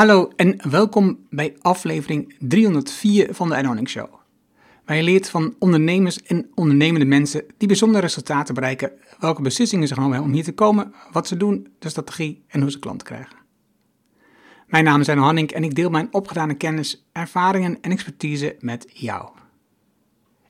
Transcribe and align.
Hallo 0.00 0.30
en 0.36 0.70
welkom 0.70 1.26
bij 1.30 1.56
aflevering 1.60 2.34
304 2.38 3.34
van 3.34 3.48
de 3.48 3.54
Earning 3.54 3.88
Show. 3.88 4.14
Waar 4.84 4.96
je 4.96 5.02
leert 5.02 5.30
van 5.30 5.54
ondernemers 5.58 6.22
en 6.22 6.50
ondernemende 6.54 7.06
mensen 7.06 7.44
die 7.56 7.68
bijzondere 7.68 8.00
resultaten 8.00 8.54
bereiken, 8.54 8.92
welke 9.18 9.42
beslissingen 9.42 9.88
ze 9.88 9.94
genomen 9.94 10.12
hebben 10.12 10.30
om 10.30 10.36
hier 10.36 10.46
te 10.46 10.54
komen, 10.54 10.94
wat 11.12 11.28
ze 11.28 11.36
doen, 11.36 11.68
de 11.78 11.88
strategie 11.88 12.44
en 12.48 12.60
hoe 12.60 12.70
ze 12.70 12.78
klanten 12.78 13.06
krijgen. 13.06 13.36
Mijn 14.66 14.84
naam 14.84 15.00
is 15.00 15.08
Arno 15.08 15.22
Hanning 15.22 15.50
en 15.50 15.64
ik 15.64 15.74
deel 15.74 15.90
mijn 15.90 16.08
opgedane 16.10 16.54
kennis, 16.54 17.06
ervaringen 17.12 17.78
en 17.80 17.90
expertise 17.90 18.56
met 18.60 18.86
jou. 18.92 19.28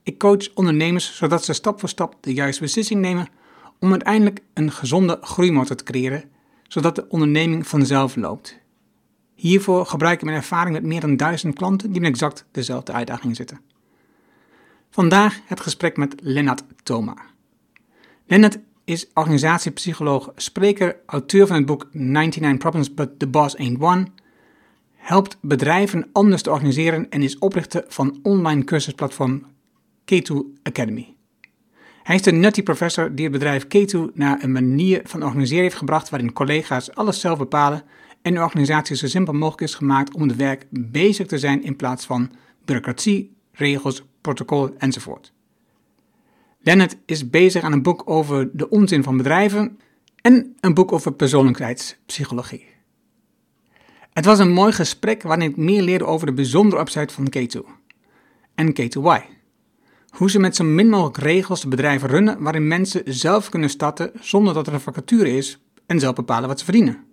Ik 0.02 0.18
coach 0.18 0.54
ondernemers 0.54 1.16
zodat 1.16 1.44
ze 1.44 1.52
stap 1.52 1.80
voor 1.80 1.88
stap 1.88 2.16
de 2.20 2.34
juiste 2.34 2.62
beslissing 2.62 3.00
nemen 3.00 3.28
om 3.78 3.90
uiteindelijk 3.90 4.42
een 4.54 4.70
gezonde 4.72 5.18
groeimotor 5.20 5.76
te 5.76 5.84
creëren, 5.84 6.24
zodat 6.68 6.94
de 6.94 7.08
onderneming 7.08 7.66
vanzelf 7.66 8.16
loopt. 8.16 8.59
Hiervoor 9.40 9.86
gebruik 9.86 10.18
ik 10.18 10.24
mijn 10.24 10.36
ervaring 10.36 10.74
met 10.74 10.84
meer 10.84 11.00
dan 11.00 11.16
duizend 11.16 11.54
klanten 11.54 11.92
die 11.92 12.00
met 12.00 12.10
exact 12.10 12.44
dezelfde 12.50 12.92
uitdagingen 12.92 13.36
zitten. 13.36 13.60
Vandaag 14.90 15.40
het 15.46 15.60
gesprek 15.60 15.96
met 15.96 16.14
Lennart 16.22 16.62
Thoma. 16.82 17.16
Lennart 18.26 18.58
is 18.84 19.06
organisatiepsycholoog, 19.14 20.32
spreker, 20.36 20.96
auteur 21.06 21.46
van 21.46 21.56
het 21.56 21.66
boek 21.66 21.86
99 21.92 22.58
Problems 22.58 22.94
But 22.94 23.18
The 23.18 23.26
Boss 23.26 23.56
Ain't 23.56 23.80
One, 23.80 24.06
helpt 24.96 25.36
bedrijven 25.40 26.08
anders 26.12 26.42
te 26.42 26.50
organiseren 26.50 27.10
en 27.10 27.22
is 27.22 27.38
oprichter 27.38 27.84
van 27.88 28.18
online 28.22 28.64
cursusplatform 28.64 29.46
K2 30.14 30.34
Academy. 30.62 31.14
Hij 32.02 32.14
is 32.14 32.22
de 32.22 32.32
nutty 32.32 32.62
professor 32.62 33.14
die 33.14 33.24
het 33.24 33.32
bedrijf 33.32 33.64
K2 33.64 34.14
naar 34.14 34.42
een 34.42 34.52
manier 34.52 35.00
van 35.04 35.22
organiseren 35.22 35.62
heeft 35.62 35.76
gebracht 35.76 36.08
waarin 36.08 36.32
collega's 36.32 36.94
alles 36.94 37.20
zelf 37.20 37.38
bepalen 37.38 37.82
en 38.22 38.34
de 38.34 38.40
organisatie 38.40 38.96
zo 38.96 39.06
simpel 39.06 39.32
mogelijk 39.32 39.60
is 39.60 39.74
gemaakt 39.74 40.14
om 40.14 40.22
het 40.22 40.36
werk 40.36 40.66
bezig 40.70 41.26
te 41.26 41.38
zijn 41.38 41.62
in 41.62 41.76
plaats 41.76 42.06
van 42.06 42.30
bureaucratie, 42.64 43.36
regels, 43.52 44.02
protocol 44.20 44.74
enzovoort. 44.78 45.32
Lennart 46.60 46.96
is 47.06 47.30
bezig 47.30 47.62
aan 47.62 47.72
een 47.72 47.82
boek 47.82 48.02
over 48.04 48.50
de 48.52 48.68
onzin 48.68 49.02
van 49.02 49.16
bedrijven 49.16 49.78
en 50.20 50.56
een 50.60 50.74
boek 50.74 50.92
over 50.92 51.12
persoonlijkheidspsychologie. 51.12 52.66
Het 54.12 54.24
was 54.24 54.38
een 54.38 54.52
mooi 54.52 54.72
gesprek 54.72 55.22
waarin 55.22 55.50
ik 55.50 55.56
meer 55.56 55.82
leerde 55.82 56.04
over 56.04 56.26
de 56.26 56.32
bijzondere 56.32 56.80
upside 56.80 57.12
van 57.12 57.32
K2 57.36 57.58
en 58.54 58.74
K2Y. 58.80 59.38
Hoe 60.08 60.30
ze 60.30 60.38
met 60.38 60.56
zo 60.56 60.64
min 60.64 60.88
mogelijk 60.88 61.16
regels 61.16 61.60
de 61.60 61.68
bedrijven 61.68 62.08
runnen 62.08 62.42
waarin 62.42 62.68
mensen 62.68 63.02
zelf 63.04 63.48
kunnen 63.48 63.70
starten 63.70 64.10
zonder 64.20 64.54
dat 64.54 64.66
er 64.66 64.72
een 64.72 64.80
vacature 64.80 65.36
is 65.36 65.58
en 65.86 66.00
zelf 66.00 66.14
bepalen 66.14 66.48
wat 66.48 66.58
ze 66.58 66.64
verdienen. 66.64 67.04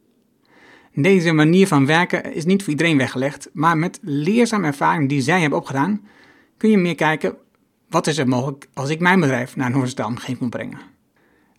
Deze 0.99 1.31
manier 1.31 1.67
van 1.67 1.85
werken 1.85 2.33
is 2.33 2.45
niet 2.45 2.63
voor 2.63 2.71
iedereen 2.71 2.97
weggelegd, 2.97 3.49
maar 3.53 3.77
met 3.77 3.99
leerzame 4.01 4.67
ervaring 4.67 5.09
die 5.09 5.21
zij 5.21 5.41
hebben 5.41 5.59
opgedaan, 5.59 6.01
kun 6.57 6.69
je 6.69 6.77
meer 6.77 6.95
kijken 6.95 7.35
wat 7.89 8.07
is 8.07 8.17
er 8.17 8.27
mogelijk 8.27 8.67
als 8.73 8.89
ik 8.89 8.99
mijn 8.99 9.19
bedrijf 9.19 9.55
naar 9.55 9.67
een 9.67 9.73
horizontale 9.73 10.09
omgeving 10.09 10.39
moet 10.39 10.49
brengen. 10.49 10.79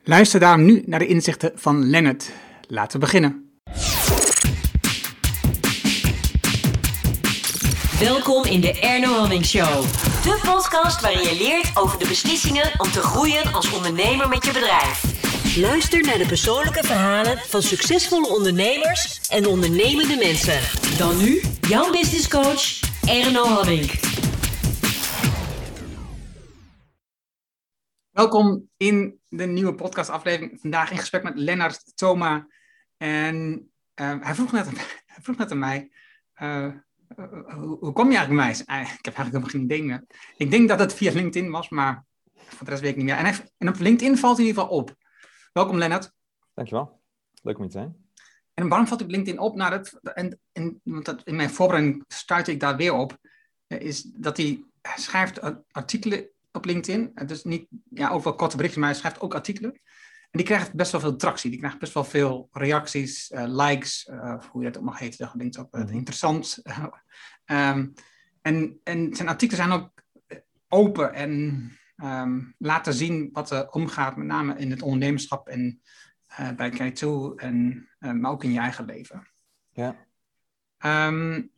Luister 0.05 0.41
daarom 0.41 0.65
nu 0.65 0.83
naar 0.87 0.99
de 0.99 1.07
inzichten 1.07 1.53
van 1.55 1.91
Lennart. 1.91 2.31
Laten 2.67 3.01
we 3.01 3.05
beginnen. 3.05 3.51
Welkom 8.01 8.45
in 8.45 8.61
de 8.61 8.79
Erno 8.81 9.13
Hamming 9.13 9.45
Show. 9.45 9.83
De 10.23 10.41
podcast 10.43 11.01
waarin 11.01 11.23
je 11.23 11.37
leert 11.39 11.71
over 11.75 11.99
de 11.99 12.07
beslissingen 12.09 12.71
om 12.77 12.91
te 12.91 13.01
groeien 13.01 13.53
als 13.53 13.73
ondernemer 13.73 14.29
met 14.29 14.45
je 14.45 14.53
bedrijf. 14.53 15.18
Luister 15.61 16.03
naar 16.03 16.19
de 16.19 16.27
persoonlijke 16.27 16.85
verhalen 16.85 17.39
van 17.39 17.63
succesvolle 17.63 18.29
ondernemers 18.29 19.29
en 19.29 19.47
ondernemende 19.47 20.17
mensen. 20.17 20.61
Dan 20.99 21.19
nu, 21.19 21.41
jouw 21.61 21.91
business 21.91 22.29
coach, 22.29 22.81
Erno 23.09 23.45
Hamming. 23.45 23.91
Welkom 28.11 28.69
in 28.77 29.21
de 29.29 29.47
nieuwe 29.47 29.75
podcastaflevering. 29.75 30.61
Vandaag 30.61 30.91
in 30.91 30.99
gesprek 30.99 31.23
met 31.23 31.37
Lennart 31.37 31.97
Thoma. 31.97 32.47
En 32.97 33.69
uh, 34.01 34.15
hij, 34.25 34.35
vroeg 34.35 34.53
net, 35.37 35.51
aan 35.51 35.59
mij, 35.59 35.91
uh, 36.43 36.73
hoe, 37.17 37.77
hoe, 37.81 37.93
kom 37.93 38.11
je 38.11 38.17
eigenlijk 38.17 38.29
bij 38.29 38.77
mij? 38.77 38.83
ik 38.99 39.05
heb 39.05 39.15
eigenlijk 39.15 39.17
helemaal 39.17 39.51
geen 39.51 39.63
idee 39.63 39.83
meer. 39.83 40.05
Ik 40.37 40.51
denk 40.51 40.69
dat 40.69 40.79
het 40.79 40.95
via 40.95 41.13
LinkedIn 41.13 41.51
was, 41.51 41.69
maar 41.69 42.05
voor 42.35 42.65
de 42.65 42.71
rest 42.71 42.83
weet 42.83 42.91
ik 42.91 42.97
niet 42.97 43.07
meer. 43.07 43.35
En, 43.59 43.69
op 43.69 43.79
LinkedIn 43.79 44.19
valt 44.19 44.39
in 44.39 44.45
ieder 44.45 44.63
geval 44.63 44.77
op. 44.77 44.97
Welkom 45.53 45.79
Lennart. 45.79 46.13
Dankjewel. 46.55 47.01
Leuk 47.43 47.57
om 47.57 47.63
hier 47.63 47.71
te 47.71 47.79
zijn. 47.79 48.07
En 48.55 48.69
waarom 48.69 48.87
valt 48.87 49.01
ik 49.01 49.11
LinkedIn 49.11 49.41
op? 49.41 49.57
Nou, 49.57 49.71
dat, 49.71 50.15
en, 50.15 50.41
en, 50.53 50.81
want 50.83 51.05
dat, 51.05 51.23
in 51.25 51.37
mijn 51.37 51.51
voorbereiding 51.51 52.05
stuitte 52.09 52.53
ik 52.53 52.61
daar 52.61 52.77
weer 52.77 52.93
op. 52.93 53.19
Is 53.67 54.03
dat 54.03 54.37
hij 54.37 54.65
schrijft 54.83 55.41
artikelen 55.71 56.29
op 56.53 56.65
LinkedIn. 56.65 57.13
Dus 57.27 57.45
niet 57.45 57.67
ja, 57.91 58.11
ook 58.11 58.25
wel 58.25 58.35
korte 58.35 58.57
berichten, 58.57 58.81
maar 58.81 58.91
hij 58.91 58.99
schrijft 58.99 59.21
ook 59.21 59.35
artikelen. 59.35 59.73
En 60.31 60.39
die 60.39 60.45
krijgt 60.45 60.75
best 60.75 60.93
wel 60.93 61.01
veel 61.01 61.17
tractie. 61.17 61.51
Die 61.51 61.59
krijgt 61.59 61.79
best 61.79 61.95
wel 61.95 62.05
veel 62.05 62.49
reacties, 62.53 63.31
uh, 63.31 63.45
likes, 63.47 64.09
uh, 64.11 64.43
hoe 64.45 64.63
je 64.63 64.71
dat 64.71 64.79
ook 64.79 64.89
mag 64.89 64.99
heten. 64.99 65.19
Dat 65.19 65.31
klinkt 65.31 65.59
ook 65.59 65.77
uh, 65.77 65.91
interessant. 65.91 66.63
um, 67.47 67.95
en, 68.43 68.81
en 68.85 69.15
zijn 69.15 69.29
artikelen 69.29 69.65
zijn 69.65 69.81
ook 69.81 69.91
open 70.69 71.15
en 71.15 71.71
um, 72.03 72.55
laten 72.59 72.95
zien 72.95 73.29
wat 73.33 73.51
er 73.51 73.71
omgaat, 73.71 74.17
met 74.17 74.27
name 74.27 74.59
in 74.59 74.71
het 74.71 74.83
ondernemerschap 74.83 75.49
en 75.49 75.83
bij 76.57 76.73
K2, 76.73 77.09
en, 77.37 77.89
maar 77.99 78.31
ook 78.31 78.45
in 78.45 78.53
je 78.53 78.59
eigen 78.59 78.85
leven. 78.85 79.29
Ja. 79.71 80.07
Um, 81.07 81.51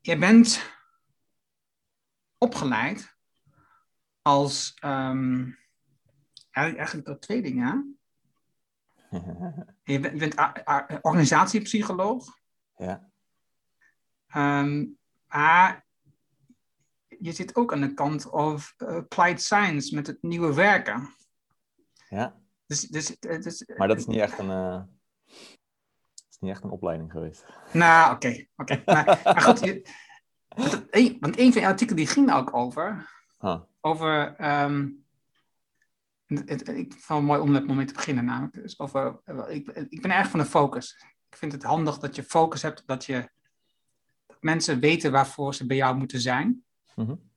jij 0.00 0.18
bent 0.18 0.70
opgeleid 2.38 3.16
als 4.22 4.78
um, 4.84 5.58
eigenlijk 6.50 7.06
door 7.06 7.18
twee 7.18 7.42
dingen. 7.42 7.98
Je 9.84 10.00
bent, 10.00 10.18
bent 10.18 10.34
organisatiepsycholoog. 11.02 12.38
Ja. 12.76 13.10
Um, 14.36 14.98
maar 15.26 15.86
je 17.20 17.32
zit 17.32 17.56
ook 17.56 17.72
aan 17.72 17.80
de 17.80 17.94
kant 17.94 18.30
of 18.30 18.74
applied 18.76 19.42
science 19.42 19.94
met 19.94 20.06
het 20.06 20.22
nieuwe 20.22 20.54
werken. 20.54 21.14
Ja. 22.08 22.36
Dus, 22.66 22.80
dus, 22.80 23.16
dus, 23.18 23.64
maar 23.76 23.88
dat 23.88 23.98
is 23.98 24.06
niet 24.06 24.20
echt 24.20 24.38
een, 24.38 24.50
uh, 24.50 24.82
is 26.30 26.38
niet 26.40 26.50
echt 26.50 26.64
een 26.64 26.70
opleiding 26.70 27.10
geweest. 27.10 27.44
Nou, 27.72 28.14
oké. 28.14 28.26
Okay, 28.26 28.48
oké. 28.56 28.72
Okay. 28.72 29.04
maar, 29.04 29.20
maar, 29.24 29.42
goed, 29.42 29.60
je, 29.60 31.16
want 31.20 31.38
een 31.38 31.52
van 31.52 31.62
je 31.62 31.68
artikelen 31.68 31.96
die 31.96 32.06
ging 32.06 32.32
ook 32.32 32.54
over 32.54 33.16
Huh. 33.40 33.60
Over. 33.80 34.36
Um, 34.62 35.06
het, 36.26 36.48
het, 36.48 36.68
ik 36.68 36.92
vond 36.92 37.18
het 37.18 37.28
mooi 37.28 37.40
om 37.40 37.50
met 37.50 37.60
het 37.60 37.68
moment 37.68 37.88
te 37.88 37.94
beginnen, 37.94 38.24
namelijk. 38.24 38.54
Dus 38.54 38.78
over, 38.78 39.20
ik, 39.48 39.68
ik 39.68 40.02
ben 40.02 40.10
erg 40.10 40.28
van 40.28 40.40
de 40.40 40.46
focus. 40.46 41.04
Ik 41.30 41.36
vind 41.36 41.52
het 41.52 41.62
handig 41.62 41.98
dat 41.98 42.16
je 42.16 42.22
focus 42.22 42.62
hebt, 42.62 42.82
dat, 42.86 43.04
je, 43.04 43.30
dat 44.26 44.36
mensen 44.40 44.80
weten 44.80 45.12
waarvoor 45.12 45.54
ze 45.54 45.66
bij 45.66 45.76
jou 45.76 45.96
moeten 45.96 46.20
zijn. 46.20 46.64
Mm 46.98 47.06
-hmm. 47.06 47.30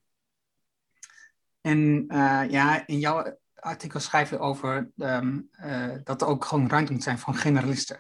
En 1.62 2.06
uh, 2.08 2.50
ja, 2.50 2.88
in 2.88 3.00
jouw 3.00 3.38
artikel 3.56 4.00
schrijf 4.00 4.30
je 4.30 4.40
over 4.40 4.92
um, 4.98 5.50
uh, 5.66 5.96
dat 6.04 6.22
er 6.22 6.28
ook 6.28 6.46
gewoon 6.46 6.70
ruimte 6.70 6.92
moet 6.92 7.04
zijn 7.04 7.20
van 7.20 7.36
generalisten. 7.36 8.00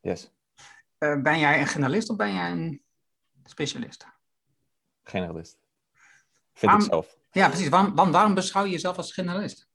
Yes. 0.00 0.30
Uh, 0.98 1.22
ben 1.22 1.38
jij 1.38 1.60
een 1.60 1.66
generalist 1.66 2.10
of 2.10 2.16
ben 2.16 2.34
jij 2.34 2.50
een 2.50 2.82
specialist? 3.44 4.06
Generalist. 5.02 5.58
Vind 6.52 6.72
waarom, 6.72 6.80
ik 6.80 6.90
zelf. 6.90 7.16
Ja, 7.30 7.48
precies. 7.48 7.68
Waarom, 7.68 7.94
waarom, 7.94 8.12
waarom, 8.12 8.34
beschouw 8.34 8.64
je 8.64 8.70
jezelf 8.70 8.96
als 8.96 9.12
generalist? 9.12 9.68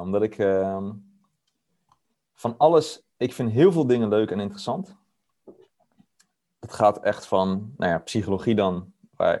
Omdat 0.00 0.22
ik 0.22 0.38
uh, 0.38 0.90
van 2.32 2.54
alles, 2.58 3.02
ik 3.16 3.32
vind 3.32 3.52
heel 3.52 3.72
veel 3.72 3.86
dingen 3.86 4.08
leuk 4.08 4.30
en 4.30 4.40
interessant. 4.40 4.96
Het 6.60 6.72
gaat 6.72 7.02
echt 7.02 7.26
van, 7.26 7.74
nou 7.76 7.92
ja, 7.92 7.98
psychologie 7.98 8.54
dan. 8.54 8.92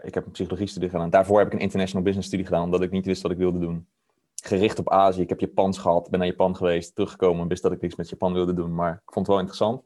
Ik 0.02 0.14
heb 0.14 0.26
een 0.26 0.30
psychologie-studie 0.30 0.88
gedaan. 0.88 1.10
Daarvoor 1.10 1.38
heb 1.38 1.46
ik 1.46 1.52
een 1.52 1.58
international 1.58 2.04
business 2.04 2.28
studie 2.28 2.46
gedaan, 2.46 2.64
omdat 2.64 2.82
ik 2.82 2.90
niet 2.90 3.06
wist 3.06 3.22
wat 3.22 3.30
ik 3.30 3.38
wilde 3.38 3.58
doen. 3.58 3.86
Gericht 4.34 4.78
op 4.78 4.90
Azië. 4.90 5.20
Ik 5.20 5.28
heb 5.28 5.40
Japans 5.40 5.78
gehad, 5.78 6.10
ben 6.10 6.18
naar 6.18 6.28
Japan 6.28 6.56
geweest, 6.56 6.94
teruggekomen. 6.94 7.48
Wist 7.48 7.62
dat 7.62 7.72
ik 7.72 7.80
niks 7.80 7.96
met 7.96 8.08
Japan 8.08 8.32
wilde 8.32 8.54
doen, 8.54 8.74
maar 8.74 8.92
ik 8.92 9.12
vond 9.12 9.26
het 9.26 9.26
wel 9.26 9.38
interessant. 9.38 9.82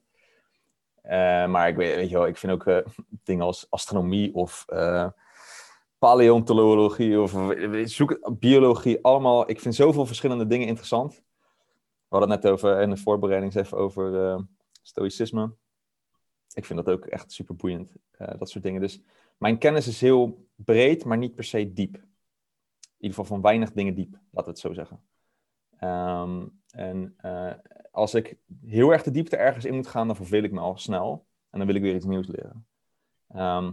Uh, 1.04 1.10
maar 1.46 1.68
ik 1.68 1.76
weet, 1.76 2.08
je 2.08 2.16
wel, 2.16 2.26
ik 2.26 2.36
vind 2.36 2.52
ook 2.52 2.82
dingen 3.24 3.44
als 3.44 3.66
astronomie 3.70 4.34
of 4.34 4.64
paleontologie 5.98 7.20
of 7.20 7.34
zoek 7.84 8.38
biologie, 8.38 8.98
allemaal. 9.02 9.50
Ik 9.50 9.60
vind 9.60 9.74
zoveel 9.74 10.06
verschillende 10.06 10.46
dingen 10.46 10.66
interessant. 10.66 11.14
We 12.08 12.16
hadden 12.16 12.30
het 12.30 12.42
net 12.42 12.52
over 12.52 12.80
in 12.80 12.90
de 12.90 12.96
voorbereiding 12.96 13.54
even 13.54 13.78
over 13.78 14.36
stoïcisme. 14.82 15.54
Ik 16.54 16.64
vind 16.64 16.84
dat 16.84 16.94
ook 16.94 17.04
echt 17.04 17.32
super 17.32 17.56
boeiend, 17.56 17.92
dat 18.38 18.50
soort 18.50 18.64
dingen. 18.64 18.80
Dus 18.80 19.00
mijn 19.36 19.58
kennis 19.58 19.86
is 19.86 20.00
heel 20.00 20.46
breed, 20.54 21.04
maar 21.04 21.18
niet 21.18 21.34
per 21.34 21.44
se 21.44 21.72
diep. 21.72 21.94
In 21.94 23.02
ieder 23.02 23.16
geval 23.16 23.24
van 23.24 23.40
weinig 23.40 23.72
dingen 23.72 23.94
diep, 23.94 24.12
laten 24.12 24.44
we 24.44 24.50
het 24.50 24.58
zo 24.58 24.72
zeggen. 24.72 25.00
Um, 25.80 26.60
en 26.70 27.16
uh, 27.24 27.52
als 27.90 28.14
ik 28.14 28.36
heel 28.66 28.90
erg 28.90 29.02
de 29.02 29.10
diepte 29.10 29.36
ergens 29.36 29.64
in 29.64 29.74
moet 29.74 29.86
gaan, 29.86 30.06
dan 30.06 30.16
verveel 30.16 30.42
ik 30.42 30.52
me 30.52 30.60
al 30.60 30.78
snel. 30.78 31.26
En 31.50 31.58
dan 31.58 31.66
wil 31.66 31.76
ik 31.76 31.82
weer 31.82 31.94
iets 31.94 32.04
nieuws 32.04 32.26
leren. 32.26 32.66
Ehm, 33.28 33.72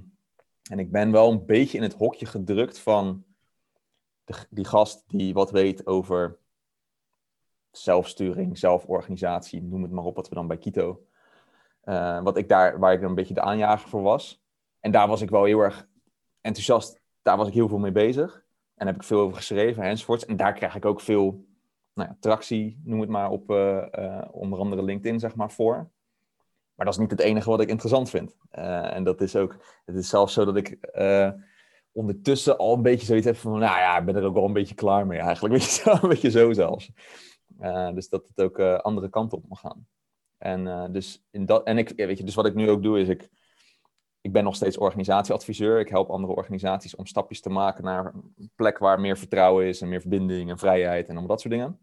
en 0.70 0.80
ik 0.80 0.92
ben 0.92 1.12
wel 1.12 1.32
een 1.32 1.46
beetje 1.46 1.78
in 1.78 1.84
het 1.84 1.94
hokje 1.94 2.26
gedrukt 2.26 2.80
van 2.80 3.26
de, 4.24 4.34
die 4.50 4.66
gast 4.66 5.04
die 5.08 5.34
wat 5.34 5.52
weet 5.52 5.88
over 5.88 6.38
zelfsturing, 7.72 8.58
zelforganisatie, 8.58 9.64
noem 9.64 9.82
het 9.82 9.92
maar 9.92 10.04
op, 10.04 10.16
wat 10.16 10.30
we 10.30 10.36
dan 10.36 10.48
bij 10.48 10.58
Kito. 10.58 11.06
Uh, 11.86 12.22
wat 12.22 12.38
ik 12.38 12.50
daar, 12.50 12.80
waar 12.80 12.94
ik 12.94 13.02
een 13.02 13.16
beetje 13.16 13.34
de 13.34 13.42
aanjager 13.42 13.90
voor 13.90 14.02
was. 14.02 14.43
En 14.84 14.92
daar 14.92 15.08
was 15.08 15.22
ik 15.22 15.30
wel 15.30 15.44
heel 15.44 15.60
erg 15.60 15.88
enthousiast. 16.42 17.02
Daar 17.22 17.38
was 17.38 17.48
ik 17.48 17.54
heel 17.54 17.68
veel 17.68 17.78
mee 17.78 17.92
bezig. 17.92 18.44
En 18.76 18.88
heb 18.88 18.96
ik 18.96 19.04
veel 19.04 19.20
over 19.20 19.38
geschreven 19.38 19.84
enzovoorts. 19.84 20.26
En 20.26 20.36
daar 20.36 20.54
krijg 20.54 20.76
ik 20.76 20.86
ook 20.86 21.02
veel 21.02 21.46
nou 21.94 22.10
ja, 22.10 22.18
tractie, 22.20 22.82
noem 22.84 23.00
het 23.00 23.10
maar, 23.10 23.30
op 23.30 23.52
uh, 23.52 23.86
uh, 24.00 24.22
onder 24.32 24.60
andere 24.60 24.84
LinkedIn, 24.84 25.20
zeg 25.20 25.36
maar, 25.36 25.52
voor. 25.52 25.76
Maar 26.76 26.86
dat 26.86 26.94
is 26.94 27.00
niet 27.00 27.12
het 27.12 27.20
enige 27.20 27.50
wat 27.50 27.62
ik 27.62 27.70
interessant 27.70 28.10
vind. 28.10 28.36
Uh, 28.52 28.96
en 28.96 29.04
dat 29.04 29.22
is 29.22 29.36
ook, 29.36 29.58
het 29.86 29.96
is 29.96 30.10
zelfs 30.10 30.34
zo 30.34 30.46
dat 30.46 30.56
ik 30.56 30.78
ondertussen 31.92 32.58
al 32.58 32.74
een 32.74 32.82
beetje 32.82 33.06
zoiets 33.06 33.26
heb 33.26 33.36
van, 33.36 33.52
nou 33.52 33.62
ja, 33.62 33.98
ik 33.98 34.06
ben 34.06 34.16
er 34.16 34.24
ook 34.24 34.34
wel 34.34 34.46
een 34.46 34.54
beetje 34.54 34.76
klaar 34.76 35.08
mee 35.08 35.20
eigenlijk. 35.20 35.54
Weet 35.58 35.64
je, 35.64 35.72
zo, 35.72 35.92
een 35.92 36.10
beetje 36.10 36.32
zo 36.32 36.54
zelfs. 36.54 36.92
dus 37.94 38.10
dat 38.10 38.28
het 38.28 38.42
ook 38.42 38.60
andere 38.60 39.10
kanten 39.10 39.38
op 39.38 39.48
mag 39.48 39.60
gaan. 39.60 39.88
En, 40.38 40.92
dus, 40.92 41.26
in 41.32 41.46
dat, 41.46 41.64
en 41.64 41.78
ik, 41.78 41.94
weet 41.96 42.18
je, 42.18 42.24
dus 42.24 42.36
wat 42.36 42.46
ik 42.46 42.56
nu 42.56 42.70
ook 42.70 42.84
doe, 42.84 43.00
is 43.00 43.08
ik, 43.08 43.30
ik 44.24 44.32
ben 44.32 44.44
nog 44.44 44.56
steeds 44.56 44.78
organisatieadviseur. 44.78 45.80
Ik 45.80 45.90
help 45.90 46.10
andere 46.10 46.36
organisaties 46.36 46.96
om 46.96 47.06
stapjes 47.06 47.42
te 47.42 47.50
maken 47.50 47.84
naar 47.84 48.14
een 48.14 48.52
plek 48.56 48.78
waar 48.78 49.00
meer 49.00 49.18
vertrouwen 49.18 49.66
is 49.66 49.82
en 49.82 49.90
meer 49.90 50.02
verbinding 50.02 50.50
en 50.50 50.58
vrijheid 50.58 51.04
en 51.04 51.12
allemaal 51.12 51.28
dat 51.28 51.42
soort 51.42 51.54
dingen. 51.54 51.80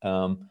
Um, 0.00 0.50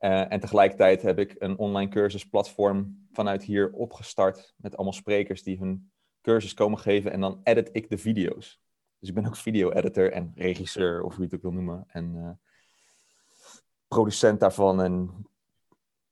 uh, 0.00 0.32
en 0.32 0.40
tegelijkertijd 0.40 1.02
heb 1.02 1.18
ik 1.18 1.34
een 1.38 1.58
online 1.58 1.90
cursusplatform 1.90 3.06
vanuit 3.12 3.42
hier 3.42 3.72
opgestart 3.72 4.54
met 4.56 4.76
allemaal 4.76 4.92
sprekers 4.92 5.42
die 5.42 5.58
hun 5.58 5.90
cursus 6.20 6.54
komen 6.54 6.78
geven 6.78 7.12
en 7.12 7.20
dan 7.20 7.40
edit 7.42 7.70
ik 7.72 7.90
de 7.90 7.98
video's. 7.98 8.60
Dus 8.98 9.08
ik 9.08 9.14
ben 9.14 9.26
ook 9.26 9.36
video-editor 9.36 10.12
en 10.12 10.32
regisseur, 10.34 11.02
of 11.02 11.14
hoe 11.14 11.24
je 11.24 11.24
het 11.24 11.34
ook 11.34 11.42
wil 11.42 11.62
noemen. 11.62 11.84
En 11.88 12.14
uh, 12.14 12.30
producent 13.88 14.40
daarvan. 14.40 14.82
En 14.82 15.26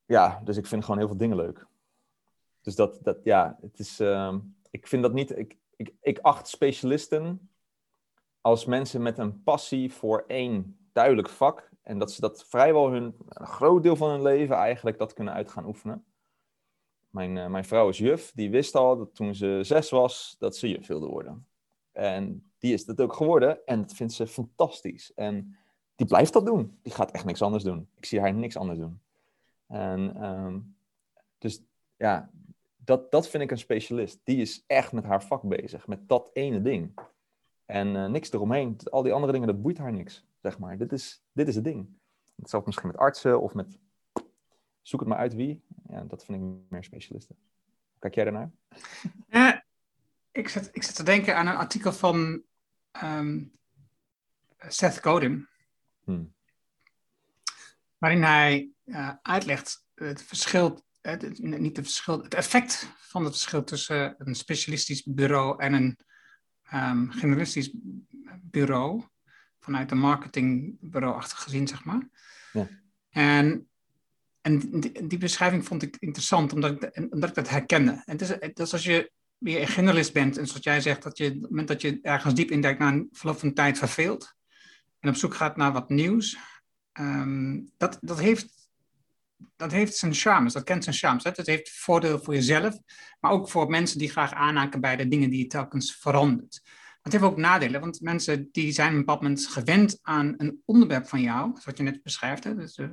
ja, 0.05 0.41
dus 0.45 0.57
ik 0.57 0.67
vind 0.67 0.83
gewoon 0.85 0.99
heel 0.99 1.09
veel 1.09 1.17
dingen 1.17 1.37
leuk. 1.37 1.67
Dus 2.67 2.75
dat, 2.75 2.99
dat 3.03 3.19
ja, 3.25 3.59
het 3.61 3.79
is, 3.79 4.01
uh, 4.01 4.35
ik 4.71 4.87
vind 4.87 5.03
dat 5.03 5.13
niet, 5.13 5.39
ik, 5.39 5.57
ik, 5.77 5.95
ik 6.01 6.19
acht 6.19 6.49
specialisten 6.49 7.51
als 8.41 8.65
mensen 8.65 9.03
met 9.03 9.19
een 9.19 9.43
passie 9.43 9.93
voor 9.93 10.25
één 10.27 10.79
duidelijk 10.93 11.29
vak. 11.29 11.71
En 11.83 11.99
dat 11.99 12.13
ze 12.13 12.21
dat 12.21 12.45
vrijwel 12.45 12.91
hun, 12.91 13.15
groot 13.29 13.83
deel 13.83 13.97
van 13.97 14.11
hun 14.11 14.23
leven 14.23 14.57
eigenlijk 14.57 14.99
dat 14.99 15.13
kunnen 15.13 15.35
uit 15.35 15.51
gaan 15.51 15.67
oefenen. 15.67 16.05
Mijn, 17.11 17.37
uh, 17.37 17.47
mijn 17.47 17.65
vrouw 17.65 17.89
is 17.89 17.99
juf, 17.99 18.33
die 18.35 18.51
wist 18.51 18.75
al 18.75 18.97
dat 18.97 19.15
toen 19.15 19.35
ze 19.35 19.59
zes 19.63 19.91
was, 19.91 20.37
dat 20.39 20.57
ze 20.57 20.69
juf 20.69 20.87
wilde 20.87 21.07
worden. 21.07 21.47
En 21.93 22.51
die 22.59 22.73
is 22.73 22.85
dat 22.85 23.01
ook 23.01 23.13
geworden 23.13 23.67
en 23.67 23.81
dat 23.81 23.93
vindt 23.93 24.13
ze 24.13 24.27
fantastisch. 24.27 25.15
En 25.15 25.57
die 25.95 26.07
blijft 26.07 26.33
dat 26.33 26.47
doen. 26.47 26.79
Die 26.83 26.93
gaat 26.93 27.11
echt 27.11 27.25
niks 27.25 27.43
anders 27.43 27.65
doen. 27.65 27.89
Ik 27.97 28.05
zie 28.05 28.21
haar 28.21 28.35
niks 28.35 28.57
anders 28.57 28.79
doen. 28.79 29.01
En 29.67 30.25
um, 30.25 30.77
dus 31.39 31.63
ja, 31.97 32.31
dat, 32.87 33.11
dat 33.11 33.29
vind 33.29 33.43
ik 33.43 33.51
een 33.51 33.59
specialist. 33.59 34.21
Die 34.25 34.37
is 34.37 34.65
echt 34.67 34.93
met 34.93 35.05
haar 35.05 35.25
vak 35.25 35.43
bezig, 35.43 35.87
met 35.87 36.09
dat 36.09 36.31
ene 36.33 36.63
ding. 36.63 36.99
En 37.65 37.95
uh, 37.95 38.07
niks 38.07 38.33
eromheen. 38.33 38.77
Al 38.91 39.03
die 39.03 39.13
andere 39.13 39.33
dingen, 39.33 39.47
dat 39.47 39.63
boeit 39.63 39.79
haar 39.79 39.93
niks, 39.93 40.27
zeg 40.43 40.59
maar. 40.59 40.79
Dit 40.79 40.93
is, 40.93 41.25
dit 41.33 41.49
is 41.49 41.55
het 41.55 41.65
ding. 41.65 41.89
Hetzelfde 42.37 42.69
misschien 42.69 42.91
met 42.91 42.99
artsen 42.99 43.41
of 43.41 43.55
met... 43.55 43.79
Zoek 44.83 45.01
het 45.01 45.09
maar 45.09 45.19
uit 45.19 45.35
wie. 45.35 45.65
Ja, 45.89 46.05
dat 46.05 46.25
vind 46.25 46.39
ik 46.39 46.71
meer 46.71 46.85
specialisten. 46.85 47.37
Kijk 47.99 48.15
jij 48.15 48.25
daarnaar? 48.25 48.51
Ja, 49.29 49.65
ik, 50.31 50.49
zit, 50.49 50.69
ik 50.73 50.83
zit 50.83 50.95
te 50.95 51.03
denken 51.03 51.37
aan 51.37 51.47
een 51.47 51.57
artikel 51.57 51.93
van 51.93 52.43
um, 53.03 53.53
Seth 54.59 55.03
Godin. 55.03 55.49
Hmm. 56.05 56.35
Waarin 57.99 58.23
hij 58.23 58.71
uh, 58.85 59.13
uitlegt 59.23 59.87
het 59.95 60.23
verschil 60.23 60.85
het, 61.07 61.39
niet 61.39 61.77
het 61.77 61.87
verschil, 61.87 62.23
het 62.23 62.35
effect 62.35 62.93
van 62.99 63.25
het 63.25 63.33
verschil 63.33 63.65
tussen 63.65 64.15
een 64.19 64.35
specialistisch 64.35 65.03
bureau 65.03 65.63
en 65.63 65.73
een 65.73 65.99
um, 66.75 67.11
generalistisch 67.11 67.75
bureau, 68.41 69.03
vanuit 69.61 69.91
een 69.91 69.99
marketingbureau-achtig 69.99 71.43
gezien, 71.43 71.69
zeg 71.69 71.85
maar. 71.85 72.09
Ja. 72.53 72.69
En, 73.11 73.69
en 74.41 74.81
die, 74.81 75.07
die, 75.07 75.19
beschrijving 75.19 75.65
vond 75.65 75.83
ik 75.83 75.97
interessant, 75.99 76.53
omdat 76.53 76.71
ik, 76.71 76.97
omdat 77.11 77.29
ik 77.29 77.35
dat 77.35 77.49
herkende. 77.49 78.03
Het 78.05 78.21
is, 78.21 78.29
het 78.29 78.59
is 78.59 78.73
als 78.73 78.85
je 78.85 79.13
weer 79.39 79.61
een 79.61 79.67
generalist 79.67 80.13
bent, 80.13 80.37
en 80.37 80.47
zoals 80.47 80.65
jij 80.65 80.81
zegt, 80.81 81.03
dat 81.03 81.19
je 81.19 81.27
op 81.27 81.41
het 81.41 81.51
moment 81.51 81.69
dat 81.69 81.81
je 81.81 81.99
ergens 82.03 82.35
diep 82.35 82.51
induikt, 82.51 82.79
na 82.79 82.89
een 82.89 83.09
verloop 83.13 83.39
van 83.39 83.53
tijd 83.53 83.79
verveelt, 83.79 84.35
en 85.01 85.09
op 85.09 85.15
zoek 85.15 85.35
gaat 85.35 85.57
naar 85.57 85.73
wat 85.73 85.89
nieuws, 85.89 86.37
um, 86.93 87.71
dat, 87.77 87.99
dat 88.01 88.21
heeft 88.21 88.66
dat 89.57 89.73
heeft 89.73 89.97
zijn 89.97 90.15
charmes, 90.15 90.53
dat 90.53 90.65
kent 90.65 90.85
zijn 90.85 90.97
charmes. 90.97 91.25
Hè? 91.25 91.31
Dat 91.31 91.47
heeft 91.47 91.71
voordeel 91.71 92.19
voor 92.19 92.35
jezelf, 92.35 92.79
maar 93.21 93.31
ook 93.31 93.49
voor 93.49 93.69
mensen 93.71 93.99
die 93.99 94.11
graag 94.11 94.33
aanhaken 94.33 94.81
bij 94.81 94.97
de 94.97 95.09
dingen 95.09 95.31
die 95.31 95.39
je 95.39 95.47
telkens 95.47 95.97
verandert. 95.97 96.63
Het 97.03 97.13
heeft 97.13 97.25
ook 97.25 97.37
nadelen, 97.37 97.81
want 97.81 98.01
mensen 98.01 98.49
die 98.53 98.73
zijn 98.73 98.89
op 98.89 98.93
een 98.93 99.01
bepaald 99.01 99.21
moment 99.21 99.47
gewend 99.47 99.99
aan 100.03 100.35
een 100.37 100.63
onderwerp 100.65 101.09
van 101.09 101.21
jou, 101.21 101.51
zoals 101.59 101.79
je 101.79 101.85
net 101.85 102.03
beschrijft, 102.03 102.45
hè? 102.45 102.55
Dus 102.55 102.75
de 102.75 102.91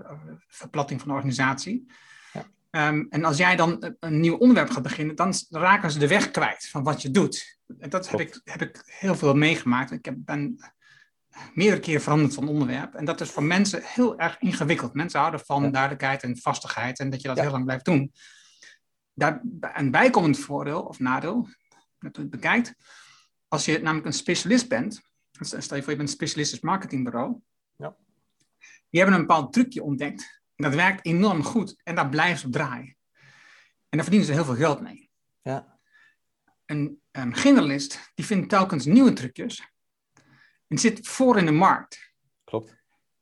verplatting 0.47 0.99
van 0.99 1.09
de 1.09 1.15
organisatie. 1.15 1.91
Ja. 2.33 2.89
Um, 2.89 3.07
en 3.09 3.25
als 3.25 3.37
jij 3.37 3.55
dan 3.55 3.95
een 3.99 4.19
nieuw 4.19 4.37
onderwerp 4.37 4.69
gaat 4.69 4.83
beginnen, 4.83 5.15
dan 5.15 5.33
raken 5.49 5.91
ze 5.91 5.99
de 5.99 6.07
weg 6.07 6.31
kwijt 6.31 6.67
van 6.69 6.83
wat 6.83 7.01
je 7.01 7.11
doet. 7.11 7.57
En 7.79 7.89
dat 7.89 8.09
heb 8.09 8.19
ik, 8.19 8.41
heb 8.43 8.61
ik 8.61 8.81
heel 8.85 9.15
veel 9.15 9.35
meegemaakt. 9.35 9.91
Ik 9.91 10.05
heb, 10.05 10.15
ben 10.17 10.57
meerdere 11.53 11.81
keren 11.81 12.01
veranderd 12.01 12.33
van 12.33 12.47
onderwerp. 12.47 12.93
En 12.93 13.05
dat 13.05 13.21
is 13.21 13.29
voor 13.29 13.43
mensen 13.43 13.81
heel 13.83 14.19
erg 14.19 14.39
ingewikkeld. 14.39 14.93
Mensen 14.93 15.19
houden 15.19 15.39
van 15.39 15.71
duidelijkheid 15.71 16.23
en 16.23 16.37
vastigheid 16.37 16.99
en 16.99 17.09
dat 17.09 17.21
je 17.21 17.27
dat 17.27 17.39
heel 17.39 17.51
lang 17.51 17.65
blijft 17.65 17.85
doen. 17.85 18.13
Daar, 19.13 19.41
een 19.59 19.91
bijkomend 19.91 20.39
voordeel 20.39 20.81
of 20.81 20.99
nadeel, 20.99 21.49
dat 21.99 22.15
je 22.15 22.21
het 22.21 22.29
bekijkt, 22.29 22.75
als 23.47 23.65
je 23.65 23.79
namelijk 23.79 24.05
een 24.05 24.13
specialist 24.13 24.67
bent, 24.67 25.01
stel 25.31 25.77
je 25.77 25.83
voor 25.83 25.91
je 25.91 25.97
bent 25.97 26.09
een 26.09 26.15
specialistisch 26.15 26.59
marketingbureau, 26.59 27.39
ja. 27.77 27.95
die 28.89 29.01
hebben 29.01 29.19
een 29.19 29.25
bepaald 29.27 29.53
trucje 29.53 29.83
ontdekt. 29.83 30.41
En 30.55 30.63
dat 30.63 30.73
werkt 30.73 31.05
enorm 31.05 31.43
goed 31.43 31.81
en 31.83 31.95
daar 31.95 32.09
blijven 32.09 32.39
ze 32.39 32.49
draaien. 32.49 32.97
En 33.89 33.99
daar 33.99 34.03
verdienen 34.03 34.27
ze 34.27 34.33
heel 34.33 34.45
veel 34.45 34.55
geld 34.55 34.81
mee. 34.81 35.09
Ja. 35.41 35.79
Een, 36.65 37.01
een 37.11 37.35
generalist 37.35 38.11
die 38.13 38.25
vindt 38.25 38.49
telkens 38.49 38.85
nieuwe 38.85 39.13
trucjes 39.13 39.72
en 40.73 40.79
zit 40.79 41.07
voor 41.07 41.37
in 41.37 41.45
de 41.45 41.51
markt. 41.51 42.13
Klopt. 42.43 42.75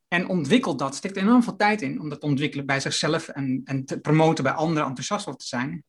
En 0.08 0.28
ontwikkelt 0.28 0.78
dat, 0.78 0.94
steekt 0.94 1.16
enorm 1.16 1.42
veel 1.42 1.56
tijd 1.56 1.82
in 1.82 2.00
om 2.00 2.08
dat 2.08 2.20
te 2.20 2.26
ontwikkelen 2.26 2.66
bij 2.66 2.80
zichzelf 2.80 3.28
en, 3.28 3.60
en 3.64 3.84
te 3.84 4.00
promoten 4.00 4.44
bij 4.44 4.52
anderen, 4.52 4.88
enthousiast 4.88 5.26
over 5.26 5.40
te 5.40 5.46
zijn. 5.46 5.84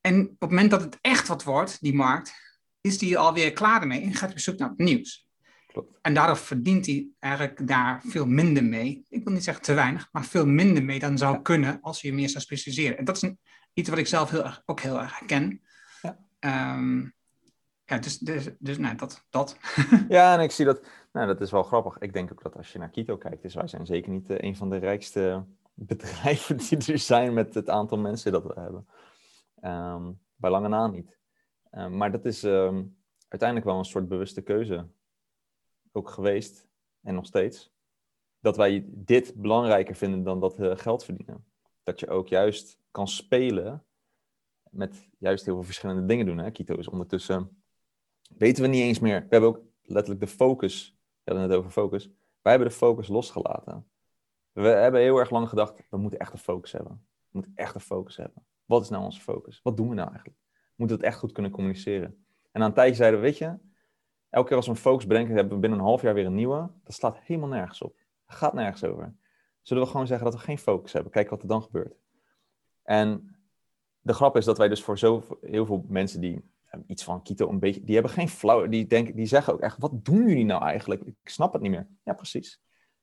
En 0.00 0.20
op 0.20 0.40
het 0.40 0.50
moment 0.50 0.70
dat 0.70 0.80
het 0.80 0.98
echt 1.00 1.28
wat 1.28 1.44
wordt, 1.44 1.80
die 1.80 1.94
markt, 1.94 2.32
is 2.80 2.98
die 2.98 3.18
alweer 3.18 3.52
klaar 3.52 3.80
ermee 3.80 4.00
en 4.00 4.14
gaat 4.14 4.30
op 4.30 4.38
zoek 4.38 4.58
naar 4.58 4.68
het 4.68 4.78
nieuws. 4.78 5.26
Klopt. 5.66 5.98
En 6.02 6.14
daardoor 6.14 6.36
verdient 6.36 6.86
hij 6.86 7.06
eigenlijk 7.18 7.66
daar 7.66 8.02
veel 8.06 8.26
minder 8.26 8.64
mee. 8.64 9.04
Ik 9.08 9.24
wil 9.24 9.32
niet 9.32 9.44
zeggen 9.44 9.64
te 9.64 9.74
weinig, 9.74 10.08
maar 10.12 10.24
veel 10.24 10.46
minder 10.46 10.84
mee 10.84 10.98
dan 10.98 11.18
zou 11.18 11.42
kunnen 11.42 11.78
als 11.80 12.00
je 12.00 12.08
je 12.08 12.14
meer 12.14 12.28
zou 12.28 12.42
specialiseren. 12.42 12.98
En 12.98 13.04
dat 13.04 13.16
is 13.16 13.22
een, 13.22 13.38
iets 13.72 13.88
wat 13.88 13.98
ik 13.98 14.06
zelf 14.06 14.30
heel 14.30 14.44
erg, 14.44 14.62
ook 14.64 14.80
heel 14.80 15.00
erg 15.00 15.18
herken. 15.18 15.60
Ja. 16.02 16.74
Um, 16.74 17.14
ja, 17.86 17.98
dus, 17.98 18.18
dus, 18.18 18.48
dus 18.58 18.78
dat. 18.96 19.26
dat. 19.30 19.58
ja, 20.08 20.34
en 20.34 20.40
ik 20.40 20.50
zie 20.50 20.64
dat, 20.64 20.86
nou, 21.12 21.26
dat 21.26 21.40
is 21.40 21.50
wel 21.50 21.62
grappig. 21.62 21.98
Ik 21.98 22.12
denk 22.12 22.32
ook 22.32 22.42
dat 22.42 22.56
als 22.56 22.72
je 22.72 22.78
naar 22.78 22.90
Quito 22.90 23.16
kijkt, 23.16 23.42
dus 23.42 23.54
wij 23.54 23.68
zijn 23.68 23.86
zeker 23.86 24.10
niet 24.10 24.30
uh, 24.30 24.36
een 24.38 24.56
van 24.56 24.70
de 24.70 24.76
rijkste 24.76 25.44
bedrijven 25.74 26.56
die 26.56 26.92
er 26.92 26.98
zijn 26.98 27.34
met 27.34 27.54
het 27.54 27.68
aantal 27.68 27.98
mensen 27.98 28.32
dat 28.32 28.44
we 28.44 28.60
hebben. 28.60 28.86
Um, 29.62 30.20
bij 30.36 30.50
lange 30.50 30.68
na 30.68 30.86
niet. 30.86 31.18
Um, 31.72 31.96
maar 31.96 32.10
dat 32.10 32.24
is 32.24 32.42
um, 32.42 32.96
uiteindelijk 33.28 33.70
wel 33.70 33.78
een 33.78 33.84
soort 33.84 34.08
bewuste 34.08 34.42
keuze 34.42 34.88
ook 35.92 36.10
geweest 36.10 36.68
en 37.02 37.14
nog 37.14 37.26
steeds. 37.26 37.74
Dat 38.40 38.56
wij 38.56 38.84
dit 38.88 39.34
belangrijker 39.34 39.94
vinden 39.94 40.22
dan 40.22 40.40
dat 40.40 40.56
geld 40.58 41.04
verdienen. 41.04 41.44
Dat 41.82 42.00
je 42.00 42.08
ook 42.08 42.28
juist 42.28 42.78
kan 42.90 43.08
spelen 43.08 43.84
met 44.70 45.08
juist 45.18 45.44
heel 45.44 45.54
veel 45.54 45.64
verschillende 45.64 46.06
dingen 46.06 46.26
doen. 46.26 46.38
Hè? 46.38 46.50
Quito 46.50 46.76
is 46.76 46.88
ondertussen 46.88 47.64
weten 48.36 48.62
we 48.62 48.68
niet 48.68 48.82
eens 48.82 48.98
meer. 48.98 49.20
We 49.20 49.26
hebben 49.28 49.48
ook 49.48 49.62
letterlijk 49.82 50.20
de 50.20 50.26
focus, 50.26 50.96
we 51.24 51.32
hadden 51.32 51.50
het 51.50 51.58
over 51.58 51.70
focus, 51.70 52.06
wij 52.42 52.52
hebben 52.52 52.68
de 52.68 52.76
focus 52.76 53.08
losgelaten. 53.08 53.86
We 54.52 54.68
hebben 54.68 55.00
heel 55.00 55.18
erg 55.18 55.30
lang 55.30 55.48
gedacht, 55.48 55.82
we 55.90 55.96
moeten 55.96 56.18
echt 56.18 56.32
een 56.32 56.38
focus 56.38 56.72
hebben. 56.72 57.06
We 57.20 57.28
moeten 57.30 57.52
echt 57.54 57.74
een 57.74 57.80
focus 57.80 58.16
hebben. 58.16 58.46
Wat 58.64 58.82
is 58.82 58.88
nou 58.88 59.04
onze 59.04 59.20
focus? 59.20 59.60
Wat 59.62 59.76
doen 59.76 59.88
we 59.88 59.94
nou 59.94 60.08
eigenlijk? 60.08 60.38
We 60.44 60.74
moeten 60.76 60.96
het 60.96 61.06
echt 61.06 61.18
goed 61.18 61.32
kunnen 61.32 61.52
communiceren. 61.52 62.26
En 62.52 62.60
na 62.60 62.66
een 62.66 62.72
tijdje 62.72 62.94
zeiden 62.94 63.20
we, 63.20 63.26
weet 63.26 63.38
je, 63.38 63.58
elke 64.30 64.48
keer 64.48 64.56
als 64.56 64.66
we 64.66 64.72
een 64.72 64.78
focus 64.78 65.06
bedenken, 65.06 65.34
hebben 65.34 65.54
we 65.54 65.60
binnen 65.60 65.78
een 65.78 65.84
half 65.84 66.02
jaar 66.02 66.14
weer 66.14 66.26
een 66.26 66.34
nieuwe. 66.34 66.70
Dat 66.84 66.94
slaat 66.94 67.18
helemaal 67.18 67.48
nergens 67.48 67.82
op. 67.82 67.96
Dat 68.26 68.36
gaat 68.36 68.52
nergens 68.52 68.84
over. 68.84 69.16
Zullen 69.62 69.82
we 69.82 69.88
gewoon 69.88 70.06
zeggen 70.06 70.30
dat 70.30 70.34
we 70.34 70.44
geen 70.44 70.58
focus 70.58 70.92
hebben? 70.92 71.12
Kijken 71.12 71.30
wat 71.30 71.42
er 71.42 71.48
dan 71.48 71.62
gebeurt. 71.62 71.96
En 72.82 73.36
de 74.00 74.12
grap 74.12 74.36
is 74.36 74.44
dat 74.44 74.58
wij 74.58 74.68
dus 74.68 74.82
voor 74.82 74.98
zo 74.98 75.38
heel 75.40 75.66
veel 75.66 75.84
mensen 75.88 76.20
die 76.20 76.50
iets 76.86 77.04
van 77.04 77.22
Kito 77.22 77.48
een 77.48 77.58
beetje, 77.58 77.84
die 77.84 77.94
hebben 77.94 78.12
geen 78.12 78.28
flauw, 78.28 78.66
die 78.66 78.86
denken, 78.86 79.16
die 79.16 79.26
zeggen 79.26 79.52
ook 79.52 79.60
echt, 79.60 79.78
wat 79.78 80.04
doen 80.04 80.28
jullie 80.28 80.44
nou 80.44 80.62
eigenlijk? 80.62 81.02
Ik 81.02 81.28
snap 81.28 81.52
het 81.52 81.62
niet 81.62 81.70
meer. 81.70 81.88
Ja, 82.02 82.12
precies. 82.12 82.60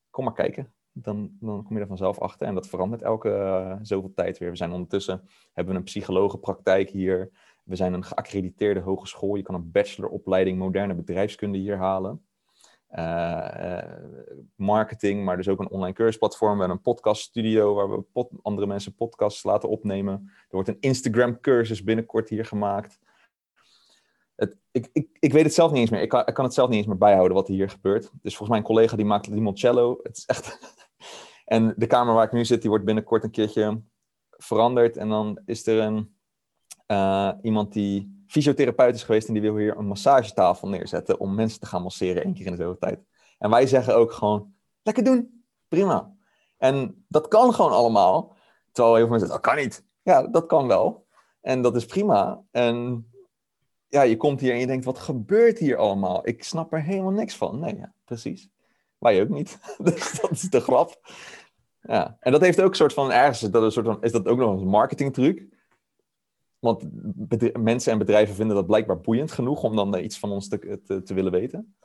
Kom 0.09 0.23
maar 0.23 0.33
kijken. 0.33 0.73
Dan, 0.91 1.37
dan 1.39 1.63
kom 1.63 1.75
je 1.75 1.81
er 1.81 1.87
vanzelf 1.87 2.19
achter. 2.19 2.47
En 2.47 2.53
dat 2.53 2.67
verandert 2.67 3.01
elke 3.01 3.29
uh, 3.29 3.75
zoveel 3.81 4.13
tijd 4.13 4.37
weer. 4.37 4.49
We 4.49 4.55
zijn 4.55 4.71
ondertussen, 4.71 5.27
hebben 5.53 5.73
we 5.73 5.79
een 5.79 5.85
psychologenpraktijk 5.85 6.89
hier. 6.89 7.31
We 7.63 7.75
zijn 7.75 7.93
een 7.93 8.03
geaccrediteerde 8.03 8.79
hogeschool. 8.79 9.35
Je 9.35 9.43
kan 9.43 9.55
een 9.55 9.71
bacheloropleiding 9.71 10.57
moderne 10.57 10.93
bedrijfskunde 10.93 11.57
hier 11.57 11.77
halen. 11.77 12.25
Uh, 12.97 13.77
marketing, 14.55 15.23
maar 15.23 15.37
dus 15.37 15.47
ook 15.47 15.59
een 15.59 15.69
online 15.69 15.93
cursusplatform. 15.93 16.53
We 16.53 16.59
hebben 16.59 16.77
een 16.77 16.83
podcaststudio 16.83 17.73
waar 17.73 17.89
we 17.89 18.27
andere 18.41 18.67
mensen 18.67 18.95
podcasts 18.95 19.43
laten 19.43 19.69
opnemen. 19.69 20.13
Er 20.25 20.47
wordt 20.49 20.69
een 20.69 20.79
Instagram 20.79 21.39
cursus 21.39 21.83
binnenkort 21.83 22.29
hier 22.29 22.45
gemaakt. 22.45 22.99
Het, 24.35 24.57
ik, 24.71 24.89
ik, 24.93 25.17
ik 25.19 25.33
weet 25.33 25.43
het 25.43 25.53
zelf 25.53 25.71
niet 25.71 25.79
eens 25.79 25.89
meer. 25.89 26.01
Ik 26.01 26.09
kan, 26.09 26.25
ik 26.25 26.33
kan 26.33 26.45
het 26.45 26.53
zelf 26.53 26.69
niet 26.69 26.77
eens 26.77 26.87
meer 26.87 26.97
bijhouden 26.97 27.35
wat 27.35 27.47
hier 27.47 27.69
gebeurt. 27.69 28.03
Dus 28.21 28.37
volgens 28.37 28.49
mij 28.49 28.57
een 28.57 28.63
collega 28.63 28.95
die 28.95 29.05
maakt 29.05 29.27
limoncello. 29.27 29.99
Het 30.03 30.17
is 30.17 30.25
echt... 30.25 30.59
en 31.45 31.73
de 31.77 31.87
kamer 31.87 32.13
waar 32.13 32.25
ik 32.25 32.31
nu 32.31 32.45
zit, 32.45 32.61
die 32.61 32.69
wordt 32.69 32.85
binnenkort 32.85 33.23
een 33.23 33.31
keertje 33.31 33.81
veranderd. 34.29 34.97
En 34.97 35.09
dan 35.09 35.41
is 35.45 35.67
er 35.67 35.79
een, 35.79 36.15
uh, 36.87 37.31
iemand 37.41 37.73
die 37.73 38.23
fysiotherapeut 38.27 38.95
is 38.95 39.03
geweest 39.03 39.27
en 39.27 39.33
die 39.33 39.41
wil 39.41 39.57
hier 39.57 39.77
een 39.77 39.87
massagetafel 39.87 40.67
neerzetten 40.67 41.19
om 41.19 41.35
mensen 41.35 41.59
te 41.59 41.65
gaan 41.65 41.81
masseren 41.81 42.23
één 42.23 42.33
keer 42.33 42.45
in 42.45 42.51
de 42.51 42.57
zoveel 42.57 42.77
tijd. 42.77 42.99
En 43.37 43.49
wij 43.49 43.67
zeggen 43.67 43.95
ook 43.95 44.11
gewoon, 44.11 44.53
lekker 44.81 45.03
doen, 45.03 45.45
prima. 45.67 46.15
En 46.57 47.05
dat 47.07 47.27
kan 47.27 47.53
gewoon 47.53 47.71
allemaal. 47.71 48.35
Terwijl 48.71 48.95
heel 48.95 49.07
veel 49.07 49.17
mensen 49.17 49.27
zeggen, 49.27 49.45
dat 49.45 49.53
kan 49.53 49.63
niet. 49.63 49.85
Ja, 50.01 50.27
dat 50.27 50.45
kan 50.45 50.67
wel. 50.67 51.05
En 51.41 51.61
dat 51.61 51.75
is 51.75 51.85
prima. 51.85 52.41
En 52.51 53.07
ja, 53.93 54.01
je 54.01 54.17
komt 54.17 54.39
hier 54.39 54.51
en 54.51 54.59
je 54.59 54.67
denkt, 54.67 54.85
wat 54.85 54.99
gebeurt 54.99 55.59
hier 55.59 55.77
allemaal? 55.77 56.27
Ik 56.27 56.43
snap 56.43 56.73
er 56.73 56.81
helemaal 56.81 57.11
niks 57.11 57.35
van. 57.35 57.59
Nee, 57.59 57.75
ja, 57.75 57.93
precies. 58.05 58.49
Wij 58.97 59.21
ook 59.21 59.29
niet. 59.29 59.59
dus 59.83 60.19
dat 60.21 60.31
is 60.31 60.41
de 60.41 60.59
grap. 60.59 60.99
Ja, 61.81 62.17
en 62.19 62.31
dat 62.31 62.41
heeft 62.41 62.61
ook 62.61 62.69
een 62.69 62.75
soort 62.75 62.93
van, 62.93 63.11
ergens 63.11 63.39
dat, 63.39 63.63
een 63.63 63.71
soort 63.71 63.85
van, 63.85 64.01
is 64.01 64.11
dat 64.11 64.27
ook 64.27 64.37
nog 64.37 64.61
een 64.61 64.67
marketingtruc. 64.67 65.45
Want 66.59 66.83
mensen 67.57 67.91
en 67.91 67.97
bedrijven 67.97 68.35
vinden 68.35 68.55
dat 68.55 68.65
blijkbaar 68.65 69.01
boeiend 69.01 69.31
genoeg 69.31 69.63
om 69.63 69.75
dan 69.75 69.97
iets 69.97 70.19
van 70.19 70.31
ons 70.31 70.47
te, 70.47 70.81
te, 71.03 71.13
willen 71.13 71.31
weten. 71.31 71.75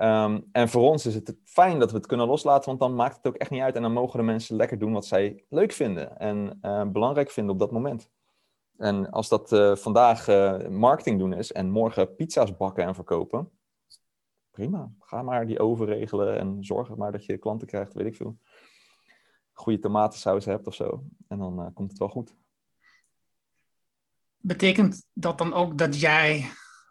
Um, 0.00 0.48
en 0.52 0.68
voor 0.68 0.82
ons 0.90 1.06
is 1.06 1.14
het 1.14 1.36
fijn 1.44 1.78
dat 1.78 1.90
we 1.90 1.96
het 1.96 2.06
kunnen 2.06 2.26
loslaten, 2.26 2.68
want 2.68 2.80
dan 2.80 2.94
maakt 2.94 3.16
het 3.16 3.26
ook 3.26 3.36
echt 3.36 3.50
niet 3.50 3.60
uit. 3.60 3.74
En 3.74 3.82
dan 3.82 3.92
mogen 3.92 4.18
de 4.18 4.24
mensen 4.24 4.56
lekker 4.56 4.78
doen 4.78 4.92
wat 4.92 5.06
zij 5.06 5.44
leuk 5.48 5.72
vinden 5.72 6.18
en 6.18 6.58
uh, 6.62 6.84
belangrijk 6.84 7.30
vinden 7.30 7.52
op 7.52 7.58
dat 7.58 7.70
moment. 7.70 8.10
En 8.82 9.10
als 9.10 9.28
dat 9.28 9.52
uh, 9.52 9.76
vandaag 9.76 10.28
uh, 10.28 10.68
marketing 10.68 11.18
doen 11.18 11.32
is 11.32 11.52
en 11.52 11.70
morgen 11.70 12.14
pizza's 12.14 12.56
bakken 12.56 12.84
en 12.84 12.94
verkopen, 12.94 13.50
prima. 14.50 14.92
Ga 15.00 15.22
maar 15.22 15.46
die 15.46 15.58
overregelen 15.58 16.38
en 16.38 16.64
zorg 16.64 16.96
maar 16.96 17.12
dat 17.12 17.24
je 17.24 17.38
klanten 17.38 17.66
krijgt, 17.66 17.92
weet 17.92 18.06
ik 18.06 18.16
veel. 18.16 18.38
Goede 19.52 19.78
tomatensaus 19.78 20.44
hebt 20.44 20.66
of 20.66 20.74
zo. 20.74 21.04
En 21.28 21.38
dan 21.38 21.70
komt 21.74 21.90
het 21.90 21.98
wel 21.98 22.08
goed 22.08 22.34
betekent 24.42 25.06
dat 25.12 25.38
dan 25.38 25.52
ook 25.52 25.78
dat 25.78 26.00
jij, 26.00 26.50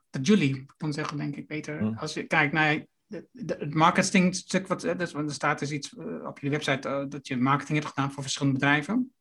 dat 0.10 0.28
jullie, 0.28 0.66
kan 0.78 0.94
zeggen 0.94 1.18
denk 1.18 1.36
ik 1.36 1.48
beter, 1.48 1.80
hmm. 1.80 1.98
als 1.98 2.14
je 2.14 2.24
kijkt 2.24 2.54
naar 2.54 2.86
het 3.34 3.74
marketingstuk, 3.74 4.68
wat, 4.68 4.82
dus, 4.82 5.12
want 5.12 5.30
er 5.30 5.36
staat 5.36 5.60
dus 5.60 5.72
iets 5.72 5.96
op 6.26 6.40
je 6.40 6.50
website 6.50 7.06
dat 7.10 7.28
je 7.28 7.38
marketing 7.38 7.78
hebt 7.78 7.94
gedaan 7.94 8.12
voor 8.12 8.24
verschillende 8.24 8.60
bedrijven. 8.60 9.14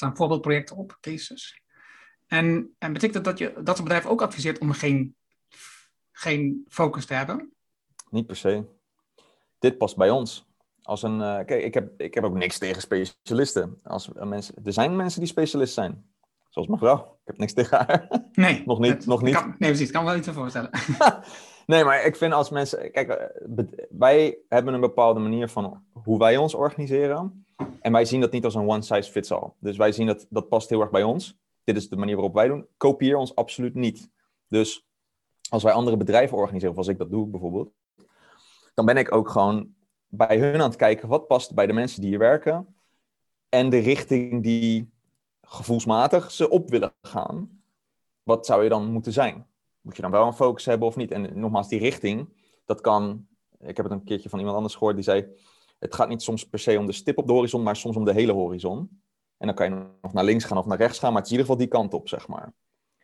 Staan 0.00 0.16
voorbeeldprojecten 0.16 0.76
op, 0.76 0.98
cases. 1.00 1.62
En, 2.26 2.74
en 2.78 2.92
betekent 2.92 3.24
dat 3.24 3.24
dat 3.24 3.38
je 3.38 3.52
dat 3.54 3.76
soort 3.76 3.82
bedrijven 3.82 4.10
ook 4.10 4.22
adviseert 4.22 4.58
om 4.58 4.72
geen, 4.72 5.16
geen 6.12 6.64
focus 6.68 7.06
te 7.06 7.14
hebben? 7.14 7.52
Niet 8.10 8.26
per 8.26 8.36
se. 8.36 8.64
Dit 9.58 9.78
past 9.78 9.96
bij 9.96 10.10
ons. 10.10 10.46
Als 10.82 11.02
een, 11.02 11.20
uh, 11.20 11.36
kijk, 11.36 11.62
ik 11.62 11.74
heb, 11.74 12.00
ik 12.00 12.14
heb 12.14 12.24
ook 12.24 12.34
niks 12.34 12.58
tegen 12.58 12.82
specialisten. 12.82 13.80
Als, 13.82 14.10
mensen, 14.12 14.54
er 14.64 14.72
zijn 14.72 14.96
mensen 14.96 15.20
die 15.20 15.28
specialist 15.28 15.74
zijn. 15.74 16.10
Zoals 16.48 16.68
mevrouw. 16.68 16.96
Ik 16.98 17.26
heb 17.26 17.38
niks 17.38 17.52
tegen 17.52 17.78
haar. 17.78 18.28
Nee. 18.32 18.62
nog 18.66 18.78
niet. 18.78 19.06
nog 19.06 19.22
niet. 19.22 19.34
Kan, 19.34 19.54
nee, 19.58 19.70
precies. 19.70 19.86
Ik 19.86 19.92
kan 19.92 20.04
wel 20.04 20.16
iets 20.16 20.26
te 20.26 20.32
voorstellen. 20.32 20.70
nee, 21.66 21.84
maar 21.84 22.04
ik 22.04 22.16
vind 22.16 22.32
als 22.32 22.50
mensen... 22.50 22.92
Kijk, 22.92 23.08
eh, 23.08 23.64
wij 23.90 24.38
hebben 24.48 24.74
een 24.74 24.80
bepaalde 24.80 25.20
manier 25.20 25.48
van 25.48 25.84
hoe 25.92 26.18
wij 26.18 26.36
ons 26.36 26.54
organiseren. 26.54 27.44
En 27.80 27.92
wij 27.92 28.04
zien 28.04 28.20
dat 28.20 28.32
niet 28.32 28.44
als 28.44 28.54
een 28.54 28.68
one 28.68 28.82
size 28.82 29.10
fits 29.10 29.32
all. 29.32 29.50
Dus 29.58 29.76
wij 29.76 29.92
zien 29.92 30.06
dat 30.06 30.26
dat 30.30 30.48
past 30.48 30.68
heel 30.68 30.80
erg 30.80 30.90
bij 30.90 31.02
ons. 31.02 31.38
Dit 31.64 31.76
is 31.76 31.88
de 31.88 31.96
manier 31.96 32.14
waarop 32.14 32.34
wij 32.34 32.48
doen. 32.48 32.66
Kopieer 32.76 33.16
ons 33.16 33.34
absoluut 33.34 33.74
niet. 33.74 34.10
Dus 34.48 34.86
als 35.48 35.62
wij 35.62 35.72
andere 35.72 35.96
bedrijven 35.96 36.36
organiseren, 36.36 36.72
of 36.72 36.78
als 36.78 36.88
ik 36.88 36.98
dat 36.98 37.10
doe 37.10 37.26
bijvoorbeeld, 37.26 37.72
dan 38.74 38.84
ben 38.84 38.96
ik 38.96 39.14
ook 39.14 39.28
gewoon 39.28 39.74
bij 40.08 40.38
hun 40.38 40.54
aan 40.54 40.68
het 40.68 40.76
kijken 40.76 41.08
wat 41.08 41.26
past 41.26 41.54
bij 41.54 41.66
de 41.66 41.72
mensen 41.72 42.00
die 42.00 42.10
hier 42.10 42.18
werken 42.18 42.74
en 43.48 43.70
de 43.70 43.78
richting 43.78 44.42
die 44.42 44.90
gevoelsmatig 45.42 46.30
ze 46.30 46.48
op 46.48 46.70
willen 46.70 46.92
gaan, 47.02 47.62
wat 48.22 48.46
zou 48.46 48.62
je 48.62 48.68
dan 48.68 48.92
moeten 48.92 49.12
zijn? 49.12 49.46
Moet 49.80 49.96
je 49.96 50.02
dan 50.02 50.10
wel 50.10 50.26
een 50.26 50.32
focus 50.32 50.64
hebben 50.64 50.88
of 50.88 50.96
niet? 50.96 51.10
En 51.10 51.40
nogmaals, 51.40 51.68
die 51.68 51.78
richting, 51.78 52.28
dat 52.64 52.80
kan. 52.80 53.26
Ik 53.58 53.76
heb 53.76 53.84
het 53.84 53.94
een 53.94 54.04
keertje 54.04 54.28
van 54.28 54.38
iemand 54.38 54.56
anders 54.56 54.74
gehoord 54.74 54.94
die 54.94 55.04
zei: 55.04 55.26
Het 55.80 55.94
gaat 55.94 56.08
niet 56.08 56.22
soms 56.22 56.48
per 56.48 56.58
se 56.58 56.78
om 56.78 56.86
de 56.86 56.92
stip 56.92 57.18
op 57.18 57.26
de 57.26 57.32
horizon, 57.32 57.62
maar 57.62 57.76
soms 57.76 57.96
om 57.96 58.04
de 58.04 58.12
hele 58.12 58.32
horizon. 58.32 59.02
En 59.36 59.46
dan 59.46 59.54
kan 59.54 59.70
je 59.70 59.86
nog 60.02 60.12
naar 60.12 60.24
links 60.24 60.44
gaan 60.44 60.58
of 60.58 60.66
naar 60.66 60.78
rechts 60.78 60.98
gaan, 60.98 61.12
maar 61.12 61.22
het 61.22 61.30
is 61.30 61.36
in 61.36 61.38
ieder 61.38 61.52
geval 61.52 61.68
die 61.68 61.80
kant 61.80 61.94
op, 61.94 62.08
zeg 62.08 62.28
maar. 62.28 62.52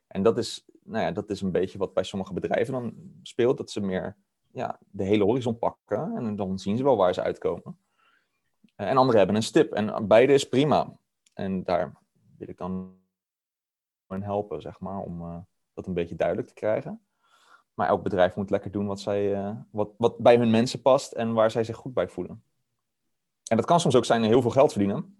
En 0.06 0.22
dat 0.22 0.38
is, 0.38 0.64
nou 0.82 1.04
ja, 1.04 1.12
dat 1.12 1.30
is 1.30 1.40
een 1.40 1.52
beetje 1.52 1.78
wat 1.78 1.94
bij 1.94 2.02
sommige 2.02 2.32
bedrijven 2.32 2.72
dan 2.72 2.94
speelt, 3.22 3.56
dat 3.56 3.70
ze 3.70 3.80
meer 3.80 4.16
ja, 4.50 4.78
de 4.90 5.04
hele 5.04 5.24
horizon 5.24 5.58
pakken 5.58 6.16
en 6.16 6.36
dan 6.36 6.58
zien 6.58 6.76
ze 6.76 6.82
wel 6.82 6.96
waar 6.96 7.14
ze 7.14 7.22
uitkomen. 7.22 7.78
En 8.74 8.96
anderen 8.96 9.18
hebben 9.18 9.36
een 9.36 9.42
stip 9.42 9.72
en 9.72 10.06
beide 10.06 10.32
is 10.32 10.48
prima. 10.48 10.98
En 11.34 11.64
daar 11.64 11.92
wil 12.38 12.48
ik 12.48 12.58
dan 12.58 12.94
helpen, 14.08 14.60
zeg 14.60 14.80
maar, 14.80 14.98
om 14.98 15.22
uh, 15.22 15.36
dat 15.74 15.86
een 15.86 15.94
beetje 15.94 16.16
duidelijk 16.16 16.48
te 16.48 16.54
krijgen. 16.54 17.00
Maar 17.74 17.88
elk 17.88 18.02
bedrijf 18.02 18.34
moet 18.34 18.50
lekker 18.50 18.70
doen 18.70 18.86
wat, 18.86 19.00
zij, 19.00 19.32
uh, 19.32 19.56
wat, 19.70 19.90
wat 19.98 20.18
bij 20.18 20.36
hun 20.36 20.50
mensen 20.50 20.82
past 20.82 21.12
en 21.12 21.32
waar 21.32 21.50
zij 21.50 21.64
zich 21.64 21.76
goed 21.76 21.94
bij 21.94 22.08
voelen. 22.08 22.42
En 23.46 23.56
dat 23.56 23.66
kan 23.66 23.80
soms 23.80 23.96
ook 23.96 24.04
zijn 24.04 24.22
heel 24.22 24.42
veel 24.42 24.50
geld 24.50 24.72
verdienen. 24.72 25.18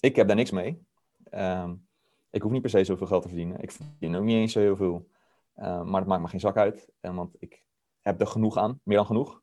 Ik 0.00 0.16
heb 0.16 0.26
daar 0.26 0.36
niks 0.36 0.50
mee. 0.50 0.86
Um, 1.30 1.88
ik 2.30 2.42
hoef 2.42 2.52
niet 2.52 2.60
per 2.60 2.70
se 2.70 2.84
zoveel 2.84 3.06
geld 3.06 3.22
te 3.22 3.28
verdienen. 3.28 3.60
Ik 3.60 3.72
verdien 3.72 4.16
ook 4.16 4.24
niet 4.24 4.36
eens 4.36 4.52
zo 4.52 4.60
heel 4.60 4.76
veel. 4.76 5.08
Uh, 5.56 5.82
maar 5.82 6.00
dat 6.00 6.08
maakt 6.08 6.22
me 6.22 6.28
geen 6.28 6.40
zak 6.40 6.56
uit. 6.56 6.88
En 7.00 7.14
want 7.14 7.34
ik 7.38 7.64
heb 8.00 8.20
er 8.20 8.26
genoeg 8.26 8.56
aan, 8.56 8.80
meer 8.82 8.96
dan 8.96 9.06
genoeg. 9.06 9.34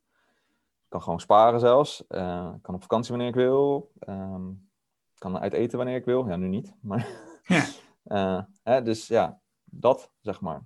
Ik 0.84 0.92
kan 0.92 1.02
gewoon 1.02 1.20
sparen 1.20 1.60
zelfs. 1.60 2.02
ik 2.02 2.62
kan 2.62 2.76
op 2.76 2.82
vakantie 2.82 3.10
wanneer 3.10 3.28
ik 3.28 3.36
wil. 3.36 3.92
Um, 4.08 4.70
kan 5.18 5.40
uit 5.40 5.54
eten 5.54 5.78
wanneer 5.78 5.96
ik 5.96 6.06
wil. 6.06 6.28
Ja, 6.28 6.36
nu 6.36 6.48
niet. 6.48 6.74
Maar, 6.82 7.08
ja. 7.44 7.66
uh, 8.06 8.44
hè, 8.70 8.82
dus 8.82 9.08
ja, 9.08 9.40
dat 9.64 10.12
zeg 10.22 10.42
maar. 10.42 10.66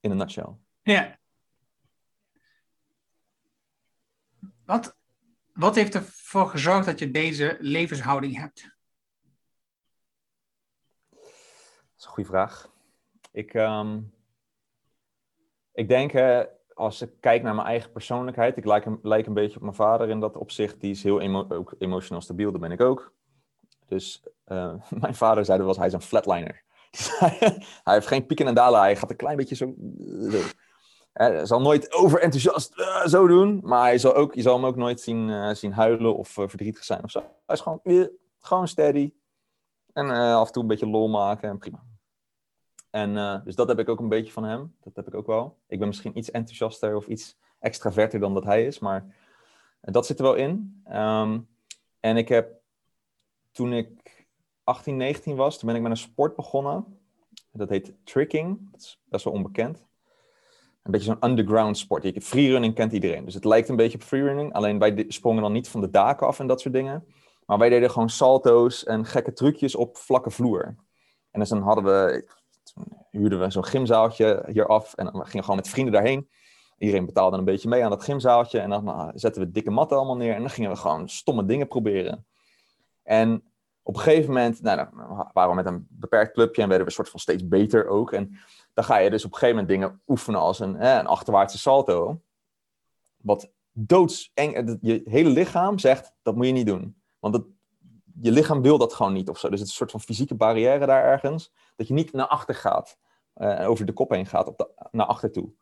In 0.00 0.10
een 0.10 0.16
nutshell. 0.16 0.56
Ja. 0.82 1.18
Wat, 4.66 4.96
wat 5.52 5.74
heeft 5.74 5.94
ervoor 5.94 6.48
gezorgd 6.48 6.86
dat 6.86 6.98
je 6.98 7.10
deze 7.10 7.56
levenshouding 7.60 8.36
hebt? 8.36 8.74
Dat 11.10 11.98
is 11.98 12.04
een 12.04 12.10
goede 12.10 12.28
vraag. 12.28 12.70
Ik, 13.32 13.54
um, 13.54 14.12
ik 15.72 15.88
denk, 15.88 16.12
als 16.74 17.02
ik 17.02 17.10
kijk 17.20 17.42
naar 17.42 17.54
mijn 17.54 17.66
eigen 17.66 17.92
persoonlijkheid, 17.92 18.56
ik 18.56 18.64
lijk 18.64 18.84
een, 18.84 18.98
een 19.02 19.34
beetje 19.34 19.56
op 19.56 19.62
mijn 19.62 19.74
vader 19.74 20.08
in 20.08 20.20
dat 20.20 20.36
opzicht. 20.36 20.80
Die 20.80 20.90
is 20.90 21.02
heel 21.02 21.20
emo 21.20 21.46
ook 21.48 21.74
emotioneel 21.78 22.22
stabiel, 22.22 22.52
dat 22.52 22.60
ben 22.60 22.72
ik 22.72 22.80
ook. 22.80 23.12
Dus 23.86 24.22
uh, 24.46 24.74
mijn 25.00 25.14
vader 25.14 25.44
zei 25.44 25.58
dat 25.58 25.66
was, 25.66 25.76
hij 25.76 25.86
is 25.86 25.92
een 25.92 26.00
flatliner. 26.00 26.62
hij 27.84 27.94
heeft 27.94 28.06
geen 28.06 28.26
pieken 28.26 28.46
en 28.46 28.54
dalen, 28.54 28.80
hij 28.80 28.96
gaat 28.96 29.10
een 29.10 29.16
klein 29.16 29.36
beetje 29.36 29.54
zo. 29.54 29.74
Hij 31.16 31.46
zal 31.46 31.60
nooit 31.60 31.92
overenthousiast 31.92 32.78
uh, 32.78 33.06
zo 33.06 33.26
doen, 33.26 33.60
maar 33.62 33.82
hij 33.82 33.98
zal 33.98 34.14
ook, 34.14 34.34
je 34.34 34.42
zal 34.42 34.54
hem 34.54 34.66
ook 34.66 34.76
nooit 34.76 35.00
zien, 35.00 35.28
uh, 35.28 35.54
zien 35.54 35.72
huilen 35.72 36.16
of 36.16 36.28
verdrietig 36.28 36.84
zijn 36.84 37.04
of 37.04 37.10
zo. 37.10 37.18
Hij 37.20 37.54
is 37.56 37.60
gewoon, 37.60 37.80
gewoon 38.38 38.68
steady. 38.68 39.12
En 39.92 40.10
af 40.10 40.46
en 40.46 40.52
toe 40.52 40.62
een 40.62 40.68
beetje 40.68 40.88
lol 40.88 41.08
maken 41.08 41.48
en 41.48 41.58
prima. 41.58 41.84
En 42.90 43.42
dus 43.44 43.54
dat 43.54 43.68
heb 43.68 43.78
ik 43.78 43.88
ook 43.88 44.00
een 44.00 44.08
beetje 44.08 44.32
van 44.32 44.44
hem. 44.44 44.74
Dat 44.80 44.96
heb 44.96 45.06
ik 45.06 45.14
ook 45.14 45.26
wel. 45.26 45.58
Ik 45.66 45.78
ben 45.78 45.88
misschien 45.88 46.18
iets 46.18 46.30
enthousiaster 46.30 46.96
of 46.96 47.06
iets 47.06 47.36
extraverter 47.58 48.20
dan 48.20 48.34
dat 48.34 48.44
hij 48.44 48.66
is, 48.66 48.78
maar 48.78 49.14
dat 49.80 50.06
zit 50.06 50.18
er 50.18 50.24
wel 50.24 50.34
in. 50.34 50.82
Um, 50.92 51.48
en 52.00 52.16
ik 52.16 52.28
heb 52.28 52.60
toen 53.52 53.72
ik 53.72 54.26
18, 54.64 54.96
19 54.96 55.36
was, 55.36 55.58
toen 55.58 55.68
ben 55.68 55.76
ik 55.76 55.82
met 55.82 55.90
een 55.90 55.96
sport 55.96 56.36
begonnen. 56.36 56.98
Dat 57.52 57.68
heet 57.68 57.92
tricking. 58.04 58.70
Dat 58.70 58.80
is 58.80 59.00
best 59.04 59.24
wel 59.24 59.32
onbekend. 59.32 59.85
Een 60.86 60.92
beetje 60.92 61.06
zo'n 61.06 61.30
underground 61.30 61.78
sport. 61.78 62.24
Freerunning 62.24 62.74
kent 62.74 62.92
iedereen. 62.92 63.24
Dus 63.24 63.34
het 63.34 63.44
lijkt 63.44 63.68
een 63.68 63.76
beetje 63.76 63.98
op 63.98 64.04
freerunning. 64.04 64.52
Alleen 64.52 64.78
wij 64.78 65.04
sprongen 65.08 65.42
dan 65.42 65.52
niet 65.52 65.68
van 65.68 65.80
de 65.80 65.90
daken 65.90 66.26
af 66.26 66.40
en 66.40 66.46
dat 66.46 66.60
soort 66.60 66.74
dingen. 66.74 67.04
Maar 67.46 67.58
wij 67.58 67.68
deden 67.68 67.90
gewoon 67.90 68.10
salto's 68.10 68.84
en 68.84 69.04
gekke 69.04 69.32
trucjes 69.32 69.74
op 69.74 69.96
vlakke 69.96 70.30
vloer. 70.30 70.74
En 71.30 71.40
dus 71.40 71.48
dan 71.48 71.62
hadden 71.62 71.84
we, 71.84 72.28
huurden 73.10 73.40
we 73.40 73.50
zo'n 73.50 73.64
gymzaaltje 73.64 74.44
hier 74.52 74.66
af. 74.66 74.94
En 74.94 75.04
dan 75.04 75.14
gingen 75.14 75.30
we 75.30 75.42
gewoon 75.42 75.56
met 75.56 75.68
vrienden 75.68 75.92
daarheen. 75.92 76.28
Iedereen 76.78 77.06
betaalde 77.06 77.36
een 77.36 77.44
beetje 77.44 77.68
mee 77.68 77.84
aan 77.84 77.90
dat 77.90 78.04
gymzaaltje. 78.04 78.58
En 78.58 78.70
dan 78.70 78.84
nou, 78.84 79.10
zetten 79.14 79.42
we 79.42 79.50
dikke 79.50 79.70
matten 79.70 79.96
allemaal 79.96 80.16
neer. 80.16 80.34
En 80.34 80.40
dan 80.40 80.50
gingen 80.50 80.70
we 80.70 80.76
gewoon 80.76 81.08
stomme 81.08 81.44
dingen 81.44 81.68
proberen. 81.68 82.26
En 83.02 83.44
op 83.82 83.94
een 83.94 84.00
gegeven 84.00 84.32
moment, 84.32 84.62
nou, 84.62 84.76
dan 84.76 85.30
waren 85.32 85.50
we 85.50 85.56
met 85.62 85.66
een 85.66 85.86
beperkt 85.90 86.32
clubje 86.32 86.62
en 86.62 86.68
werden 86.68 86.86
we 86.86 86.92
soort 86.92 87.08
van 87.08 87.20
steeds 87.20 87.48
beter 87.48 87.88
ook. 87.88 88.12
En 88.12 88.38
dan 88.76 88.84
ga 88.84 88.96
je 88.96 89.10
dus 89.10 89.24
op 89.24 89.32
een 89.32 89.38
gegeven 89.38 89.62
moment 89.62 89.80
dingen 89.80 90.00
oefenen 90.06 90.40
als 90.40 90.60
een, 90.60 90.74
hè, 90.74 90.98
een 90.98 91.06
achterwaartse 91.06 91.58
salto. 91.58 92.20
Wat 93.16 93.52
doodseng, 93.72 94.78
je 94.80 95.00
hele 95.04 95.28
lichaam 95.28 95.78
zegt, 95.78 96.14
dat 96.22 96.36
moet 96.36 96.46
je 96.46 96.52
niet 96.52 96.66
doen. 96.66 97.02
Want 97.18 97.34
dat, 97.34 97.44
je 98.20 98.30
lichaam 98.30 98.62
wil 98.62 98.78
dat 98.78 98.94
gewoon 98.94 99.12
niet 99.12 99.28
of 99.28 99.38
zo. 99.38 99.48
Dus 99.48 99.58
het 99.58 99.68
is 99.68 99.72
een 99.72 99.78
soort 99.78 99.90
van 99.90 100.00
fysieke 100.00 100.34
barrière 100.34 100.86
daar 100.86 101.04
ergens. 101.04 101.52
Dat 101.76 101.88
je 101.88 101.94
niet 101.94 102.12
naar 102.12 102.26
achter 102.26 102.54
gaat, 102.54 102.98
uh, 103.36 103.68
over 103.68 103.86
de 103.86 103.92
kop 103.92 104.10
heen 104.10 104.26
gaat, 104.26 104.46
op 104.46 104.88
naar 104.90 105.06
achter 105.06 105.32
toe. 105.32 105.52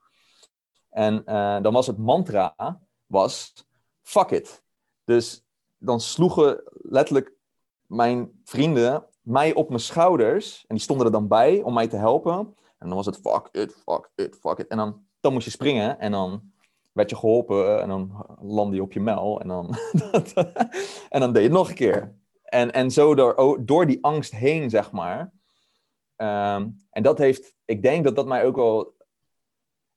En 0.91 1.23
uh, 1.27 1.63
dan 1.63 1.73
was 1.73 1.87
het 1.87 1.99
mantra, 1.99 2.81
was 3.07 3.53
fuck 4.03 4.31
it. 4.31 4.63
Dus 5.05 5.45
dan 5.79 6.01
sloegen 6.01 6.63
letterlijk 6.73 7.33
mijn 7.87 8.41
vrienden 8.45 9.07
mij 9.21 9.55
op 9.55 9.69
mijn 9.69 9.81
schouders. 9.81 10.65
En 10.67 10.75
die 10.75 10.85
stonden 10.85 11.07
er 11.07 11.13
dan 11.13 11.29
bij 11.29 11.63
om 11.63 11.75
mij 11.75 11.89
te 11.89 11.97
helpen. 11.97 12.57
En 12.85 12.91
dan 12.91 12.99
was 12.99 13.07
het 13.07 13.17
fuck 13.17 13.49
it, 13.53 13.73
fuck 13.73 14.11
it, 14.15 14.37
fuck 14.41 14.59
it. 14.59 14.67
En 14.67 14.77
dan, 14.77 15.07
dan 15.21 15.33
moest 15.33 15.45
je 15.45 15.51
springen 15.51 15.99
en 15.99 16.13
dan 16.13 16.53
werd 16.93 17.11
je 17.11 17.17
geholpen 17.17 17.81
en 17.83 17.89
dan 17.89 18.27
landde 18.41 18.77
je 18.77 18.83
op 18.83 18.93
je 18.93 19.01
mel 19.01 19.41
en 19.41 19.49
dan, 19.49 19.77
en 21.15 21.21
dan 21.21 21.33
deed 21.33 21.43
je 21.43 21.49
het 21.49 21.59
nog 21.59 21.69
een 21.69 21.75
keer. 21.75 22.15
En, 22.43 22.73
en 22.73 22.91
zo 22.91 23.15
door, 23.15 23.61
door 23.65 23.87
die 23.87 24.05
angst 24.05 24.33
heen, 24.33 24.71
zeg 24.71 24.93
maar. 24.93 25.21
Um, 26.17 26.87
en 26.91 27.03
dat 27.03 27.19
heeft, 27.19 27.55
ik 27.65 27.83
denk 27.83 28.05
dat 28.05 28.17
dat 28.17 28.27
mij 28.27 28.45
ook 28.45 28.57
wel. 28.57 28.95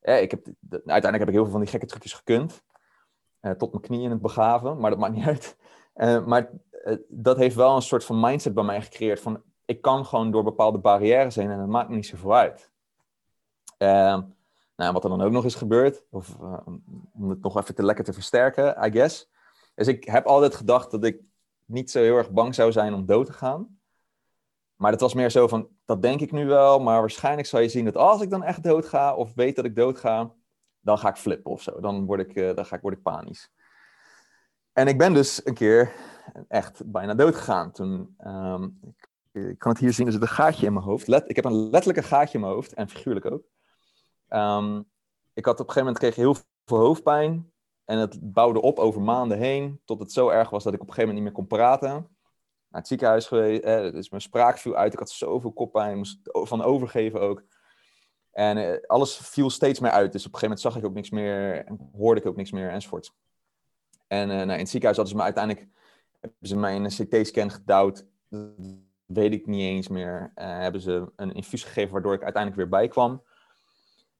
Ik 0.01 0.31
heb, 0.31 0.45
uiteindelijk 0.69 1.19
heb 1.19 1.27
ik 1.27 1.33
heel 1.33 1.43
veel 1.43 1.51
van 1.51 1.61
die 1.61 1.69
gekke 1.69 1.85
trucjes 1.85 2.13
gekund. 2.13 2.63
Uh, 3.41 3.51
tot 3.51 3.71
mijn 3.71 3.83
knieën 3.83 4.03
in 4.03 4.11
het 4.11 4.21
begaven, 4.21 4.79
maar 4.79 4.89
dat 4.89 4.99
maakt 4.99 5.15
niet 5.15 5.25
uit. 5.25 5.57
Uh, 5.95 6.25
maar 6.25 6.49
uh, 6.85 6.95
dat 7.07 7.37
heeft 7.37 7.55
wel 7.55 7.75
een 7.75 7.81
soort 7.81 8.03
van 8.03 8.19
mindset 8.19 8.53
bij 8.53 8.63
mij 8.63 8.81
gecreëerd. 8.81 9.19
Van 9.19 9.43
ik 9.65 9.81
kan 9.81 10.05
gewoon 10.05 10.31
door 10.31 10.43
bepaalde 10.43 10.77
barrières 10.77 11.35
heen 11.35 11.51
en 11.51 11.57
dat 11.57 11.67
maakt 11.67 11.89
niet 11.89 12.05
zoveel 12.05 12.35
uit. 12.35 12.71
Ehm, 13.77 14.21
nou, 14.75 14.93
wat 14.93 15.03
er 15.03 15.09
dan 15.09 15.21
ook 15.21 15.31
nog 15.31 15.45
is 15.45 15.55
gebeurd, 15.55 16.03
of 16.09 16.35
om 17.13 17.29
het 17.29 17.41
nog 17.41 17.57
even 17.57 17.75
te 17.75 17.83
lekker 17.83 18.03
te 18.03 18.13
versterken, 18.13 18.85
I 18.85 18.91
guess. 18.91 19.29
Dus 19.75 19.87
ik 19.87 20.03
heb 20.03 20.25
altijd 20.25 20.55
gedacht 20.55 20.91
dat 20.91 21.03
ik 21.03 21.21
niet 21.65 21.91
zo 21.91 21.99
heel 21.99 22.17
erg 22.17 22.31
bang 22.31 22.55
zou 22.55 22.71
zijn 22.71 22.93
om 22.93 23.05
dood 23.05 23.25
te 23.25 23.33
gaan. 23.33 23.79
Maar 24.75 24.91
dat 24.91 25.01
was 25.01 25.13
meer 25.13 25.29
zo 25.29 25.47
van, 25.47 25.69
dat 25.85 26.01
denk 26.01 26.21
ik 26.21 26.31
nu 26.31 26.45
wel, 26.45 26.79
maar 26.79 26.99
waarschijnlijk 26.99 27.47
zal 27.47 27.59
je 27.59 27.69
zien 27.69 27.85
dat 27.85 27.97
als 27.97 28.21
ik 28.21 28.29
dan 28.29 28.43
echt 28.43 28.63
dood 28.63 28.85
ga, 28.85 29.15
of 29.15 29.33
weet 29.35 29.55
dat 29.55 29.65
ik 29.65 29.75
dood 29.75 29.97
ga, 29.97 30.33
dan 30.79 30.97
ga 30.97 31.09
ik 31.09 31.15
flippen 31.15 31.51
of 31.51 31.61
zo. 31.61 31.79
Dan 31.79 32.05
word 32.05 32.19
ik, 32.19 32.35
uh, 32.35 32.55
dan 32.55 32.65
ga 32.65 32.75
ik, 32.75 32.81
word 32.81 32.97
ik 32.97 33.01
panisch. 33.01 33.51
En 34.73 34.87
ik 34.87 34.97
ben 34.97 35.13
dus 35.13 35.45
een 35.45 35.53
keer 35.53 35.93
echt 36.47 36.91
bijna 36.91 37.13
dood 37.13 37.35
gegaan. 37.35 37.71
Toen, 37.71 38.15
um, 38.25 38.79
ik, 38.81 39.09
ik, 39.31 39.59
kan 39.59 39.71
het 39.71 39.81
hier 39.81 39.93
zien, 39.93 40.05
er 40.05 40.11
zit 40.11 40.21
een 40.21 40.27
gaatje 40.27 40.65
in 40.65 40.73
mijn 40.73 40.85
hoofd. 40.85 41.07
Let, 41.07 41.29
ik 41.29 41.35
heb 41.35 41.45
een 41.45 41.69
letterlijke 41.69 42.07
gaatje 42.07 42.33
in 42.33 42.39
mijn 42.39 42.53
hoofd, 42.53 42.73
en 42.73 42.89
figuurlijk 42.89 43.31
ook. 43.31 43.43
Um, 44.29 44.85
ik 45.33 45.45
had 45.45 45.59
op 45.59 45.67
een 45.67 45.73
gegeven 45.73 45.93
moment 45.93 45.97
kreeg 45.97 46.15
heel 46.15 46.35
veel 46.65 46.77
hoofdpijn. 46.77 47.51
En 47.85 47.97
het 47.97 48.33
bouwde 48.33 48.61
op 48.61 48.79
over 48.79 49.01
maanden 49.01 49.37
heen, 49.37 49.81
tot 49.85 49.99
het 49.99 50.11
zo 50.11 50.29
erg 50.29 50.49
was 50.49 50.63
dat 50.63 50.73
ik 50.73 50.81
op 50.81 50.87
een 50.87 50.93
gegeven 50.93 51.15
moment 51.15 51.25
niet 51.25 51.35
meer 51.35 51.47
kon 51.47 51.57
praten. 51.57 51.89
Naar 52.69 52.81
het 52.81 52.87
ziekenhuis 52.87 53.27
geweest, 53.27 53.63
eh, 53.63 53.91
dus 53.91 54.09
mijn 54.09 54.21
spraak 54.21 54.57
viel 54.57 54.75
uit. 54.75 54.93
Ik 54.93 54.99
had 54.99 55.09
zoveel 55.09 55.51
koppijn, 55.51 55.97
moest 55.97 56.19
van 56.23 56.63
overgeven 56.63 57.21
ook. 57.21 57.43
En 58.31 58.57
eh, 58.57 58.87
alles 58.87 59.17
viel 59.17 59.49
steeds 59.49 59.79
meer 59.79 59.91
uit. 59.91 60.11
Dus 60.11 60.25
op 60.25 60.33
een 60.33 60.39
gegeven 60.39 60.55
moment 60.57 60.59
zag 60.59 60.77
ik 60.77 60.85
ook 60.85 60.95
niks 60.95 61.09
meer, 61.09 61.65
en 61.65 61.89
hoorde 61.97 62.21
ik 62.21 62.27
ook 62.27 62.35
niks 62.35 62.51
meer 62.51 62.69
enzovoort. 62.69 63.13
En 64.07 64.29
uh, 64.29 64.35
nou, 64.35 64.51
in 64.51 64.57
het 64.57 64.69
ziekenhuis 64.69 64.97
hadden 64.97 65.07
ze 65.07 65.15
me 65.15 65.21
uiteindelijk 65.23 65.67
hebben 66.19 66.47
ze 66.47 66.57
mij 66.57 66.75
in 66.75 66.83
een 66.83 67.07
CT-scan 67.21 67.51
gedouwd. 67.51 68.05
Dat 68.29 68.49
weet 69.05 69.33
ik 69.33 69.47
niet 69.47 69.61
eens 69.61 69.87
meer. 69.87 70.31
Uh, 70.35 70.45
hebben 70.45 70.81
ze 70.81 71.11
een 71.15 71.33
infuus 71.33 71.63
gegeven 71.63 71.91
waardoor 71.91 72.13
ik 72.13 72.23
uiteindelijk 72.23 72.61
weer 72.61 72.79
bijkwam. 72.79 73.23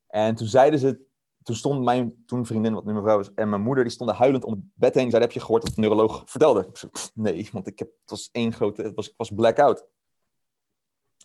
En 0.08 0.36
toen 0.36 0.48
zeiden 0.48 0.80
ze 0.80 1.06
toen 1.48 1.56
stond 1.56 1.84
mijn 1.84 2.24
toen 2.26 2.46
vriendin, 2.46 2.74
wat 2.74 2.86
nu 2.86 2.94
mevrouw 2.94 3.20
is, 3.20 3.34
en 3.34 3.50
mijn 3.50 3.62
moeder, 3.62 3.84
die 3.84 3.94
stonden 3.94 4.16
huilend 4.16 4.44
om 4.44 4.52
het 4.52 4.62
bed 4.74 4.94
heen. 4.94 5.10
Zeiden, 5.10 5.22
heb 5.22 5.32
je 5.32 5.40
gehoord 5.40 5.64
wat 5.64 5.76
de 5.76 5.82
neuroloog 5.82 6.24
vertelde? 6.26 6.70
nee, 7.14 7.50
want 7.52 7.68
ik 7.68 7.80
heb, 7.80 7.88
het 8.02 8.10
was 8.10 8.30
één 8.32 8.54
grote, 8.54 8.82
het 8.82 8.96
was, 8.96 9.08
ik 9.08 9.14
was 9.18 9.32
blackout. 9.32 9.86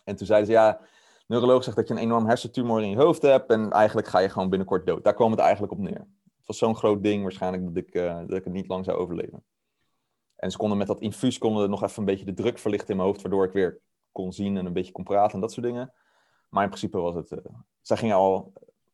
En 0.04 0.16
toen 0.16 0.26
zeiden 0.26 0.46
ze, 0.46 0.52
ja, 0.52 0.80
neuroloog 1.26 1.64
zegt 1.64 1.76
dat 1.76 1.88
je 1.88 1.94
een 1.94 2.00
enorm 2.00 2.26
hersentumor 2.26 2.82
in 2.82 2.90
je 2.90 2.96
hoofd 2.96 3.22
hebt 3.22 3.50
en 3.50 3.70
eigenlijk 3.70 4.08
ga 4.08 4.18
je 4.18 4.28
gewoon 4.28 4.48
binnenkort 4.48 4.86
dood. 4.86 5.04
Daar 5.04 5.14
kwam 5.14 5.30
het 5.30 5.40
eigenlijk 5.40 5.72
op 5.72 5.78
neer. 5.78 6.06
Het 6.36 6.46
was 6.46 6.58
zo'n 6.58 6.76
groot 6.76 7.02
ding 7.02 7.22
waarschijnlijk 7.22 7.64
dat 7.64 7.76
ik, 7.76 7.94
uh, 7.94 8.18
dat 8.18 8.38
ik 8.38 8.44
het 8.44 8.52
niet 8.52 8.68
lang 8.68 8.84
zou 8.84 8.98
overleven. 8.98 9.44
En 10.36 10.50
ze 10.50 10.56
konden 10.56 10.78
met 10.78 10.86
dat 10.86 11.00
infuus 11.00 11.38
konden 11.38 11.70
nog 11.70 11.82
even 11.82 11.98
een 11.98 12.04
beetje 12.04 12.24
de 12.24 12.34
druk 12.34 12.58
verlichten 12.58 12.90
in 12.90 12.96
mijn 12.96 13.08
hoofd, 13.08 13.22
waardoor 13.22 13.44
ik 13.44 13.52
weer 13.52 13.80
kon 14.12 14.32
zien 14.32 14.56
en 14.56 14.66
een 14.66 14.72
beetje 14.72 14.92
kon 14.92 15.04
praten 15.04 15.34
en 15.34 15.40
dat 15.40 15.52
soort 15.52 15.66
dingen. 15.66 15.92
Maar 16.48 16.62
in 16.62 16.68
principe 16.68 16.98
was 16.98 17.14
het, 17.14 17.30
uh, 17.30 17.38
zij 17.80 17.96
gingen 17.96 18.16
al 18.16 18.52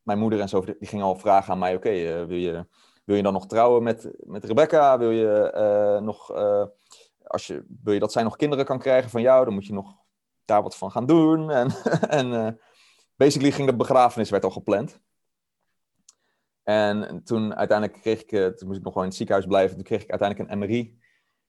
mijn 0.09 0.21
moeder 0.21 0.40
en 0.40 0.49
zo, 0.49 0.64
die 0.64 0.88
gingen 0.88 1.05
al 1.05 1.16
vragen 1.16 1.53
aan 1.53 1.59
mij: 1.59 1.75
oké, 1.75 1.90
uh, 1.90 2.25
wil, 2.25 2.37
je, 2.37 2.66
wil 3.05 3.16
je 3.16 3.23
dan 3.23 3.33
nog 3.33 3.47
trouwen 3.47 3.83
met, 3.83 4.11
met 4.18 4.44
Rebecca? 4.44 4.99
Wil 4.99 5.11
je 5.11 5.53
uh, 5.57 6.05
nog, 6.05 6.37
uh, 6.37 6.64
als 7.25 7.47
je, 7.47 7.64
wil 7.83 7.92
je 7.92 8.01
dat 8.01 8.12
zij 8.12 8.23
nog 8.23 8.37
kinderen 8.37 8.64
kan 8.64 8.79
krijgen 8.79 9.11
van 9.11 9.21
jou? 9.21 9.44
Dan 9.44 9.55
moet 9.55 9.66
je 9.66 9.73
nog 9.73 9.97
daar 10.44 10.62
wat 10.62 10.77
van 10.77 10.90
gaan 10.90 11.07
doen. 11.07 11.51
En, 11.61 11.71
en 12.09 12.59
basically 13.16 13.53
ging 13.53 13.68
de 13.68 13.77
begrafenis 13.77 14.31
werd 14.31 14.44
al 14.44 14.51
gepland. 14.51 15.01
En 16.62 17.21
toen 17.25 17.55
uiteindelijk 17.55 18.01
kreeg 18.01 18.23
ik, 18.23 18.57
toen 18.57 18.68
moest 18.68 18.79
ik 18.79 18.85
nog 18.85 18.94
wel 18.94 19.03
in 19.03 19.09
het 19.09 19.18
ziekenhuis 19.18 19.47
blijven, 19.47 19.75
toen 19.75 19.85
kreeg 19.85 20.03
ik 20.03 20.11
uiteindelijk 20.11 20.51
een 20.51 20.59
MRI. 20.59 20.99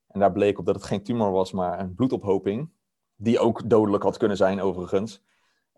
En 0.08 0.19
daar 0.19 0.32
bleek 0.32 0.60
op 0.60 0.65
dat 0.65 0.76
het 0.76 0.84
geen 0.84 1.04
tumor 1.04 1.32
was, 1.32 1.52
maar 1.52 1.80
een 1.80 1.95
bloedophoping. 1.95 2.72
Die 3.15 3.39
ook 3.39 3.69
dodelijk 3.69 4.04
had 4.04 4.17
kunnen 4.17 4.38
zijn, 4.38 4.62
overigens. 4.62 5.24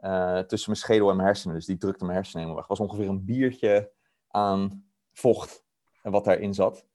Uh, 0.02 0.40
tussen 0.40 0.70
mijn 0.72 0.82
schedel 0.82 1.10
en 1.10 1.16
mijn 1.16 1.28
hersenen. 1.28 1.56
Dus 1.56 1.66
die 1.66 1.78
drukte 1.78 2.04
mijn 2.04 2.18
hersenen 2.18 2.42
helemaal 2.42 2.68
weg. 2.68 2.78
Was 2.78 2.88
ongeveer 2.88 3.10
een 3.10 3.26
biertje 3.26 3.92
aan 4.28 4.86
vocht 5.12 5.64
wat 6.02 6.26
daarin 6.26 6.54
zat. 6.54 6.86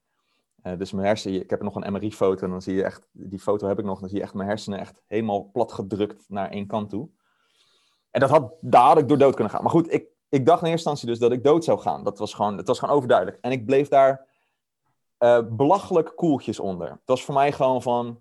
Uh, 0.62 0.78
dus 0.78 0.92
mijn 0.92 1.06
hersenen, 1.06 1.40
ik 1.40 1.50
heb 1.50 1.62
nog 1.62 1.74
een 1.74 1.92
MRI-foto 1.92 2.44
en 2.44 2.50
dan 2.50 2.62
zie 2.62 2.74
je 2.74 2.84
echt, 2.84 3.08
die 3.12 3.38
foto 3.38 3.68
heb 3.68 3.78
ik 3.78 3.84
nog, 3.84 4.00
dan 4.00 4.08
zie 4.08 4.18
je 4.18 4.24
echt 4.24 4.34
mijn 4.34 4.48
hersenen 4.48 4.78
echt 4.78 5.02
helemaal 5.06 5.50
plat 5.52 5.72
gedrukt 5.72 6.24
naar 6.28 6.50
één 6.50 6.66
kant 6.66 6.90
toe. 6.90 7.08
En 8.10 8.20
dat 8.20 8.30
had, 8.30 8.98
ik 8.98 9.08
door 9.08 9.18
dood 9.18 9.34
kunnen 9.34 9.52
gaan. 9.52 9.62
Maar 9.62 9.72
goed, 9.72 9.92
ik, 9.92 10.06
ik 10.28 10.46
dacht 10.46 10.62
in 10.62 10.68
eerste 10.68 10.88
instantie 10.88 11.06
dus 11.06 11.18
dat 11.18 11.32
ik 11.32 11.44
dood 11.44 11.64
zou 11.64 11.78
gaan. 11.78 12.04
Dat 12.04 12.18
was 12.18 12.34
gewoon, 12.34 12.56
het 12.56 12.66
was 12.66 12.78
gewoon 12.78 12.94
overduidelijk. 12.94 13.38
En 13.40 13.52
ik 13.52 13.66
bleef 13.66 13.88
daar 13.88 14.26
uh, 15.18 15.42
belachelijk 15.50 16.12
koeltjes 16.14 16.60
onder. 16.60 16.90
Het 16.90 17.00
was 17.04 17.24
voor 17.24 17.34
mij 17.34 17.52
gewoon 17.52 17.82
van, 17.82 18.20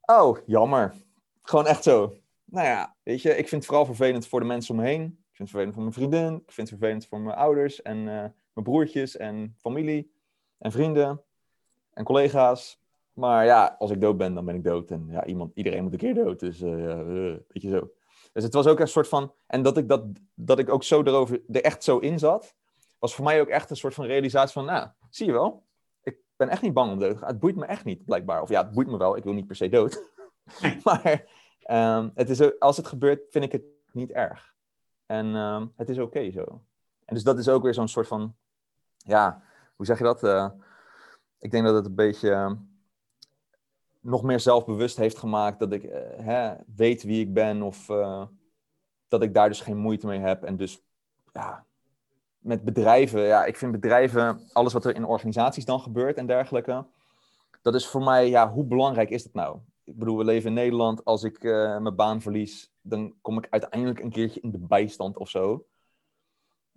oh, 0.00 0.38
jammer. 0.46 0.94
Gewoon 1.42 1.66
echt 1.66 1.82
zo 1.82 2.12
nou 2.50 2.66
ja, 2.66 2.96
weet 3.02 3.22
je, 3.22 3.30
ik 3.30 3.48
vind 3.48 3.50
het 3.50 3.64
vooral 3.64 3.86
vervelend 3.86 4.26
voor 4.26 4.40
de 4.40 4.46
mensen 4.46 4.74
om 4.74 4.80
me 4.80 4.86
heen. 4.86 5.02
Ik 5.02 5.36
vind 5.36 5.48
het 5.48 5.50
vervelend 5.50 5.74
voor 5.74 5.82
mijn 5.82 5.94
vriendin. 5.94 6.34
Ik 6.34 6.52
vind 6.52 6.70
het 6.70 6.78
vervelend 6.78 7.06
voor 7.06 7.20
mijn 7.20 7.36
ouders 7.36 7.82
en 7.82 7.96
uh, 7.96 8.04
mijn 8.04 8.32
broertjes 8.62 9.16
en 9.16 9.54
familie 9.58 10.12
en 10.58 10.72
vrienden 10.72 11.22
en 11.92 12.04
collega's. 12.04 12.80
Maar 13.12 13.44
ja, 13.44 13.76
als 13.78 13.90
ik 13.90 14.00
dood 14.00 14.16
ben, 14.16 14.34
dan 14.34 14.44
ben 14.44 14.54
ik 14.54 14.64
dood. 14.64 14.90
En 14.90 15.06
ja, 15.10 15.24
iemand, 15.24 15.50
iedereen 15.54 15.82
moet 15.82 15.92
een 15.92 15.98
keer 15.98 16.14
dood. 16.14 16.40
Dus 16.40 16.60
uh, 16.60 17.04
weet 17.48 17.62
je 17.62 17.68
zo. 17.68 17.90
Dus 18.32 18.44
het 18.44 18.54
was 18.54 18.66
ook 18.66 18.80
een 18.80 18.88
soort 18.88 19.08
van. 19.08 19.32
En 19.46 19.62
dat 19.62 19.76
ik, 19.76 19.88
dat, 19.88 20.04
dat 20.34 20.58
ik 20.58 20.68
ook 20.68 20.82
zo 20.82 21.02
erover, 21.02 21.42
er 21.48 21.62
echt 21.62 21.84
zo 21.84 21.98
in 21.98 22.18
zat, 22.18 22.54
was 22.98 23.14
voor 23.14 23.24
mij 23.24 23.40
ook 23.40 23.48
echt 23.48 23.70
een 23.70 23.76
soort 23.76 23.94
van 23.94 24.04
realisatie 24.04 24.52
van, 24.52 24.64
nou, 24.64 24.88
zie 25.10 25.26
je 25.26 25.32
wel, 25.32 25.64
ik 26.02 26.18
ben 26.36 26.48
echt 26.48 26.62
niet 26.62 26.72
bang 26.72 26.92
om 26.92 26.98
dood 26.98 27.12
te 27.12 27.18
gaan. 27.18 27.28
Het 27.28 27.38
boeit 27.38 27.56
me 27.56 27.64
echt 27.64 27.84
niet, 27.84 28.04
blijkbaar. 28.04 28.42
Of 28.42 28.48
ja, 28.48 28.64
het 28.64 28.74
boeit 28.74 28.88
me 28.88 28.96
wel, 28.96 29.16
ik 29.16 29.24
wil 29.24 29.32
niet 29.32 29.46
per 29.46 29.56
se 29.56 29.68
dood. 29.68 30.10
maar 30.84 31.24
Um, 31.70 32.10
het 32.14 32.30
is, 32.30 32.58
als 32.58 32.76
het 32.76 32.86
gebeurt, 32.86 33.20
vind 33.30 33.44
ik 33.44 33.52
het 33.52 33.62
niet 33.92 34.10
erg. 34.10 34.54
En 35.06 35.26
um, 35.34 35.72
het 35.76 35.88
is 35.88 35.98
oké 35.98 36.30
zo. 36.30 36.62
En 37.04 37.14
dus 37.14 37.22
dat 37.22 37.38
is 37.38 37.48
ook 37.48 37.62
weer 37.62 37.74
zo'n 37.74 37.88
soort 37.88 38.06
van, 38.06 38.34
ja, 38.96 39.42
hoe 39.76 39.86
zeg 39.86 39.98
je 39.98 40.04
dat? 40.04 40.22
Uh, 40.22 40.48
ik 41.38 41.50
denk 41.50 41.64
dat 41.64 41.74
het 41.74 41.86
een 41.86 41.94
beetje 41.94 42.30
uh, 42.30 42.52
nog 44.00 44.22
meer 44.22 44.40
zelfbewust 44.40 44.96
heeft 44.96 45.18
gemaakt 45.18 45.58
dat 45.58 45.72
ik 45.72 45.84
uh, 45.84 45.92
hè, 46.16 46.54
weet 46.76 47.02
wie 47.02 47.20
ik 47.20 47.34
ben 47.34 47.62
of 47.62 47.88
uh, 47.88 48.22
dat 49.08 49.22
ik 49.22 49.34
daar 49.34 49.48
dus 49.48 49.60
geen 49.60 49.76
moeite 49.76 50.06
mee 50.06 50.20
heb. 50.20 50.42
En 50.42 50.56
dus, 50.56 50.82
ja, 51.32 51.64
met 52.38 52.64
bedrijven, 52.64 53.20
ja, 53.20 53.44
ik 53.44 53.56
vind 53.56 53.72
bedrijven, 53.72 54.40
alles 54.52 54.72
wat 54.72 54.84
er 54.84 54.94
in 54.94 55.04
organisaties 55.04 55.64
dan 55.64 55.80
gebeurt 55.80 56.16
en 56.16 56.26
dergelijke, 56.26 56.86
dat 57.62 57.74
is 57.74 57.86
voor 57.86 58.02
mij, 58.02 58.28
ja, 58.28 58.50
hoe 58.50 58.64
belangrijk 58.64 59.10
is 59.10 59.22
dat 59.22 59.32
nou? 59.32 59.58
Ik 59.88 59.98
bedoel, 59.98 60.18
we 60.18 60.24
leven 60.24 60.48
in 60.48 60.54
Nederland. 60.54 61.04
Als 61.04 61.22
ik 61.22 61.42
uh, 61.42 61.78
mijn 61.78 61.94
baan 61.94 62.20
verlies, 62.20 62.72
dan 62.80 63.14
kom 63.20 63.38
ik 63.38 63.46
uiteindelijk 63.50 64.00
een 64.00 64.10
keertje 64.10 64.40
in 64.40 64.50
de 64.50 64.58
bijstand 64.58 65.16
of 65.16 65.28
zo. 65.28 65.66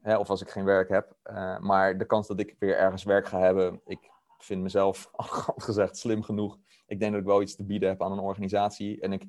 Hè, 0.01 0.17
of 0.17 0.29
als 0.29 0.41
ik 0.41 0.49
geen 0.49 0.65
werk 0.65 0.89
heb. 0.89 1.15
Uh, 1.23 1.59
maar 1.59 1.97
de 1.97 2.05
kans 2.05 2.27
dat 2.27 2.39
ik 2.39 2.55
weer 2.59 2.77
ergens 2.77 3.03
werk 3.03 3.27
ga 3.27 3.39
hebben, 3.39 3.81
ik 3.85 3.99
vind 4.37 4.61
mezelf, 4.61 5.09
al 5.11 5.53
gezegd, 5.55 5.97
slim 5.97 6.23
genoeg. 6.23 6.57
Ik 6.87 6.99
denk 6.99 7.11
dat 7.11 7.21
ik 7.21 7.27
wel 7.27 7.41
iets 7.41 7.55
te 7.55 7.63
bieden 7.63 7.89
heb 7.89 8.01
aan 8.01 8.11
een 8.11 8.19
organisatie. 8.19 9.01
En 9.01 9.13
ik, 9.13 9.25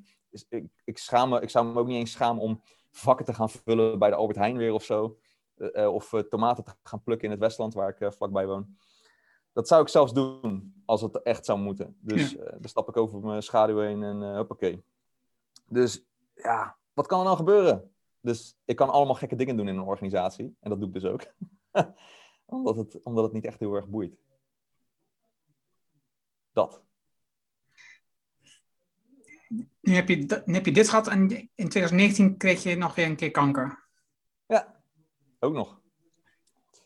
ik, 0.49 0.65
ik, 0.83 0.97
schaam 0.97 1.29
me, 1.29 1.41
ik 1.41 1.49
zou 1.49 1.65
me 1.65 1.79
ook 1.79 1.87
niet 1.87 1.99
eens 1.99 2.11
schamen 2.11 2.41
om 2.41 2.61
vakken 2.91 3.25
te 3.25 3.33
gaan 3.33 3.49
vullen 3.49 3.99
bij 3.99 4.09
de 4.09 4.15
Albert 4.15 4.37
Heijn 4.37 4.57
weer 4.57 4.73
of 4.73 4.83
zo. 4.83 5.17
Uh, 5.57 5.93
of 5.93 6.13
tomaten 6.29 6.63
te 6.63 6.71
gaan 6.83 7.03
plukken 7.03 7.25
in 7.25 7.31
het 7.31 7.39
Westland, 7.39 7.73
waar 7.73 7.95
ik 7.97 8.13
vlakbij 8.13 8.47
woon. 8.47 8.77
Dat 9.53 9.67
zou 9.67 9.81
ik 9.81 9.87
zelfs 9.87 10.13
doen, 10.13 10.73
als 10.85 11.01
het 11.01 11.21
echt 11.21 11.45
zou 11.45 11.59
moeten. 11.59 11.97
Dus 11.99 12.31
ja. 12.31 12.43
dan 12.43 12.69
stap 12.69 12.89
ik 12.89 12.97
over 12.97 13.19
mijn 13.19 13.43
schaduw 13.43 13.79
heen 13.79 14.03
en 14.03 14.21
uh, 14.21 14.35
hoppakee. 14.35 14.83
Dus 15.67 16.05
ja, 16.35 16.77
wat 16.93 17.07
kan 17.07 17.19
er 17.19 17.25
nou 17.25 17.37
gebeuren? 17.37 17.91
Dus 18.19 18.57
ik 18.65 18.75
kan 18.75 18.89
allemaal 18.89 19.15
gekke 19.15 19.35
dingen 19.35 19.57
doen 19.57 19.67
in 19.67 19.77
een 19.77 19.83
organisatie. 19.83 20.55
En 20.59 20.69
dat 20.69 20.79
doe 20.79 20.87
ik 20.87 20.93
dus 20.93 21.05
ook. 21.05 21.25
omdat, 22.45 22.75
het, 22.75 23.03
omdat 23.03 23.23
het 23.23 23.33
niet 23.33 23.45
echt 23.45 23.59
heel 23.59 23.75
erg 23.75 23.87
boeit. 23.87 24.15
Dat. 26.51 26.81
Nu 29.79 29.93
heb, 29.93 30.07
je, 30.07 30.41
nu 30.45 30.53
heb 30.53 30.65
je 30.65 30.71
dit 30.71 30.89
gehad 30.89 31.07
en 31.07 31.21
in 31.55 31.69
2019 31.69 32.37
kreeg 32.37 32.63
je 32.63 32.75
nog 32.75 32.95
weer 32.95 33.05
een 33.05 33.15
keer 33.15 33.31
kanker. 33.31 33.87
Ja, 34.45 34.83
ook 35.39 35.53
nog. 35.53 35.81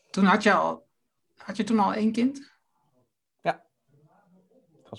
Toen 0.10 0.25
had 0.25 0.43
je 0.43 0.53
al, 0.53 0.88
had 1.36 1.58
je 1.58 1.63
toen 1.63 1.80
al 1.80 1.93
één 1.93 2.12
kind? 2.12 2.57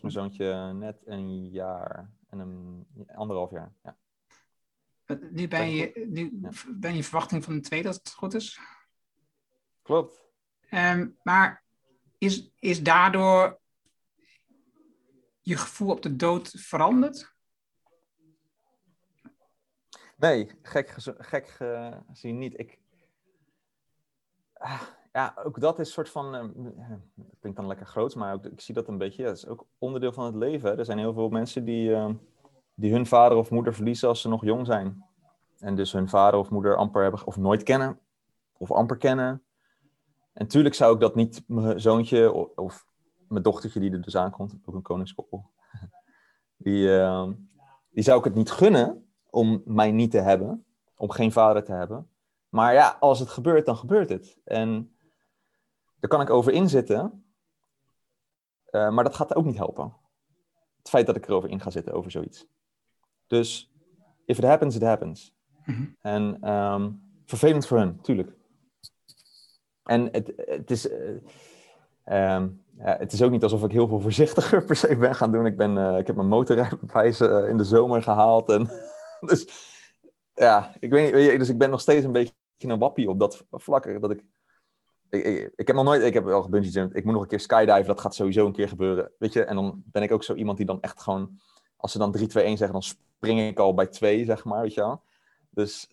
Was 0.00 0.14
mijn 0.14 0.28
zoontje 0.28 0.72
net 0.72 1.06
een 1.06 1.48
jaar 1.48 2.10
en 2.28 2.38
een 2.38 2.86
anderhalf 3.14 3.50
jaar. 3.50 3.72
Ja. 3.82 3.96
Nu 5.30 5.48
ben 5.48 5.70
je, 5.70 6.06
nu 6.08 6.40
ben 6.68 6.94
je 6.94 7.04
verwachting 7.04 7.44
van 7.44 7.52
een 7.52 7.62
tweede, 7.62 7.88
als 7.88 7.96
het 7.96 8.12
goed 8.12 8.34
is. 8.34 8.60
Klopt. 9.82 10.24
Um, 10.70 11.18
maar 11.22 11.64
is, 12.18 12.52
is 12.58 12.82
daardoor 12.82 13.60
je 15.40 15.56
gevoel 15.56 15.90
op 15.90 16.02
de 16.02 16.16
dood 16.16 16.50
veranderd? 16.50 17.34
Nee, 20.16 20.50
gek, 20.62 20.94
gek 21.18 21.48
gezien 22.08 22.38
niet. 22.38 22.58
Ik, 22.58 22.78
ah, 24.52 24.82
ja, 25.12 25.34
ook 25.44 25.60
dat 25.60 25.78
is 25.78 25.86
een 25.86 25.92
soort 25.92 26.10
van. 26.10 26.34
Uh, 26.34 26.44
klinkt 27.40 27.58
dan 27.58 27.66
lekker 27.66 27.86
groot, 27.86 28.14
maar 28.14 28.34
ook, 28.34 28.44
ik 28.44 28.60
zie 28.60 28.74
dat 28.74 28.88
een 28.88 28.98
beetje. 28.98 29.24
Dat 29.24 29.36
is 29.36 29.46
ook 29.46 29.66
onderdeel 29.78 30.12
van 30.12 30.24
het 30.24 30.34
leven. 30.34 30.78
Er 30.78 30.84
zijn 30.84 30.98
heel 30.98 31.12
veel 31.12 31.28
mensen 31.28 31.64
die, 31.64 31.90
uh, 31.90 32.08
die 32.74 32.92
hun 32.92 33.06
vader 33.06 33.38
of 33.38 33.50
moeder 33.50 33.74
verliezen 33.74 34.08
als 34.08 34.20
ze 34.20 34.28
nog 34.28 34.44
jong 34.44 34.66
zijn. 34.66 35.04
En 35.58 35.74
dus 35.74 35.92
hun 35.92 36.08
vader 36.08 36.40
of 36.40 36.50
moeder 36.50 36.76
amper 36.76 37.02
hebben, 37.02 37.26
of 37.26 37.36
nooit 37.36 37.62
kennen, 37.62 37.98
of 38.58 38.72
amper 38.72 38.96
kennen. 38.96 39.42
En 40.32 40.46
tuurlijk 40.46 40.74
zou 40.74 40.94
ik 40.94 41.00
dat 41.00 41.14
niet 41.14 41.44
mijn 41.46 41.80
zoontje 41.80 42.32
of, 42.56 42.86
mijn 43.28 43.42
dochtertje 43.42 43.80
die 43.80 43.92
er 43.92 44.02
dus 44.02 44.16
aankomt, 44.16 44.58
ook 44.64 44.74
een 44.74 44.82
koningskoppel, 44.82 45.50
die, 46.56 46.88
uh, 46.88 47.28
die 47.90 48.04
zou 48.04 48.18
ik 48.18 48.24
het 48.24 48.34
niet 48.34 48.50
gunnen 48.50 49.10
om 49.30 49.62
mij 49.64 49.90
niet 49.90 50.10
te 50.10 50.20
hebben, 50.20 50.64
om 50.96 51.10
geen 51.10 51.32
vader 51.32 51.64
te 51.64 51.72
hebben. 51.72 52.08
Maar 52.48 52.72
ja, 52.72 52.96
als 53.00 53.18
het 53.18 53.28
gebeurt, 53.28 53.66
dan 53.66 53.76
gebeurt 53.76 54.08
het. 54.08 54.38
En 54.44 54.96
daar 55.98 56.10
kan 56.10 56.20
ik 56.20 56.30
over 56.30 56.52
inzitten, 56.52 57.24
uh, 58.70 58.90
maar 58.90 59.04
dat 59.04 59.14
gaat 59.14 59.34
ook 59.34 59.44
niet 59.44 59.56
helpen. 59.56 59.96
Het 60.78 60.88
feit 60.88 61.06
dat 61.06 61.16
ik 61.16 61.26
erover 61.26 61.50
in 61.50 61.60
ga 61.60 61.70
zitten 61.70 61.94
over 61.94 62.10
zoiets. 62.10 62.46
Dus, 63.26 63.72
if 64.24 64.38
it 64.38 64.44
happens, 64.44 64.76
it 64.76 64.82
happens. 64.82 65.34
Mm-hmm. 65.64 65.96
En 66.00 66.52
um, 66.52 67.02
vervelend 67.24 67.66
voor 67.66 67.78
hen, 67.78 68.00
tuurlijk. 68.00 68.36
En 69.82 70.08
het, 70.12 70.32
het 70.36 70.70
is... 70.70 70.90
Uh, 70.90 72.34
um, 72.34 72.66
ja, 72.78 72.96
het 72.98 73.12
is 73.12 73.22
ook 73.22 73.30
niet 73.30 73.42
alsof 73.42 73.64
ik 73.64 73.72
heel 73.72 73.88
veel 73.88 74.00
voorzichtiger 74.00 74.64
per 74.66 74.76
se 74.76 74.96
ben 74.96 75.14
gaan 75.14 75.32
doen. 75.32 75.46
Ik, 75.46 75.56
ben, 75.56 75.76
uh, 75.76 75.98
ik 75.98 76.06
heb 76.06 76.16
mijn 76.16 76.28
motorrijbewijs 76.28 77.20
uh, 77.20 77.48
in 77.48 77.56
de 77.56 77.64
zomer 77.64 78.02
gehaald. 78.02 78.50
En, 78.50 78.70
dus 79.28 79.48
ja, 80.34 80.74
ik 80.80 80.90
weet 80.90 81.14
niet. 81.14 81.38
Dus 81.38 81.48
ik 81.48 81.58
ben 81.58 81.70
nog 81.70 81.80
steeds 81.80 82.04
een 82.04 82.12
beetje 82.12 82.32
een 82.58 82.78
wappie 82.78 83.08
op 83.08 83.18
dat 83.18 83.46
vlak. 83.50 84.00
Dat 84.00 84.10
ik, 84.10 84.24
ik, 85.10 85.52
ik, 85.56 85.66
heb 85.66 85.76
nog 85.76 85.84
nooit, 85.84 86.02
ik 86.02 86.14
heb 86.14 86.24
wel 86.24 86.42
gebungee 86.42 86.70
jumped. 86.70 86.96
Ik 86.96 87.04
moet 87.04 87.12
nog 87.12 87.22
een 87.22 87.28
keer 87.28 87.40
skydiven. 87.40 87.86
Dat 87.86 88.00
gaat 88.00 88.14
sowieso 88.14 88.46
een 88.46 88.52
keer 88.52 88.68
gebeuren. 88.68 89.10
Weet 89.18 89.32
je, 89.32 89.44
en 89.44 89.54
dan 89.54 89.82
ben 89.84 90.02
ik 90.02 90.12
ook 90.12 90.24
zo 90.24 90.34
iemand 90.34 90.56
die 90.56 90.66
dan 90.66 90.80
echt 90.80 91.02
gewoon, 91.02 91.38
als 91.76 91.92
ze 91.92 91.98
dan 91.98 92.12
3, 92.12 92.26
2, 92.26 92.44
1 92.44 92.56
zeggen, 92.56 92.80
dan 92.80 92.82
spring 92.82 93.40
ik 93.40 93.58
al 93.58 93.74
bij 93.74 93.86
2, 93.86 94.24
zeg 94.24 94.44
maar. 94.44 94.60
Weet 94.60 94.74
je 94.74 94.80
wel. 94.80 95.02
Dus 95.50 95.88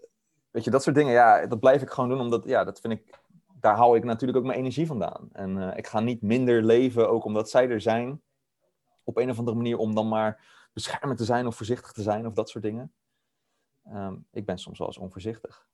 weet 0.52 0.64
je, 0.64 0.72
dat 0.72 0.84
soort 0.84 0.96
dingen, 0.96 1.14
ja, 1.14 1.46
dat 1.46 1.60
blijf 1.60 1.82
ik 1.82 1.90
gewoon 1.90 2.10
doen, 2.10 2.20
omdat, 2.20 2.46
ja, 2.46 2.64
dat 2.64 2.80
vind 2.80 2.94
ik, 2.94 3.20
daar 3.60 3.76
haal 3.76 3.96
ik 3.96 4.04
natuurlijk 4.04 4.38
ook 4.38 4.46
mijn 4.46 4.60
energie 4.60 4.88
vandaan. 4.88 5.30
En 5.32 5.58
uh, 5.58 5.78
ik 5.78 5.88
ga 5.88 6.00
niet 6.00 6.22
minder 6.22 6.64
leven, 6.64 7.10
ook 7.10 7.26
omdat 7.26 7.50
zij 7.50 7.70
er 7.70 7.82
zijn, 7.82 8.22
op 9.04 9.18
een 9.18 9.30
of 9.30 9.40
andere 9.40 9.58
manier, 9.58 9.78
om 9.78 9.96
dan 9.96 10.08
maar 10.08 10.54
beschermend 10.74 11.18
te 11.18 11.26
zijn 11.26 11.48
of 11.48 11.56
voorzichtig 11.56 11.92
te 11.92 12.02
zijn 12.02 12.28
of 12.28 12.34
dat 12.34 12.50
soort 12.50 12.64
dingen. 12.64 12.94
Um, 13.94 14.26
ik 14.32 14.46
ben 14.46 14.58
soms 14.58 14.78
wel 14.78 14.88
eens 14.88 14.98
onvoorzichtig. 14.98 15.68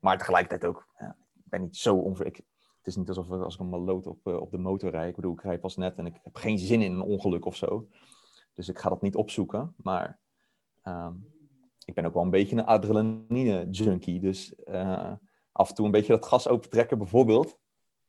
Maar 0.00 0.18
tegelijkertijd 0.18 0.64
ook, 0.64 0.86
ja, 0.98 1.16
ik 1.34 1.42
ben 1.44 1.60
niet 1.60 1.76
zo 1.76 1.96
onvoorzichtig. 1.96 2.44
Is 2.88 2.96
niet 2.96 3.08
alsof 3.08 3.30
als 3.30 3.54
ik 3.54 3.60
een 3.60 3.68
maloot 3.68 4.06
op, 4.06 4.26
uh, 4.26 4.40
op 4.40 4.50
de 4.50 4.58
motor 4.58 4.90
rijd. 4.90 5.08
Ik 5.08 5.16
bedoel, 5.16 5.32
ik 5.32 5.42
rijd 5.42 5.60
pas 5.60 5.76
net 5.76 5.96
en 5.96 6.06
ik 6.06 6.20
heb 6.22 6.36
geen 6.36 6.58
zin 6.58 6.82
in 6.82 6.92
een 6.92 7.00
ongeluk 7.00 7.44
of 7.44 7.56
zo. 7.56 7.88
Dus 8.54 8.68
ik 8.68 8.78
ga 8.78 8.88
dat 8.88 9.02
niet 9.02 9.16
opzoeken. 9.16 9.74
Maar 9.76 10.18
um, 10.84 11.26
ik 11.84 11.94
ben 11.94 12.04
ook 12.04 12.14
wel 12.14 12.22
een 12.22 12.30
beetje 12.30 12.56
een 12.56 12.64
adrenaline-junkie. 12.64 14.20
Dus 14.20 14.54
uh, 14.66 15.12
af 15.52 15.68
en 15.68 15.74
toe 15.74 15.84
een 15.84 15.90
beetje 15.90 16.12
dat 16.12 16.26
gas 16.26 16.48
opentrekken 16.48 16.98
bijvoorbeeld. 16.98 17.58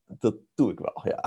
Dat 0.05 0.35
doe 0.55 0.71
ik 0.71 0.79
wel, 0.79 1.01
ja. 1.13 1.23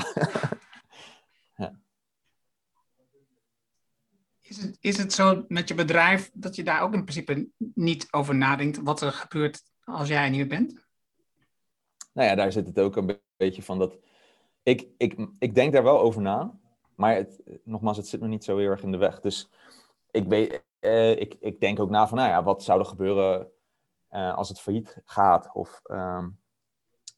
Is, 4.40 4.62
het, 4.62 4.76
is 4.80 4.98
het 4.98 5.12
zo 5.12 5.44
met 5.48 5.68
je 5.68 5.74
bedrijf 5.74 6.30
dat 6.34 6.56
je 6.56 6.64
daar 6.64 6.82
ook 6.82 6.94
in 6.94 7.04
principe 7.04 7.48
niet 7.74 8.08
over 8.10 8.34
nadenkt 8.34 8.82
wat 8.82 9.00
er 9.00 9.12
gebeurt 9.12 9.62
als 9.84 10.08
jij 10.08 10.24
er 10.24 10.30
niet 10.30 10.48
bent? 10.48 10.90
Nou 12.12 12.28
ja, 12.28 12.34
daar 12.34 12.52
zit 12.52 12.66
het 12.66 12.80
ook 12.80 12.96
een 12.96 13.20
beetje 13.36 13.62
van 13.62 13.78
dat... 13.78 13.98
Ik, 14.62 14.88
ik, 14.96 15.26
ik 15.38 15.54
denk 15.54 15.72
daar 15.72 15.82
wel 15.82 16.00
over 16.00 16.22
na, 16.22 16.58
maar 16.94 17.14
het, 17.14 17.42
nogmaals, 17.64 17.96
het 17.96 18.06
zit 18.06 18.20
me 18.20 18.28
niet 18.28 18.44
zo 18.44 18.56
heel 18.56 18.68
erg 18.68 18.82
in 18.82 18.90
de 18.90 18.96
weg. 18.96 19.20
Dus 19.20 19.50
ik, 20.10 20.26
weet, 20.26 20.64
uh, 20.80 21.10
ik, 21.10 21.36
ik 21.40 21.60
denk 21.60 21.80
ook 21.80 21.90
na 21.90 22.08
van, 22.08 22.18
nou 22.18 22.30
ja, 22.30 22.42
wat 22.42 22.62
zou 22.62 22.78
er 22.78 22.86
gebeuren 22.86 23.48
uh, 24.10 24.34
als 24.34 24.48
het 24.48 24.60
failliet 24.60 25.00
gaat? 25.04 25.50
Of 25.52 25.80
um, 25.84 26.38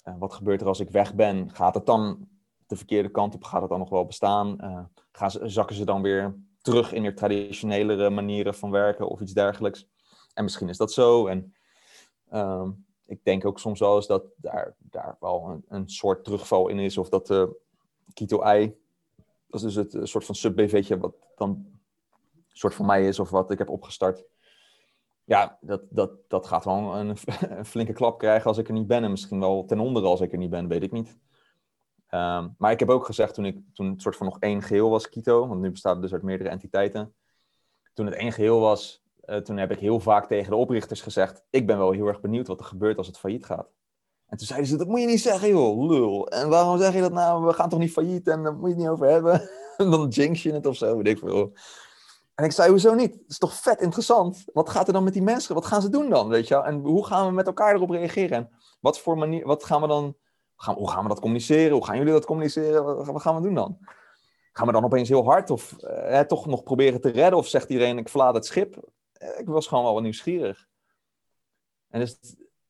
uh, 0.04 0.14
wat 0.18 0.33
gebeurt 0.33 0.61
er 0.61 0.66
als 0.66 0.80
ik 0.80 0.90
weg 0.90 1.14
ben? 1.14 1.50
Gaat 1.50 1.74
het 1.74 1.87
dan 1.87 2.28
de 2.66 2.76
verkeerde 2.76 3.11
kant 3.11 3.35
op? 3.35 3.44
Gaat 3.44 3.61
het 3.61 3.70
dan 3.70 3.78
nog 3.78 3.90
wel 3.90 4.07
bestaan? 4.07 4.59
gaan 5.12 5.30
ze, 5.30 5.48
zakken 5.48 5.76
ze 5.76 5.85
dan 5.85 6.02
weer 6.02 6.37
terug 6.61 6.92
in 6.92 7.02
de 7.02 7.14
traditionelere 7.14 8.11
manieren 8.11 8.54
van 8.54 8.70
werken 8.70 9.09
of 9.09 9.20
iets 9.20 9.33
dergelijks? 9.33 9.88
En 10.35 10.44
misschien 10.44 10.68
is 10.68 10.76
dat 10.76 10.92
zo. 10.92 11.26
En 11.26 11.54
um, 12.33 12.87
ik 13.06 13.24
denk 13.24 13.44
ook 13.44 13.58
soms 13.58 13.80
wel 13.80 13.96
eens 13.96 14.06
dat 14.06 14.24
daar, 14.36 14.74
daar 14.78 15.16
wel 15.20 15.48
een, 15.48 15.64
een 15.68 15.88
soort 15.88 16.24
terugval 16.24 16.68
in 16.68 16.78
is. 16.78 16.98
Of 16.98 17.08
dat 17.08 17.26
de 17.26 17.56
Kito-ei, 18.12 18.76
dat 19.46 19.62
is 19.62 19.62
dus 19.62 19.74
het 19.74 19.94
een 19.94 20.08
soort 20.08 20.24
van 20.24 20.34
sub-BV'tje 20.34 20.98
wat 20.98 21.14
dan 21.36 21.74
soort 22.52 22.74
van 22.74 22.86
mij 22.86 23.06
is 23.06 23.18
of 23.18 23.30
wat 23.30 23.50
ik 23.50 23.58
heb 23.58 23.68
opgestart. 23.68 24.24
Ja, 25.24 25.58
dat, 25.60 25.82
dat, 25.90 26.10
dat 26.28 26.46
gaat 26.46 26.64
wel 26.64 26.96
een, 26.96 27.08
een, 27.40 27.64
flinke 27.64 27.92
klap 27.92 28.18
krijgen 28.18 28.46
als 28.46 28.58
ik 28.58 28.68
er 28.68 28.74
niet 28.74 28.86
ben. 28.86 29.04
En 29.04 29.10
misschien 29.10 29.40
wel 29.40 29.64
ten 29.64 29.80
onder 29.80 30.02
als 30.02 30.20
ik 30.20 30.32
er 30.32 30.38
niet 30.38 30.50
ben, 30.50 30.68
weet 30.68 30.82
ik 30.82 30.92
niet. 30.92 31.18
Um, 32.10 32.54
maar 32.58 32.70
ik 32.70 32.78
heb 32.78 32.88
ook 32.88 33.06
gezegd 33.06 33.34
toen, 33.34 33.44
ik, 33.44 33.58
toen 33.72 33.90
het 33.90 34.02
soort 34.02 34.16
van 34.16 34.26
nog 34.26 34.38
één 34.38 34.62
geheel 34.62 34.90
was, 34.90 35.08
Kito, 35.08 35.48
want 35.48 35.60
nu 35.60 35.70
bestaat 35.70 35.92
het 35.92 36.02
dus 36.02 36.12
uit 36.12 36.22
meerdere 36.22 36.48
entiteiten. 36.48 37.14
Toen 37.94 38.06
het 38.06 38.14
één 38.14 38.32
geheel 38.32 38.60
was, 38.60 39.03
uh, 39.26 39.37
toen 39.37 39.56
heb 39.56 39.70
ik 39.70 39.78
heel 39.78 40.00
vaak 40.00 40.26
tegen 40.26 40.50
de 40.50 40.56
oprichters 40.56 41.00
gezegd: 41.00 41.42
Ik 41.50 41.66
ben 41.66 41.78
wel 41.78 41.90
heel 41.90 42.06
erg 42.06 42.20
benieuwd 42.20 42.46
wat 42.46 42.58
er 42.58 42.64
gebeurt 42.64 42.98
als 42.98 43.06
het 43.06 43.18
failliet 43.18 43.44
gaat. 43.44 43.68
En 44.26 44.37
toen 44.37 44.46
zeiden 44.46 44.68
ze: 44.68 44.76
Dat 44.76 44.87
moet 44.87 45.00
je 45.00 45.06
niet 45.06 45.20
zeggen, 45.20 45.48
joh, 45.48 45.88
lul. 45.88 46.28
En 46.28 46.48
waarom 46.48 46.78
zeg 46.78 46.94
je 46.94 47.00
dat 47.00 47.12
nou? 47.12 47.44
We 47.46 47.52
gaan 47.52 47.68
toch 47.68 47.78
niet 47.78 47.92
failliet 47.92 48.28
en 48.28 48.42
daar 48.42 48.54
moet 48.54 48.62
je 48.62 48.68
het 48.68 48.78
niet 48.78 48.88
over 48.88 49.08
hebben. 49.08 49.48
en 49.76 49.90
dan 49.90 50.08
jinx 50.08 50.42
je 50.42 50.52
het 50.52 50.66
of 50.66 50.76
zo, 50.76 50.96
weet 50.96 51.06
ik 51.06 51.18
veel. 51.18 51.52
En 52.34 52.44
ik 52.44 52.52
zei, 52.52 52.70
hoezo 52.70 52.94
niet? 52.94 53.12
Het 53.12 53.24
is 53.28 53.38
toch 53.38 53.54
vet 53.54 53.80
interessant? 53.80 54.44
Wat 54.52 54.68
gaat 54.68 54.87
er 54.87 54.92
dan 54.92 55.04
met 55.04 55.12
die 55.12 55.22
mensen? 55.22 55.54
Wat 55.54 55.66
gaan 55.66 55.82
ze 55.82 55.88
doen 55.88 56.10
dan, 56.10 56.28
weet 56.28 56.48
je 56.48 56.62
En 56.62 56.80
hoe 56.80 57.06
gaan 57.06 57.26
we 57.26 57.32
met 57.32 57.46
elkaar 57.46 57.74
erop 57.74 57.90
reageren? 57.90 58.37
En 58.37 58.50
wat 58.80 58.98
voor 58.98 59.18
manier, 59.18 59.46
wat 59.46 59.64
gaan 59.64 59.80
we 59.80 59.87
dan, 59.87 60.16
gaan, 60.56 60.74
hoe 60.74 60.90
gaan 60.90 61.02
we 61.02 61.08
dat 61.08 61.20
communiceren? 61.20 61.72
Hoe 61.72 61.84
gaan 61.84 61.96
jullie 61.96 62.12
dat 62.12 62.24
communiceren? 62.24 62.84
Wat, 62.84 63.06
wat 63.06 63.22
gaan 63.22 63.34
we 63.34 63.42
doen 63.42 63.54
dan? 63.54 63.78
Gaan 64.52 64.66
we 64.66 64.72
dan 64.72 64.84
opeens 64.84 65.08
heel 65.08 65.24
hard 65.24 65.50
of 65.50 65.78
eh, 65.78 66.20
toch 66.20 66.46
nog 66.46 66.62
proberen 66.62 67.00
te 67.00 67.10
redden? 67.10 67.38
Of 67.38 67.46
zegt 67.46 67.70
iedereen, 67.70 67.98
ik 67.98 68.08
verlaat 68.08 68.34
het 68.34 68.46
schip? 68.46 68.76
Ik 69.37 69.46
was 69.46 69.66
gewoon 69.66 69.84
wel 69.84 70.00
nieuwsgierig. 70.00 70.68
En 71.88 72.00
dus, 72.00 72.18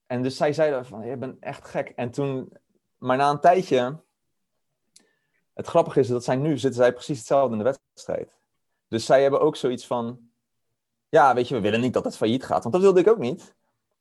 en 0.06 0.22
dus 0.22 0.36
zij 0.36 0.52
zeiden 0.52 0.86
van, 0.86 1.06
je 1.06 1.16
bent 1.16 1.38
echt 1.40 1.68
gek. 1.68 1.88
En 1.88 2.10
toen, 2.10 2.52
maar 2.98 3.16
na 3.16 3.30
een 3.30 3.40
tijdje, 3.40 4.02
het 5.52 5.66
grappige 5.66 6.00
is 6.00 6.08
dat 6.08 6.24
zij 6.24 6.36
nu, 6.36 6.58
zitten 6.58 6.82
zij 6.82 6.92
precies 6.92 7.18
hetzelfde 7.18 7.56
in 7.56 7.62
de 7.62 7.76
wedstrijd. 7.92 8.32
Dus 8.88 9.04
zij 9.04 9.22
hebben 9.22 9.40
ook 9.40 9.56
zoiets 9.56 9.86
van, 9.86 10.30
ja, 11.08 11.34
weet 11.34 11.48
je, 11.48 11.54
we 11.54 11.60
willen 11.60 11.80
niet 11.80 11.92
dat 11.92 12.04
het 12.04 12.16
failliet 12.16 12.44
gaat, 12.44 12.62
want 12.62 12.74
dat 12.74 12.82
wilde 12.82 13.00
ik 13.00 13.08
ook 13.08 13.18
niet. 13.18 13.54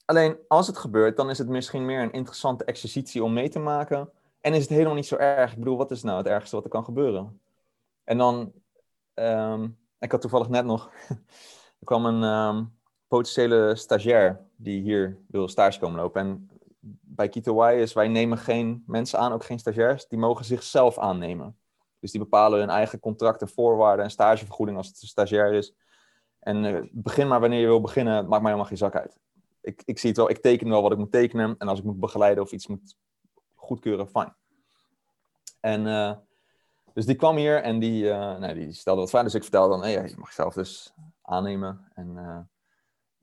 Alleen 0.06 0.38
als 0.48 0.68
het 0.68 0.78
gebeurt, 0.78 1.18
dan 1.18 1.30
is 1.30 1.38
het 1.38 1.48
misschien 1.48 1.86
meer 1.86 2.02
een 2.02 2.12
interessante 2.12 2.64
exercitie 2.64 3.24
om 3.24 3.34
mee 3.34 3.50
te 3.50 3.60
maken. 3.60 4.12
En 4.42 4.54
is 4.54 4.62
het 4.62 4.70
helemaal 4.70 4.94
niet 4.94 5.06
zo 5.06 5.16
erg. 5.16 5.52
Ik 5.52 5.58
bedoel, 5.58 5.78
wat 5.78 5.92
is 5.92 6.04
nou 6.04 6.18
het 6.18 6.28
ergste 6.28 6.56
wat 6.56 6.66
er 6.66 6.72
kan 6.72 6.84
gebeuren? 6.84 7.42
En 8.04 8.18
dan, 8.18 8.54
um, 9.14 9.78
ik 10.00 10.12
had 10.12 10.22
toevallig 10.22 10.50
net 10.50 10.66
nog... 10.66 10.92
er 11.84 11.90
kwam 11.90 12.06
een 12.06 12.24
ehm, 12.24 12.64
potentiële 13.08 13.76
stagiair 13.76 14.40
die 14.56 14.82
hier 14.82 15.20
wil 15.28 15.48
stage 15.48 15.80
komen 15.80 16.00
lopen. 16.00 16.22
En 16.22 16.50
bij 17.02 17.30
Kito 17.30 17.70
Y 17.70 17.82
is, 17.82 17.94
wij 17.94 18.08
nemen 18.08 18.38
geen 18.38 18.84
mensen 18.88 19.20
aan, 19.20 19.32
ook 19.32 19.44
geen 19.44 19.60
stagiairs. 19.60 20.08
Die 20.08 20.20
mogen 20.20 20.46
zichzelf 20.46 20.98
aannemen. 20.98 21.58
Dus 22.00 22.12
die 22.12 22.20
bepalen 22.20 22.60
hun 22.60 22.70
eigen 22.70 23.00
contracten, 23.00 23.48
voorwaarden 23.48 24.06
en 24.06 24.12
stagevergoeding 24.12 24.78
als 24.78 24.88
het 24.88 25.02
een 25.02 25.08
stagiair 25.08 25.54
is. 25.54 25.76
En 26.40 26.64
uh, 26.64 26.82
begin 26.92 27.28
maar 27.28 27.40
wanneer 27.40 27.60
je 27.60 27.66
wil 27.66 27.82
beginnen, 27.82 28.14
maakt 28.14 28.42
mij 28.42 28.52
helemaal 28.52 28.66
geen 28.66 28.78
zak 28.78 28.96
uit. 28.96 29.18
Ik, 29.62 29.82
ik 29.86 30.00
zie 30.00 30.10
het 30.10 30.18
wel, 30.18 30.30
ik 30.30 30.42
teken 30.42 30.70
wel 30.70 30.82
wat 30.82 30.92
ik 30.92 30.98
moet 30.98 31.12
tekenen. 31.12 31.56
En 31.58 31.68
als 31.68 31.80
ik 31.80 31.86
moet 31.86 32.00
begeleiden 32.00 32.44
of 32.44 32.52
iets 32.52 32.68
moet 32.68 32.96
goedkeuren, 33.56 34.08
fijn. 34.08 34.36
En 35.60 35.86
uh, 35.86 36.14
dus 36.94 37.06
die 37.06 37.16
kwam 37.16 37.36
hier 37.36 37.62
en 37.62 37.80
die, 37.80 38.04
uh, 38.04 38.38
nee, 38.38 38.54
die 38.54 38.74
stelde 38.74 39.02
wat 39.02 39.10
fijn. 39.10 39.24
Dus 39.24 39.36
ik 39.36 39.42
vertelde 39.42 39.70
dan, 39.70 39.84
hey, 39.84 39.92
je 39.92 40.16
mag 40.18 40.32
zelf 40.34 40.54
dus 40.54 40.94
aannemen. 41.24 41.92
En 41.94 42.16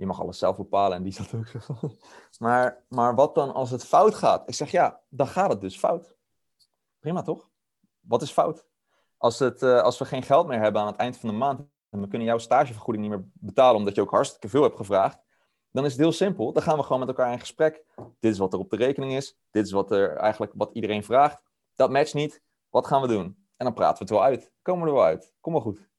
je 0.01 0.07
mag 0.07 0.21
alles 0.21 0.39
zelf 0.39 0.57
bepalen. 0.57 0.97
En 0.97 1.03
die 1.03 1.13
zat 1.13 1.35
ook 1.35 1.47
zo. 1.47 1.59
Maar, 2.39 2.85
maar 2.89 3.15
wat 3.15 3.35
dan 3.35 3.55
als 3.55 3.71
het 3.71 3.85
fout 3.85 4.15
gaat? 4.15 4.49
Ik 4.49 4.55
zeg, 4.55 4.71
ja, 4.71 5.01
dan 5.09 5.27
gaat 5.27 5.51
het 5.51 5.61
dus 5.61 5.79
fout. 5.79 6.17
Prima 6.99 7.23
toch? 7.23 7.51
Wat 8.01 8.23
is 8.23 8.31
fout? 8.31 8.67
Als, 9.17 9.39
het, 9.39 9.63
uh, 9.63 9.83
als 9.83 9.99
we 9.99 10.05
geen 10.05 10.23
geld 10.23 10.47
meer 10.47 10.61
hebben 10.61 10.81
aan 10.81 10.87
het 10.87 10.97
eind 10.97 11.17
van 11.17 11.29
de 11.29 11.35
maand 11.35 11.61
en 11.91 12.01
we 12.01 12.09
kunnen 12.09 12.27
jouw 12.27 12.39
stagevergoeding 12.39 13.07
niet 13.07 13.17
meer 13.17 13.29
betalen 13.33 13.77
omdat 13.77 13.95
je 13.95 14.01
ook 14.01 14.11
hartstikke 14.11 14.49
veel 14.49 14.63
hebt 14.63 14.77
gevraagd, 14.77 15.19
dan 15.71 15.85
is 15.85 15.93
het 15.93 16.01
heel 16.01 16.13
simpel. 16.13 16.53
Dan 16.53 16.63
gaan 16.63 16.77
we 16.77 16.83
gewoon 16.83 16.99
met 16.99 17.09
elkaar 17.09 17.33
in 17.33 17.41
gesprek. 17.41 17.85
Dit 18.21 18.33
is 18.33 18.39
wat 18.39 18.53
er 18.53 18.59
op 18.59 18.71
de 18.71 18.77
rekening 18.77 19.13
is. 19.13 19.39
Dit 19.51 19.67
is 19.67 19.73
wat 19.73 19.91
er 19.91 20.17
eigenlijk 20.17 20.53
wat 20.57 20.71
iedereen 20.73 21.05
vraagt. 21.05 21.43
Dat 21.75 21.91
matcht 21.91 22.15
niet. 22.15 22.43
Wat 22.69 22.87
gaan 22.87 23.03
we 23.03 23.09
doen? 23.09 23.25
En 23.57 23.65
dan 23.65 23.75
praten 23.75 23.99
we 23.99 24.03
het 24.03 24.13
wel 24.13 24.23
uit. 24.23 24.53
Komen 24.63 24.83
we 24.83 24.89
er 24.89 24.95
wel 24.95 25.05
uit. 25.05 25.35
Kom 25.41 25.53
maar 25.53 25.63
goed. 25.63 25.90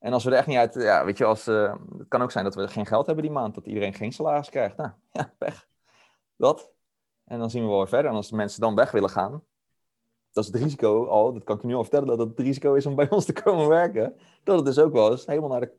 En 0.00 0.12
als 0.12 0.24
we 0.24 0.30
er 0.30 0.36
echt 0.36 0.46
niet 0.46 0.56
uit, 0.56 0.74
ja, 0.74 1.04
weet 1.04 1.18
je, 1.18 1.24
als, 1.24 1.48
uh, 1.48 1.74
het 1.98 2.08
kan 2.08 2.22
ook 2.22 2.30
zijn 2.30 2.44
dat 2.44 2.54
we 2.54 2.68
geen 2.68 2.86
geld 2.86 3.06
hebben 3.06 3.24
die 3.24 3.32
maand, 3.32 3.54
dat 3.54 3.66
iedereen 3.66 3.94
geen 3.94 4.12
salaris 4.12 4.50
krijgt. 4.50 4.76
Nou, 4.76 4.90
ja, 5.12 5.32
weg. 5.38 5.68
Dat. 6.36 6.72
En 7.24 7.38
dan 7.38 7.50
zien 7.50 7.62
we 7.62 7.68
wel 7.68 7.78
weer 7.78 7.88
verder. 7.88 8.10
En 8.10 8.16
als 8.16 8.28
de 8.28 8.36
mensen 8.36 8.60
dan 8.60 8.74
weg 8.74 8.90
willen 8.90 9.10
gaan, 9.10 9.44
dat 10.32 10.44
is 10.44 10.52
het 10.52 10.62
risico 10.62 11.06
al, 11.06 11.32
dat 11.32 11.44
kan 11.44 11.56
ik 11.56 11.62
je 11.62 11.68
nu 11.68 11.74
al 11.74 11.82
vertellen, 11.82 12.06
dat 12.06 12.18
het 12.18 12.38
risico 12.38 12.74
is 12.74 12.86
om 12.86 12.94
bij 12.94 13.10
ons 13.10 13.24
te 13.24 13.32
komen 13.32 13.68
werken. 13.68 14.16
Dat 14.44 14.56
het 14.56 14.64
dus 14.64 14.78
ook 14.78 14.92
wel 14.92 15.10
eens 15.10 15.26
helemaal 15.26 15.48
naar 15.48 15.60
de 15.60 15.72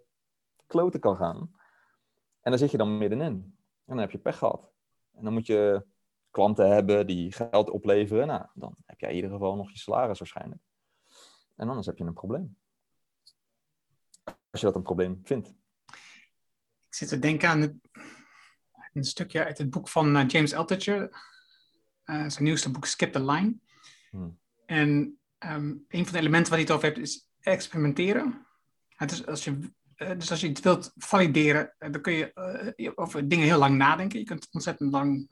kloten 0.67 0.99
kan 0.99 1.15
gaan. 1.15 1.38
En 2.41 2.51
daar 2.51 2.57
zit 2.57 2.71
je 2.71 2.77
dan 2.77 2.97
middenin. 2.97 3.55
En 3.86 3.95
dan 3.95 3.97
heb 3.97 4.12
je 4.12 4.17
pech 4.17 4.38
gehad. 4.38 4.71
En 5.13 5.23
dan 5.23 5.34
moet 5.34 5.45
je 5.45 5.86
klanten 6.31 6.69
hebben 6.69 7.07
die 7.07 7.31
geld 7.31 7.69
opleveren. 7.69 8.27
Nou, 8.27 8.45
dan 8.53 8.75
heb 8.86 8.99
jij 8.99 9.10
in 9.10 9.15
ieder 9.15 9.31
geval 9.31 9.55
nog 9.55 9.71
je 9.71 9.77
salaris 9.77 10.19
waarschijnlijk. 10.19 10.62
En 11.55 11.67
anders 11.67 11.88
heb 11.88 11.97
je 11.97 12.03
een 12.03 12.13
probleem. 12.13 12.57
Als 14.52 14.62
je 14.62 14.68
dat 14.68 14.76
een 14.76 14.82
probleem 14.82 15.22
vindt. 15.24 15.48
Ik 16.88 16.98
zit 16.98 17.08
te 17.08 17.20
denken 17.20 17.50
aan 17.50 17.62
het, 17.62 17.74
een 18.94 19.04
stukje 19.04 19.46
uit 19.46 19.58
het 19.58 19.70
boek 19.70 19.90
van 19.90 20.18
uh, 20.18 20.28
James 20.28 20.54
Altucher. 20.54 21.02
Uh, 22.06 22.30
zijn 22.30 22.44
nieuwste 22.44 22.72
boek 22.72 22.86
Skip 22.86 23.12
the 23.12 23.26
Line. 23.26 23.56
Hmm. 24.10 24.40
En 24.66 25.20
um, 25.40 25.86
een 25.88 26.04
van 26.04 26.14
de 26.14 26.20
elementen 26.20 26.50
waar 26.50 26.60
hij 26.60 26.68
het 26.68 26.72
over 26.72 26.86
hebt 26.86 26.98
is 26.98 27.28
experimenteren. 27.40 28.46
Dus 28.98 29.26
als 29.26 29.44
je, 29.44 29.60
uh, 29.96 30.12
dus 30.12 30.32
als 30.32 30.42
je 30.42 30.48
het 30.48 30.60
wilt 30.60 30.92
valideren, 30.96 31.76
dan 31.78 32.02
kun 32.02 32.14
je 32.14 32.92
over 32.96 33.28
dingen 33.28 33.46
heel 33.46 33.60
lang 33.60 33.78
nadenken. 33.78 34.20
Je 34.20 34.26
kunt 34.26 34.48
ontzettend 34.52 34.92
lang 34.92 35.30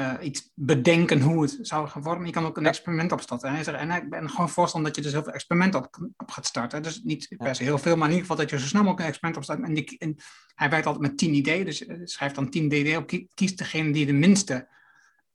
uh, 0.00 0.14
iets 0.20 0.50
bedenken 0.54 1.20
hoe 1.20 1.42
het 1.42 1.58
zou 1.60 1.88
gaan 1.88 2.02
vormen. 2.02 2.26
Je 2.26 2.32
kan 2.32 2.46
ook 2.46 2.56
een 2.56 2.66
experiment 2.66 3.12
opstarten. 3.12 3.48
En, 3.48 3.78
en 3.78 3.90
ik 4.02 4.10
ben 4.10 4.30
gewoon 4.30 4.48
voorstander 4.48 4.92
dat 4.92 4.98
je 4.98 5.04
dus 5.04 5.12
heel 5.12 5.22
veel 5.22 5.32
experimenten 5.32 5.80
op, 5.80 6.10
op, 6.16 6.30
gaat 6.30 6.46
starten. 6.46 6.82
Dus 6.82 7.02
niet 7.02 7.34
per 7.36 7.54
se 7.54 7.62
heel 7.62 7.78
veel, 7.78 7.96
maar 7.96 8.08
in 8.08 8.14
ieder 8.14 8.28
geval 8.28 8.36
dat 8.36 8.50
je 8.50 8.58
zo 8.58 8.66
snel 8.66 8.82
mogelijk 8.82 9.02
een 9.02 9.12
experiment 9.12 9.36
opstart. 9.36 9.68
En, 9.68 9.74
die, 9.74 9.98
en 9.98 10.16
hij 10.54 10.70
werkt 10.70 10.86
altijd 10.86 11.04
met 11.04 11.18
tien 11.18 11.34
ideeën, 11.34 11.64
dus 11.64 11.86
uh, 11.86 12.00
schrijft 12.04 12.34
dan 12.34 12.50
tien 12.50 12.64
ideeën 12.64 12.96
op. 12.96 13.12
Kies 13.34 13.56
degene 13.56 13.92
die 13.92 14.06
de 14.06 14.12
minste 14.12 14.68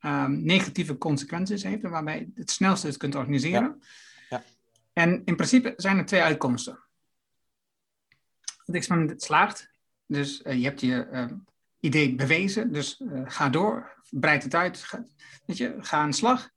um, 0.01 0.43
negatieve 0.43 0.97
consequenties 0.97 1.63
heeft, 1.63 1.81
waarbij 1.81 2.19
je 2.19 2.31
het 2.35 2.51
snelste 2.51 2.87
het 2.87 2.97
kunt 2.97 3.15
organiseren. 3.15 3.81
Ja. 4.29 4.43
En 4.93 5.21
in 5.25 5.35
principe 5.35 5.73
zijn 5.77 5.97
er 5.97 6.05
twee 6.05 6.21
uitkomsten. 6.21 6.79
Het 8.65 8.75
experiment 8.75 9.21
slaagt, 9.21 9.71
dus 10.05 10.41
uh, 10.43 10.53
je 10.53 10.63
hebt 10.63 10.81
je 10.81 11.07
idee 11.85 12.15
bewezen, 12.15 12.71
dus 12.71 13.01
ga 13.25 13.49
door, 13.49 14.03
breid 14.09 14.43
het 14.43 14.55
uit, 14.55 14.77
ga, 14.77 15.05
weet 15.45 15.57
je, 15.57 15.75
ga 15.79 15.97
aan 15.97 16.09
de 16.09 16.15
slag. 16.15 16.49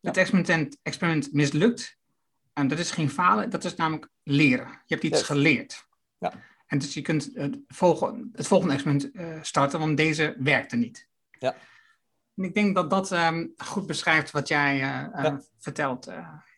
Het 0.00 0.16
experiment, 0.16 0.78
experiment 0.82 1.32
mislukt. 1.32 1.96
En 2.52 2.68
dat 2.68 2.78
is 2.78 2.90
geen 2.90 3.10
falen, 3.10 3.50
dat 3.50 3.64
is 3.64 3.74
namelijk 3.74 4.08
leren. 4.22 4.68
Je 4.86 4.94
hebt 4.94 5.02
iets 5.02 5.22
geleerd. 5.22 5.86
Ja. 6.18 6.32
En 6.66 6.78
dus 6.78 6.94
je 6.94 7.02
kunt 7.02 7.30
het 7.34 7.58
volgende, 7.68 8.28
het 8.32 8.46
volgende 8.46 8.74
experiment 8.74 9.14
uh, 9.14 9.42
starten, 9.42 9.78
want 9.78 9.96
deze 9.96 10.34
werkte 10.38 10.76
niet. 10.76 11.08
Ja. 11.38 11.54
En 12.36 12.44
ik 12.44 12.54
denk 12.54 12.74
dat 12.74 12.90
dat 12.90 13.10
um, 13.10 13.52
goed 13.56 13.86
beschrijft 13.86 14.30
wat 14.30 14.48
jij 14.48 14.74
uh, 14.74 14.80
ja. 15.22 15.40
vertelt. 15.58 16.10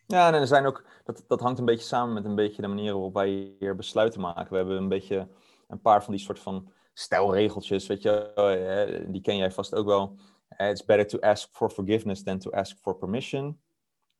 Ja, 0.06 0.32
en 0.32 0.34
er 0.34 0.46
zijn 0.46 0.66
ook, 0.66 0.84
dat, 1.04 1.24
dat 1.28 1.40
hangt 1.40 1.58
een 1.58 1.64
beetje 1.64 1.86
samen 1.86 2.14
met 2.14 2.24
een 2.24 2.34
beetje 2.34 2.62
de 2.62 2.68
manier 2.68 2.92
waarop 2.92 3.14
wij 3.14 3.54
hier 3.58 3.76
besluiten 3.76 4.20
maken. 4.20 4.50
We 4.50 4.56
hebben 4.56 4.76
een 4.76 4.88
beetje 4.88 5.28
een 5.68 5.80
paar 5.80 6.04
van 6.04 6.12
die 6.14 6.22
soort 6.22 6.40
van 6.40 6.72
stijlregeltjes, 6.94 7.86
weet 7.86 8.02
je, 8.02 9.04
die 9.08 9.20
ken 9.20 9.36
jij 9.36 9.50
vast 9.50 9.74
ook 9.74 9.86
wel. 9.86 10.16
Uh, 10.58 10.70
it's 10.70 10.84
better 10.84 11.06
to 11.06 11.18
ask 11.20 11.48
for 11.52 11.70
forgiveness 11.70 12.22
than 12.22 12.38
to 12.38 12.50
ask 12.50 12.76
for 12.76 12.96
permission. 12.96 13.60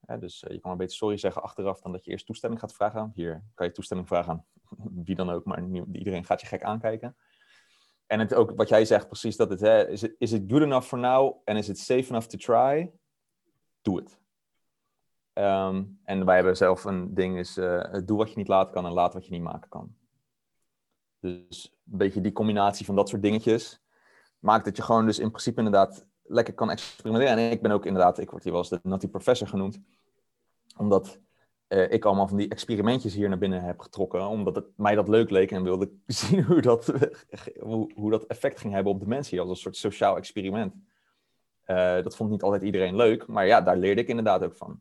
Uh, 0.07 0.19
dus 0.19 0.43
uh, 0.43 0.51
je 0.51 0.61
kan 0.61 0.71
maar 0.71 0.79
beter 0.79 0.97
sorry 0.97 1.17
zeggen 1.17 1.43
achteraf 1.43 1.81
dan 1.81 1.93
dat 1.93 2.05
je 2.05 2.11
eerst 2.11 2.27
toestemming 2.27 2.61
gaat 2.61 2.75
vragen. 2.75 3.11
Hier 3.15 3.45
kan 3.55 3.67
je 3.67 3.73
toestemming 3.73 4.09
vragen 4.09 4.33
aan 4.33 4.45
wie 5.05 5.15
dan 5.15 5.31
ook, 5.31 5.45
maar 5.45 5.63
iedereen 5.93 6.25
gaat 6.25 6.41
je 6.41 6.47
gek 6.47 6.63
aankijken. 6.63 7.17
En 8.07 8.19
het 8.19 8.35
ook 8.35 8.53
wat 8.57 8.69
jij 8.69 8.85
zegt, 8.85 9.07
precies 9.07 9.37
dat 9.37 9.51
het, 9.51 9.61
hè, 9.61 9.89
is, 9.89 10.03
it, 10.03 10.15
is 10.19 10.31
good 10.31 10.63
enough 10.63 10.87
for 10.87 10.99
now 10.99 11.41
and 11.45 11.59
is 11.59 11.69
it 11.69 11.79
safe 11.79 12.09
enough 12.09 12.27
to 12.27 12.39
try? 12.39 12.93
Do 13.83 13.99
it. 13.99 14.19
Um, 15.33 16.01
en 16.05 16.25
wij 16.25 16.35
hebben 16.35 16.57
zelf 16.57 16.85
een 16.85 17.15
ding 17.15 17.39
is, 17.39 17.55
doe 18.05 18.17
wat 18.17 18.31
je 18.31 18.37
niet 18.37 18.49
laten 18.49 18.73
kan 18.73 18.87
en 18.87 18.93
laat 18.93 19.15
wat 19.15 19.25
je 19.25 19.31
niet 19.31 19.43
maken 19.43 19.69
kan. 19.69 19.97
Dus 21.25 21.75
een 21.91 21.99
beetje 21.99 22.21
die 22.21 22.33
combinatie 22.33 22.87
van 22.87 22.95
dat 22.95 23.09
soort 23.09 23.23
dingetjes 23.23 23.81
maakt 24.39 24.65
dat 24.65 24.77
je 24.77 24.83
gewoon 24.83 25.07
dus 25.07 25.19
in 25.19 25.29
principe 25.29 25.59
inderdaad 25.59 26.07
lekker 26.23 26.55
kan 26.55 26.71
experimenteren. 26.71 27.37
En 27.37 27.51
ik 27.51 27.63
ben 27.63 27.71
ook 27.71 27.87
inderdaad, 27.87 28.19
ik 28.19 28.31
word 28.31 28.43
hier 28.43 28.53
wel 28.53 28.61
eens 28.61 28.71
de 28.71 28.81
Natty 28.83 29.09
Professor 29.09 29.49
genoemd, 29.49 29.81
omdat 30.77 31.19
uh, 31.69 31.93
ik 31.93 32.05
allemaal 32.05 32.29
van 32.29 32.37
die 32.37 32.49
experimentjes 32.49 33.15
hier 33.15 33.29
naar 33.29 33.39
binnen 33.39 33.63
heb 33.63 33.81
getrokken, 33.81 34.27
omdat 34.27 34.55
het 34.55 34.67
mij 34.77 34.95
dat 34.95 35.09
leuk 35.09 35.31
leek 35.31 35.51
en 35.51 35.63
wilde 35.63 35.91
zien 36.07 36.43
hoe 36.43 36.61
dat, 36.61 36.93
hoe, 37.95 38.11
dat 38.11 38.27
effect 38.27 38.61
ging 38.61 38.73
hebben 38.73 38.93
op 38.93 39.01
de 39.01 39.07
mensen 39.07 39.31
hier, 39.31 39.41
als 39.41 39.51
een 39.51 39.57
soort 39.57 39.77
sociaal 39.77 40.17
experiment. 40.17 40.75
Uh, 41.67 42.03
dat 42.03 42.17
vond 42.17 42.31
niet 42.31 42.43
altijd 42.43 42.63
iedereen 42.63 42.97
leuk, 42.97 43.27
maar 43.27 43.47
ja, 43.47 43.61
daar 43.61 43.77
leerde 43.77 44.01
ik 44.01 44.09
inderdaad 44.09 44.45
ook 44.45 44.57
van. 44.57 44.81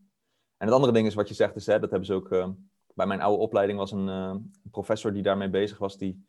En 0.57 0.65
het 0.65 0.75
andere 0.75 0.93
ding 0.93 1.07
is 1.07 1.13
wat 1.13 1.27
je 1.27 1.33
zegt, 1.33 1.55
is, 1.55 1.65
hè, 1.65 1.79
dat 1.79 1.89
hebben 1.89 2.07
ze 2.07 2.13
ook, 2.13 2.31
uh, 2.31 2.47
bij 2.93 3.05
mijn 3.05 3.21
oude 3.21 3.41
opleiding 3.43 3.79
was 3.79 3.91
een, 3.91 4.07
een 4.07 4.51
professor 4.71 5.13
die 5.13 5.23
daarmee 5.23 5.49
bezig 5.49 5.77
was, 5.77 5.97
die 5.97 6.25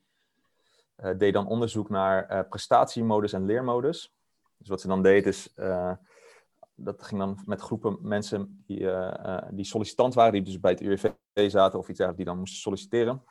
deed 1.17 1.33
dan 1.33 1.47
onderzoek 1.47 1.89
naar 1.89 2.47
prestatiemodus 2.49 3.33
en 3.33 3.45
leermodus. 3.45 4.15
Dus 4.65 4.73
wat 4.73 4.81
ze 4.81 4.89
dan 4.89 5.03
deed 5.03 5.27
is, 5.27 5.53
uh, 5.57 5.93
dat 6.75 7.03
ging 7.03 7.21
dan 7.21 7.43
met 7.45 7.61
groepen 7.61 7.99
mensen 8.01 8.63
die, 8.67 8.81
uh, 8.81 9.39
die 9.51 9.65
sollicitant 9.65 10.15
waren, 10.15 10.33
die 10.33 10.43
dus 10.43 10.61
bij 10.61 10.71
het 10.71 10.81
UWV 10.81 11.11
zaten 11.51 11.79
of 11.79 11.89
iets 11.89 11.99
dergelijks, 11.99 12.17
die 12.17 12.25
dan 12.25 12.39
moesten 12.39 12.61
solliciteren. 12.61 13.23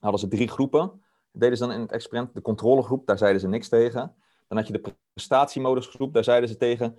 Hadden 0.00 0.20
ze 0.20 0.28
drie 0.28 0.48
groepen. 0.48 1.02
deden 1.32 1.56
ze 1.56 1.66
dan 1.66 1.72
in 1.72 1.80
het 1.80 1.92
experiment. 1.92 2.34
De 2.34 2.40
controlegroep, 2.40 3.06
daar 3.06 3.18
zeiden 3.18 3.40
ze 3.40 3.48
niks 3.48 3.68
tegen. 3.68 4.14
Dan 4.48 4.58
had 4.58 4.66
je 4.66 4.72
de 4.72 4.94
prestatiemodusgroep, 5.12 6.14
daar 6.14 6.24
zeiden 6.24 6.48
ze 6.48 6.56
tegen, 6.56 6.98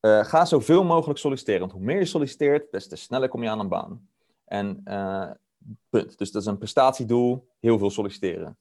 ga 0.00 0.44
zoveel 0.44 0.84
mogelijk 0.84 1.18
solliciteren. 1.18 1.60
Want 1.60 1.72
hoe 1.72 1.80
meer 1.80 1.98
je 1.98 2.04
solliciteert, 2.04 2.70
des 2.70 2.88
te 2.88 2.96
sneller 2.96 3.28
kom 3.28 3.42
je 3.42 3.48
aan 3.48 3.60
een 3.60 3.68
baan. 3.68 4.08
En 4.44 4.82
punt. 5.88 6.18
Dus 6.18 6.32
dat 6.32 6.42
is 6.42 6.48
een 6.48 6.58
prestatiedoel, 6.58 7.48
heel 7.60 7.78
veel 7.78 7.90
solliciteren. 7.90 8.56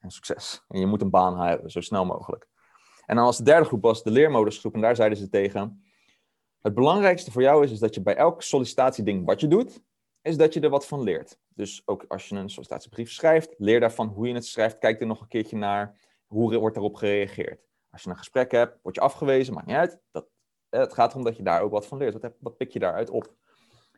En 0.00 0.10
succes. 0.10 0.64
En 0.68 0.80
je 0.80 0.86
moet 0.86 1.02
een 1.02 1.10
baan 1.10 1.40
hebben, 1.40 1.70
zo 1.70 1.80
snel 1.80 2.04
mogelijk. 2.04 2.48
En 3.06 3.16
dan 3.16 3.24
als 3.24 3.36
de 3.36 3.44
derde 3.44 3.64
groep 3.64 3.82
was 3.82 4.02
de 4.02 4.10
leermodusgroep. 4.10 4.74
En 4.74 4.80
daar 4.80 4.96
zeiden 4.96 5.18
ze 5.18 5.28
tegen. 5.28 5.84
Het 6.60 6.74
belangrijkste 6.74 7.30
voor 7.30 7.42
jou 7.42 7.64
is, 7.64 7.70
is 7.70 7.78
dat 7.78 7.94
je 7.94 8.02
bij 8.02 8.16
elk 8.16 8.42
sollicitatieding 8.42 9.26
wat 9.26 9.40
je 9.40 9.48
doet, 9.48 9.82
is 10.22 10.36
dat 10.36 10.54
je 10.54 10.60
er 10.60 10.70
wat 10.70 10.86
van 10.86 11.02
leert. 11.02 11.38
Dus 11.48 11.82
ook 11.84 12.04
als 12.08 12.28
je 12.28 12.36
een 12.36 12.50
sollicitatiebrief 12.50 13.10
schrijft, 13.12 13.54
leer 13.58 13.80
daarvan 13.80 14.08
hoe 14.08 14.28
je 14.28 14.34
het 14.34 14.46
schrijft. 14.46 14.78
Kijk 14.78 15.00
er 15.00 15.06
nog 15.06 15.20
een 15.20 15.28
keertje 15.28 15.56
naar. 15.56 15.98
Hoe 16.26 16.58
wordt 16.58 16.74
daarop 16.74 16.94
gereageerd? 16.94 17.68
Als 17.90 18.02
je 18.02 18.10
een 18.10 18.16
gesprek 18.16 18.50
hebt, 18.50 18.78
word 18.82 18.94
je 18.94 19.00
afgewezen, 19.00 19.54
maakt 19.54 19.66
niet 19.66 19.76
uit. 19.76 20.00
Dat, 20.10 20.26
het 20.68 20.92
gaat 20.92 21.10
erom 21.10 21.24
dat 21.24 21.36
je 21.36 21.42
daar 21.42 21.62
ook 21.62 21.70
wat 21.70 21.86
van 21.86 21.98
leert. 21.98 22.20
Wat, 22.20 22.32
wat 22.40 22.56
pik 22.56 22.70
je 22.70 22.78
daaruit 22.78 23.10
op? 23.10 23.34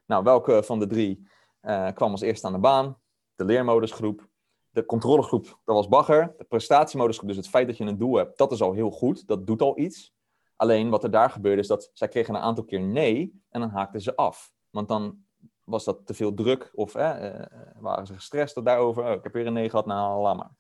Nou, 0.07 0.25
welke 0.25 0.63
van 0.63 0.79
de 0.79 0.87
drie 0.87 1.29
uh, 1.63 1.91
kwam 1.95 2.11
als 2.11 2.21
eerste 2.21 2.47
aan 2.47 2.53
de 2.53 2.59
baan? 2.59 3.01
De 3.35 3.45
leermodusgroep 3.45 4.31
de 4.73 4.87
controlegroep, 4.87 5.45
dat 5.65 5.75
was 5.75 5.89
bagger. 5.89 6.35
De 6.37 6.45
prestatiemodusgroep, 6.45 7.29
dus 7.29 7.37
het 7.37 7.49
feit 7.49 7.67
dat 7.67 7.77
je 7.77 7.85
een 7.85 7.99
doel 7.99 8.17
hebt, 8.17 8.39
dat 8.39 8.53
is 8.53 8.63
al 8.63 8.73
heel 8.73 8.91
goed. 8.91 9.27
Dat 9.27 9.47
doet 9.47 9.63
al 9.63 9.79
iets. 9.79 10.15
Alleen 10.57 10.91
wat 10.91 11.05
er 11.05 11.11
daar 11.11 11.31
gebeurde 11.31 11.61
is 11.61 11.67
dat 11.67 11.91
zij 11.93 12.09
kregen 12.09 12.35
een 12.35 12.41
aantal 12.41 12.65
keer 12.65 12.81
nee 12.81 13.43
en 13.49 13.61
dan 13.61 13.71
haakten 13.71 14.01
ze 14.01 14.17
af. 14.17 14.53
Want 14.71 14.89
dan 14.89 15.25
was 15.65 15.85
dat 15.85 16.07
te 16.07 16.15
veel 16.15 16.35
druk 16.35 16.71
of 16.75 16.95
eh, 16.95 17.43
waren 17.79 18.07
ze 18.07 18.15
gestrest 18.15 18.65
daarover? 18.65 19.05
Oh, 19.05 19.11
ik 19.11 19.23
heb 19.23 19.33
weer 19.33 19.47
een 19.47 19.53
nee 19.53 19.71
gehad, 19.71 19.87
nou, 19.87 20.23
laat 20.23 20.37
maar. 20.37 20.51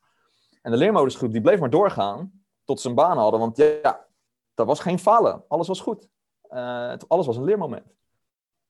En 0.62 0.70
de 0.70 0.77
leermodusgroep 0.77 1.33
die 1.33 1.40
bleef 1.40 1.61
maar 1.61 1.70
doorgaan 1.70 2.44
tot 2.64 2.81
ze 2.81 2.88
een 2.88 2.94
baan 2.94 3.18
hadden, 3.18 3.40
want 3.40 3.57
ja, 3.57 4.07
dat 4.55 4.66
was 4.66 4.81
geen 4.81 4.98
falen. 4.98 5.44
Alles 5.48 5.68
was 5.68 5.81
goed. 5.81 6.09
Uh, 6.51 6.94
alles 7.09 7.27
was 7.27 7.37
een 7.37 7.44
leermoment. 7.44 7.94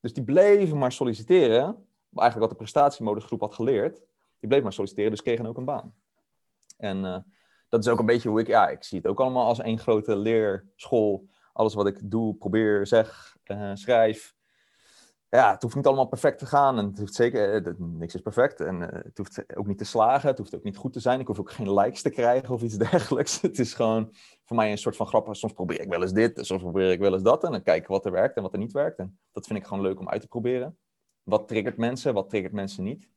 Dus 0.00 0.12
die 0.12 0.24
bleven 0.24 0.78
maar 0.78 0.92
solliciteren, 0.92 1.86
eigenlijk 2.14 2.38
wat 2.38 2.50
de 2.50 2.64
prestatiemodusgroep 2.64 3.40
had 3.40 3.54
geleerd. 3.54 4.02
Die 4.42 4.50
bleef 4.50 4.62
maar 4.62 4.72
solliciteren, 4.72 5.10
dus 5.10 5.22
kregen 5.22 5.46
ook 5.46 5.56
een 5.56 5.64
baan. 5.64 5.94
En 6.76 7.04
uh, 7.04 7.18
dat 7.68 7.84
is 7.84 7.88
ook 7.90 7.98
een 7.98 8.06
beetje 8.06 8.28
hoe 8.28 8.40
ik, 8.40 8.46
ja, 8.46 8.68
ik 8.68 8.84
zie 8.84 8.98
het 8.98 9.06
ook 9.06 9.20
allemaal 9.20 9.46
als 9.46 9.60
één 9.60 9.78
grote 9.78 10.16
leerschool. 10.16 11.28
Alles 11.52 11.74
wat 11.74 11.86
ik 11.86 12.10
doe, 12.10 12.34
probeer, 12.34 12.86
zeg, 12.86 13.36
uh, 13.44 13.70
schrijf, 13.74 14.34
ja, 15.28 15.50
het 15.52 15.62
hoeft 15.62 15.74
niet 15.74 15.86
allemaal 15.86 16.06
perfect 16.06 16.38
te 16.38 16.46
gaan. 16.46 16.78
En 16.78 16.86
het 16.86 16.98
hoeft 16.98 17.14
zeker, 17.14 17.66
eh, 17.66 17.72
niks 17.78 18.14
is 18.14 18.20
perfect. 18.20 18.60
En 18.60 18.80
het 18.80 19.18
hoeft 19.18 19.56
ook 19.56 19.66
niet 19.66 19.78
te 19.78 19.84
slagen. 19.84 20.28
Het 20.28 20.38
hoeft 20.38 20.54
ook 20.54 20.62
niet 20.62 20.76
goed 20.76 20.92
te 20.92 21.00
zijn. 21.00 21.20
Ik 21.20 21.26
hoef 21.26 21.38
ook 21.38 21.50
geen 21.50 21.74
likes 21.74 22.02
te 22.02 22.10
krijgen 22.10 22.54
of 22.54 22.62
iets 22.62 22.78
dergelijks. 22.90 23.40
Het 23.40 23.58
is 23.58 23.74
gewoon 23.74 24.14
voor 24.44 24.56
mij 24.56 24.70
een 24.70 24.78
soort 24.78 24.96
van 24.96 25.06
grap. 25.06 25.34
Soms 25.34 25.52
probeer 25.52 25.80
ik 25.80 25.88
wel 25.88 26.02
eens 26.02 26.12
dit, 26.12 26.46
soms 26.46 26.62
probeer 26.62 26.90
ik 26.90 27.00
wel 27.00 27.12
eens 27.12 27.22
dat. 27.22 27.44
En 27.44 27.50
dan 27.50 27.62
kijken 27.62 27.90
wat 27.90 28.04
er 28.04 28.12
werkt 28.12 28.36
en 28.36 28.42
wat 28.42 28.52
er 28.52 28.58
niet 28.58 28.72
werkt. 28.72 28.98
En 28.98 29.18
dat 29.32 29.46
vind 29.46 29.58
ik 29.58 29.66
gewoon 29.66 29.82
leuk 29.82 29.98
om 30.00 30.08
uit 30.08 30.20
te 30.20 30.28
proberen. 30.28 30.78
Wat 31.22 31.48
triggert 31.48 31.76
mensen, 31.76 32.14
wat 32.14 32.28
triggert 32.28 32.52
mensen 32.52 32.84
niet? 32.84 33.08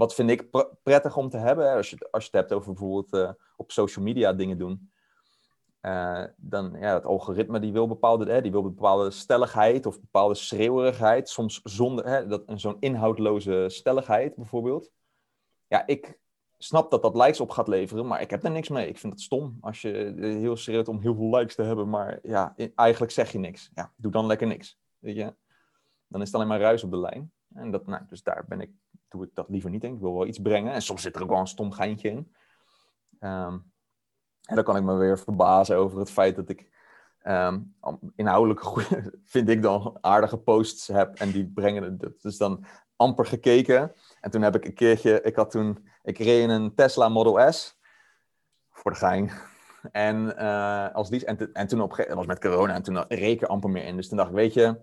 Wat 0.00 0.14
vind 0.14 0.30
ik 0.30 0.50
prettig 0.82 1.16
om 1.16 1.28
te 1.28 1.36
hebben? 1.36 1.72
Als 1.72 1.90
je, 1.90 2.08
als 2.10 2.24
je 2.24 2.30
het 2.30 2.40
hebt 2.40 2.52
over 2.52 2.72
bijvoorbeeld 2.72 3.14
uh, 3.14 3.30
op 3.56 3.70
social 3.70 4.04
media 4.04 4.32
dingen 4.32 4.58
doen 4.58 4.90
uh, 5.82 6.24
dan 6.36 6.76
ja, 6.80 6.94
het 6.94 7.04
algoritme 7.04 7.60
die 7.60 7.72
wil 7.72 7.88
bepaalde, 7.88 8.32
hè, 8.32 8.42
die 8.42 8.50
wil 8.50 8.62
bepaalde 8.62 9.10
stelligheid 9.10 9.86
of 9.86 10.00
bepaalde 10.00 10.34
schreeuwerigheid, 10.34 11.28
soms 11.28 11.60
zonder 11.64 12.06
hè, 12.06 12.26
dat, 12.26 12.42
zo'n 12.46 12.76
inhoudloze 12.80 13.64
stelligheid 13.68 14.34
bijvoorbeeld. 14.34 14.90
Ja, 15.66 15.86
ik 15.86 16.18
snap 16.58 16.90
dat 16.90 17.02
dat 17.02 17.16
likes 17.16 17.40
op 17.40 17.50
gaat 17.50 17.68
leveren, 17.68 18.06
maar 18.06 18.20
ik 18.20 18.30
heb 18.30 18.40
daar 18.40 18.52
niks 18.52 18.68
mee. 18.68 18.88
Ik 18.88 18.98
vind 18.98 19.12
het 19.12 19.22
stom 19.22 19.56
als 19.60 19.82
je 19.82 20.14
heel 20.18 20.56
schreeuwt 20.56 20.88
om 20.88 21.00
heel 21.00 21.14
veel 21.14 21.36
likes 21.36 21.54
te 21.54 21.62
hebben, 21.62 21.88
maar 21.88 22.18
ja, 22.22 22.54
eigenlijk 22.74 23.12
zeg 23.12 23.32
je 23.32 23.38
niks. 23.38 23.70
Ja, 23.74 23.92
doe 23.96 24.12
dan 24.12 24.26
lekker 24.26 24.46
niks. 24.46 24.78
Weet 24.98 25.16
je? 25.16 25.34
Dan 26.06 26.20
is 26.20 26.26
het 26.26 26.36
alleen 26.36 26.48
maar 26.48 26.60
ruis 26.60 26.84
op 26.84 26.90
de 26.90 26.98
lijn. 26.98 27.32
En 27.54 27.70
dat, 27.70 27.86
nou, 27.86 28.02
dus 28.08 28.22
daar 28.22 28.44
ben 28.48 28.60
ik, 28.60 28.70
doe 29.10 29.24
ik 29.24 29.34
dat 29.34 29.48
liever 29.48 29.70
niet 29.70 29.84
in. 29.84 29.94
Ik 29.94 30.00
wil 30.00 30.14
wel 30.14 30.26
iets 30.26 30.38
brengen. 30.38 30.72
En 30.72 30.82
soms 30.82 31.02
zit 31.02 31.16
er 31.16 31.22
ook 31.22 31.28
wel 31.28 31.38
een 31.38 31.46
stom 31.46 31.72
geintje 31.72 32.08
in. 32.08 32.32
Um, 33.20 33.72
en 34.44 34.54
dan 34.54 34.64
kan 34.64 34.76
ik 34.76 34.82
me 34.82 34.94
weer 34.94 35.18
verbazen 35.18 35.76
over 35.76 35.98
het 35.98 36.10
feit 36.10 36.36
dat 36.36 36.48
ik 36.48 36.70
um, 37.24 37.74
inhoudelijk 38.16 38.60
goede, 38.60 39.14
vind 39.24 39.48
ik 39.48 39.62
dan 39.62 39.98
aardige 40.00 40.38
posts 40.38 40.86
heb. 40.86 41.14
En 41.14 41.30
die 41.30 41.46
brengen 41.46 41.82
het 41.82 42.22
dus 42.22 42.36
dan 42.36 42.64
amper 42.96 43.26
gekeken. 43.26 43.92
En 44.20 44.30
toen 44.30 44.42
heb 44.42 44.54
ik 44.54 44.64
een 44.64 44.74
keertje, 44.74 45.22
ik 45.22 45.36
had 45.36 45.50
toen, 45.50 45.88
ik 46.02 46.18
reed 46.18 46.42
in 46.42 46.50
een 46.50 46.74
Tesla 46.74 47.08
Model 47.08 47.52
S. 47.52 47.78
Voor 48.70 48.90
de 48.90 48.96
gein. 48.96 49.30
En, 49.92 50.34
uh, 50.38 50.94
als 50.94 51.10
die, 51.10 51.24
en, 51.24 51.52
en 51.52 51.66
toen 51.66 51.80
op 51.80 52.06
was 52.08 52.26
met 52.26 52.40
corona 52.40 52.74
en 52.74 52.82
toen 52.82 53.04
reed 53.08 53.32
ik 53.32 53.42
er 53.42 53.48
amper 53.48 53.70
meer 53.70 53.84
in. 53.84 53.96
Dus 53.96 54.08
toen 54.08 54.16
dacht 54.16 54.30
ik, 54.30 54.36
weet 54.36 54.54
je, 54.54 54.80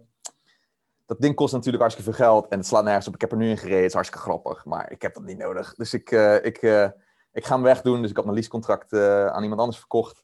dat 1.07 1.21
ding 1.21 1.35
kost 1.35 1.53
natuurlijk 1.53 1.83
hartstikke 1.83 2.11
veel 2.11 2.25
geld 2.25 2.47
en 2.47 2.57
het 2.57 2.67
slaat 2.67 2.83
nergens 2.83 3.07
op. 3.07 3.13
Ik 3.13 3.21
heb 3.21 3.31
er 3.31 3.37
nu 3.37 3.49
in 3.49 3.57
gereden, 3.57 3.77
het 3.77 3.87
is 3.87 3.93
hartstikke 3.93 4.25
grappig, 4.25 4.65
maar 4.65 4.91
ik 4.91 5.01
heb 5.01 5.13
dat 5.13 5.23
niet 5.23 5.37
nodig. 5.37 5.73
Dus 5.75 5.93
ik, 5.93 6.11
uh, 6.11 6.45
ik, 6.45 6.61
uh, 6.61 6.89
ik 7.31 7.45
ga 7.45 7.53
hem 7.53 7.63
wegdoen. 7.63 8.01
Dus 8.01 8.09
ik 8.09 8.15
had 8.15 8.25
mijn 8.25 8.37
leasecontract 8.37 8.93
uh, 8.93 9.27
aan 9.27 9.43
iemand 9.43 9.61
anders 9.61 9.79
verkocht. 9.79 10.23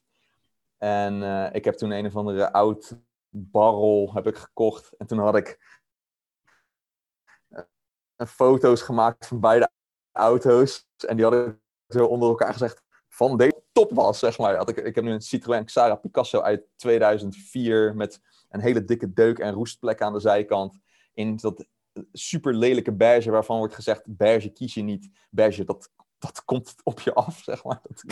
En 0.78 1.22
ik 1.52 1.64
heb 1.64 1.74
toen 1.74 1.90
een 1.90 2.06
of 2.06 2.16
andere 2.16 2.52
oud 2.52 2.98
barrel 3.28 4.10
heb 4.14 4.26
ik 4.26 4.36
gekocht. 4.36 4.92
En 4.96 5.06
toen 5.06 5.18
had 5.18 5.36
ik 5.36 5.58
foto's 8.16 8.82
gemaakt 8.82 9.26
van 9.26 9.40
beide 9.40 9.70
auto's. 10.12 10.86
En 11.06 11.16
die 11.16 11.24
had 11.24 11.34
ik 11.34 11.56
zo 11.88 12.04
onder 12.04 12.28
elkaar 12.28 12.52
gezegd 12.52 12.82
van 13.08 13.36
deze 13.36 13.62
top 13.72 13.92
was, 13.92 14.18
zeg 14.18 14.38
maar. 14.38 14.56
Had 14.56 14.68
ik, 14.68 14.76
ik 14.76 14.94
heb 14.94 15.04
nu 15.04 15.12
een 15.12 15.20
Citroën 15.20 15.64
Xara 15.64 15.94
Picasso 15.94 16.40
uit 16.40 16.66
2004 16.76 17.94
met 17.96 18.20
een 18.54 18.60
hele 18.60 18.84
dikke 18.84 19.12
deuk 19.12 19.38
en 19.38 19.52
roestplek 19.52 20.02
aan 20.02 20.12
de 20.12 20.20
zijkant. 20.20 20.78
In 21.14 21.36
dat 21.36 21.66
super 22.12 22.54
lelijke 22.54 22.92
beige 22.92 23.30
waarvan 23.30 23.58
wordt 23.58 23.74
gezegd, 23.74 24.02
beige 24.06 24.48
kies 24.48 24.74
je 24.74 24.82
niet. 24.82 25.08
Beige, 25.30 25.64
dat 25.64 25.90
dat 26.24 26.44
komt 26.44 26.74
op 26.82 27.00
je 27.00 27.14
af, 27.14 27.40
zeg 27.42 27.64
maar. 27.64 27.80
Dat 27.82 28.04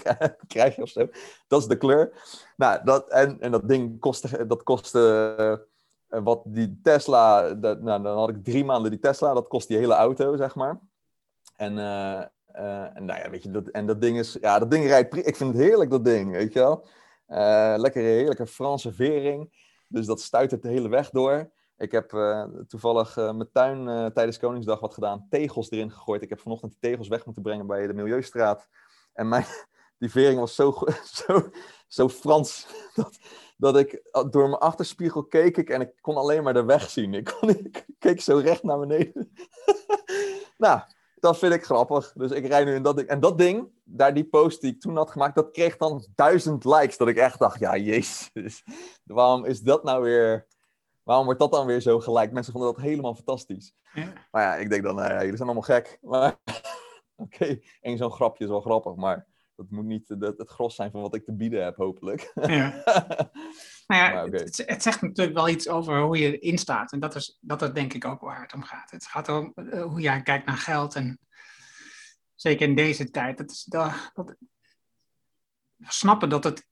krijg 0.47 0.77
je 0.77 0.83
of 0.83 0.89
zo. 0.89 1.09
Dat 1.47 1.61
is 1.61 1.67
de 1.67 1.77
kleur. 1.77 2.13
Nou, 2.57 2.85
dat, 2.85 3.11
en, 3.11 3.41
en 3.41 3.51
dat 3.51 3.69
ding 3.69 4.01
kostte, 4.01 4.47
dat 4.47 4.63
kostte 4.63 5.67
uh, 6.09 6.23
wat 6.23 6.43
die 6.45 6.81
Tesla, 6.83 7.55
dat, 7.55 7.81
nou, 7.81 8.03
dan 8.03 8.19
had 8.19 8.29
ik 8.29 8.45
drie 8.45 8.65
maanden 8.65 8.91
die 8.91 9.01
Tesla, 9.01 9.35
dat 9.35 9.49
kost 9.49 9.69
die 9.69 9.77
hele 9.77 9.95
auto, 9.95 10.37
zeg 10.37 10.55
maar. 10.55 10.81
En, 11.57 11.73
uh, 11.73 12.23
uh, 12.55 12.97
en 12.97 13.05
nou 13.05 13.21
ja, 13.21 13.31
weet 13.31 13.43
je, 13.43 13.51
dat, 13.51 13.69
en 13.69 13.87
dat 13.87 14.01
ding 14.01 14.19
is, 14.19 14.37
ja, 14.41 14.59
dat 14.59 14.71
ding 14.71 14.87
rijdt, 14.87 15.17
ik 15.27 15.37
vind 15.37 15.55
het 15.55 15.63
heerlijk, 15.63 15.91
dat 15.91 16.05
ding, 16.05 16.31
weet 16.33 16.53
je 16.53 16.59
wel. 16.59 16.87
lekkere, 17.79 18.05
heerlijke 18.05 18.47
Franse 18.47 18.93
vering. 18.93 19.71
Dus 19.93 20.07
dat 20.07 20.21
stuit 20.21 20.51
het 20.51 20.63
de 20.63 20.69
hele 20.69 20.89
weg 20.89 21.11
door. 21.11 21.53
Ik 21.77 21.93
heb 21.93 22.13
uh, 22.13 22.45
toevallig 22.45 23.17
uh, 23.17 23.33
mijn 23.33 23.51
tuin 23.53 23.89
uh, 23.89 24.07
tijdens 24.07 24.39
Koningsdag 24.39 24.81
wat 24.81 24.95
gedaan. 24.95 25.27
Tegels 25.29 25.71
erin 25.71 25.91
gegooid. 25.91 26.23
Ik 26.23 26.29
heb 26.29 26.41
vanochtend 26.41 26.71
die 26.71 26.91
tegels 26.91 27.09
weg 27.09 27.25
moeten 27.25 27.43
brengen 27.43 27.67
bij 27.67 27.87
de 27.87 27.93
Milieustraat. 27.93 28.69
En 29.13 29.29
mijn, 29.29 29.45
die 29.99 30.11
vering 30.11 30.39
was 30.39 30.55
zo, 30.55 30.75
zo, 31.25 31.51
zo 31.87 32.09
Frans 32.09 32.67
dat, 32.95 33.19
dat 33.57 33.77
ik 33.77 34.11
door 34.31 34.49
mijn 34.49 34.61
achterspiegel 34.61 35.25
keek 35.25 35.57
ik 35.57 35.71
en 35.71 35.81
ik 35.81 35.93
kon 36.01 36.17
alleen 36.17 36.43
maar 36.43 36.55
de 36.55 36.65
weg 36.65 36.91
zien. 36.91 37.15
Ik, 37.15 37.25
kon, 37.25 37.49
ik 37.49 37.87
keek 37.99 38.21
zo 38.21 38.39
recht 38.39 38.63
naar 38.63 38.79
beneden. 38.79 39.33
nou, 40.57 40.81
dat 41.23 41.39
vind 41.39 41.53
ik 41.53 41.65
grappig. 41.65 42.13
Dus 42.13 42.31
ik 42.31 42.47
rij 42.47 42.65
nu 42.65 42.75
in 42.75 42.83
dat 42.83 42.97
ding. 42.97 43.09
En 43.09 43.21
dat 43.21 43.39
ding, 43.39 43.69
daar 43.85 44.15
die 44.15 44.25
post 44.25 44.61
die 44.61 44.73
ik 44.73 44.81
toen 44.81 44.97
had 44.97 45.11
gemaakt, 45.11 45.35
dat 45.35 45.51
kreeg 45.51 45.77
dan 45.77 46.07
duizend 46.15 46.65
likes. 46.65 46.97
Dat 46.97 47.09
ik 47.09 47.17
echt 47.17 47.39
dacht, 47.39 47.59
ja, 47.59 47.77
jezus. 47.77 48.65
Waarom 49.05 49.45
is 49.45 49.61
dat 49.61 49.85
nou 49.85 50.03
weer 50.03 50.47
Waarom 51.03 51.25
wordt 51.25 51.41
dat 51.41 51.53
dan 51.53 51.67
weer 51.67 51.81
zo 51.81 52.01
gelijk? 52.01 52.33
Mensen 52.33 52.53
vonden 52.53 52.73
dat 52.75 52.83
helemaal 52.83 53.15
fantastisch. 53.15 53.75
Ja. 53.93 54.13
Maar 54.31 54.43
ja, 54.43 54.55
ik 54.55 54.71
denk 54.71 54.83
dan, 54.83 54.95
nou 54.95 55.13
ja, 55.13 55.21
jullie 55.21 55.37
zijn 55.37 55.49
allemaal 55.49 55.63
gek. 55.63 55.99
Maar 56.03 56.39
oké, 57.17 57.35
okay, 57.35 57.63
één 57.81 57.97
zo'n 57.97 58.11
grapje 58.11 58.45
is 58.45 58.51
wel 58.51 58.61
grappig, 58.61 58.95
maar 58.95 59.27
dat 59.57 59.67
moet 59.71 59.85
niet 59.85 60.09
het, 60.09 60.21
het 60.21 60.51
gros 60.51 60.75
zijn 60.75 60.91
van 60.91 61.01
wat 61.01 61.15
ik 61.15 61.25
te 61.25 61.33
bieden 61.33 61.65
heb, 61.65 61.77
hopelijk. 61.77 62.33
Ja. 62.35 62.83
nou 63.93 64.13
ja, 64.13 64.25
okay. 64.25 64.41
het, 64.41 64.63
het, 64.67 64.83
zegt 64.83 65.03
natuurlijk 65.03 65.37
wel 65.37 65.49
iets 65.49 65.69
over 65.69 66.01
hoe 66.01 66.19
je 66.19 66.39
erin 66.39 66.59
staat. 66.59 66.93
En 66.93 67.01
dat 67.01 67.15
is, 67.15 67.39
dat 67.41 67.63
is 67.63 67.73
denk 67.73 67.93
ik 67.93 68.05
ook 68.05 68.21
waar 68.21 68.43
het 68.43 68.55
om 68.55 68.63
gaat. 68.63 68.91
Het 68.91 69.07
gaat 69.07 69.29
om 69.29 69.53
uh, 69.57 69.83
hoe 69.83 70.01
jij 70.01 70.23
kijkt 70.23 70.47
naar 70.47 70.57
geld. 70.57 70.95
En 70.95 71.19
zeker 72.35 72.69
in 72.69 72.75
deze 72.75 73.11
tijd. 73.11 73.39
Dat 73.39 73.51
is, 73.51 73.65
dat, 73.65 74.11
dat, 74.15 74.37
snappen 75.79 76.29
dat 76.29 76.45
het 76.45 76.67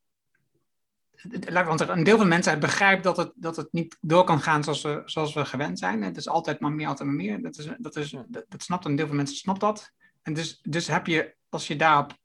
zeggen, 1.22 1.90
een 1.90 2.04
deel 2.04 2.16
van 2.16 2.24
de 2.24 2.30
mensen 2.30 2.60
begrijpt 2.60 3.04
dat 3.04 3.16
het, 3.16 3.32
dat 3.34 3.56
het 3.56 3.72
niet 3.72 3.96
door 4.00 4.24
kan 4.24 4.40
gaan 4.40 4.64
zoals 4.64 4.82
we, 4.82 5.02
zoals 5.04 5.34
we 5.34 5.44
gewend 5.44 5.78
zijn. 5.78 6.02
Het 6.02 6.16
is 6.16 6.28
altijd 6.28 6.60
maar 6.60 6.72
meer, 6.72 6.86
altijd 6.86 7.08
maar 7.08 7.16
meer. 7.16 7.42
Dat, 7.42 7.58
is, 7.58 7.68
dat, 7.78 7.96
is, 7.96 8.10
dat, 8.10 8.44
dat 8.48 8.62
snapt 8.62 8.84
een 8.84 8.96
deel 8.96 9.06
van 9.06 9.16
de 9.16 9.22
mensen, 9.22 9.36
snapt 9.36 9.60
dat. 9.60 9.92
En 10.22 10.34
dus, 10.34 10.60
dus 10.62 10.86
heb 10.86 11.06
je, 11.06 11.36
als 11.48 11.66
je 11.66 11.76
daarop 11.76 12.18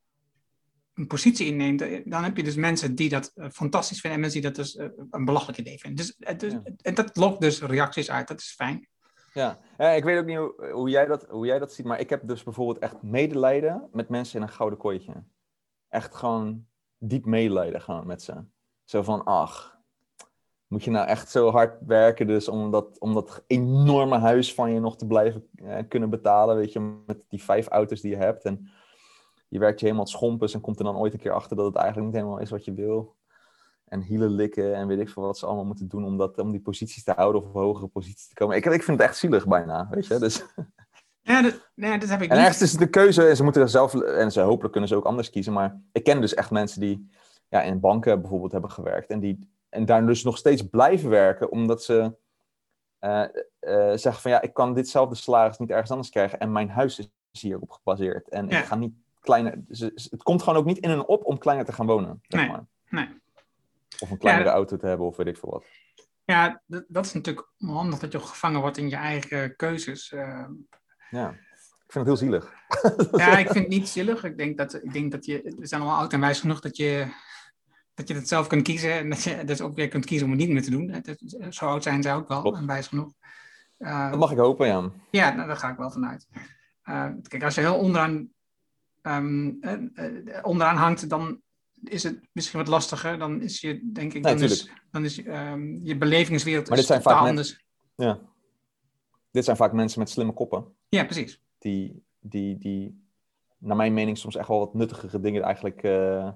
een 0.96 1.08
positie 1.08 1.48
inneemt, 1.48 1.82
eh, 1.82 2.02
dan 2.06 2.24
heb 2.24 2.38
je 2.38 2.44
dus 2.44 2.56
mensen 2.56 2.96
die 2.96 3.10
dat 3.10 3.32
uh, 3.36 3.50
fantastisch 3.50 4.00
vinden 4.00 4.20
en 4.20 4.20
mensen 4.20 4.42
die 4.42 4.52
dat 4.52 4.66
dus 4.66 4.76
uh, 4.76 4.88
een 5.10 5.26
belachelijk 5.26 5.60
idee 5.60 5.80
vinden. 5.80 6.06
Dus, 6.06 6.38
dus 6.38 6.54
ja. 6.54 6.62
En 6.82 6.94
dat 6.94 7.18
lokt 7.18 7.42
dus 7.42 7.62
reacties 7.62 8.12
uit, 8.12 8.28
dat 8.28 8.40
is 8.40 8.54
fijn. 8.58 8.88
Ja, 9.34 9.60
ja 9.78 9.90
ik 9.90 10.04
weet 10.04 10.20
ook 10.20 10.26
niet 10.26 10.38
hoe, 10.38 10.70
hoe, 10.72 10.90
jij 10.90 11.06
dat, 11.06 11.26
hoe 11.30 11.46
jij 11.46 11.60
dat 11.60 11.74
ziet, 11.74 11.86
maar 11.86 12.00
ik 12.00 12.10
heb 12.10 12.28
dus 12.28 12.44
bijvoorbeeld 12.44 12.80
echt 12.80 13.02
medelijden 13.02 13.90
met 13.92 14.10
mensen 14.10 14.40
in 14.40 14.42
een 14.42 14.54
gouden 14.54 14.80
kooitje. 14.80 15.14
Echt 15.90 16.16
gewoon 16.16 16.66
diep 16.98 17.26
medelijden 17.26 17.82
gaan 17.82 18.08
met 18.08 18.22
ze. 18.22 18.44
Zo 18.84 19.02
van, 19.04 19.24
ach, 19.24 19.76
moet 20.68 20.84
je 20.84 20.92
nou 20.92 21.08
echt 21.08 21.30
zo 21.30 21.52
hard 21.52 21.78
werken 21.86 22.28
dus 22.28 22.48
om 22.48 22.72
dat, 22.72 23.00
om 23.00 23.14
dat 23.14 23.44
enorme 23.48 24.18
huis 24.18 24.54
van 24.54 24.72
je 24.72 24.80
nog 24.80 24.98
te 24.98 25.08
blijven 25.08 25.48
eh, 25.56 25.78
kunnen 25.88 26.10
betalen, 26.10 26.56
weet 26.56 26.74
je, 26.74 27.02
met 27.06 27.26
die 27.30 27.43
vijf 27.43 27.68
auto's 27.68 28.02
die 28.02 28.12
je 28.12 28.18
hebt. 28.18 28.43
En 28.43 28.70
je 29.56 29.62
werkt 29.62 29.80
je 29.80 29.86
helemaal 29.86 30.08
schompers 30.08 30.53
en 30.53 30.62
komt 30.62 30.80
er 30.80 30.86
dan 30.86 30.97
ooit 30.97 31.14
een 31.14 31.20
keer 31.20 31.32
achter 31.32 31.56
dat 31.56 31.66
het 31.66 31.76
eigenlijk 31.76 32.08
niet 32.08 32.16
helemaal 32.16 32.39
is 32.39 32.49
wat 32.49 32.66
je 32.66 32.74
wil. 32.74 33.16
En 33.86 34.01
hielen 34.01 34.30
likken 34.30 34.76
en 34.76 34.88
weet 34.88 34.99
ik 34.99 35.10
veel 35.10 35.24
wat 35.24 35.38
ze 35.38 35.45
allemaal 35.45 35.66
moeten 35.66 35.88
doen 35.88 36.06
om, 36.06 36.18
dat, 36.18 36.38
om 36.39 36.51
die 36.51 36.62
posities 36.62 37.03
te 37.03 37.14
houden 37.16 37.41
of 37.41 37.47
op 37.47 37.53
hogere 37.53 37.88
posities 37.88 38.28
te 38.28 38.34
komen. 38.34 38.56
Ik, 38.56 38.66
ik 38.66 38.84
vind 38.84 38.99
het 38.99 39.08
echt 39.08 39.18
zielig 39.18 39.47
bijna, 39.47 39.88
weet 39.91 40.08
je. 40.08 40.20
Dus... 40.20 40.43
Ja, 41.22 41.41
dat, 41.41 41.70
nee, 41.76 41.97
dat 41.97 42.10
heb 42.10 42.22
ik 42.22 42.30
en 42.30 42.38
ergens 42.38 42.62
is 42.62 42.72
het 42.72 42.80
de 42.80 42.89
keuze, 42.89 43.28
en 43.28 43.36
ze 43.36 43.43
moeten 43.43 43.62
er 43.62 43.70
zelf, 43.70 43.93
en 43.93 44.32
ze 44.32 44.41
hopelijk 44.41 44.72
kunnen 44.72 44.89
ze 44.89 44.95
ook 44.95 45.06
anders 45.06 45.30
kiezen, 45.30 45.53
maar 45.53 45.82
ik 45.91 46.03
ken 46.03 46.22
dus 46.22 46.34
echt 46.34 46.51
mensen 46.51 46.80
die 46.80 47.10
ja, 47.49 47.62
in 47.62 47.80
banken 47.80 48.22
bijvoorbeeld 48.22 48.51
hebben 48.51 48.72
gewerkt. 48.72 49.10
En, 49.10 49.20
die, 49.20 49.49
en 49.70 49.86
daar 49.86 50.06
dus 50.06 50.24
nog 50.24 50.38
steeds 50.38 50.62
blijven 50.62 51.10
werken, 51.10 51.51
omdat 51.51 51.84
ze 51.84 52.16
uh, 52.99 53.26
uh, 53.60 53.91
zeggen 53.95 54.22
van 54.22 54.32
ja, 54.32 54.41
ik 54.41 54.53
kan 54.53 54.74
ditzelfde 54.74 55.16
salaris 55.16 55.58
niet 55.58 55.70
ergens 55.70 55.91
anders 55.91 56.10
krijgen. 56.10 56.39
En 56.39 56.51
mijn 56.51 56.70
huis 56.70 56.99
is 57.32 57.41
hierop 57.41 57.72
gebaseerd. 57.72 58.30
En 58.30 58.47
ja. 58.47 58.60
ik 58.60 58.66
ga 58.66 58.76
niet 58.76 58.93
kleiner. 59.26 59.61
Het 59.67 60.23
komt 60.23 60.43
gewoon 60.43 60.59
ook 60.59 60.65
niet 60.65 60.78
in 60.78 60.89
een 60.89 61.05
op 61.07 61.26
om 61.26 61.38
kleiner 61.38 61.65
te 61.65 61.73
gaan 61.73 61.86
wonen. 61.86 62.19
Zeg 62.21 62.41
nee, 62.41 62.49
maar. 62.49 62.65
nee. 62.89 63.07
Of 63.99 64.11
een 64.11 64.17
kleinere 64.17 64.49
ja, 64.49 64.55
auto 64.55 64.78
te 64.78 64.88
hebben, 64.88 65.07
of 65.07 65.17
weet 65.17 65.28
ik 65.28 65.38
veel 65.38 65.49
wat. 65.49 65.65
Ja, 66.26 66.61
dat, 66.65 66.86
dat 66.88 67.05
is 67.05 67.13
natuurlijk 67.13 67.51
handig 67.57 67.99
dat 67.99 68.11
je 68.11 68.19
gevangen 68.19 68.61
wordt 68.61 68.78
in 68.78 68.89
je 68.89 68.95
eigen 68.95 69.55
keuzes. 69.55 70.11
Uh, 70.11 70.45
ja, 71.09 71.30
ik 71.86 71.91
vind 71.91 71.93
het 71.93 72.05
heel 72.05 72.17
zielig. 72.17 72.53
ja, 73.23 73.38
ik 73.38 73.45
vind 73.45 73.65
het 73.65 73.73
niet 73.73 73.88
zielig. 73.88 74.23
Ik 74.23 74.38
denk 74.38 74.57
dat, 74.57 74.73
ik 74.73 74.93
denk 74.93 75.11
dat 75.11 75.26
je, 75.26 75.55
we 75.57 75.67
zijn 75.67 75.82
allemaal 75.82 75.99
oud 75.99 76.13
en 76.13 76.19
wijs 76.19 76.39
genoeg 76.39 76.59
dat 76.59 76.78
je, 76.78 77.07
dat 77.93 78.07
je 78.07 78.13
het 78.13 78.28
zelf 78.28 78.47
kunt 78.47 78.63
kiezen. 78.63 78.93
En 78.93 79.09
dat 79.09 79.23
je 79.23 79.43
dus 79.43 79.61
ook 79.61 79.76
weer 79.76 79.88
kunt 79.88 80.05
kiezen 80.05 80.26
om 80.26 80.32
het 80.32 80.41
niet 80.41 80.49
meer 80.49 80.63
te 80.63 80.71
doen. 80.71 81.01
Dat, 81.01 81.17
zo 81.53 81.65
oud 81.65 81.84
zijn 81.84 82.03
zij 82.03 82.15
ook 82.15 82.28
wel 82.28 82.41
Klopt. 82.41 82.57
en 82.57 82.67
wijs 82.67 82.88
genoeg. 82.88 83.13
Uh, 83.80 84.09
dat 84.09 84.19
mag 84.19 84.32
ik 84.32 84.38
hopen, 84.38 84.67
ja. 84.67 84.91
Ja, 85.11 85.34
nou, 85.34 85.47
daar 85.47 85.57
ga 85.57 85.69
ik 85.69 85.78
wel 85.78 85.91
vanuit. 85.91 86.28
Uh, 86.86 87.09
kijk, 87.21 87.43
als 87.43 87.55
je 87.55 87.61
heel 87.61 87.78
onderaan, 87.78 88.30
um, 89.08 89.60
onderaan 90.41 90.76
hangt, 90.76 91.10
dan 91.10 91.41
is 91.84 92.03
het 92.03 92.20
misschien 92.32 92.60
wat 92.60 92.68
lastiger. 92.68 93.18
Dan 93.18 93.41
is 93.41 93.62
je, 93.62 93.89
denk 93.93 94.14
ik, 94.14 94.24
dan, 94.24 94.41
is, 94.41 94.70
dan 94.91 95.03
is 95.03 95.26
um, 95.26 95.80
je 95.84 95.97
belevingswereld 95.97 96.68
maar 96.68 96.78
dit 96.78 96.86
zijn 96.86 97.01
vaak 97.01 97.28
anders. 97.28 97.66
ja. 97.95 98.20
Dit 99.32 99.45
zijn 99.45 99.58
vaak 99.58 99.74
mensen 99.74 99.99
met 99.99 100.10
slimme 100.10 100.34
koppen. 100.34 100.66
Ja, 100.89 101.03
precies. 101.03 101.41
Die, 101.58 102.03
die, 102.20 102.58
die 102.58 103.03
naar 103.58 103.76
mijn 103.76 103.93
mening, 103.93 104.18
soms 104.18 104.36
echt 104.36 104.47
wel 104.47 104.60
wat 104.60 104.74
nuttigere 104.74 105.20
dingen 105.20 105.43
eigenlijk 105.43 105.84
uh, 105.84 106.32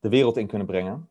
de 0.00 0.08
wereld 0.08 0.36
in 0.36 0.46
kunnen 0.46 0.66
brengen. 0.66 1.08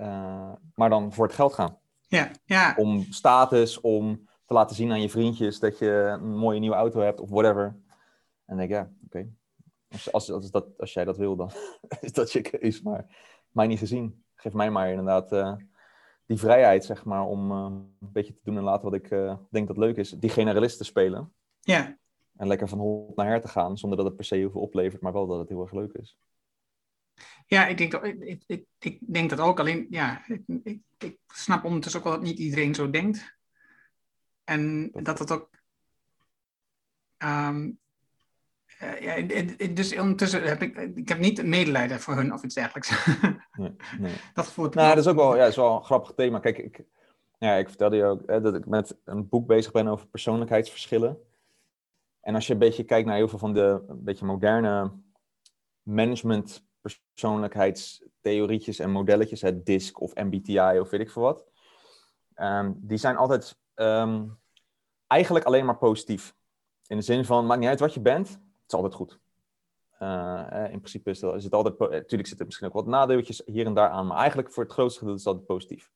Uh, 0.00 0.52
maar 0.74 0.90
dan 0.90 1.12
voor 1.12 1.26
het 1.26 1.34
geld 1.34 1.54
gaan. 1.54 1.78
Ja, 2.08 2.30
ja. 2.44 2.74
Om 2.76 3.06
status, 3.10 3.80
om 3.80 4.28
te 4.44 4.54
laten 4.54 4.76
zien 4.76 4.90
aan 4.90 5.00
je 5.00 5.10
vriendjes 5.10 5.58
dat 5.58 5.78
je 5.78 6.16
een 6.20 6.36
mooie 6.36 6.58
nieuwe 6.58 6.76
auto 6.76 7.00
hebt 7.00 7.20
of 7.20 7.30
whatever. 7.30 7.64
En 7.64 8.56
dan 8.56 8.56
denk 8.56 8.70
ik, 8.70 8.76
ja, 8.76 8.90
oké. 9.04 9.28
Als, 9.90 10.12
als, 10.12 10.30
als, 10.30 10.50
dat, 10.50 10.66
als 10.78 10.92
jij 10.92 11.04
dat 11.04 11.16
wil, 11.16 11.36
dan 11.36 11.50
is 12.00 12.12
dat 12.12 12.32
je 12.32 12.40
keus. 12.40 12.82
Maar 12.82 13.06
mij 13.50 13.66
niet 13.66 13.78
gezien. 13.78 14.24
Geef 14.34 14.52
mij 14.52 14.70
maar 14.70 14.90
inderdaad 14.90 15.32
uh, 15.32 15.54
die 16.26 16.38
vrijheid, 16.38 16.84
zeg 16.84 17.04
maar, 17.04 17.24
om 17.24 17.52
uh, 17.52 17.58
een 18.00 18.12
beetje 18.12 18.34
te 18.34 18.40
doen 18.44 18.56
en 18.56 18.62
laten 18.62 18.90
wat 18.90 19.00
ik 19.04 19.10
uh, 19.10 19.36
denk 19.50 19.66
dat 19.66 19.76
leuk 19.76 19.96
is. 19.96 20.10
Die 20.10 20.30
generalist 20.30 20.78
te 20.78 20.84
spelen. 20.84 21.32
Ja. 21.60 21.98
En 22.36 22.46
lekker 22.46 22.68
van 22.68 22.78
hond 22.78 23.16
naar 23.16 23.26
her 23.26 23.40
te 23.40 23.48
gaan, 23.48 23.78
zonder 23.78 23.98
dat 23.98 24.06
het 24.06 24.16
per 24.16 24.24
se 24.24 24.34
heel 24.34 24.50
veel 24.50 24.60
oplevert, 24.60 25.02
maar 25.02 25.12
wel 25.12 25.26
dat 25.26 25.38
het 25.38 25.48
heel 25.48 25.62
erg 25.62 25.72
leuk 25.72 25.92
is. 25.92 26.18
Ja, 27.46 27.66
ik 27.66 27.78
denk 27.78 27.92
dat, 27.92 28.04
ik, 28.04 28.42
ik, 28.46 28.66
ik 28.78 28.98
denk 29.00 29.30
dat 29.30 29.40
ook. 29.40 29.58
Alleen, 29.58 29.86
ja, 29.90 30.24
ik, 30.62 30.80
ik, 30.98 31.18
snap 31.26 31.64
ondertussen 31.64 32.00
ook 32.00 32.06
wel 32.06 32.16
dat 32.16 32.24
niet 32.24 32.38
iedereen 32.38 32.74
zo 32.74 32.90
denkt. 32.90 33.38
En 34.44 34.90
dat 34.92 35.18
het 35.18 35.30
ook. 35.30 35.50
Um, 37.18 37.78
uh, 38.82 39.00
ja, 39.00 39.42
dus 39.74 39.98
ondertussen 39.98 40.42
heb 40.42 40.62
ik, 40.62 40.76
ik 40.78 41.08
heb 41.08 41.18
niet 41.18 41.44
medelijden 41.44 42.00
voor 42.00 42.14
hun 42.14 42.32
of 42.32 42.42
iets 42.42 42.54
dergelijks. 42.54 43.06
nee, 43.52 43.76
nee. 43.98 44.14
Dat 44.34 44.52
voelt. 44.52 44.74
Nou, 44.74 44.88
dat 44.94 45.04
is 45.04 45.10
ook 45.10 45.16
wel, 45.16 45.36
ja, 45.36 45.44
is 45.44 45.56
wel 45.56 45.76
een 45.76 45.84
grappig 45.84 46.12
thema. 46.14 46.38
Kijk, 46.38 46.58
ik, 46.58 46.84
ja, 47.38 47.54
ik 47.56 47.68
vertelde 47.68 47.96
je 47.96 48.04
ook 48.04 48.22
hè, 48.26 48.40
dat 48.40 48.54
ik 48.54 48.66
met 48.66 48.96
een 49.04 49.28
boek 49.28 49.46
bezig 49.46 49.72
ben 49.72 49.88
over 49.88 50.06
persoonlijkheidsverschillen. 50.06 51.18
En 52.20 52.34
als 52.34 52.46
je 52.46 52.52
een 52.52 52.58
beetje 52.58 52.84
kijkt 52.84 53.06
naar 53.06 53.16
heel 53.16 53.28
veel 53.28 53.38
van 53.38 53.52
de 53.52 53.84
een 53.88 54.04
beetje 54.04 54.24
moderne 54.24 54.92
management 55.82 56.64
persoonlijkheidstheorietjes 56.80 58.78
en 58.78 58.90
modelletjes, 58.90 59.40
het 59.40 59.66
DISC 59.66 60.00
of 60.00 60.14
MBTI 60.14 60.78
of 60.80 60.90
weet 60.90 61.00
ik 61.00 61.10
veel 61.10 61.22
wat. 61.22 61.46
Um, 62.36 62.76
die 62.80 62.98
zijn 62.98 63.16
altijd 63.16 63.58
um, 63.74 64.38
eigenlijk 65.06 65.44
alleen 65.44 65.64
maar 65.64 65.78
positief. 65.78 66.34
In 66.86 66.96
de 66.96 67.02
zin 67.02 67.24
van, 67.24 67.46
maakt 67.46 67.60
niet 67.60 67.68
uit 67.68 67.80
wat 67.80 67.94
je 67.94 68.00
bent, 68.00 68.40
is 68.72 68.78
altijd 68.78 68.94
goed. 68.94 69.18
Uh, 70.02 70.64
in 70.70 70.78
principe 70.78 71.10
is 71.10 71.20
het, 71.20 71.52
altijd, 71.52 71.78
natuurlijk 71.78 72.10
zitten 72.10 72.38
er 72.38 72.44
misschien 72.44 72.66
ook 72.66 72.74
wat 72.74 72.86
nadeeltjes 72.86 73.42
hier 73.44 73.66
en 73.66 73.74
daar 73.74 73.88
aan, 73.88 74.06
maar 74.06 74.16
eigenlijk 74.16 74.52
voor 74.52 74.62
het 74.62 74.72
grootste 74.72 74.98
gedeelte 74.98 75.20
is 75.20 75.26
het 75.26 75.34
altijd 75.34 75.56
positief. 75.56 75.90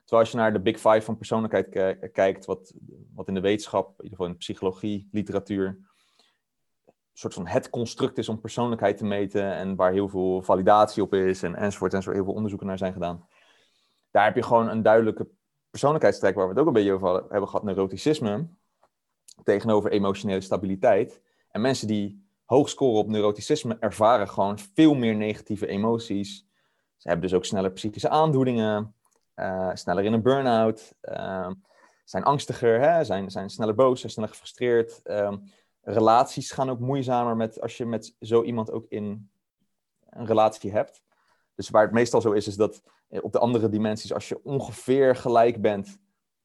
Terwijl 0.00 0.22
als 0.22 0.30
je 0.30 0.36
naar 0.36 0.52
de 0.52 0.60
big 0.60 0.76
five 0.76 1.02
van 1.02 1.16
persoonlijkheid 1.16 1.68
kijkt, 2.12 2.44
wat, 2.44 2.74
wat 3.14 3.28
in 3.28 3.34
de 3.34 3.40
wetenschap, 3.40 3.86
in 3.88 3.94
ieder 3.94 4.10
geval 4.10 4.26
in 4.26 4.32
de 4.32 4.38
psychologie, 4.38 5.08
literatuur, 5.12 5.78
soort 7.18 7.34
van 7.34 7.46
het 7.46 7.70
construct 7.70 8.18
is 8.18 8.28
om 8.28 8.40
persoonlijkheid 8.40 8.96
te 8.96 9.04
meten 9.04 9.52
en 9.52 9.76
waar 9.76 9.92
heel 9.92 10.08
veel 10.08 10.42
validatie 10.42 11.02
op 11.02 11.14
is 11.14 11.42
en 11.42 11.54
enzovoort 11.54 11.94
en 11.94 12.02
zo 12.02 12.10
heel 12.10 12.24
veel 12.24 12.32
onderzoeken 12.32 12.66
naar 12.66 12.78
zijn 12.78 12.92
gedaan. 12.92 13.28
Daar 14.10 14.24
heb 14.24 14.34
je 14.34 14.42
gewoon 14.42 14.68
een 14.68 14.82
duidelijke 14.82 15.28
persoonlijkheidstrek 15.70 16.34
waar 16.34 16.44
we 16.44 16.50
het 16.50 16.60
ook 16.60 16.66
een 16.66 16.72
beetje 16.72 16.92
over 16.92 17.14
hebben 17.14 17.48
gehad, 17.48 17.64
neuroticisme, 17.64 18.48
tegenover 19.44 19.90
emotionele 19.90 20.40
stabiliteit. 20.40 21.20
En 21.50 21.60
mensen 21.60 21.86
die 21.86 22.26
hoog 22.44 22.68
scoren 22.68 23.00
op 23.00 23.08
neuroticisme 23.08 23.76
ervaren 23.80 24.28
gewoon 24.28 24.58
veel 24.58 24.94
meer 24.94 25.14
negatieve 25.14 25.66
emoties. 25.66 26.46
Ze 26.96 27.08
hebben 27.08 27.28
dus 27.28 27.36
ook 27.36 27.44
sneller 27.44 27.70
psychische 27.70 28.08
aandoeningen, 28.08 28.94
uh, 29.36 29.70
sneller 29.74 30.04
in 30.04 30.12
een 30.12 30.22
burn-out, 30.22 30.94
uh, 31.02 31.50
zijn 32.04 32.24
angstiger, 32.24 32.80
hè, 32.80 33.04
zijn, 33.04 33.30
zijn 33.30 33.50
sneller 33.50 33.74
boos, 33.74 34.00
zijn 34.00 34.12
sneller 34.12 34.30
gefrustreerd. 34.30 35.00
Uh, 35.04 35.32
relaties 35.82 36.50
gaan 36.50 36.70
ook 36.70 36.78
moeizamer 36.78 37.36
met, 37.36 37.60
als 37.60 37.76
je 37.76 37.86
met 37.86 38.16
zo 38.20 38.42
iemand 38.42 38.70
ook 38.70 38.86
in 38.88 39.30
een 40.10 40.26
relatie 40.26 40.72
hebt. 40.72 41.02
Dus 41.54 41.70
waar 41.70 41.82
het 41.82 41.92
meestal 41.92 42.20
zo 42.20 42.32
is, 42.32 42.46
is 42.46 42.56
dat 42.56 42.82
eh, 43.08 43.24
op 43.24 43.32
de 43.32 43.38
andere 43.38 43.68
dimensies, 43.68 44.12
als 44.12 44.28
je 44.28 44.44
ongeveer 44.44 45.16
gelijk 45.16 45.60
bent, 45.60 45.98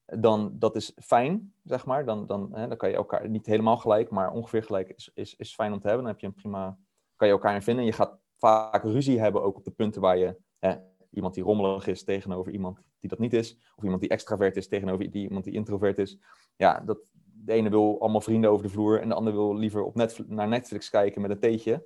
dan 0.06 0.56
dat 0.60 0.76
is 0.76 0.92
fijn, 0.96 1.54
zeg 1.64 1.86
maar. 1.86 2.06
Dan, 2.06 2.26
dan, 2.28 2.50
hè, 2.54 2.68
dan 2.68 2.78
kan 2.78 2.90
je 2.90 2.96
elkaar 2.96 3.30
niet 3.30 3.46
helemaal 3.46 3.78
gelijk, 3.78 4.10
maar 4.10 4.32
ongeveer 4.32 4.64
gelijk 4.64 4.90
is, 4.90 5.12
is, 5.14 5.36
is 5.36 5.54
fijn 5.54 5.74
om 5.74 5.80
te 5.80 5.88
hebben. 5.88 6.04
Dan 6.04 6.14
heb 6.14 6.22
je 6.22 6.28
een 6.28 6.34
prima, 6.34 6.78
kan 7.16 7.28
je 7.28 7.34
elkaar 7.34 7.56
in 7.56 7.62
vinden. 7.62 7.86
Je 7.86 7.92
gaat 7.92 8.18
vaak 8.38 8.84
ruzie 8.84 9.20
hebben 9.20 9.44
ook 9.44 9.58
op 9.58 9.64
de 9.64 9.72
punten 9.72 10.02
waar 10.02 10.18
je 10.18 10.36
hè, 10.60 10.76
iemand 11.10 11.34
die 11.34 11.44
rommelig 11.44 11.88
is 11.88 12.04
tegenover 12.04 12.52
iemand 12.52 12.82
die 13.00 13.10
dat 13.10 13.20
niet 13.20 13.34
is, 13.34 13.58
of 13.76 13.84
iemand 13.84 14.02
die 14.02 14.10
extravert 14.10 14.58
is 14.58 14.68
tegenover 14.68 15.12
die, 15.12 15.28
iemand 15.28 15.44
die 15.44 15.54
introvert 15.54 15.98
is. 15.98 16.18
Ja, 16.56 16.80
dat, 16.80 16.98
de 17.46 17.54
ene 17.54 17.70
wil 17.70 18.02
allemaal 18.02 18.22
vrienden 18.22 18.50
over 18.50 18.66
de 18.66 18.72
vloer 18.72 19.02
en 19.02 19.10
de 19.10 19.16
ander 19.16 19.34
wil 19.34 19.56
liever 19.56 19.84
op 19.84 19.96
Netflix, 19.96 20.30
naar 20.30 20.48
Netflix 20.48 20.90
kijken 20.90 21.22
met 21.22 21.32
een 21.32 21.40
theetje. 21.40 21.86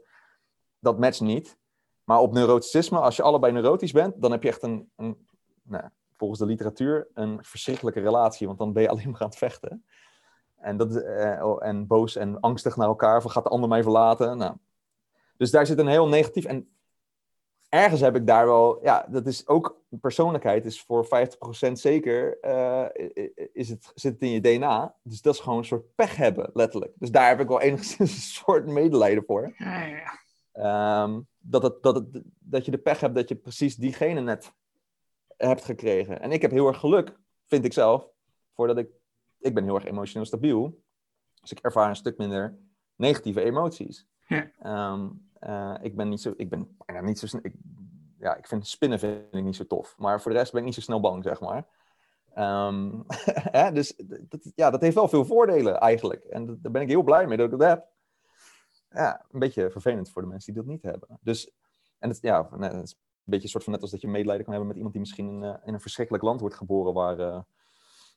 Dat 0.79 0.99
matcht 0.99 1.21
niet. 1.21 1.57
Maar 2.03 2.19
op 2.19 2.33
neuroticisme, 2.33 2.99
als 2.99 3.15
je 3.15 3.23
allebei 3.23 3.53
neurotisch 3.53 3.91
bent, 3.91 4.21
dan 4.21 4.31
heb 4.31 4.43
je 4.43 4.49
echt 4.49 4.63
een, 4.63 4.91
een 4.95 5.27
nou, 5.63 5.89
volgens 6.17 6.39
de 6.39 6.45
literatuur, 6.45 7.07
een 7.13 7.39
verschrikkelijke 7.41 7.99
relatie. 7.99 8.47
Want 8.47 8.59
dan 8.59 8.73
ben 8.73 8.83
je 8.83 8.89
alleen 8.93 9.09
maar 9.09 9.21
aan 9.21 9.27
het 9.27 9.37
vechten. 9.37 9.85
En, 10.57 10.77
dat, 10.77 10.95
eh, 10.95 11.45
oh, 11.45 11.65
en 11.65 11.87
boos 11.87 12.15
en 12.15 12.39
angstig 12.39 12.75
naar 12.75 12.87
elkaar, 12.87 13.21
van 13.21 13.31
gaat 13.31 13.43
de 13.43 13.49
ander 13.49 13.69
mij 13.69 13.83
verlaten? 13.83 14.37
Nou, 14.37 14.55
dus 15.37 15.51
daar 15.51 15.65
zit 15.65 15.77
een 15.77 15.87
heel 15.87 16.07
negatief. 16.07 16.45
En 16.45 16.69
ergens 17.69 18.01
heb 18.01 18.15
ik 18.15 18.27
daar 18.27 18.45
wel, 18.45 18.79
ja, 18.83 19.05
dat 19.09 19.27
is 19.27 19.47
ook 19.47 19.81
persoonlijkheid, 19.89 20.65
is 20.65 20.81
voor 20.81 21.05
50% 21.05 21.71
zeker, 21.71 22.37
uh, 22.41 22.85
is 23.53 23.69
het, 23.69 23.91
zit 23.95 24.13
het 24.13 24.21
in 24.21 24.29
je 24.29 24.41
DNA. 24.41 24.95
Dus 25.03 25.21
dat 25.21 25.33
is 25.33 25.39
gewoon 25.39 25.57
een 25.57 25.65
soort 25.65 25.95
pech 25.95 26.15
hebben, 26.15 26.49
letterlijk. 26.53 26.91
Dus 26.95 27.11
daar 27.11 27.27
heb 27.27 27.39
ik 27.39 27.47
wel 27.47 27.61
enigszins 27.61 28.11
een 28.15 28.21
soort 28.21 28.65
medelijden 28.65 29.23
voor. 29.27 29.53
Ja. 29.57 30.19
Ehm, 30.51 31.19
dat, 31.37 31.63
het, 31.63 31.83
dat, 31.83 31.95
het, 31.95 32.21
dat 32.39 32.65
je 32.65 32.71
de 32.71 32.77
pech 32.77 32.99
hebt 32.99 33.15
dat 33.15 33.29
je 33.29 33.35
precies 33.35 33.75
diegene 33.75 34.21
net 34.21 34.53
hebt 35.37 35.63
gekregen. 35.63 36.21
En 36.21 36.31
ik 36.31 36.41
heb 36.41 36.51
heel 36.51 36.67
erg 36.67 36.79
geluk, 36.79 37.19
vind 37.45 37.65
ik 37.65 37.73
zelf, 37.73 38.09
voordat 38.53 38.77
ik... 38.77 38.89
Ik 39.39 39.53
ben 39.53 39.63
heel 39.63 39.75
erg 39.75 39.85
emotioneel 39.85 40.25
stabiel. 40.25 40.81
Dus 41.41 41.51
ik 41.51 41.59
ervaar 41.59 41.89
een 41.89 41.95
stuk 41.95 42.17
minder 42.17 42.57
negatieve 42.95 43.41
emoties. 43.41 44.07
Ja. 44.27 44.51
Ehm, 44.59 45.09
uh, 45.43 45.75
ik 45.81 45.95
ben 45.95 46.09
niet 46.09 46.21
zo, 46.21 46.33
ik 46.37 46.49
ben 46.49 46.77
bijna 46.85 47.01
niet 47.01 47.19
zo 47.19 47.39
ik, 47.41 47.53
ja, 48.19 48.35
ik 48.35 48.47
vind 48.47 48.67
spinnen 48.67 48.99
vind 48.99 49.33
ik 49.35 49.43
niet 49.43 49.55
zo 49.55 49.67
tof. 49.67 49.95
Maar 49.97 50.21
voor 50.21 50.31
de 50.31 50.37
rest 50.37 50.51
ben 50.51 50.59
ik 50.59 50.65
niet 50.65 50.75
zo 50.75 50.81
snel 50.81 50.99
bang, 50.99 51.23
zeg 51.23 51.39
maar. 51.39 51.67
Um, 52.37 53.05
hè, 53.57 53.71
dus 53.71 53.93
dat, 54.05 54.51
ja, 54.55 54.69
dat 54.69 54.81
heeft 54.81 54.95
wel 54.95 55.07
veel 55.07 55.25
voordelen 55.25 55.79
eigenlijk. 55.79 56.23
En 56.23 56.45
daar 56.61 56.71
ben 56.71 56.81
ik 56.81 56.87
heel 56.87 57.03
blij 57.03 57.27
mee 57.27 57.37
dat 57.37 57.51
ik 57.51 57.59
dat 57.59 57.69
heb. 57.69 57.85
Ja, 58.89 59.25
een 59.31 59.39
beetje 59.39 59.71
vervelend 59.71 60.11
voor 60.11 60.21
de 60.21 60.27
mensen 60.27 60.53
die 60.53 60.61
dat 60.61 60.71
niet 60.71 60.83
hebben. 60.83 61.19
Dus, 61.21 61.51
en 61.99 62.09
het, 62.09 62.21
ja, 62.21 62.49
is 62.83 62.97
beetje 63.31 63.43
een 63.43 63.49
soort 63.49 63.63
van 63.63 63.73
net 63.73 63.81
als 63.81 63.91
dat 63.91 64.01
je 64.01 64.07
medelijden 64.07 64.45
kan 64.45 64.53
hebben 64.53 64.67
met 64.67 64.77
iemand 64.77 64.93
die 64.93 65.03
misschien 65.03 65.29
in, 65.29 65.43
uh, 65.43 65.55
in 65.65 65.73
een 65.73 65.81
verschrikkelijk 65.81 66.23
land 66.23 66.39
wordt 66.39 66.55
geboren 66.55 66.93
waar 66.93 67.19
uh, 67.19 67.39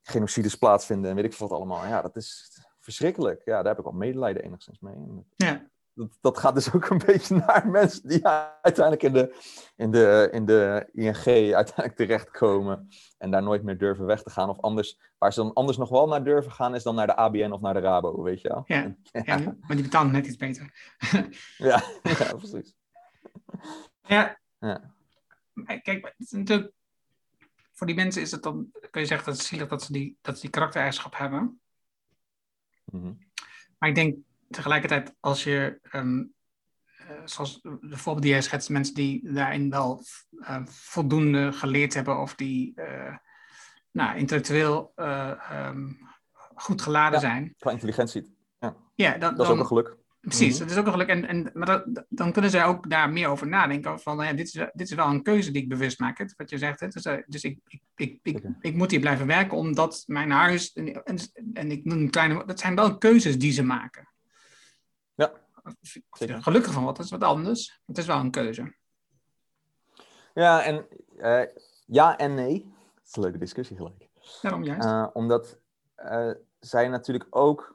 genocides 0.02 0.54
plaatsvinden 0.54 1.10
en 1.10 1.16
weet 1.16 1.24
ik 1.24 1.32
veel 1.32 1.48
wat 1.48 1.56
allemaal. 1.56 1.86
Ja, 1.86 2.02
dat 2.02 2.16
is 2.16 2.50
verschrikkelijk. 2.80 3.42
Ja, 3.44 3.56
daar 3.56 3.74
heb 3.74 3.78
ik 3.78 3.84
wel 3.84 3.92
medelijden 3.92 4.42
enigszins 4.42 4.78
mee. 4.80 4.94
Ja 5.36 5.70
dat, 5.94 6.18
dat, 6.20 6.38
gaat 6.38 6.54
dus 6.54 6.74
ook 6.74 6.88
een 6.88 7.02
beetje 7.06 7.34
naar 7.34 7.68
mensen 7.68 8.08
die 8.08 8.26
uiteindelijk 8.62 9.02
in 9.02 9.12
de, 9.12 9.36
in, 9.76 9.90
de, 9.90 10.28
in 10.32 10.46
de 10.46 10.88
ING 10.92 11.54
uiteindelijk 11.54 11.96
terechtkomen 11.96 12.88
en 13.18 13.30
daar 13.30 13.42
nooit 13.42 13.62
meer 13.62 13.78
durven 13.78 14.06
weg 14.06 14.22
te 14.22 14.30
gaan. 14.30 14.48
Of 14.48 14.60
anders, 14.60 14.98
waar 15.18 15.32
ze 15.32 15.42
dan 15.42 15.52
anders 15.52 15.78
nog 15.78 15.88
wel 15.88 16.06
naar 16.06 16.24
durven 16.24 16.52
gaan, 16.52 16.74
is 16.74 16.82
dan 16.82 16.94
naar 16.94 17.06
de 17.06 17.16
ABN 17.16 17.50
of 17.50 17.60
naar 17.60 17.74
de 17.74 17.80
Rabo, 17.80 18.22
weet 18.22 18.40
je 18.40 18.48
wel. 18.48 18.62
Ja, 18.66 18.94
ja. 19.24 19.38
maar 19.38 19.76
die 19.76 19.82
betalen 19.82 20.12
net 20.12 20.26
iets 20.26 20.36
beter. 20.36 20.72
ja, 21.56 21.82
ja, 22.02 22.34
precies. 22.36 22.76
Ja. 24.02 24.38
ja. 24.58 24.94
Kijk, 25.64 26.04
het 26.04 26.14
is 26.18 26.30
natuurlijk, 26.30 26.72
voor 27.72 27.86
die 27.86 27.96
mensen 27.96 28.22
is 28.22 28.30
het 28.30 28.42
dan, 28.42 28.70
kun 28.90 29.00
je 29.00 29.06
zeggen 29.06 29.26
dat 29.26 29.36
het 29.36 29.46
zielig 29.46 29.68
dat 29.68 29.82
ze 29.82 29.92
die, 29.92 30.18
dat 30.20 30.34
ze 30.34 30.40
die 30.40 30.50
karaktereigenschap 30.50 31.16
hebben. 31.16 31.60
Mm 32.84 33.18
Maar 33.78 33.88
ik 33.88 33.94
denk 33.94 34.16
tegelijkertijd, 34.48 35.14
als 35.20 35.44
je, 35.44 35.80
um, 35.92 36.34
zoals 37.24 37.60
de 37.62 37.96
voorbeeld 37.96 38.22
die 38.22 38.30
jij 38.32 38.42
schetst, 38.42 38.68
mensen 38.68 38.94
die 38.94 39.32
daarin 39.32 39.70
wel 39.70 40.02
uh, 40.32 40.66
voldoende 40.66 41.52
geleerd 41.52 41.94
hebben 41.94 42.18
of 42.18 42.34
die 42.34 42.72
uh, 42.76 43.16
nou, 43.90 44.18
intellectueel 44.18 44.92
eh, 44.94 45.30
ehm, 45.50 45.92
goed 46.54 46.82
geladen 46.82 47.20
Ja. 47.20 47.26
zijn. 47.26 47.54
Qua 47.58 47.70
intelligentie. 47.70 48.38
Ja, 48.94 49.10
dan, 49.10 49.20
Dat 49.20 49.30
is 49.30 49.36
dan- 49.36 49.46
ook 49.46 49.58
een 49.58 49.66
geluk. 49.66 49.96
Precies, 50.20 50.58
Mhm. 50.58 50.58
dat 50.58 50.70
is 50.70 50.76
ook 50.76 50.86
een 50.86 50.92
geluk. 50.92 51.08
En, 51.08 51.28
en, 51.28 51.50
maar 51.54 51.66
dat, 51.66 52.04
dan 52.08 52.32
kunnen 52.32 52.50
zij 52.50 52.64
ook 52.64 52.90
daar 52.90 53.10
meer 53.10 53.28
over 53.28 53.48
nadenken. 53.48 54.00
Van, 54.00 54.16
nou 54.16 54.28
ja, 54.28 54.34
dit, 54.34 54.46
is, 54.46 54.52
dit 54.52 54.88
is 54.88 54.94
wel 54.94 55.06
een 55.06 55.22
keuze 55.22 55.50
die 55.50 55.62
ik 55.62 55.68
bewust 55.68 55.98
maak. 56.00 56.18
Hè, 56.18 56.24
wat 56.36 56.50
je 56.50 56.58
zegt. 56.58 56.80
Hè. 56.80 56.88
Dus, 56.88 57.04
eh, 57.04 57.16
dus 57.26 57.44
ik, 57.44 57.58
ik, 57.96 58.18
ik, 58.22 58.42
ik, 58.60 58.74
moet 58.74 58.90
hier 58.90 59.00
blijven 59.00 59.26
werken 59.26 59.56
omdat 59.56 60.02
mijn 60.06 60.30
huis. 60.30 60.72
En, 60.72 61.04
en, 61.04 61.18
en 61.52 61.70
ik 61.70 61.84
noem 61.84 61.98
een 61.98 62.10
kleine. 62.10 62.44
Dat 62.44 62.60
zijn 62.60 62.74
wel 62.74 62.98
keuzes 62.98 63.38
die 63.38 63.52
ze 63.52 63.62
maken. 63.62 64.08
Ja, 65.14 65.32
zeker. 65.80 66.34
er 66.34 66.42
gelukkig 66.42 66.72
van 66.72 66.84
wat, 66.84 66.96
dat 66.96 67.04
is 67.04 67.10
wat 67.10 67.22
anders. 67.22 67.80
Het 67.86 67.98
is 67.98 68.06
wel 68.06 68.18
een 68.18 68.30
keuze. 68.30 68.74
Ja, 70.34 70.62
en 70.62 70.86
eh, 71.18 71.42
ja 71.86 72.16
en 72.16 72.34
nee. 72.34 72.74
Dat 72.94 73.06
is 73.06 73.16
een 73.16 73.22
leuke 73.22 73.38
discussie 73.38 73.76
gelijk. 73.76 74.08
Daarom 74.42 74.64
juist. 74.64 74.84
Eh, 74.84 75.06
omdat 75.12 75.58
zij 76.58 76.88
natuurlijk 76.88 77.26
ook 77.30 77.74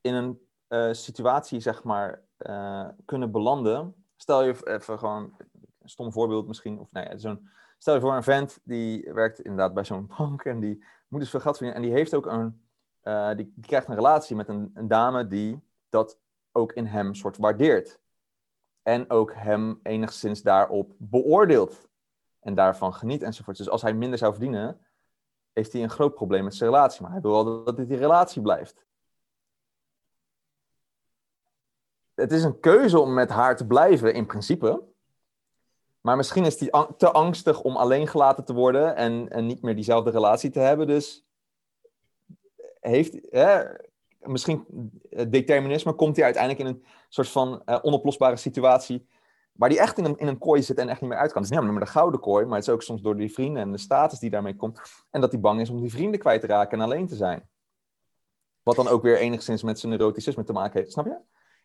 in 0.00 0.14
een 0.14 0.41
eh, 0.72 0.92
situatie, 0.92 1.60
zeg 1.60 1.82
maar, 1.82 2.22
eh, 2.36 2.88
kunnen 3.04 3.30
belanden. 3.30 4.04
Stel 4.16 4.42
je 4.42 4.68
even 4.68 4.98
gewoon 4.98 5.34
een 5.78 5.88
stom 5.88 6.12
voorbeeld 6.12 6.46
misschien. 6.46 6.78
Of, 6.78 6.88
ja, 6.90 7.16
zo'n, 7.16 7.48
stel 7.78 7.94
je 7.94 8.00
voor 8.00 8.14
een 8.14 8.22
vent 8.22 8.60
die 8.64 9.12
werkt 9.12 9.40
inderdaad 9.40 9.74
bij 9.74 9.84
zo'n 9.84 10.10
bank 10.18 10.44
en 10.44 10.60
die 10.60 10.84
moet 11.08 11.20
dus 11.20 11.30
veel 11.30 11.40
geld 11.40 11.56
verdienen. 11.56 11.82
En 11.82 11.88
die 11.88 11.98
heeft 11.98 12.14
ook 12.14 12.26
een, 12.26 12.62
eh, 13.00 13.34
die 13.36 13.54
krijgt 13.60 13.88
een 13.88 13.94
relatie 13.94 14.36
met 14.36 14.48
een, 14.48 14.70
een 14.74 14.88
dame 14.88 15.26
die 15.26 15.62
dat 15.88 16.18
ook 16.52 16.72
in 16.72 16.86
hem 16.86 17.14
soort 17.14 17.36
waardeert. 17.36 18.00
En 18.82 19.10
ook 19.10 19.32
hem 19.34 19.80
enigszins 19.82 20.42
daarop 20.42 20.94
beoordeelt. 20.98 21.88
En 22.40 22.54
daarvan 22.54 22.94
geniet 22.94 23.22
enzovoort. 23.22 23.56
Dus 23.56 23.68
als 23.68 23.82
hij 23.82 23.94
minder 23.94 24.18
zou 24.18 24.32
verdienen, 24.32 24.80
heeft 25.52 25.72
hij 25.72 25.82
een 25.82 25.90
groot 25.90 26.14
probleem 26.14 26.44
met 26.44 26.54
zijn 26.54 26.70
relatie. 26.70 27.02
Maar 27.02 27.10
hij 27.10 27.20
wil 27.20 27.44
wel 27.44 27.64
dat 27.64 27.76
dit 27.76 27.88
die 27.88 27.96
relatie 27.96 28.42
blijft. 28.42 28.84
Het 32.22 32.32
is 32.32 32.44
een 32.44 32.60
keuze 32.60 33.00
om 33.00 33.14
met 33.14 33.30
haar 33.30 33.56
te 33.56 33.66
blijven, 33.66 34.14
in 34.14 34.26
principe. 34.26 34.82
Maar 36.00 36.16
misschien 36.16 36.44
is 36.44 36.70
ang- 36.70 36.94
te 36.96 37.10
angstig 37.10 37.62
om 37.62 37.76
alleen 37.76 38.06
gelaten 38.06 38.44
te 38.44 38.52
worden 38.52 38.96
en, 38.96 39.28
en 39.30 39.46
niet 39.46 39.62
meer 39.62 39.74
diezelfde 39.74 40.10
relatie 40.10 40.50
te 40.50 40.58
hebben. 40.58 40.86
Dus 40.86 41.26
heeft, 42.80 43.18
hè, 43.30 43.64
misschien 44.18 44.64
eh, 45.10 45.26
determinisme 45.28 45.92
komt 45.92 46.16
hij 46.16 46.24
uiteindelijk 46.24 46.68
in 46.68 46.74
een 46.74 46.84
soort 47.08 47.28
van 47.28 47.62
eh, 47.64 47.78
onoplosbare 47.82 48.36
situatie. 48.36 49.06
Waar 49.52 49.68
hij 49.68 49.78
echt 49.78 49.98
in 49.98 50.04
een, 50.04 50.16
in 50.18 50.26
een 50.26 50.38
kooi 50.38 50.62
zit 50.62 50.78
en 50.78 50.88
echt 50.88 51.00
niet 51.00 51.10
meer 51.10 51.18
uit 51.18 51.32
kan. 51.32 51.42
Het 51.42 51.50
is 51.50 51.56
niet 51.56 51.64
alleen 51.64 51.78
maar 51.78 51.86
de 51.86 51.98
gouden 51.98 52.20
kooi, 52.20 52.44
maar 52.44 52.58
het 52.58 52.66
is 52.66 52.72
ook 52.74 52.82
soms 52.82 53.02
door 53.02 53.16
die 53.16 53.32
vrienden 53.32 53.62
en 53.62 53.72
de 53.72 53.78
status 53.78 54.18
die 54.18 54.30
daarmee 54.30 54.56
komt. 54.56 54.80
En 55.10 55.20
dat 55.20 55.32
hij 55.32 55.40
bang 55.40 55.60
is 55.60 55.70
om 55.70 55.80
die 55.80 55.90
vrienden 55.90 56.20
kwijt 56.20 56.40
te 56.40 56.46
raken 56.46 56.78
en 56.78 56.84
alleen 56.84 57.06
te 57.06 57.16
zijn. 57.16 57.48
Wat 58.62 58.76
dan 58.76 58.88
ook 58.88 59.02
weer 59.02 59.18
enigszins 59.18 59.62
met 59.62 59.78
zijn 59.78 59.92
neuroticisme 59.92 60.44
te 60.44 60.52
maken 60.52 60.80
heeft. 60.80 60.92
Snap 60.92 61.06
je? 61.06 61.16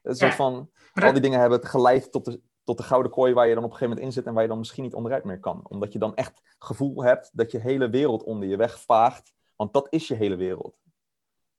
Een 0.07 0.15
soort 0.15 0.35
van, 0.35 0.69
al 0.93 1.11
die 1.11 1.21
dingen 1.21 1.39
hebben 1.39 1.59
het 1.59 1.67
geleid 1.67 2.11
tot 2.11 2.25
de, 2.25 2.41
tot 2.63 2.77
de 2.77 2.83
gouden 2.83 3.11
kooi 3.11 3.33
waar 3.33 3.47
je 3.47 3.53
dan 3.55 3.63
op 3.63 3.69
een 3.69 3.75
gegeven 3.75 3.95
moment 3.95 4.15
in 4.15 4.21
zit 4.21 4.25
en 4.27 4.33
waar 4.33 4.43
je 4.43 4.49
dan 4.49 4.57
misschien 4.57 4.83
niet 4.83 4.93
onderuit 4.93 5.23
meer 5.23 5.39
kan. 5.39 5.61
Omdat 5.67 5.93
je 5.93 5.99
dan 5.99 6.15
echt 6.15 6.41
gevoel 6.59 7.03
hebt 7.03 7.29
dat 7.33 7.51
je 7.51 7.57
hele 7.59 7.89
wereld 7.89 8.23
onder 8.23 8.47
je 8.47 8.57
weg 8.57 8.81
vaagt. 8.81 9.33
Want 9.55 9.73
dat 9.73 9.87
is 9.89 10.07
je 10.07 10.15
hele 10.15 10.35
wereld. 10.35 10.79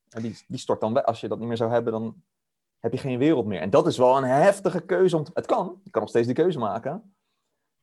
En 0.09 0.23
die, 0.23 0.45
die 0.47 0.59
stort 0.59 0.81
dan 0.81 0.93
weg. 0.95 1.05
Als 1.05 1.21
je 1.21 1.29
dat 1.29 1.39
niet 1.39 1.49
meer 1.49 1.57
zou 1.57 1.71
hebben, 1.71 1.93
dan 1.93 2.23
heb 2.79 2.93
je 2.93 2.99
geen 2.99 3.19
wereld 3.19 3.47
meer. 3.47 3.61
En 3.61 3.71
dat 3.71 3.87
is 3.87 3.99
wel 3.99 4.17
een 4.17 4.25
heftige 4.25 4.81
keuze. 4.81 5.17
Om 5.17 5.25
te- 5.25 5.31
het 5.35 5.47
kan. 5.47 5.81
Je 5.85 5.91
kan 5.91 6.01
nog 6.01 6.11
steeds 6.11 6.27
die 6.27 6.37
keuze 6.37 6.59
maken. 6.59 7.15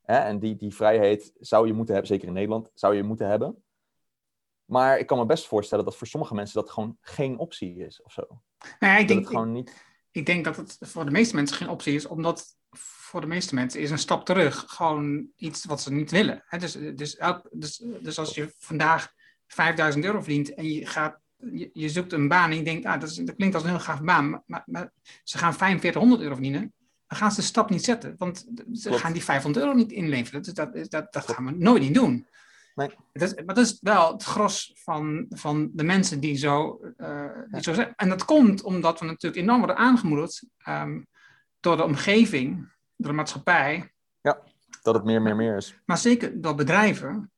Hè? 0.02 0.18
En 0.18 0.40
die, 0.40 0.56
die 0.56 0.76
vrijheid 0.76 1.34
zou 1.40 1.68
je 1.68 1.74
moeten 1.74 1.94
hebben, 1.94 2.12
zeker 2.14 2.28
in 2.28 2.34
Nederland, 2.34 2.72
zou 2.74 2.96
je 2.96 3.04
moeten 3.04 3.28
hebben. 3.28 3.64
Maar 4.66 5.00
ik 5.00 5.08
kan 5.08 5.18
me 5.18 5.26
best 5.26 5.48
voorstellen 5.48 5.86
dat 5.86 5.96
voor 5.96 6.08
sommige 6.08 6.34
mensen 6.34 6.62
dat 6.62 6.70
gewoon 6.70 6.98
geen 7.02 7.38
optie 7.38 7.76
is 7.78 8.02
of 8.02 8.12
zo. 8.12 8.24
Nou 8.80 8.94
ja, 8.94 8.94
ik, 8.94 9.00
Dat 9.00 9.08
denk, 9.08 9.20
het 9.20 9.30
gewoon 9.30 9.52
niet... 9.52 9.94
ik 10.16 10.26
denk 10.26 10.44
dat 10.44 10.56
het 10.56 10.78
voor 10.80 11.06
de 11.06 11.12
meeste 11.12 11.36
mensen 11.36 11.58
geen 11.58 11.70
optie 11.70 11.94
is, 11.94 12.06
omdat 12.06 12.46
voor 12.72 13.22
de 13.22 13.28
meeste 13.28 13.56
mensen 13.56 13.80
is 13.82 13.92
een 13.92 13.98
stap 13.98 14.26
terug 14.26 14.66
gewoon 14.68 15.28
iets 15.36 15.66
wat 15.66 15.82
ze 15.82 15.94
niet 15.94 16.12
willen. 16.12 16.44
Hè, 16.46 16.58
dus, 16.58 16.78
dus, 16.96 17.18
dus, 17.52 17.84
dus 18.02 18.20
als 18.20 18.36
je 18.36 18.54
vandaag 18.58 19.14
5000 19.48 20.06
euro 20.06 20.22
verdient 20.22 20.54
en 20.54 20.72
je, 20.72 20.86
gaat, 20.86 21.20
je, 21.38 21.70
je 21.74 21.90
zoekt 21.90 22.14
een 22.14 22.28
baan 22.28 22.52
en 22.52 22.58
je 22.58 22.64
denkt, 22.64 22.86
ah, 22.86 23.00
dat, 23.00 23.10
is, 23.10 23.16
dat 23.16 23.36
klinkt 23.36 23.56
als 23.56 23.64
een 23.64 23.70
heel 23.70 23.80
gaaf 23.80 24.02
baan, 24.02 24.30
maar, 24.30 24.42
maar, 24.46 24.64
maar 24.66 24.92
ze 25.24 25.38
gaan 25.38 25.54
4500 25.54 26.22
euro 26.22 26.34
verdienen, 26.34 26.74
dan 27.08 27.18
gaan 27.18 27.32
ze 27.32 27.40
de 27.40 27.46
stap 27.46 27.70
niet 27.70 27.84
zetten, 27.84 28.16
want 28.18 28.46
ze 28.74 28.88
Klopt. 28.88 29.02
gaan 29.02 29.14
die 29.14 29.24
500 29.24 29.66
euro 29.66 29.78
niet 29.78 29.92
inleveren. 29.92 30.44
Dus 30.44 30.54
dat, 30.54 30.74
dat, 30.74 31.14
dat 31.14 31.32
gaan 31.32 31.46
we 31.46 31.52
nooit 31.52 31.82
niet 31.82 31.94
doen. 31.94 32.28
Nee. 32.76 32.90
Dat 33.14 33.22
is, 33.22 33.36
maar 33.36 33.56
dat 33.56 33.66
is 33.66 33.78
wel 33.82 34.12
het 34.12 34.24
gros 34.24 34.72
van, 34.76 35.26
van 35.30 35.70
de 35.74 35.84
mensen 35.84 36.20
die 36.20 36.36
zo, 36.36 36.80
die 37.48 37.62
zo 37.64 37.74
zijn. 37.74 37.94
En 37.96 38.10
dat 38.10 38.26
komt 38.26 38.64
omdat 38.64 39.00
we 39.00 39.06
natuurlijk 39.06 39.42
enorm 39.42 39.58
worden 39.58 39.78
aangemoedigd 39.78 40.46
ehm, 40.58 41.02
door 41.60 41.78
de 41.78 41.84
omgeving, 41.84 42.72
door 42.96 43.10
de 43.10 43.18
maatschappij, 43.18 43.94
Dat 44.82 44.94
het 44.94 45.04
meer, 45.04 45.22
meer, 45.22 45.36
meer 45.36 45.58
is. 45.58 45.76
maar 45.86 45.98
zeker 45.98 46.42
door 46.42 46.56
bedrijven. 46.56 47.32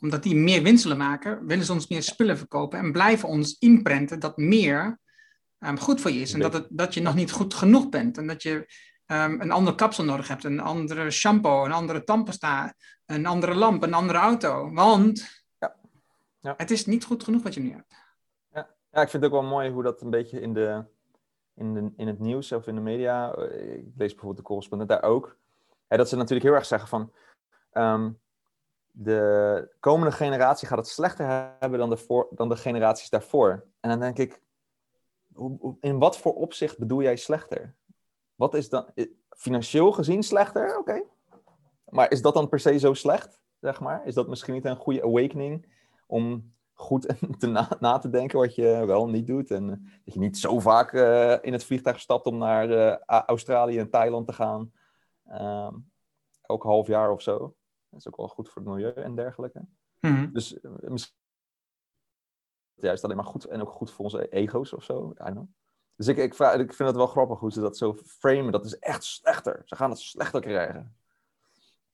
Omdat 0.00 0.22
die 0.22 0.36
meer 0.36 0.62
winst 0.62 0.82
willen 0.82 0.98
maken, 0.98 1.46
willen 1.46 1.64
ze 1.64 1.72
ons 1.72 1.88
meer 1.88 2.02
spullen 2.02 2.38
verkopen 2.38 2.78
en 2.78 2.92
blijven 2.92 3.28
ons 3.28 3.58
inprenten 3.58 4.20
dat 4.20 4.36
meer 4.36 4.98
ehm, 5.58 5.76
goed 5.76 6.00
voor 6.00 6.10
je 6.10 6.20
is. 6.20 6.32
En 6.32 6.40
dat, 6.40 6.52
het, 6.52 6.66
dat 6.70 6.94
je 6.94 7.00
nog 7.02 7.14
niet 7.14 7.30
goed 7.30 7.54
genoeg 7.54 7.88
bent. 7.88 8.18
En 8.18 8.26
dat 8.26 8.42
je 8.42 8.72
ehm, 9.06 9.40
een 9.40 9.50
ander 9.50 9.74
kapsel 9.74 10.04
nodig 10.04 10.28
hebt, 10.28 10.44
een 10.44 10.60
andere 10.60 11.10
shampoo, 11.10 11.64
een 11.64 11.72
andere 11.72 12.04
tandpasta, 12.04 12.74
een 13.06 13.26
andere 13.26 13.54
lamp, 13.54 13.82
een 13.82 13.94
andere 13.94 14.18
auto. 14.18 14.72
Want 14.72 15.42
Ja. 15.58 15.76
Ja. 16.40 16.54
het 16.56 16.70
is 16.70 16.86
niet 16.86 17.04
goed 17.04 17.24
genoeg 17.24 17.42
wat 17.42 17.54
je 17.54 17.60
nu 17.60 17.72
hebt. 17.72 18.02
Ja, 18.94 19.02
ik 19.02 19.08
vind 19.08 19.22
het 19.22 19.32
ook 19.32 19.40
wel 19.40 19.50
mooi 19.50 19.70
hoe 19.70 19.82
dat 19.82 20.02
een 20.02 20.10
beetje 20.10 20.40
in, 20.40 20.54
de, 20.54 20.84
in, 21.54 21.74
de, 21.74 21.92
in 21.96 22.06
het 22.06 22.18
nieuws 22.18 22.52
of 22.52 22.66
in 22.66 22.74
de 22.74 22.80
media, 22.80 23.32
eh, 23.32 23.74
ik 23.74 23.84
lees 23.96 24.10
bijvoorbeeld 24.10 24.36
de 24.36 24.42
correspondent 24.42 24.90
daar 24.90 25.02
ook, 25.02 25.36
hè, 25.86 25.96
dat 25.96 26.08
ze 26.08 26.16
natuurlijk 26.16 26.46
heel 26.46 26.54
erg 26.54 26.66
zeggen 26.66 26.88
van, 26.88 27.12
ehm, 27.70 28.10
de 28.90 29.74
komende 29.80 30.12
generatie 30.12 30.68
gaat 30.68 30.78
het 30.78 30.88
slechter 30.88 31.54
hebben 31.58 31.78
dan 31.78 31.90
de, 31.90 31.96
voor, 31.96 32.28
dan 32.30 32.48
de 32.48 32.56
generaties 32.56 33.10
daarvoor. 33.10 33.64
En 33.80 33.90
dan 33.90 34.00
denk 34.00 34.18
ik, 34.18 34.40
in 35.80 35.98
wat 35.98 36.18
voor 36.18 36.34
opzicht 36.34 36.78
bedoel 36.78 37.02
jij 37.02 37.16
slechter? 37.16 37.74
Wat 38.34 38.54
is 38.54 38.68
dan, 38.68 38.90
eh, 38.94 39.06
financieel 39.30 39.92
gezien 39.92 40.22
slechter? 40.22 40.78
Oké. 40.78 41.02
Maar 41.88 42.10
is 42.10 42.22
dat 42.22 42.34
dan 42.34 42.48
per 42.48 42.60
se 42.60 42.78
zo 42.78 42.94
slecht, 42.94 43.40
zeg 43.60 43.80
maar? 43.80 44.06
Is 44.06 44.14
dat 44.14 44.28
misschien 44.28 44.54
niet 44.54 44.64
een 44.64 44.76
goede 44.76 45.02
awakening 45.02 45.72
om 46.06 46.54
goed 46.72 47.14
te 47.38 47.46
na, 47.46 47.76
na 47.80 47.98
te 47.98 48.10
denken 48.10 48.38
wat 48.38 48.54
je 48.54 48.84
wel 48.86 49.08
niet 49.08 49.26
doet. 49.26 49.50
En 49.50 49.70
eh, 49.70 49.76
dat 50.04 50.14
je 50.14 50.20
niet 50.20 50.38
zo 50.38 50.60
vaak 50.60 50.92
eh, 50.92 51.36
in 51.40 51.52
het 51.52 51.64
vliegtuig 51.64 52.00
stapt 52.00 52.26
om 52.26 52.38
naar 52.38 52.70
eh, 52.70 53.22
Australië 53.26 53.78
en 53.78 53.90
Thailand 53.90 54.26
te 54.26 54.32
gaan. 54.32 54.72
Ehm, 55.24 55.74
elk 56.42 56.62
half 56.62 56.86
jaar 56.86 57.10
of 57.10 57.22
zo. 57.22 57.38
Dat 57.88 58.00
is 58.00 58.08
ook 58.08 58.16
wel 58.16 58.28
goed 58.28 58.48
voor 58.48 58.62
het 58.62 58.70
milieu 58.70 58.92
en 58.92 59.14
dergelijke. 59.14 59.64
Mhm. 60.00 60.32
Dus 60.32 60.60
eh, 60.60 60.70
misschien 60.80 61.16
juist 62.74 63.04
alleen 63.04 63.16
maar 63.16 63.24
goed 63.26 63.44
en 63.44 63.60
ook 63.60 63.70
goed 63.70 63.90
voor 63.90 64.04
onze 64.04 64.28
ego's 64.28 64.72
of 64.72 64.84
zo. 64.84 65.10
I 65.10 65.14
don't 65.24 65.30
know. 65.32 65.48
Dus 65.96 66.08
ik, 66.08 66.16
ik, 66.16 66.34
vraag- 66.34 66.54
ik 66.54 66.72
vind 66.74 66.88
het 66.88 66.98
wel 66.98 67.06
grappig 67.06 67.38
hoe 67.38 67.52
ze 67.52 67.60
dat 67.60 67.76
zo 67.76 67.94
framen. 67.94 68.52
Dat 68.52 68.64
is 68.64 68.78
echt 68.78 69.04
slechter. 69.04 69.62
Ze 69.64 69.76
gaan 69.76 69.90
het 69.90 69.98
slechter 69.98 70.40
krijgen. 70.40 70.96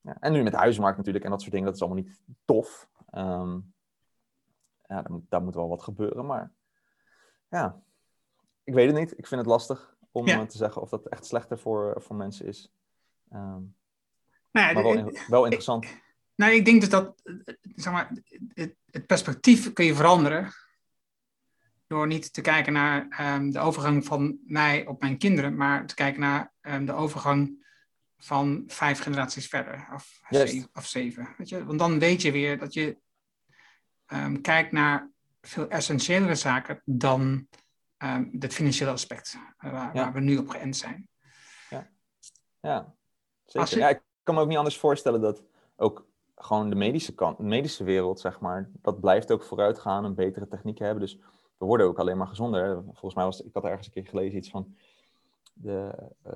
Ja, 0.01 0.17
en 0.19 0.31
nu 0.31 0.43
met 0.43 0.51
de 0.51 0.57
huismarkt 0.57 0.97
natuurlijk 0.97 1.25
en 1.25 1.31
dat 1.31 1.39
soort 1.39 1.51
dingen. 1.51 1.65
Dat 1.67 1.75
is 1.75 1.81
allemaal 1.81 2.03
niet 2.03 2.21
tof. 2.45 2.89
Ehm, 3.09 3.59
ja, 4.87 5.01
daar 5.01 5.11
moet, 5.11 5.23
daar 5.29 5.41
moet 5.43 5.55
wel 5.55 5.67
wat 5.69 5.83
gebeuren. 5.83 6.25
Maar 6.25 6.51
ja, 7.49 7.81
ik 8.63 8.73
weet 8.73 8.87
het 8.87 8.95
niet. 8.99 9.17
Ik 9.17 9.27
vind 9.27 9.41
het 9.41 9.49
lastig 9.49 9.95
om 10.11 10.27
Ja. 10.27 10.39
eh, 10.39 10.45
te 10.45 10.57
zeggen 10.57 10.81
of 10.81 10.89
dat 10.89 11.07
echt 11.07 11.25
slechter 11.25 11.59
voor, 11.59 12.01
voor 12.01 12.15
mensen 12.15 12.45
is. 12.45 12.71
Ehm, 13.29 13.61
Nou 14.51 14.67
ja, 14.67 14.73
maar 14.73 14.83
wel, 14.83 15.11
wel 15.27 15.43
interessant. 15.43 15.85
Nou, 16.35 16.53
ik 16.53 16.65
denk 16.65 16.79
dus 16.79 16.89
dat 16.89 17.21
eh, 17.23 17.55
zeg 17.75 17.93
maar, 17.93 18.11
het, 18.53 18.75
het 18.85 19.05
perspectief 19.05 19.73
kun 19.73 19.85
je 19.85 19.95
veranderen. 19.95 20.49
Door 21.87 22.07
niet 22.07 22.33
te 22.33 22.41
kijken 22.41 22.73
naar 22.73 23.07
ehm, 23.09 23.49
de 23.49 23.59
overgang 23.59 24.05
van 24.05 24.39
mij 24.45 24.87
op 24.87 25.01
mijn 25.01 25.17
kinderen, 25.17 25.55
maar 25.55 25.85
te 25.85 25.95
kijken 25.95 26.19
naar 26.21 26.53
de 26.85 26.93
overgang 26.93 27.60
van 28.23 28.63
vijf 28.67 28.99
generaties 28.99 29.47
verder. 29.47 29.87
Of, 29.93 30.19
zeven, 30.29 30.69
of 30.73 30.85
zeven. 30.85 31.27
Weet 31.37 31.49
je? 31.49 31.65
Want 31.65 31.79
dan 31.79 31.99
weet 31.99 32.21
je 32.21 32.31
weer 32.31 32.57
dat 32.59 32.73
je 32.73 32.97
ehm, 34.05 34.41
kijkt 34.41 34.71
naar 34.71 35.09
veel 35.41 35.67
essentiëlere 35.69 36.35
zaken 36.35 36.81
dan 36.85 37.47
ehm 37.97 38.25
het 38.39 38.53
financiële 38.53 38.91
aspect, 38.91 39.37
eh, 39.57 39.71
waar, 39.71 39.95
Ja. 39.95 40.03
waar 40.03 40.13
we 40.13 40.19
nu 40.19 40.37
op 40.37 40.49
geënt 40.49 40.77
zijn. 40.77 41.09
Ja, 42.59 42.93
zeker. 43.45 43.69
Je- 43.69 43.79
Ja, 43.79 43.89
ik 43.89 44.01
kan 44.23 44.35
me 44.35 44.41
ook 44.41 44.47
niet 44.47 44.57
anders 44.57 44.77
voorstellen 44.77 45.21
dat 45.21 45.43
ook 45.75 46.05
gewoon 46.35 46.69
de 46.69 46.75
medische 46.75 47.13
kant, 47.15 47.37
de 47.37 47.43
medische 47.43 47.83
wereld, 47.83 48.19
zeg 48.19 48.39
maar, 48.39 48.69
dat 48.81 48.99
blijft 48.99 49.31
ook 49.31 49.43
vooruit 49.43 49.79
gaan 49.79 50.05
en 50.05 50.15
betere 50.15 50.47
technieken 50.47 50.85
hebben. 50.85 51.03
Dus 51.03 51.15
we 51.57 51.65
worden 51.65 51.87
ook 51.87 51.99
alleen 51.99 52.17
maar 52.17 52.27
gezonder. 52.27 52.83
Volgens 52.83 53.13
mij 53.15 53.23
was, 53.25 53.41
ik 53.41 53.53
had 53.53 53.63
ergens 53.63 53.87
een 53.87 53.93
keer 53.93 54.05
gelezen 54.05 54.37
iets 54.37 54.49
van 54.49 54.75
de 55.53 56.09
eh, 56.23 56.33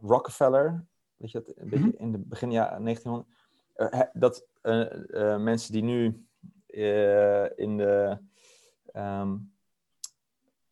Rockefeller, 0.00 0.84
weet 1.20 1.30
je 1.30 1.42
dat, 1.46 1.56
een 1.56 1.68
beetje 1.68 1.96
in 1.96 2.12
de 2.12 2.18
begin 2.18 2.52
jaren 2.52 2.82
1900, 2.82 3.28
eh, 3.74 4.00
dat 4.12 4.46
eh, 4.60 5.32
eh, 5.32 5.40
mensen 5.40 5.72
die 5.72 5.82
nu 5.82 6.24
in 7.56 7.76
de 7.76 8.18
ehm, 8.92 9.36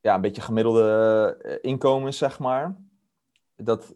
ja, 0.01 0.14
een 0.14 0.20
beetje 0.20 0.42
gemiddelde 0.42 1.59
inkomens, 1.62 2.18
zeg 2.18 2.38
maar, 2.38 2.76
dat 3.57 3.94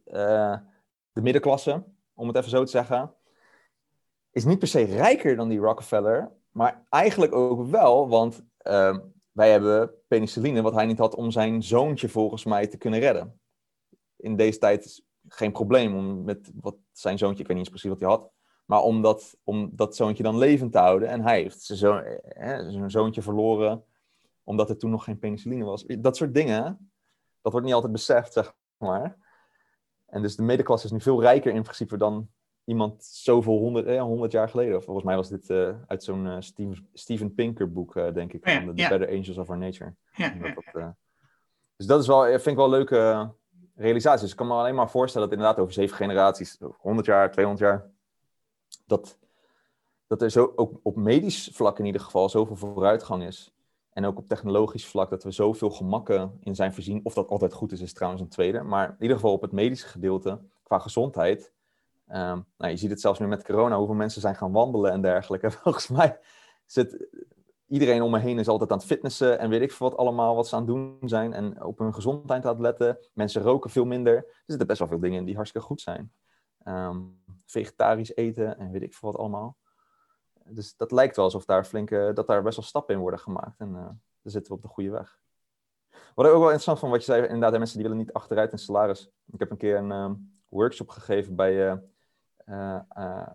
de 1.13 1.23
middenklasse, 1.23 1.83
om 2.15 2.27
het 2.27 2.37
even 2.37 2.51
zo 2.51 2.65
te 2.65 2.71
zeggen, 2.71 3.15
is 4.31 4.45
niet 4.45 4.59
per 4.59 4.69
se 4.69 4.83
rijker 4.83 5.37
dan 5.37 5.49
die 5.49 5.59
Rockefeller, 5.59 6.31
maar 6.51 6.85
eigenlijk 6.89 7.35
ook 7.35 7.67
wel, 7.67 8.09
want 8.09 8.43
ehm, 8.59 8.99
wij 9.33 9.51
hebben 9.51 9.91
penicilline, 10.09 10.63
wat 10.63 10.75
hij 10.75 10.87
niet 10.87 10.99
had 10.99 11.15
om 11.15 11.31
zijn 11.31 11.63
zoontje 11.63 12.09
volgens 12.09 12.45
mij 12.45 12.67
te 12.67 12.79
kunnen 12.79 13.01
redden. 13.01 13.41
In 14.17 14.37
deze 14.37 14.59
tijd 14.59 15.03
geen 15.29 15.53
probleem 15.53 15.97
om 15.97 16.25
met 16.25 16.51
wat 16.61 16.77
zijn 16.93 17.19
zoontje, 17.19 17.43
ik 17.43 17.49
weet 17.49 17.57
niet 17.57 17.67
eens 17.67 17.83
precies 17.83 17.91
wat 17.91 18.01
hij 18.01 18.09
had, 18.09 18.31
maar 18.67 18.81
om 18.81 19.03
dat, 19.03 19.37
om 19.45 19.71
dat 19.73 19.97
zoontje 19.97 20.23
dan 20.23 20.39
levend 20.39 20.73
te 20.73 20.79
houden. 20.79 21.09
En 21.09 21.21
hij 21.21 21.41
heeft 21.41 21.63
zijn, 21.63 21.79
zo, 21.79 22.03
hè, 22.23 22.71
zijn 22.71 22.91
zoontje 22.91 23.23
verloren 23.23 23.85
omdat 24.45 24.71
er 24.71 24.79
toen 24.79 24.91
nog 24.91 25.05
geen 25.05 25.19
penicilline 25.19 25.65
was. 25.65 25.85
Dat 25.87 26.17
soort 26.17 26.35
dingen, 26.35 26.91
dat 27.41 27.53
wordt 27.53 27.67
niet 27.67 27.75
altijd 27.75 27.93
beseft, 27.93 28.33
zeg 28.33 28.55
maar. 28.77 29.17
En 30.07 30.23
dus 30.23 30.37
de 30.37 30.43
middenklasse 30.43 30.87
is 30.87 30.93
nu 30.93 31.01
veel 31.01 31.21
rijker 31.21 31.53
in 31.53 31.63
principe 31.63 31.97
dan 31.97 32.29
iemand 32.65 33.05
zoveel 33.05 33.59
honderd, 33.59 33.87
eh, 33.87 34.01
honderd 34.01 34.33
jaar 34.33 34.49
geleden. 34.49 34.83
Volgens 34.83 35.07
mij 35.07 35.17
was 35.17 35.29
dit 35.29 35.51
uh, 35.51 35.75
uit 35.87 36.05
zo'n 36.05 36.27
uh, 36.27 36.37
Steven, 36.39 36.89
Steven 36.93 37.35
Pinker 37.35 37.73
boek, 37.73 37.97
uh, 37.97 38.13
denk 38.13 38.33
ik. 38.33 38.49
Ja, 38.49 38.65
van 38.65 38.75
The 38.75 38.83
ja. 38.83 38.89
Better 38.89 39.09
Angels 39.09 39.39
of 39.39 39.49
Our 39.49 39.59
Nature. 39.59 39.95
Ja, 40.13 40.35
Dat 40.55 40.65
eh, 40.73 40.89
dus 41.77 41.87
dat 41.87 42.01
is 42.01 42.07
wel, 42.07 42.25
vind 42.25 42.47
ik 42.47 42.57
wel 42.57 42.65
een 42.65 42.71
leuke 42.71 43.33
realisatie. 43.75 44.21
Dus 44.21 44.31
ik 44.31 44.37
kan 44.37 44.47
me 44.47 44.55
alleen 44.55 44.75
maar 44.75 44.91
voorstellen 44.91 45.29
dat 45.29 45.39
inderdaad 45.39 45.63
over 45.63 45.73
zeven 45.73 45.97
generaties, 45.97 46.59
100 46.79 47.07
jaar, 47.07 47.31
200 47.31 47.67
jaar, 47.67 47.91
dat, 48.87 49.19
dat 50.07 50.23
er 50.23 50.31
zo, 50.31 50.53
ook 50.57 50.81
op 50.83 50.97
medisch 50.97 51.51
vlak 51.53 51.79
in 51.79 51.85
ieder 51.85 52.01
geval 52.01 52.29
zoveel 52.29 52.57
vooruitgang 52.57 53.25
is. 53.25 53.55
En 53.93 54.05
ook 54.05 54.19
op 54.19 54.29
technologisch 54.29 54.87
vlak 54.87 55.11
dat 55.11 55.25
we 55.25 55.31
zoveel 55.31 55.71
gemakken 55.71 56.39
in 56.41 56.55
zijn 56.55 56.75
voorzien. 56.75 57.01
Of 57.03 57.15
dat 57.15 57.29
altijd 57.29 57.53
goed 57.53 57.73
is, 57.73 57.81
is 57.81 57.93
trouwens 57.93 58.23
een 58.23 58.29
tweede. 58.29 58.63
Maar 58.63 58.89
in 58.89 58.97
ieder 58.99 59.17
geval 59.17 59.33
op 59.33 59.43
het 59.43 59.53
medische 59.53 59.89
gedeelte, 59.89 60.41
qua 60.63 60.79
gezondheid. 60.79 61.53
ehm, 62.07 62.41
nou, 62.59 62.71
je 62.71 62.77
ziet 62.77 62.91
het 62.91 63.01
zelfs 63.01 63.19
nu 63.19 63.27
met 63.27 63.45
corona, 63.45 63.77
hoeveel 63.77 63.95
mensen 63.95 64.21
zijn 64.21 64.37
gaan 64.37 64.53
wandelen 64.53 64.93
en 64.93 65.03
dergelijke. 65.03 65.51
Volgens 65.63 65.89
mij 65.89 66.19
zit 66.67 67.09
iedereen 67.73 68.03
om 68.03 68.11
me 68.11 68.19
heen 68.19 68.39
is 68.39 68.49
altijd 68.49 68.71
aan 68.71 68.79
het 68.79 68.87
fitnessen 68.87 69.39
en 69.39 69.49
weet 69.49 69.61
ik 69.61 69.73
veel 69.73 69.89
wat 69.89 69.99
allemaal 69.99 70.35
wat 70.35 70.49
ze 70.49 70.55
aan 70.55 70.63
het 70.63 70.71
doen 70.71 70.99
zijn. 71.05 71.33
En 71.33 71.65
op 71.65 71.79
hun 71.79 71.95
gezondheid 71.95 72.45
aan 72.45 72.53
het 72.53 72.61
letten. 72.61 72.99
Mensen 73.13 73.43
roken 73.43 73.71
veel 73.71 73.85
minder. 73.85 74.17
Er 74.17 74.43
zitten 74.47 74.67
best 74.67 74.79
wel 74.79 74.89
veel 74.89 75.01
dingen 75.01 75.19
in 75.19 75.25
die 75.25 75.35
hartstikke 75.35 75.67
goed 75.67 75.81
zijn. 75.81 76.13
Ehm, 76.63 77.01
vegetarisch 77.47 78.17
eten 78.17 78.59
en 78.59 78.71
weet 78.71 78.83
ik 78.83 78.95
veel 78.95 79.11
wat 79.11 79.21
allemaal. 79.21 79.57
Dus 80.45 80.77
dat 80.77 80.93
lijkt 80.93 81.17
wel 81.17 81.25
alsof 81.25 81.45
daar 81.45 81.65
flinke, 81.65 82.11
dat 82.15 82.27
daar 82.27 82.43
best 82.43 82.57
wel 82.57 82.65
stappen 82.65 82.95
in 82.95 83.01
worden 83.01 83.21
gemaakt. 83.21 83.61
En 83.61 83.75
eh 83.75 83.89
daar 84.23 84.33
zitten 84.33 84.53
we 84.53 84.59
op 84.59 84.63
de 84.63 84.69
goede 84.69 84.91
weg. 84.91 85.21
Wat 86.15 86.27
ik 86.27 86.33
ook 86.33 86.39
wel 86.39 86.43
interessant 86.43 86.79
vond, 86.79 86.93
wat 86.93 87.05
je 87.05 87.13
zei, 87.13 87.23
inderdaad, 87.23 87.59
mensen 87.59 87.79
die 87.79 87.89
willen 87.89 88.03
niet 88.03 88.13
achteruit 88.13 88.53
in 88.53 88.59
salaris. 88.59 89.11
Ik 89.27 89.39
heb 89.39 89.51
een 89.51 89.57
keer 89.57 89.77
een 89.77 89.93
ehm, 89.93 90.15
workshop 90.49 90.89
gegeven 90.89 91.37
bij 91.37 91.71
eh, 91.71 91.79
eh, 92.45 92.81
eh, 92.89 93.29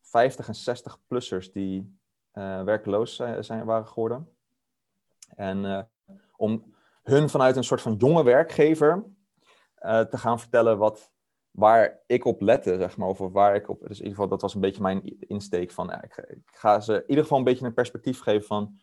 50 0.00 0.48
en 0.48 0.54
60-plussers 0.54 1.52
die 1.52 1.98
werkloos 2.64 3.16
zijn, 3.16 3.44
zijn, 3.44 3.64
waren 3.64 3.86
geworden. 3.86 4.28
En 5.36 5.64
eh, 5.64 5.82
om 6.36 6.74
hun 7.02 7.28
vanuit 7.28 7.56
een 7.56 7.64
soort 7.64 7.80
van 7.82 7.94
jonge 7.94 8.22
werkgever 8.24 9.04
eh, 9.74 10.00
te 10.00 10.18
gaan 10.18 10.40
vertellen 10.40 10.78
wat, 10.78 11.12
waar 11.50 11.98
ik 12.06 12.24
op 12.24 12.40
lette, 12.40 12.76
zeg 12.76 12.96
maar. 12.96 13.08
Of 13.08 13.18
waar 13.18 13.54
ik 13.54 13.68
op. 13.68 13.78
Dus 13.80 13.88
in 13.88 13.96
ieder 13.96 14.10
geval, 14.10 14.28
dat 14.28 14.40
was 14.40 14.54
een 14.54 14.60
beetje 14.60 14.82
mijn 14.82 15.18
insteek 15.20 15.70
van. 15.70 15.86
Ja, 15.86 16.02
ik, 16.02 16.12
ga- 16.12 16.28
ik 16.28 16.42
ga 16.52 16.80
ze 16.80 16.94
in 16.94 17.04
ieder 17.06 17.22
geval 17.22 17.38
een 17.38 17.44
beetje 17.44 17.66
een 17.66 17.74
perspectief 17.74 18.20
geven 18.20 18.46
van. 18.46 18.78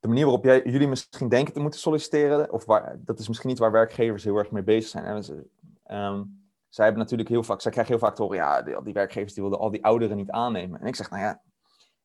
De 0.00 0.08
manier 0.08 0.24
waarop 0.24 0.44
jij, 0.44 0.62
jullie 0.64 0.88
misschien 0.88 1.28
denken 1.28 1.52
te 1.54 1.60
moeten 1.60 1.80
solliciteren, 1.80 2.52
of 2.52 2.64
waar, 2.64 2.96
dat 3.04 3.18
is 3.18 3.28
misschien 3.28 3.48
niet 3.48 3.58
waar 3.58 3.72
werkgevers 3.72 4.24
heel 4.24 4.36
erg 4.36 4.50
mee 4.50 4.62
bezig 4.62 4.90
zijn. 4.90 5.04
En 5.04 5.24
ze, 5.24 5.46
ehm, 5.84 6.24
zij 6.68 6.84
hebben 6.84 7.02
natuurlijk 7.02 7.28
heel 7.28 7.42
vaak, 7.42 7.60
zij 7.60 7.70
krijgen 7.70 7.92
heel 7.94 8.02
vaak 8.06 8.14
te 8.14 8.22
horen, 8.22 8.36
ja, 8.36 8.62
die, 8.62 8.82
die 8.82 8.92
werkgevers 8.92 9.32
die 9.34 9.42
wilden 9.42 9.60
al 9.60 9.70
die 9.70 9.84
ouderen 9.84 10.16
niet 10.16 10.30
aannemen. 10.30 10.80
En 10.80 10.86
ik 10.86 10.96
zeg, 10.96 11.10
nou 11.10 11.22
ja, 11.22 11.42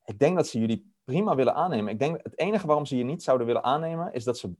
ik 0.06 0.20
denk 0.20 0.36
dat 0.36 0.48
ze 0.48 0.60
jullie 0.60 0.94
prima 1.04 1.36
willen 1.36 1.56
aannemen. 1.56 1.94
Ik 1.94 2.00
denk, 2.00 2.20
het 2.24 2.40
enige 2.40 2.68
waarom 2.68 2.86
ze 2.86 2.98
je 2.98 3.04
niet 3.04 3.24
zouden 3.24 3.48
willen 3.48 3.64
aannemen, 3.64 4.14
is 4.14 4.24
dat 4.24 4.38
ze, 4.38 4.52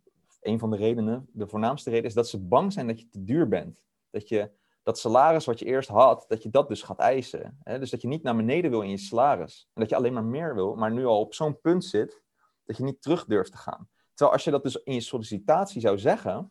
een 0.42 0.60
van 0.60 0.70
de 0.70 0.78
redenen, 0.78 1.30
de 1.32 1.48
voornaamste 1.48 1.90
reden, 1.90 2.06
is 2.06 2.14
dat 2.14 2.30
ze 2.30 2.40
bang 2.40 2.74
zijn 2.74 2.88
dat 2.88 3.00
je 3.00 3.10
te 3.10 3.24
duur 3.24 3.48
bent. 3.48 3.86
Dat 4.10 4.30
je 4.30 4.52
dat 4.84 5.00
salaris 5.00 5.46
wat 5.46 5.60
je 5.60 5.66
eerst 5.66 5.90
had, 5.90 6.26
dat 6.28 6.44
je 6.44 6.50
dat 6.50 6.68
dus 6.68 6.82
gaat 6.82 7.00
eisen. 7.00 7.60
Hè? 7.64 7.80
Dus 7.80 7.90
dat 7.90 8.02
je 8.02 8.08
niet 8.08 8.24
naar 8.24 8.36
beneden 8.36 8.72
wil 8.72 8.82
in 8.82 8.90
je 8.90 8.98
salaris. 8.98 9.70
En 9.74 9.82
dat 9.82 9.90
je 9.90 9.96
alleen 9.96 10.14
maar 10.14 10.24
meer 10.24 10.56
wil, 10.56 10.76
maar 10.76 10.92
nu 10.92 11.06
al 11.06 11.20
op 11.20 11.34
zo'n 11.34 11.60
punt 11.60 11.86
zit, 11.86 12.22
dat 12.66 12.78
je 12.78 12.84
niet 12.84 13.02
terug 13.02 13.26
durft 13.26 13.52
te 13.52 13.58
gaan. 13.58 13.90
Terwijl 14.14 14.36
als 14.36 14.44
je 14.44 14.52
dat 14.52 14.64
dus 14.64 14.76
in 14.76 14.94
je 14.94 15.00
sollicitatie 15.00 15.82
zou 15.82 15.98
zeggen, 15.98 16.50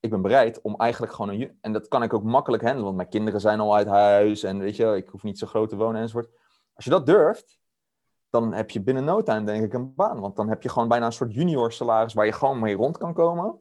ik 0.00 0.10
ben 0.10 0.22
bereid 0.22 0.60
om 0.60 0.76
eigenlijk 0.76 1.12
gewoon 1.12 1.30
een... 1.30 1.58
En 1.60 1.72
dat 1.72 1.88
kan 1.88 2.02
ik 2.02 2.12
ook 2.12 2.22
makkelijk 2.22 2.62
handelen, 2.62 2.84
want 2.84 2.96
mijn 2.96 3.08
kinderen 3.08 3.40
zijn 3.40 3.60
al 3.60 3.74
uit 3.74 3.86
huis 3.86 4.42
en 4.42 4.58
weet 4.58 4.76
je, 4.76 4.96
ik 4.96 5.08
hoef 5.08 5.22
niet 5.22 5.38
zo 5.38 5.46
groot 5.46 5.68
te 5.68 5.76
wonen 5.76 6.00
enzovoort. 6.00 6.30
Als 6.74 6.84
je 6.84 6.90
dat 6.90 7.06
durft, 7.06 7.58
dan 8.34 8.52
heb 8.52 8.70
je 8.70 8.82
binnen 8.82 9.04
no 9.04 9.22
time 9.22 9.44
denk 9.44 9.64
ik 9.64 9.72
een 9.72 9.94
baan. 9.94 10.20
Want 10.20 10.36
dan 10.36 10.48
heb 10.48 10.62
je 10.62 10.68
gewoon 10.68 10.88
bijna 10.88 11.06
een 11.06 11.12
soort 11.12 11.34
junior 11.34 11.72
salaris 11.72 12.14
waar 12.14 12.26
je 12.26 12.32
gewoon 12.32 12.58
mee 12.58 12.76
rond 12.76 12.98
kan 12.98 13.14
komen. 13.14 13.60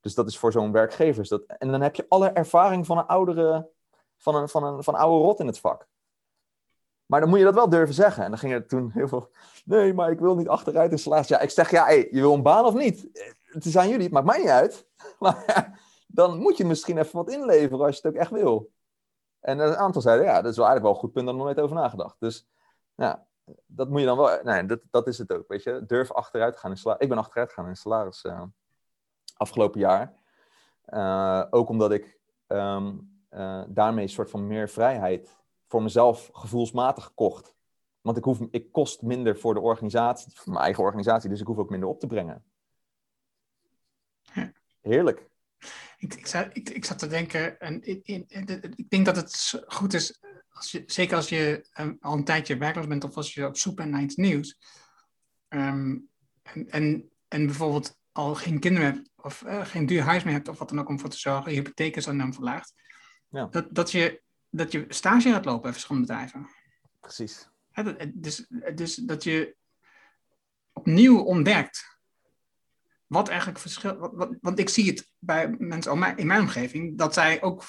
Dus 0.00 0.14
dat 0.14 0.28
is 0.28 0.38
voor 0.38 0.52
zo'n 0.52 0.72
werkgever. 0.72 1.28
Dat, 1.28 1.42
en 1.46 1.70
dan 1.70 1.80
heb 1.80 1.94
je 1.94 2.06
alle 2.08 2.28
ervaring 2.28 2.86
van 2.86 2.98
een 2.98 3.06
oudere, 3.06 3.68
van 4.16 4.34
een, 4.34 4.48
van 4.48 4.64
een, 4.64 4.82
van 4.82 4.94
oude 4.94 5.24
rot 5.24 5.40
in 5.40 5.46
het 5.46 5.58
vak. 5.58 5.88
Maar 7.06 7.20
dan 7.20 7.28
moet 7.28 7.38
je 7.38 7.44
dat 7.44 7.54
wel 7.54 7.68
durven 7.68 7.94
zeggen. 7.94 8.24
En 8.24 8.30
dan 8.30 8.38
ging 8.38 8.52
er 8.52 8.66
toen 8.66 8.90
heel 8.90 9.08
veel, 9.08 9.30
nee, 9.64 9.94
maar 9.94 10.10
ik 10.10 10.18
wil 10.18 10.36
niet 10.36 10.48
achteruit 10.48 10.90
in 10.90 10.98
salaris. 10.98 11.28
Ja, 11.28 11.40
ik 11.40 11.50
zeg, 11.50 11.70
ja, 11.70 11.90
je 11.90 12.08
wil 12.10 12.34
een 12.34 12.42
baan 12.42 12.64
of 12.64 12.74
niet? 12.74 13.08
Het 13.44 13.64
is 13.64 13.76
aan 13.76 13.88
jullie, 13.88 14.04
het 14.04 14.12
maakt 14.12 14.26
mij 14.26 14.38
niet 14.38 14.48
uit. 14.48 14.86
Maar 15.18 15.80
dan 16.06 16.38
moet 16.38 16.56
je 16.56 16.64
misschien 16.64 16.98
even 16.98 17.16
wat 17.16 17.30
inleveren 17.30 17.86
als 17.86 17.96
je 17.96 18.06
het 18.06 18.16
ook 18.16 18.20
echt 18.20 18.30
wil. 18.30 18.70
En 19.40 19.58
een 19.58 19.76
aantal 19.76 20.02
zeiden, 20.02 20.26
ja, 20.26 20.42
dat 20.42 20.50
is 20.50 20.56
wel 20.56 20.66
eigenlijk 20.66 20.82
wel 20.82 20.92
een 20.92 21.00
goed 21.00 21.12
punt, 21.12 21.26
daar 21.26 21.34
nog 21.34 21.44
nooit 21.44 21.60
over 21.60 21.76
nagedacht. 21.76 22.16
Dus 22.18 22.48
ja, 22.94 23.27
dat 23.66 23.88
moet 23.88 24.00
je 24.00 24.06
dan 24.06 24.16
wel, 24.16 24.42
nee, 24.42 24.66
dat, 24.66 24.80
dat 24.90 25.06
is 25.06 25.18
het 25.18 25.32
ook, 25.32 25.48
weet 25.48 25.62
je. 25.62 25.84
Durf 25.86 26.12
achteruit 26.12 26.52
te 26.54 26.58
gaan 26.58 26.70
in 26.70 26.76
salaris. 26.76 27.02
Ik 27.02 27.08
ben 27.08 27.18
achteruit 27.18 27.48
gegaan 27.48 27.68
in 27.68 27.76
salaris 27.76 28.24
eh, 28.24 28.42
afgelopen 29.36 29.80
jaar. 29.80 30.14
Eh, 30.84 31.44
ook 31.50 31.68
omdat 31.68 31.92
ik 31.92 32.18
ehm, 32.46 32.96
eh, 33.28 33.62
daarmee 33.68 34.02
een 34.02 34.10
soort 34.10 34.30
van 34.30 34.46
meer 34.46 34.68
vrijheid 34.68 35.36
voor 35.66 35.82
mezelf 35.82 36.30
gevoelsmatig 36.32 37.14
kocht. 37.14 37.54
Want 38.00 38.16
ik, 38.16 38.24
hoef, 38.24 38.40
ik 38.50 38.72
kost 38.72 39.02
minder 39.02 39.38
voor 39.38 39.54
de 39.54 39.60
organisatie, 39.60 40.32
voor 40.34 40.52
mijn 40.52 40.64
eigen 40.64 40.82
organisatie, 40.84 41.28
dus 41.30 41.40
ik 41.40 41.46
hoef 41.46 41.58
ook 41.58 41.70
minder 41.70 41.88
op 41.88 42.00
te 42.00 42.06
brengen. 42.06 42.44
Heerlijk. 44.80 45.28
Ik, 45.98 46.14
ik, 46.14 46.26
zat, 46.26 46.46
ik, 46.52 46.68
ik 46.68 46.84
zat 46.84 46.98
te 46.98 47.06
denken, 47.06 47.60
en 47.60 47.82
in- 47.82 48.24
ik 48.76 48.90
denk 48.90 49.06
dat 49.06 49.16
het 49.16 49.62
goed 49.66 49.94
is, 49.94 50.20
als 50.58 50.70
je, 50.70 50.82
zeker 50.86 51.16
als 51.16 51.28
je 51.28 51.68
ehm, 51.72 51.94
al 52.00 52.12
een 52.16 52.24
tijdje 52.24 52.56
werkloos 52.56 52.86
bent 52.86 53.04
of 53.04 53.16
als 53.16 53.34
je 53.34 53.46
op 53.46 53.56
zoek 53.56 53.76
bent 53.76 53.90
naar 53.90 54.02
iets 54.02 54.16
nieuws. 54.16 54.58
ehm, 55.48 55.96
en, 56.42 56.68
en, 56.68 57.10
en 57.28 57.46
bijvoorbeeld 57.46 57.96
al 58.12 58.34
geen 58.34 58.60
kinderen 58.60 58.92
hebt 58.94 59.10
of 59.16 59.42
eh, 59.42 59.66
geen 59.66 59.86
duur 59.86 60.02
huis 60.02 60.24
meer 60.24 60.32
hebt 60.32 60.48
of 60.48 60.58
wat 60.58 60.68
dan 60.68 60.80
ook 60.80 60.88
om 60.88 61.00
voor 61.00 61.08
te 61.10 61.18
zorgen, 61.18 61.50
je 61.52 61.56
hypotheek 61.58 61.96
is 61.96 62.04
dan 62.04 62.34
verlaagd. 62.34 62.72
Ja. 63.28 63.46
Dat, 63.46 63.74
dat, 63.74 63.90
je, 63.90 64.22
dat 64.50 64.72
je 64.72 64.84
stage 64.88 65.30
gaat 65.30 65.44
lopen 65.44 65.62
bij 65.62 65.72
verschillende 65.72 66.06
bedrijven. 66.06 66.48
Precies. 67.00 67.48
Dat- 67.72 68.06
dus, 68.14 68.46
dus 68.74 68.94
dat 68.94 69.24
je 69.24 69.56
opnieuw 70.72 71.18
ontdekt 71.18 71.98
wat 73.06 73.28
eigenlijk 73.28 73.58
verschil. 73.58 73.96
Wat, 73.96 74.12
wat, 74.14 74.36
want 74.40 74.58
ik 74.58 74.68
zie 74.68 74.86
het 74.86 75.12
bij 75.18 75.48
mensen 75.58 76.16
in 76.16 76.26
mijn 76.26 76.40
omgeving 76.40 76.98
dat 76.98 77.14
zij 77.14 77.42
ook 77.42 77.62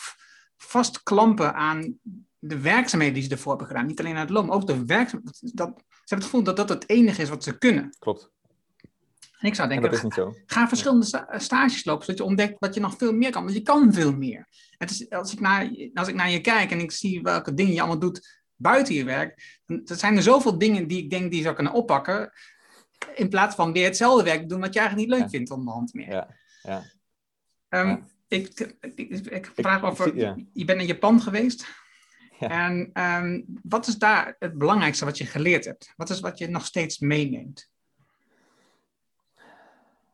vastklampen 0.55 1.53
aan 1.53 1.99
de 2.39 2.59
werkzaamheden 2.59 3.13
die 3.15 3.23
ze 3.23 3.29
ervoor 3.29 3.49
hebben 3.49 3.67
gedaan. 3.67 3.85
Niet 3.85 3.99
alleen 3.99 4.31
loon, 4.31 4.45
maar 4.45 4.55
ook 4.55 4.67
de 4.67 4.85
werkzaamheden. 4.85 5.33
Dat, 5.53 5.67
ze 5.77 5.83
hebben 5.87 6.01
het 6.05 6.23
gevoel 6.23 6.43
dat 6.43 6.57
dat 6.57 6.69
het 6.69 6.89
enige 6.89 7.21
is 7.21 7.29
wat 7.29 7.43
ze 7.43 7.57
kunnen. 7.57 7.95
Klopt. 7.99 8.31
En 9.39 9.47
ik 9.47 9.55
zou 9.55 9.69
En 9.69 9.73
denken, 9.73 9.89
dat 9.89 9.97
is 9.97 10.03
niet 10.03 10.13
zo. 10.13 10.33
ga 10.45 10.67
verschillende 10.67 11.05
sta- 11.05 11.39
stages 11.39 11.85
lopen, 11.85 12.05
zodat 12.05 12.19
je 12.19 12.25
ontdekt 12.27 12.59
dat 12.59 12.73
je 12.73 12.79
nog 12.79 12.95
veel 12.97 13.13
meer 13.13 13.31
kan. 13.31 13.43
Want 13.43 13.55
je 13.55 13.61
kan 13.61 13.93
veel 13.93 14.13
meer. 14.15 14.47
Het 14.77 14.89
is, 14.89 15.09
als, 15.09 15.33
ik 15.33 15.39
naar, 15.39 15.69
als 15.93 16.07
ik 16.07 16.15
naar 16.15 16.29
je 16.29 16.41
kijk 16.41 16.71
en 16.71 16.79
ik 16.79 16.91
zie 16.91 17.21
welke 17.21 17.53
dingen 17.53 17.73
je 17.73 17.79
allemaal 17.79 17.99
doet 17.99 18.41
buiten 18.55 18.93
je 18.95 19.03
werk, 19.03 19.59
dan 19.65 19.81
zijn 19.97 20.15
er 20.15 20.21
zoveel 20.23 20.57
dingen 20.57 20.87
die 20.87 21.03
ik 21.03 21.09
denk 21.09 21.27
die 21.29 21.35
je 21.37 21.43
zou 21.43 21.55
kunnen 21.55 21.73
oppakken. 21.73 22.31
In 23.15 23.29
plaats 23.29 23.55
van 23.55 23.71
weer 23.73 23.85
hetzelfde 23.85 24.23
werk 24.23 24.49
doen 24.49 24.59
wat 24.59 24.73
je 24.73 24.79
eigenlijk 24.79 25.09
niet 25.09 25.17
leuk 25.19 25.29
Ja. 25.29 25.37
vindt 25.37 25.51
onderhand 25.51 25.93
meer. 25.93 26.09
Ja, 26.09 26.35
ja. 26.63 26.83
Ehm, 27.69 27.87
Ja. 27.87 28.05
ik, 28.27 28.75
ik, 28.95 29.51
vraag 29.55 30.13
ja. 30.15 30.35
je 30.53 30.65
bent 30.65 30.81
in 30.81 30.87
Japan 30.87 31.21
geweest. 31.21 31.65
Ja. 32.39 32.49
En 32.49 32.89
ehm, 32.93 33.41
wat 33.63 33.87
is 33.87 33.97
daar 33.97 34.35
het 34.39 34.57
belangrijkste 34.57 35.05
wat 35.05 35.17
je 35.17 35.25
geleerd 35.25 35.65
hebt? 35.65 35.93
Wat 35.97 36.09
is 36.09 36.19
wat 36.19 36.37
je 36.37 36.47
nog 36.47 36.65
steeds 36.65 36.99
meeneemt? 36.99 37.71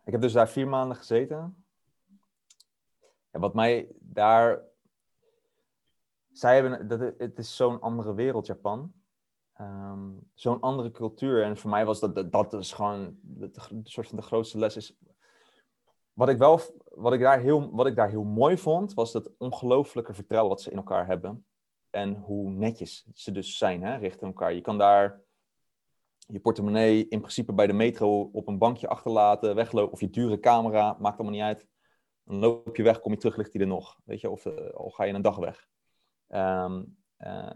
Ik 0.05 0.11
heb 0.11 0.21
dus 0.21 0.33
daar 0.33 0.49
vier 0.49 0.67
maanden 0.67 0.97
gezeten. 0.97 1.65
Ja, 3.31 3.39
wat 3.39 3.53
mij 3.53 3.87
daar. 3.99 4.61
Zij 6.31 6.53
hebben. 6.53 6.87
Dat, 6.87 7.13
het 7.17 7.37
is 7.37 7.55
zo'n 7.55 7.81
andere 7.81 8.13
wereld, 8.13 8.45
Japan. 8.45 8.93
ehm, 9.53 10.09
zo'n 10.33 10.59
andere 10.59 10.91
cultuur. 10.91 11.43
En 11.43 11.57
voor 11.57 11.69
mij 11.69 11.85
was 11.85 11.99
dat, 11.99 12.15
dat, 12.15 12.31
dat 12.31 12.53
is 12.53 12.73
gewoon 12.73 13.17
de, 13.21 13.51
soort 13.83 14.07
van 14.07 14.17
de 14.17 14.23
grootste 14.23 14.57
les 14.57 14.75
is. 14.75 14.95
Wat 16.13 16.29
ik, 16.29 16.37
wel, 16.37 16.59
wat, 16.89 17.13
ik 17.13 17.19
daar 17.19 17.39
heel, 17.39 17.71
wat 17.71 17.87
ik 17.87 17.95
daar 17.95 18.09
heel 18.09 18.23
mooi 18.23 18.57
vond, 18.57 18.93
was 18.93 19.11
dat 19.11 19.31
ongelooflijke 19.37 20.13
vertrouwen 20.13 20.51
wat 20.51 20.61
ze 20.61 20.71
in 20.71 20.77
elkaar 20.77 21.07
hebben. 21.07 21.45
En 21.95 22.15
hoe 22.15 22.49
netjes 22.49 23.07
ze 23.13 23.31
dus 23.31 23.57
zijn 23.57 23.83
hè, 23.83 23.95
richting 23.95 24.31
elkaar. 24.31 24.53
Je 24.53 24.61
kan 24.61 24.77
daar 24.77 25.21
je 26.17 26.39
portemonnee 26.39 27.07
in 27.07 27.19
principe 27.19 27.53
bij 27.53 27.67
de 27.67 27.73
metro 27.73 28.29
op 28.33 28.47
een 28.47 28.57
bankje 28.57 28.87
achterlaten, 28.87 29.55
weglopen. 29.55 29.93
Of 29.93 29.99
je 29.99 30.09
dure 30.09 30.39
camera, 30.39 30.97
maakt 30.99 31.19
allemaal 31.19 31.33
niet 31.33 31.43
uit. 31.43 31.67
Dan 32.23 32.37
loop 32.37 32.75
je 32.75 32.83
weg, 32.83 32.99
kom 32.99 33.11
je 33.11 33.17
terug, 33.17 33.35
ligt 33.35 33.51
die 33.51 33.61
er 33.61 33.67
nog. 33.67 33.99
Weet 34.03 34.21
je, 34.21 34.29
of 34.29 34.45
uh, 34.45 34.69
al 34.73 34.89
ga 34.89 35.03
je 35.03 35.13
een 35.13 35.21
dag 35.21 35.35
weg. 35.35 35.67
Um, 36.27 36.97
uh, 37.19 37.55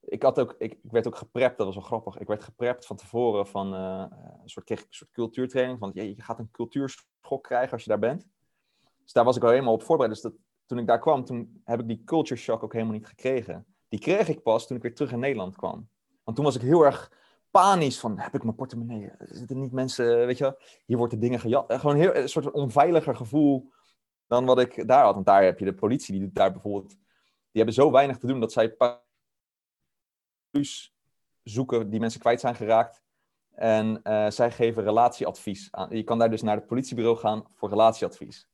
ik, 0.00 0.22
had 0.22 0.40
ook, 0.40 0.54
ik, 0.58 0.78
werd 0.82 1.06
ook 1.06 1.16
geprept, 1.16 1.56
dat 1.56 1.66
was 1.66 1.76
wel 1.76 1.84
grappig. 1.84 2.18
Ik 2.18 2.26
werd 2.26 2.44
geprept 2.44 2.86
van 2.86 2.96
tevoren 2.96 3.46
van 3.46 3.74
uh, 3.74 4.06
een 4.42 4.48
soort, 4.48 4.66
kreeg 4.66 4.80
een 4.80 4.86
soort 4.88 5.10
cultuurtraining. 5.10 5.78
Van 5.78 5.90
je, 5.94 6.08
je 6.16 6.22
gaat 6.22 6.38
een 6.38 6.50
cultuurschok 6.50 7.42
krijgen 7.42 7.72
als 7.72 7.82
je 7.82 7.88
daar 7.88 7.98
bent. 7.98 8.26
Dus 9.02 9.12
daar 9.12 9.24
was 9.24 9.36
ik 9.36 9.42
al 9.42 9.50
helemaal 9.50 9.74
op 9.74 9.82
voorbereid. 9.82 10.22
Dus 10.22 10.32
toen 10.66 10.78
ik 10.78 10.86
daar 10.86 11.00
kwam, 11.00 11.24
toen 11.24 11.60
heb 11.64 11.80
ik 11.80 11.88
die 11.88 12.04
culture 12.04 12.40
shock 12.40 12.62
ook 12.62 12.72
helemaal 12.72 12.94
niet 12.94 13.06
gekregen. 13.06 13.66
Die 13.90 14.00
kreeg 14.00 14.28
ik 14.28 14.42
pas 14.42 14.66
toen 14.66 14.76
ik 14.76 14.82
weer 14.82 14.94
terug 14.94 15.12
in 15.12 15.18
Nederland 15.18 15.56
kwam. 15.56 15.88
Want 16.24 16.36
toen 16.36 16.44
was 16.44 16.54
ik 16.54 16.62
heel 16.62 16.84
erg 16.84 17.12
panisch 17.50 17.98
van, 17.98 18.18
heb 18.18 18.34
ik 18.34 18.42
mijn 18.42 18.56
portemonnee? 18.56 19.10
Zitten 19.18 19.60
niet 19.60 19.72
mensen, 19.72 20.26
weet 20.26 20.38
je, 20.38 20.80
hier 20.86 20.96
worden 20.96 21.20
dingen 21.20 21.40
gejat. 21.40 21.72
Gewoon 21.72 21.96
heel, 21.96 22.14
een 22.14 22.28
soort 22.28 22.50
onveiliger 22.50 23.16
gevoel 23.16 23.72
dan 24.26 24.44
wat 24.44 24.60
ik 24.60 24.88
daar 24.88 25.04
had. 25.04 25.14
Want 25.14 25.26
daar 25.26 25.42
heb 25.42 25.58
je 25.58 25.64
de 25.64 25.74
politie, 25.74 26.18
die 26.18 26.30
daar 26.32 26.52
bijvoorbeeld, 26.52 26.88
die 26.90 26.98
hebben 27.62 27.74
zo 27.74 27.90
weinig 27.90 28.18
te 28.18 28.26
doen 28.26 28.40
dat 28.40 28.52
zij 28.52 28.76
zoeken 31.42 31.90
die 31.90 32.00
mensen 32.00 32.20
kwijt 32.20 32.40
zijn 32.40 32.54
geraakt. 32.54 33.02
En 33.50 34.00
uh, 34.04 34.30
zij 34.30 34.50
geven 34.50 34.82
relatieadvies 34.82 35.68
aan. 35.70 35.96
Je 35.96 36.02
kan 36.02 36.18
daar 36.18 36.30
dus 36.30 36.42
naar 36.42 36.56
het 36.56 36.66
politiebureau 36.66 37.16
gaan 37.16 37.46
voor 37.54 37.68
relatieadvies. 37.68 38.48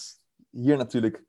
Hier 0.50 0.76
natuurlijk 0.76 1.24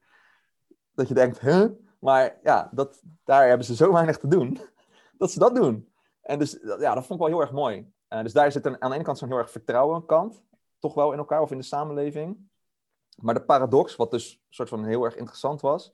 dat 0.93 1.07
je 1.07 1.13
denkt, 1.13 1.39
huh? 1.39 1.65
Maar 2.01 2.39
ja, 2.43 2.69
dat, 2.71 3.01
daar 3.23 3.47
hebben 3.47 3.65
ze 3.65 3.75
zo 3.75 3.93
weinig 3.93 4.17
te 4.17 4.27
doen, 4.27 4.59
dat 5.17 5.31
ze 5.31 5.39
dat 5.39 5.55
doen. 5.55 5.93
En 6.21 6.39
dus 6.39 6.59
ja, 6.61 6.93
dat 6.93 7.05
vond 7.05 7.19
ik 7.19 7.27
wel 7.27 7.27
heel 7.27 7.41
erg 7.41 7.51
mooi. 7.51 7.93
Uh, 8.09 8.21
dus 8.21 8.33
daar 8.33 8.51
zit 8.51 8.65
een, 8.65 8.81
aan 8.81 8.89
de 8.89 8.95
ene 8.95 9.05
kant 9.05 9.17
zo'n 9.17 9.27
heel 9.27 9.37
erg 9.37 9.51
vertrouwen 9.51 10.05
kant, 10.05 10.43
toch 10.79 10.93
wel 10.93 11.11
in 11.11 11.17
elkaar 11.17 11.41
of 11.41 11.51
in 11.51 11.57
de 11.57 11.63
samenleving. 11.63 12.49
Maar 13.15 13.33
de 13.33 13.43
paradox, 13.43 13.95
wat 13.95 14.11
dus 14.11 14.31
een 14.31 14.53
soort 14.53 14.69
van 14.69 14.85
heel 14.85 15.03
erg 15.03 15.15
interessant 15.15 15.61
was, 15.61 15.93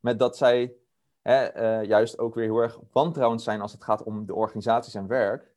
met 0.00 0.18
dat 0.18 0.36
zij 0.36 0.74
hè, 1.22 1.56
uh, 1.80 1.88
juist 1.88 2.18
ook 2.18 2.34
weer 2.34 2.44
heel 2.44 2.58
erg 2.58 2.80
wantrouwend 2.92 3.42
zijn 3.42 3.60
als 3.60 3.72
het 3.72 3.84
gaat 3.84 4.02
om 4.02 4.26
de 4.26 4.34
organisaties 4.34 4.94
en 4.94 5.06
werk. 5.06 5.52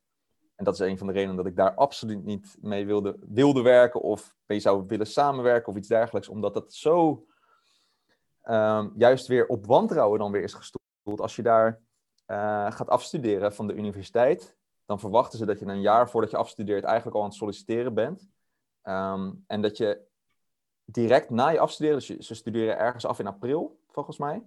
En 0.56 0.66
dat 0.66 0.74
is 0.74 0.80
een 0.80 0.98
van 0.98 1.08
de 1.08 1.14
redenen 1.14 1.36
dat 1.36 1.46
ik 1.46 1.56
daar 1.56 1.76
absoluut 1.76 2.24
niet 2.24 2.58
mee 2.62 2.86
wilde, 2.86 3.18
wilde 3.20 3.62
werken 3.62 4.02
of 4.02 4.36
mee 4.46 4.60
zou 4.60 4.84
willen 4.88 5.08
samenwerken 5.08 5.72
of 5.72 5.78
iets 5.78 5.88
dergelijks, 5.88 6.28
omdat 6.28 6.54
dat 6.54 6.74
zo 6.74 7.27
um, 8.50 8.94
juist 8.96 9.28
weer 9.28 9.48
op 9.48 9.66
wantrouwen 9.66 10.20
dan 10.20 10.32
weer 10.32 10.44
is 10.44 10.54
gestoeld. 10.54 11.22
Als 11.22 11.36
je 11.36 11.42
daar 11.42 11.82
uh, 12.28 12.72
gaat 12.72 12.90
afstuderen 12.90 13.54
van 13.54 13.68
de 13.68 13.74
universiteit, 13.74 14.58
dan 14.86 15.00
verwachten 15.00 15.40
ze 15.40 15.46
dat 15.46 15.60
je 15.60 15.66
een 15.66 15.82
jaar 15.82 16.10
voordat 16.10 16.32
je 16.32 16.38
afstudeert 16.38 16.84
eigenlijk 16.84 17.16
al 17.16 17.22
aan 17.22 17.28
het 17.28 17.38
solliciteren 17.38 17.94
bent. 17.94 18.30
Um, 18.84 19.44
en 19.48 19.62
dat 19.62 19.78
je 19.78 20.02
direct 20.86 21.30
na 21.30 21.50
je 21.50 21.60
afstuderen, 21.60 21.98
dus 21.98 22.08
je, 22.08 22.24
ze 22.24 22.36
studeren 22.36 22.78
ergens 22.78 23.06
af 23.06 23.20
in 23.20 23.28
april, 23.28 23.80
volgens 23.88 24.18
mij, 24.18 24.44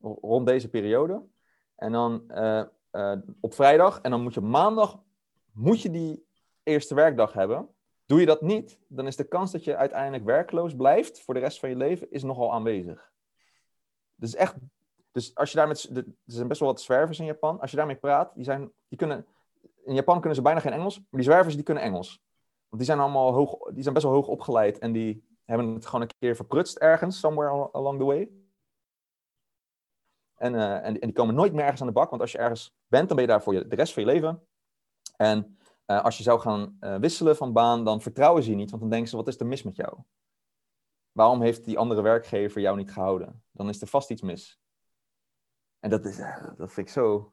rond 0.00 0.46
deze 0.46 0.68
periode. 0.68 1.22
En 1.76 1.92
dan 1.92 2.24
uh, 2.28 2.62
uh, 2.92 3.16
op 3.40 3.54
vrijdag, 3.54 4.00
en 4.00 4.10
dan 4.10 4.22
moet 4.22 4.34
je 4.34 4.40
maandag, 4.40 5.02
moet 5.52 5.82
je 5.82 5.90
die 5.90 6.26
eerste 6.62 6.94
werkdag 6.94 7.32
hebben. 7.32 7.68
Doe 8.06 8.20
je 8.20 8.26
dat 8.26 8.42
niet, 8.42 8.78
dan 8.88 9.06
is 9.06 9.16
de 9.16 9.28
kans 9.28 9.52
dat 9.52 9.64
je 9.64 9.76
uiteindelijk 9.76 10.24
werkloos 10.24 10.76
blijft 10.76 11.20
voor 11.20 11.34
de 11.34 11.40
rest 11.40 11.58
van 11.58 11.68
je 11.68 11.76
leven, 11.76 12.10
is 12.10 12.22
nogal 12.22 12.52
aanwezig. 12.52 13.12
Dus 14.14 14.34
echt, 14.34 14.54
dus 15.12 15.34
als 15.34 15.50
je 15.50 15.56
daar 15.56 15.68
met, 15.68 15.90
er 15.96 16.04
zijn 16.24 16.48
best 16.48 16.60
wel 16.60 16.68
wat 16.68 16.80
zwervers 16.80 17.18
in 17.18 17.24
Japan. 17.24 17.60
Als 17.60 17.70
je 17.70 17.76
daarmee 17.76 17.96
praat, 17.96 18.34
die 18.34 18.44
zijn, 18.44 18.72
die 18.88 18.98
kunnen, 18.98 19.26
in 19.84 19.94
Japan 19.94 20.18
kunnen 20.18 20.34
ze 20.34 20.42
bijna 20.42 20.60
geen 20.60 20.72
Engels, 20.72 20.98
maar 20.98 21.06
die 21.10 21.22
zwervers 21.22 21.54
die 21.54 21.64
kunnen 21.64 21.82
Engels. 21.82 22.22
Want 22.68 22.82
die 22.82 22.84
zijn 22.84 23.00
allemaal 23.00 23.32
hoog, 23.32 23.58
die 23.72 23.82
zijn 23.82 23.94
best 23.94 24.06
wel 24.06 24.14
hoog 24.14 24.26
opgeleid 24.26 24.78
en 24.78 24.92
die 24.92 25.24
hebben 25.44 25.74
het 25.74 25.86
gewoon 25.86 26.00
een 26.00 26.10
keer 26.18 26.36
verprutst 26.36 26.76
ergens, 26.76 27.18
somewhere 27.18 27.72
along 27.72 27.98
the 27.98 28.04
way. 28.04 28.30
En, 30.34 30.54
uh, 30.54 30.86
en, 30.86 30.94
die 30.94 31.12
komen 31.12 31.34
nooit 31.34 31.52
meer 31.52 31.62
ergens 31.62 31.80
aan 31.80 31.86
de 31.86 31.92
bak, 31.92 32.10
want 32.10 32.22
als 32.22 32.32
je 32.32 32.38
ergens 32.38 32.74
bent, 32.86 33.08
dan 33.08 33.16
ben 33.16 33.26
je 33.26 33.32
daar 33.32 33.42
voor 33.42 33.54
je, 33.54 33.68
de 33.68 33.76
rest 33.76 33.92
van 33.92 34.02
je 34.02 34.08
leven. 34.08 34.46
En 35.16 35.58
uh, 35.86 36.04
als 36.04 36.16
je 36.16 36.22
zou 36.22 36.40
gaan 36.40 36.76
uh, 36.80 36.96
wisselen 36.96 37.36
van 37.36 37.52
baan, 37.52 37.84
dan 37.84 38.00
vertrouwen 38.00 38.42
ze 38.42 38.50
je 38.50 38.56
niet, 38.56 38.70
want 38.70 38.82
dan 38.82 38.90
denken 38.90 39.08
ze, 39.08 39.16
wat 39.16 39.28
is 39.28 39.40
er 39.40 39.46
mis 39.46 39.62
met 39.62 39.76
jou? 39.76 39.98
Waarom 41.14 41.42
heeft 41.42 41.64
die 41.64 41.78
andere 41.78 42.02
werkgever 42.02 42.60
jou 42.60 42.76
niet 42.76 42.92
gehouden? 42.92 43.44
Dan 43.50 43.68
is 43.68 43.80
er 43.80 43.86
vast 43.86 44.10
iets 44.10 44.22
mis. 44.22 44.60
En 45.78 45.90
dat, 45.90 46.04
is, 46.04 46.16
dat 46.56 46.72
vind 46.72 46.86
ik 46.86 46.88
zo... 46.88 47.32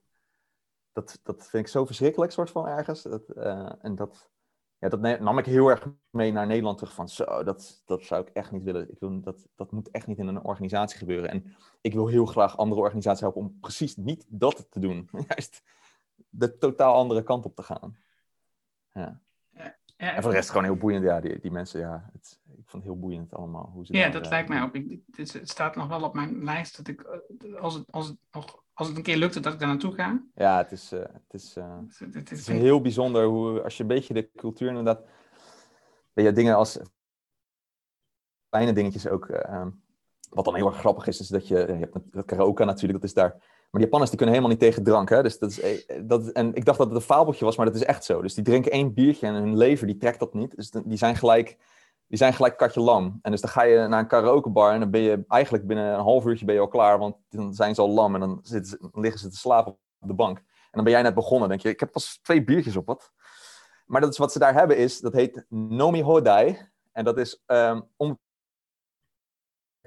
Dat, 0.92 1.20
dat 1.24 1.48
vind 1.48 1.66
ik 1.66 1.72
zo 1.72 1.86
verschrikkelijk, 1.86 2.32
soort 2.32 2.52
van 2.52 2.68
ergens. 2.68 3.02
Dat, 3.02 3.30
en 3.82 3.96
dat, 3.96 4.32
ja, 4.78 4.90
dat 4.90 5.20
nam 5.20 5.38
ik 5.38 5.46
heel 5.46 5.68
erg 5.68 5.88
mee 6.10 6.32
naar 6.32 6.48
Nederland 6.48 6.78
terug. 6.78 6.94
Van 6.94 7.10
zo, 7.10 7.44
dat, 7.44 7.82
dat 7.86 8.04
zou 8.04 8.22
ik 8.22 8.30
echt 8.30 8.52
niet 8.52 8.64
willen. 8.64 8.92
Ik 8.92 9.00
wil, 9.00 9.22
dat, 9.22 9.48
dat 9.56 9.72
moet 9.72 9.92
echt 9.92 10.08
niet 10.08 10.18
in 10.18 10.28
een 10.28 10.44
organisatie 10.44 10.98
gebeuren. 10.98 11.30
En 11.30 11.56
ik 11.82 11.94
wil 11.94 12.08
heel 12.08 12.26
graag 12.26 12.58
andere 12.58 12.82
organisaties 12.82 13.22
helpen 13.22 13.42
om 13.42 13.60
precies 13.60 13.96
niet 13.96 14.26
dat 14.30 14.72
te 14.72 14.80
doen. 14.80 15.10
Juist 15.28 15.62
de 16.30 16.58
totaal 16.58 16.96
andere 16.96 17.24
kant 17.24 17.46
op 17.46 17.56
te 17.56 17.64
gaan. 17.64 17.98
Ja. 18.94 19.22
Ja, 20.02 20.16
en 20.16 20.22
voor 20.22 20.32
de 20.32 20.38
rest 20.38 20.50
gewoon 20.50 20.64
heel 20.64 20.76
boeiend. 20.76 21.04
Ja, 21.04 21.20
die, 21.20 21.40
die 21.40 21.52
mensen, 21.52 21.80
ja, 21.80 22.10
het, 22.14 22.40
ik 22.58 22.70
vond 22.70 22.84
het 22.84 22.92
heel 22.92 23.00
boeiend 23.00 23.34
allemaal. 23.34 23.70
Hoe 23.74 23.86
ze 23.86 23.98
ja, 23.98 24.10
dat 24.10 24.30
lijkt 24.30 24.50
mij 24.50 24.62
ook. 24.62 24.76
Ik, 24.76 25.00
het, 25.12 25.34
het, 25.34 25.50
staat 25.50 25.76
nog 25.76 25.88
wel 25.88 26.04
op 26.04 26.14
mijn 26.14 26.44
lijst 26.44 26.78
dat 26.78 26.88
ik, 26.88 27.22
als 27.60 27.74
het, 27.74 27.92
als 27.92 28.08
het 28.08 28.18
nog 28.32 28.62
als 28.74 28.90
het 28.90 29.00
een 29.00 29.04
keer 29.06 29.18
lukt 29.18 29.44
dat 29.44 29.54
ik 29.54 29.60
daar 29.60 29.68
naartoe 29.68 29.94
ga. 29.94 30.24
Ja, 30.34 30.58
het 30.58 30.72
is, 30.72 30.94
uh, 30.94 31.00
het 31.00 31.34
is, 31.34 31.58
uh, 31.58 31.78
het, 31.88 32.00
het, 32.00 32.30
het 32.30 32.32
is 32.32 32.48
heel 32.48 32.82
bijzonder 32.82 33.26
hoe, 33.26 33.64
als 33.64 33.78
je 33.78 33.82
een 33.82 33.90
beetje 33.90 34.14
de 34.14 34.32
cultuur 34.36 34.68
inderdaad, 34.68 35.04
weet 36.14 36.26
je, 36.26 36.32
dingen 36.32 36.56
als 36.56 36.80
kleine 38.50 38.74
dingetjes 38.74 39.08
ook, 39.08 39.28
uh, 39.28 39.68
wat 40.30 40.46
dan 40.46 40.56
heel 40.56 40.68
erg 40.68 40.78
grappig 40.78 41.08
is, 41.08 41.20
is 41.20 41.28
dat 41.28 41.48
je, 41.48 41.56
je 41.56 41.74
hebt 41.74 41.98
dat 42.12 42.26
karaoke 42.26 42.66
natuurlijk, 42.66 43.02
dat 43.02 43.10
is 43.10 43.16
daar, 43.16 43.36
maar 43.72 43.82
die 43.82 43.90
Japanners 43.90 44.10
die 44.10 44.20
kunnen 44.20 44.36
helemaal 44.36 44.56
niet 44.58 44.66
tegen 44.66 44.84
drank, 44.84 45.10
hè, 45.10 45.24
dus 45.24 45.40
dat 45.40 45.50
is, 45.50 45.86
dat, 46.04 46.28
en 46.28 46.54
ik 46.54 46.66
dacht 46.66 46.78
dat 46.78 46.88
het 46.88 46.96
een 46.96 47.02
fabeltje 47.02 47.46
was, 47.46 47.56
maar 47.56 47.66
dat 47.66 47.76
is 47.76 47.84
echt 47.84 48.06
zo, 48.06 48.22
dus 48.22 48.34
die 48.34 48.44
drinken 48.44 48.72
één 48.72 48.94
biertje 48.94 49.28
en 49.28 49.34
hun 49.34 49.58
lever 49.58 49.88
die 49.88 49.98
trekt 49.98 50.20
dat 50.20 50.34
niet, 50.34 50.56
dus 50.56 50.70
die 50.70 50.98
zijn 50.98 51.16
gelijk 51.16 51.58
die 52.12 52.20
zijn 52.20 52.34
gelijk 52.34 52.58
katje 52.58 52.82
lam. 52.82 53.20
En 53.22 53.32
dus 53.32 53.42
dan 53.42 53.50
ga 53.50 53.64
je 53.64 53.88
naar 53.88 54.00
een 54.00 54.08
karaokebar 54.08 54.74
en 54.74 54.80
dan 54.80 54.92
ben 54.92 55.02
je 55.02 55.24
eigenlijk 55.28 55.68
binnen 55.68 55.94
een 55.94 56.00
half 56.00 56.26
uurtje 56.26 56.46
ben 56.46 56.56
je 56.56 56.62
al 56.62 56.68
klaar, 56.68 57.00
want 57.00 57.16
dan 57.30 57.54
zijn 57.54 57.76
ze 57.76 57.82
al 57.82 57.90
lam 57.90 58.14
en 58.14 58.20
dan, 58.20 58.40
zitten 58.44 58.92
liggen 58.94 59.20
ze 59.20 59.30
te 59.30 59.38
slapen 59.38 59.72
op 59.72 60.08
de 60.08 60.14
bank. 60.14 60.38
En 60.38 60.46
dan 60.72 60.84
ben 60.84 60.94
jij 60.94 61.02
net 61.02 61.14
begonnen, 61.14 61.50
denk 61.50 61.62
je, 61.62 61.70
ik 61.70 61.80
heb 61.80 61.92
pas 61.92 62.20
twee 62.22 62.44
biertjes 62.44 62.76
op, 62.76 62.86
wat? 62.86 63.12
Maar 63.86 64.02
dat 64.02 64.12
is 64.12 64.18
wat 64.18 64.32
ze 64.32 64.40
daar 64.40 64.54
hebben 64.54 64.78
is, 64.78 65.00
dat 65.00 65.14
heet 65.14 65.46
Nomi 65.50 66.04
Hodai. 66.04 66.70
En 66.92 67.04
dat 67.04 67.18
is 67.18 67.44
um, 67.46 67.88
om 67.96 68.20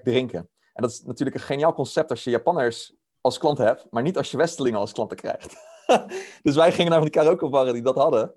drinken. 0.03 0.51
En 0.73 0.83
dat 0.83 0.91
is 0.91 1.03
natuurlijk 1.03 1.37
een 1.37 1.43
geniaal 1.43 1.75
concept 1.75 2.11
als 2.11 2.25
je 2.25 2.31
Japanners 2.31 2.95
als 3.25 3.39
klant 3.39 3.59
hebt, 3.59 3.87
maar 3.91 4.03
niet 4.03 4.17
als 4.17 4.31
je 4.31 4.37
Westelingen 4.37 4.79
als 4.79 4.93
klanten 4.93 5.17
krijgt. 5.17 5.57
dus 6.43 6.55
wij 6.55 6.73
gingen 6.73 6.91
naar 6.91 7.01
van 7.01 7.11
die 7.11 7.21
karaokebarren 7.21 7.73
die 7.73 7.83
dat 7.83 7.97
hadden. 7.97 8.35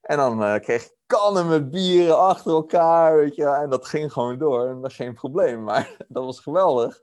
En 0.00 0.16
dan 0.16 0.42
uh, 0.42 0.54
kreeg 0.54 0.84
ik 0.84 0.96
kannen 1.06 1.48
met 1.48 1.70
bieren 1.70 2.18
achter 2.18 2.52
elkaar, 2.52 3.16
weet 3.16 3.34
je. 3.34 3.46
En 3.46 3.70
dat 3.70 3.86
ging 3.86 4.12
gewoon 4.12 4.38
door 4.38 4.66
en 4.66 4.80
dat 4.80 4.92
geen 4.92 5.14
probleem. 5.14 5.62
Maar 5.62 5.96
dat 6.08 6.24
was 6.24 6.40
geweldig. 6.40 7.02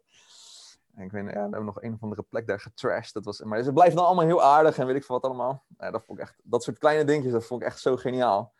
En 0.96 1.04
ik 1.04 1.12
weet 1.12 1.24
ja, 1.24 1.32
we 1.32 1.40
hebben 1.40 1.66
nog 1.66 1.82
een 1.82 1.94
of 1.94 2.02
andere 2.02 2.22
plek 2.22 2.48
daar 2.48 2.60
getrashed. 2.60 3.14
Dat 3.14 3.26
was, 3.26 3.42
maar 3.42 3.64
ze 3.64 3.74
blijven 3.74 3.96
dan 3.96 4.06
allemaal 4.06 4.26
heel 4.26 4.44
aardig 4.44 4.78
en 4.78 4.86
weet 4.86 4.96
ik 4.96 5.04
veel 5.04 5.16
wat 5.16 5.26
allemaal. 5.26 5.66
Ja, 5.78 5.92
dat, 5.92 6.04
vond 6.06 6.20
ik 6.20 6.24
echt, 6.26 6.36
dat 6.44 6.64
soort 6.64 6.78
kleine 6.78 7.04
dingetjes, 7.04 7.34
dat 7.34 7.46
vond 7.46 7.62
ik 7.62 7.68
echt 7.68 7.80
zo 7.80 7.98
geniaal. 7.98 8.54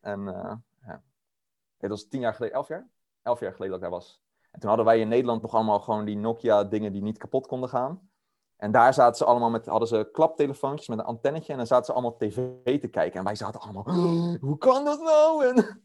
En 0.00 0.20
uh, 0.20 0.54
ja. 0.86 1.02
dat 1.78 1.90
was 1.90 2.08
tien 2.08 2.20
jaar 2.20 2.34
geleden, 2.34 2.56
elf 2.56 2.68
jaar? 2.68 2.88
Elf 3.22 3.40
jaar 3.40 3.52
geleden 3.52 3.80
dat 3.80 3.84
ik 3.84 3.90
daar 3.90 3.98
was. 3.98 4.22
En 4.58 4.64
toen 4.64 4.76
hadden 4.76 4.92
wij 4.92 5.00
in 5.00 5.08
Nederland 5.08 5.42
nog 5.42 5.54
allemaal 5.54 5.80
gewoon 5.80 6.04
die 6.04 6.16
Nokia 6.16 6.64
dingen 6.64 6.92
die 6.92 7.02
niet 7.02 7.18
kapot 7.18 7.46
konden 7.46 7.68
gaan. 7.68 8.10
En 8.56 8.72
daar 8.72 8.94
zaten 8.94 9.16
ze 9.16 9.24
allemaal 9.24 9.50
met, 9.50 9.66
hadden 9.66 9.88
ze 9.88 10.08
klaptelefoontjes 10.12 10.88
met 10.88 10.98
een 10.98 11.04
antennetje. 11.04 11.52
En 11.52 11.58
dan 11.58 11.66
zaten 11.66 11.84
ze 11.84 11.92
allemaal 11.92 12.16
tv 12.16 12.80
te 12.80 12.88
kijken. 12.88 13.18
En 13.18 13.24
wij 13.24 13.34
zaten 13.34 13.60
allemaal, 13.60 13.82
oh, 13.82 14.40
hoe 14.40 14.58
kan 14.58 14.84
dat 14.84 15.00
nou? 15.00 15.46
En 15.46 15.54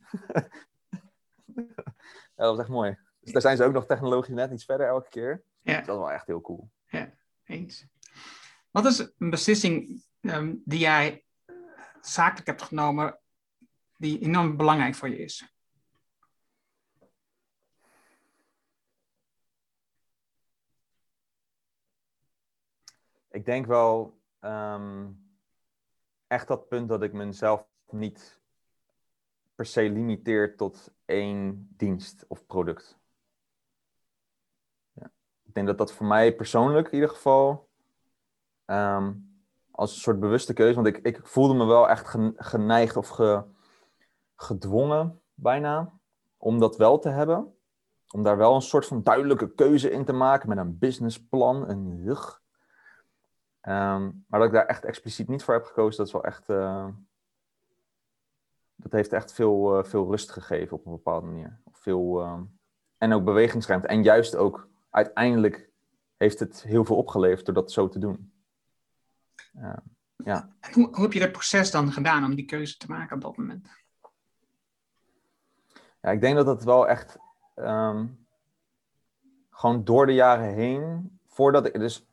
ja, 2.36 2.44
dat 2.44 2.50
was 2.50 2.60
echt 2.60 2.68
mooi. 2.70 2.98
Dus 3.20 3.32
daar 3.32 3.42
zijn 3.42 3.58
ze 3.58 3.64
ook 3.64 3.74
nog 3.74 3.86
technologisch 3.86 4.36
net 4.36 4.52
iets 4.52 4.66
verder 4.66 4.88
elke 4.88 5.10
keer. 5.10 5.44
Ja. 5.62 5.78
Dat 5.78 5.86
was 5.86 5.98
wel 5.98 6.12
echt 6.12 6.28
heel 6.28 6.42
cool. 6.42 6.70
Ja, 6.86 7.14
eens. 7.46 7.86
Wat 8.72 8.86
is 8.86 9.00
een 9.18 9.30
beslissing 9.30 10.04
um, 10.22 10.62
die 10.66 10.80
jij 10.80 11.26
zakelijk 12.02 12.48
hebt 12.48 12.62
genomen 12.62 13.20
die 13.98 14.20
enorm 14.20 14.58
belangrijk 14.58 14.96
voor 14.96 15.10
je 15.10 15.18
is? 15.18 15.53
Ik 23.34 23.46
denk 23.46 23.66
wel. 23.66 24.22
Um, 24.42 25.22
echt 26.28 26.48
dat 26.48 26.68
punt 26.68 26.90
dat 26.90 27.02
ik 27.02 27.14
mezelf 27.14 27.66
niet 27.90 28.42
per 29.56 29.66
se 29.66 29.82
limiteer 29.82 30.58
tot 30.58 30.94
één 31.06 31.68
dienst 31.78 32.26
of 32.28 32.46
product. 32.46 33.00
Ja. 34.94 35.12
Ik 35.44 35.54
denk 35.54 35.68
dat 35.68 35.78
dat 35.78 35.94
voor 35.94 36.06
mij 36.06 36.36
persoonlijk 36.36 36.88
in 36.88 36.94
ieder 36.94 37.10
geval 37.10 37.70
ehm, 38.66 39.14
als 39.72 39.96
een 39.96 40.02
soort 40.02 40.20
bewuste 40.20 40.54
keuze, 40.54 40.76
want 40.82 40.88
ik, 40.88 40.98
ik 40.98 41.28
voelde 41.28 41.54
me 41.54 41.66
wel 41.66 41.90
echt 41.90 42.16
geneigd 42.36 42.96
of 42.96 43.08
ge, 43.08 43.44
gedwongen 44.36 45.22
bijna 45.34 46.00
om 46.38 46.60
dat 46.60 46.78
wel 46.78 47.00
te 47.00 47.10
hebben. 47.10 47.58
Om 48.08 48.24
daar 48.24 48.38
wel 48.38 48.56
een 48.56 48.62
soort 48.62 48.86
van 48.86 49.04
duidelijke 49.04 49.54
keuze 49.54 49.92
in 49.92 50.06
te 50.06 50.14
maken 50.14 50.50
met 50.50 50.58
een 50.58 50.78
businessplan, 50.78 51.70
een 51.70 52.04
rug. 52.06 52.43
Ehm, 53.64 54.12
maar 54.28 54.40
dat 54.40 54.48
ik 54.48 54.54
daar 54.54 54.66
echt 54.66 54.86
expliciet 54.86 55.28
niet 55.28 55.44
voor 55.44 55.54
heb 55.54 55.64
gekozen, 55.64 55.98
dat 55.98 56.08
is 56.08 56.14
wel 56.14 56.24
echt. 56.24 56.50
Uh, 56.50 56.88
dat 58.76 58.92
heeft 58.92 59.14
echt 59.14 59.34
veel, 59.34 59.78
uh, 59.78 59.84
veel 59.84 60.10
rust 60.10 60.32
gegeven 60.32 60.78
op 60.78 60.86
een 60.86 60.92
bepaalde 60.92 61.28
manier. 61.28 61.60
Veel, 61.72 62.22
uh, 62.22 62.40
en 62.98 63.14
ook 63.14 63.24
bewegingsruimte. 63.24 63.88
En 63.88 64.04
juist 64.04 64.36
ook 64.36 64.68
uiteindelijk 64.90 65.70
heeft 66.18 66.40
het 66.40 66.64
heel 66.64 66.86
veel 66.86 66.96
opgeleverd 66.96 67.46
door 67.46 67.54
dat 67.56 67.72
zo 67.72 67.90
te 67.90 68.00
doen. 68.00 68.32
ja. 70.16 70.50
Hoe, 70.74 70.88
hoe, 70.92 71.02
heb 71.02 71.14
je 71.14 71.20
dat 71.20 71.32
proces 71.32 71.72
dan 71.72 71.92
gedaan 71.92 72.24
om 72.24 72.36
die 72.36 72.46
keuze 72.46 72.78
te 72.78 72.88
maken 72.88 73.16
op 73.16 73.22
dat 73.22 73.38
moment? 73.38 73.68
Ja, 76.02 76.12
ik 76.12 76.22
denk 76.22 76.36
dat 76.36 76.46
dat 76.46 76.64
wel 76.64 76.88
echt 76.88 77.18
um, 77.56 78.26
gewoon 79.50 79.84
door 79.84 80.06
de 80.06 80.14
jaren 80.14 80.54
heen, 80.54 81.12
voordat 81.28 81.66
ik 81.66 81.74
dus 81.74 82.06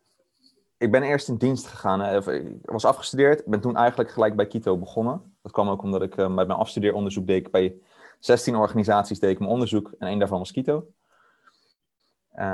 ik 0.81 0.91
ben 0.91 1.03
eerst 1.03 1.29
in 1.29 1.37
dienst 1.37 1.67
gegaan. 1.67 2.29
Ik 2.33 2.71
was 2.71 2.85
afgestudeerd. 2.85 3.41
Ik 3.41 3.47
ben 3.47 3.61
toen 3.61 3.77
eigenlijk 3.77 4.11
gelijk 4.11 4.37
bij 4.37 4.47
Kito 4.47 4.79
begonnen. 4.79 5.35
Dat 5.43 5.53
kwam 5.53 5.69
ook 5.69 5.83
omdat 5.83 6.03
ik 6.03 6.17
uh, 6.17 6.35
met 6.35 6.47
mijn 6.47 6.59
afstudeeronderzoek 6.59 7.27
deed 7.27 7.47
ik 7.47 7.51
bij 7.51 7.75
16 8.19 8.57
organisaties 8.57 9.19
deed 9.19 9.31
ik 9.31 9.39
mijn 9.39 9.51
onderzoek. 9.51 9.93
En 9.99 10.09
één 10.09 10.19
daarvan 10.19 10.39
was 10.39 10.53
Kito. 10.53 10.87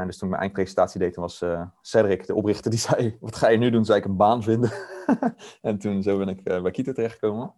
Dus 0.07 0.18
toen 0.18 0.29
mijn 0.29 0.41
eindpresentatie 0.41 1.01
deed, 1.01 1.16
was 1.16 1.43
uh, 1.43 1.62
Cedric, 1.81 2.27
de 2.27 2.35
oprichter, 2.35 2.70
die 2.70 2.81
zei... 2.89 3.16
Wat 3.20 3.37
ga 3.37 3.49
je 3.49 3.59
nu 3.59 3.70
doen? 3.70 3.85
Zei 3.85 3.99
ik 3.99 4.05
een 4.05 4.16
baan 4.16 4.43
vinden. 4.43 4.72
en 5.62 5.79
toen 5.79 6.03
zo 6.03 6.18
ben 6.18 6.29
ik 6.29 6.41
uh, 6.49 6.62
bij 6.62 6.70
Kito 6.70 6.93
terechtgekomen. 6.93 7.55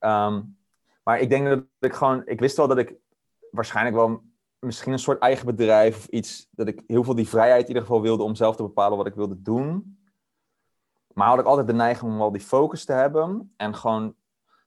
Um, 0.00 0.56
maar 1.04 1.18
ik 1.18 1.28
denk 1.28 1.46
dat 1.48 1.64
ik 1.80 1.94
gewoon... 1.94 2.22
Ik 2.24 2.40
wist 2.40 2.56
wel 2.56 2.68
dat 2.68 2.78
ik 2.78 2.94
waarschijnlijk 3.50 3.96
wel 3.96 4.22
misschien 4.64 4.92
een 4.92 4.98
soort 4.98 5.18
eigen 5.18 5.46
bedrijf 5.46 5.96
of 5.96 6.06
iets. 6.06 6.48
Dat 6.50 6.68
ik 6.68 6.82
heel 6.86 7.04
veel 7.04 7.14
die 7.14 7.28
vrijheid 7.28 7.62
in 7.62 7.68
ieder 7.68 7.82
geval 7.82 8.00
wilde 8.00 8.22
om 8.22 8.34
zelf 8.34 8.56
te 8.56 8.62
bepalen 8.62 8.98
wat 8.98 9.06
ik 9.06 9.14
wilde 9.14 9.42
doen. 9.42 9.98
Maar 11.12 11.28
had 11.28 11.38
ik 11.38 11.46
altijd 11.46 11.66
de 11.66 11.72
neiging 11.72 12.12
om 12.12 12.18
wel 12.18 12.32
die 12.32 12.40
focus 12.40 12.84
te 12.84 12.92
hebben. 12.92 13.54
En 13.56 13.74
gewoon 13.74 14.14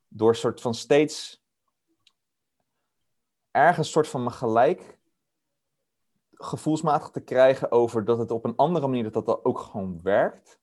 door 0.08 0.36
soort 0.36 0.62
van 0.62 0.74
steeds 0.74 1.46
ergens 3.52 3.92
soort 3.92 4.08
van 4.08 4.24
me 4.24 4.30
gelijk 4.30 5.00
gevoelsmatig 6.34 7.10
te 7.10 7.20
krijgen 7.20 7.72
over 7.72 8.06
dat 8.06 8.18
het 8.18 8.32
op 8.32 8.46
een 8.46 8.56
andere 8.56 8.88
manier 8.88 9.12
dat 9.12 9.26
dat 9.26 9.46
ook 9.46 9.60
gewoon 9.60 10.00
werkt. 10.04 10.60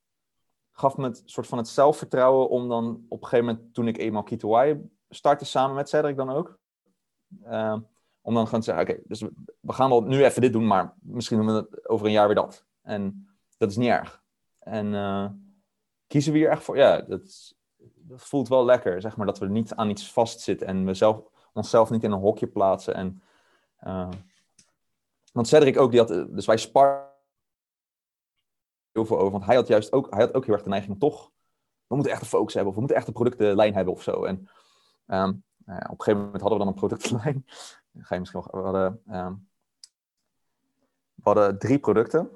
Gaf 0.70 0.96
me 0.96 1.04
het 1.04 1.22
soort 1.24 1.46
van 1.46 1.58
het 1.58 1.68
zelfvertrouwen 1.68 2.48
om 2.48 2.68
dan 2.68 3.06
op 3.08 3.22
een 3.22 3.28
gegeven 3.28 3.54
moment, 3.54 3.74
toen 3.74 3.88
ik 3.88 3.98
eenmaal 3.98 4.22
Kito 4.22 4.76
startte 5.08 5.44
samen 5.44 5.74
met 5.74 5.88
Cedric 5.88 6.16
dan 6.16 6.30
ook. 6.30 6.58
Uh, 7.44 7.76
om 8.24 8.34
dan 8.34 8.44
gewoon 8.44 8.60
te 8.60 8.66
zeggen, 8.66 8.90
oké, 8.90 9.02
dus 9.06 9.20
we 9.60 9.72
gaan 9.72 9.88
wel 9.88 10.02
nu 10.02 10.24
even 10.24 10.40
dit 10.40 10.52
doen, 10.52 10.66
maar 10.66 10.94
misschien 11.00 11.36
doen 11.36 11.54
we 11.54 11.88
over 11.88 12.06
een 12.06 12.12
jaar 12.12 12.26
weer 12.26 12.36
dat. 12.36 12.64
En 12.82 13.28
dat 13.56 13.70
is 13.70 13.76
niet 13.76 13.88
erg. 13.88 14.22
En 14.58 14.86
uh, 14.92 15.30
kiezen 16.06 16.32
we 16.32 16.38
hier 16.38 16.50
echt 16.50 16.62
voor? 16.62 16.76
Ja, 16.76 17.00
dat, 17.00 17.54
dat, 17.94 18.22
voelt 18.22 18.48
wel 18.48 18.64
lekker, 18.64 19.00
zeg 19.00 19.16
maar, 19.16 19.26
dat 19.26 19.38
we 19.38 19.48
niet 19.48 19.74
aan 19.74 19.90
iets 19.90 20.12
vastzitten 20.12 20.66
en 20.66 20.84
we 20.84 20.94
zelf, 20.94 21.22
onszelf 21.52 21.90
niet 21.90 22.04
in 22.04 22.12
een 22.12 22.20
hokje 22.20 22.46
plaatsen. 22.46 22.94
En, 22.94 23.22
uh, 23.82 24.08
want 25.32 25.48
Cedric 25.48 25.78
ook, 25.78 25.90
die 25.90 26.00
had, 26.00 26.08
dus 26.08 26.46
wij 26.46 26.56
spar 26.56 27.12
heel 28.92 29.04
veel 29.04 29.18
over, 29.18 29.32
want 29.32 29.44
hij 29.44 29.54
had 29.54 29.66
juist 29.66 29.92
ook, 29.92 30.10
hij 30.10 30.20
had 30.20 30.34
ook 30.34 30.44
heel 30.44 30.54
erg 30.54 30.62
de 30.62 30.68
neiging 30.68 30.98
toch, 30.98 31.30
we 31.86 31.94
moeten 31.94 32.12
echt 32.12 32.22
een 32.22 32.28
focus 32.28 32.54
hebben, 32.54 32.68
of 32.70 32.74
we 32.74 32.80
moeten 32.80 32.98
echt 32.98 33.06
een 33.06 33.14
productenlijn 33.14 33.74
hebben 33.74 33.94
of 33.94 34.02
zo. 34.02 34.24
En 34.24 34.36
um, 35.06 35.44
nou 35.64 35.80
op 35.80 35.90
een 35.90 36.02
gegeven 36.02 36.24
moment 36.24 36.40
hadden 36.40 36.58
we 36.58 36.64
dan 36.64 36.72
een 36.72 36.80
productenlijn 36.80 37.44
ehm, 39.06 39.34
we 41.14 41.22
hadden 41.22 41.58
drie 41.58 41.78
producten. 41.78 42.30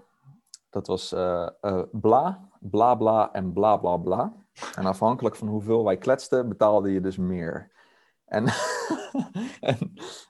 Dat 0.70 0.86
was 0.86 1.12
uh, 1.12 1.48
uh, 1.62 1.82
bla, 1.92 2.48
bla 2.60 2.94
bla 2.94 3.32
en 3.32 3.52
bla 3.52 3.76
bla 3.76 3.96
bla. 3.96 4.32
En 4.74 4.86
afhankelijk 4.86 5.36
van 5.36 5.48
hoeveel 5.48 5.84
wij 5.84 5.96
kletsten, 5.96 6.48
betaalde 6.48 6.92
je 6.92 7.00
dus 7.00 7.16
meer. 7.16 7.70
En, 8.28 8.46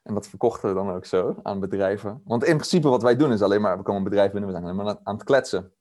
en, 0.03 0.14
dat 0.14 0.29
verkochten 0.29 0.68
we 0.68 0.74
dan 0.74 0.91
ook 0.91 1.05
zo 1.05 1.37
aan 1.43 1.61
bedrijven. 1.61 2.22
Want 2.24 2.45
in 2.45 2.55
principe 2.57 2.89
wat 2.89 3.03
wij 3.03 3.16
doen 3.16 3.33
is 3.33 3.43
alleen 3.43 3.61
maar, 3.61 3.76
we 3.76 3.83
komen 3.83 4.03
bedrijf 4.03 4.31
binnen, 4.31 4.51
we 4.51 4.57
zijn 4.57 4.64
alleen 4.64 4.85
maar 4.85 4.99
aan 5.03 5.14
het 5.14 5.24
kletsen. 5.24 5.72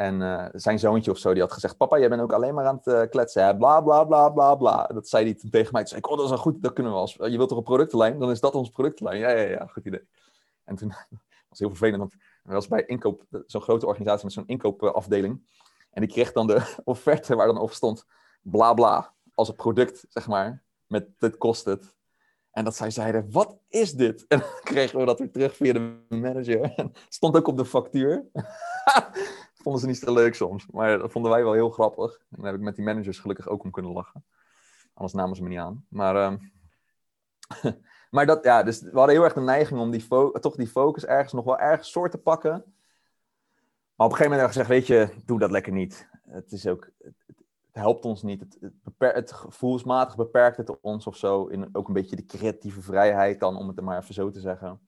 En 0.00 0.20
uh, 0.20 0.46
zijn 0.52 0.78
zoontje 0.78 1.10
of 1.10 1.18
zo, 1.18 1.32
die 1.32 1.42
had 1.42 1.52
gezegd: 1.52 1.76
Papa, 1.76 1.98
jij 1.98 2.08
bent 2.08 2.20
ook 2.20 2.32
alleen 2.32 2.54
maar 2.54 2.66
aan 2.66 2.80
het 2.82 2.86
uh, 2.86 3.02
kletsen. 3.10 3.44
Hè? 3.44 3.56
Bla 3.56 3.80
bla 3.80 4.04
bla 4.04 4.28
bla 4.28 4.54
bla. 4.54 4.86
Dat 4.86 5.08
zei 5.08 5.24
hij 5.24 5.50
tegen 5.50 5.72
mij. 5.72 5.80
Toen 5.80 5.88
zei 5.88 6.00
ik: 6.00 6.10
Oh, 6.10 6.16
dat 6.16 6.26
is 6.26 6.30
een 6.30 6.38
goed, 6.38 6.62
dat 6.62 6.72
kunnen 6.72 6.92
we 6.92 6.98
als. 6.98 7.12
Je 7.12 7.36
wilt 7.36 7.48
toch 7.48 7.58
een 7.58 7.64
productenlijn? 7.64 8.18
Dan 8.18 8.30
is 8.30 8.40
dat 8.40 8.54
onze 8.54 8.72
productenlijn. 8.72 9.18
Ja, 9.18 9.30
ja, 9.30 9.48
ja, 9.48 9.66
goed 9.66 9.84
idee. 9.84 10.08
En 10.64 10.76
toen 10.76 10.88
was 11.48 11.58
heel 11.58 11.68
vervelend, 11.68 11.98
want 11.98 12.12
er 12.44 12.52
was 12.52 12.68
bij 12.68 12.84
inkoop, 12.86 13.22
zo'n 13.46 13.60
grote 13.60 13.86
organisatie 13.86 14.24
met 14.24 14.32
zo'n 14.32 14.46
inkoopafdeling. 14.46 15.42
En 15.90 16.00
die 16.00 16.10
kreeg 16.10 16.32
dan 16.32 16.46
de 16.46 16.74
offerte 16.84 17.34
waar 17.34 17.46
dan 17.46 17.58
op 17.58 17.72
stond: 17.72 18.06
bla 18.42 18.74
bla. 18.74 19.12
Als 19.34 19.48
een 19.48 19.54
product, 19.54 20.04
zeg 20.08 20.26
maar. 20.26 20.62
Met 20.86 21.08
dit 21.18 21.36
kost 21.38 21.64
het. 21.64 21.94
En 22.50 22.64
dat 22.64 22.76
zij 22.76 22.90
zeiden: 22.90 23.30
Wat 23.30 23.58
is 23.68 23.92
dit? 23.92 24.24
En 24.28 24.38
dan 24.38 24.48
kregen 24.62 24.98
we 24.98 25.04
dat 25.04 25.18
weer 25.18 25.30
terug 25.30 25.56
via 25.56 25.72
de 25.72 25.98
manager. 26.08 26.60
En 26.60 26.92
stond 27.08 27.36
ook 27.36 27.46
op 27.46 27.56
de 27.56 27.64
factuur 27.64 28.24
vonden 29.62 29.80
ze 29.80 29.86
niet 29.86 29.98
zo 29.98 30.12
leuk 30.12 30.34
soms. 30.34 30.66
Maar 30.66 30.98
dat 30.98 31.12
vonden 31.12 31.30
wij 31.30 31.42
wel 31.42 31.52
heel 31.52 31.70
grappig. 31.70 32.20
En 32.30 32.36
daar 32.36 32.46
heb 32.46 32.54
ik 32.54 32.60
met 32.60 32.76
die 32.76 32.84
managers 32.84 33.18
gelukkig 33.18 33.48
ook 33.48 33.62
om 33.62 33.70
kunnen 33.70 33.92
lachen. 33.92 34.24
Anders 34.94 35.14
namen 35.14 35.36
ze 35.36 35.42
me 35.42 35.48
niet 35.48 35.58
aan. 35.58 35.86
Maar, 35.88 36.16
uh, 36.16 37.72
maar 38.10 38.26
dat, 38.26 38.44
ja, 38.44 38.62
dus 38.62 38.80
we 38.80 38.90
hadden 38.92 39.14
heel 39.14 39.24
erg 39.24 39.32
de 39.32 39.40
neiging 39.40 39.80
om 39.80 39.90
die 39.90 40.06
toch 40.40 40.56
die 40.56 40.68
focus 40.68 41.04
ergens 41.04 41.32
nog 41.32 41.44
wel 41.44 41.58
ergens 41.58 41.90
soort 41.90 42.10
te 42.10 42.18
pakken. 42.18 42.50
Maar 43.94 44.06
op 44.06 44.12
een 44.12 44.18
gegeven 44.18 44.38
moment 44.38 44.54
hebben 44.54 44.68
we 44.68 44.74
gezegd, 44.74 44.98
weet 45.08 45.16
je, 45.16 45.24
doe 45.26 45.38
dat 45.38 45.50
lekker 45.50 45.72
niet. 45.72 46.08
Het 46.28 46.52
is 46.52 46.66
ook, 46.66 46.90
het, 46.98 47.14
helpt 47.72 48.04
ons 48.04 48.22
niet. 48.22 48.40
Het, 48.40 48.58
het, 48.60 49.14
het, 49.14 49.32
gevoelsmatig 49.32 50.16
beperkt 50.16 50.56
het 50.56 50.80
ons 50.80 51.06
of 51.06 51.16
zo. 51.16 51.46
In 51.46 51.68
ook 51.72 51.88
een 51.88 51.94
beetje 51.94 52.16
de 52.16 52.24
creatieve 52.24 52.82
vrijheid 52.82 53.40
dan, 53.40 53.56
om 53.56 53.68
het 53.68 53.80
maar 53.80 53.98
even 54.02 54.14
zo 54.14 54.30
te 54.30 54.40
zeggen. 54.40 54.80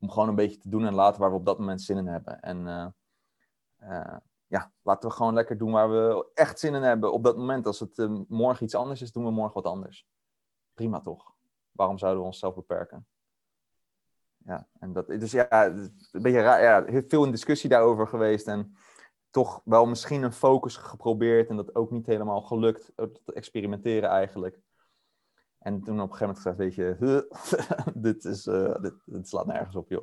Om 0.00 0.10
gewoon 0.10 0.28
een 0.28 0.34
beetje 0.34 0.58
te 0.58 0.68
doen 0.68 0.86
en 0.86 0.94
laten 0.94 1.20
waar 1.20 1.30
we 1.30 1.36
op 1.36 1.44
dat 1.46 1.58
moment 1.58 1.82
zin 1.82 1.96
in 1.96 2.06
hebben. 2.06 2.40
En 2.40 2.66
uh, 2.66 2.86
uh, 3.82 4.16
ja, 4.46 4.72
laten 4.82 5.08
we 5.08 5.14
gewoon 5.14 5.34
lekker 5.34 5.58
doen 5.58 5.72
waar 5.72 5.90
we 5.90 6.30
echt 6.34 6.58
zin 6.58 6.74
in 6.74 6.82
hebben 6.82 7.12
op 7.12 7.24
dat 7.24 7.36
moment. 7.36 7.66
Als 7.66 7.80
het 7.80 7.98
uh, 7.98 8.20
morgen 8.28 8.64
iets 8.64 8.74
anders 8.74 9.02
is, 9.02 9.12
doen 9.12 9.24
we 9.24 9.30
morgen 9.30 9.54
wat 9.62 9.72
anders. 9.72 10.06
Prima 10.74 11.00
toch? 11.00 11.34
Waarom 11.72 11.98
zouden 11.98 12.20
we 12.20 12.26
onszelf 12.26 12.54
beperken? 12.54 13.06
Ja, 14.44 14.68
en 14.78 14.92
dat, 14.92 15.06
dus 15.06 15.30
ja, 15.30 15.66
een 15.66 15.98
beetje 16.10 16.40
raar, 16.40 16.62
ja, 16.62 17.02
veel 17.08 17.24
in 17.24 17.30
discussie 17.30 17.70
daarover 17.70 18.06
geweest 18.06 18.46
en 18.46 18.76
toch 19.30 19.60
wel 19.64 19.86
misschien 19.86 20.22
een 20.22 20.32
focus 20.32 20.76
geprobeerd 20.76 21.48
en 21.48 21.56
dat 21.56 21.74
ook 21.74 21.90
niet 21.90 22.06
helemaal 22.06 22.42
gelukt, 22.42 22.92
te 22.96 23.32
experimenteren 23.32 24.08
eigenlijk. 24.08 24.60
En 25.58 25.82
toen 25.82 26.00
op 26.00 26.10
een 26.10 26.16
gegeven 26.16 26.26
moment 26.26 26.38
gezegd, 26.38 26.56
weet 26.56 26.74
je, 26.74 27.94
dit, 28.06 28.24
is, 28.24 28.42
dit, 28.80 28.94
dit 29.04 29.28
slaat 29.28 29.46
nergens 29.46 29.76
op 29.76 29.88
joh. 29.88 30.02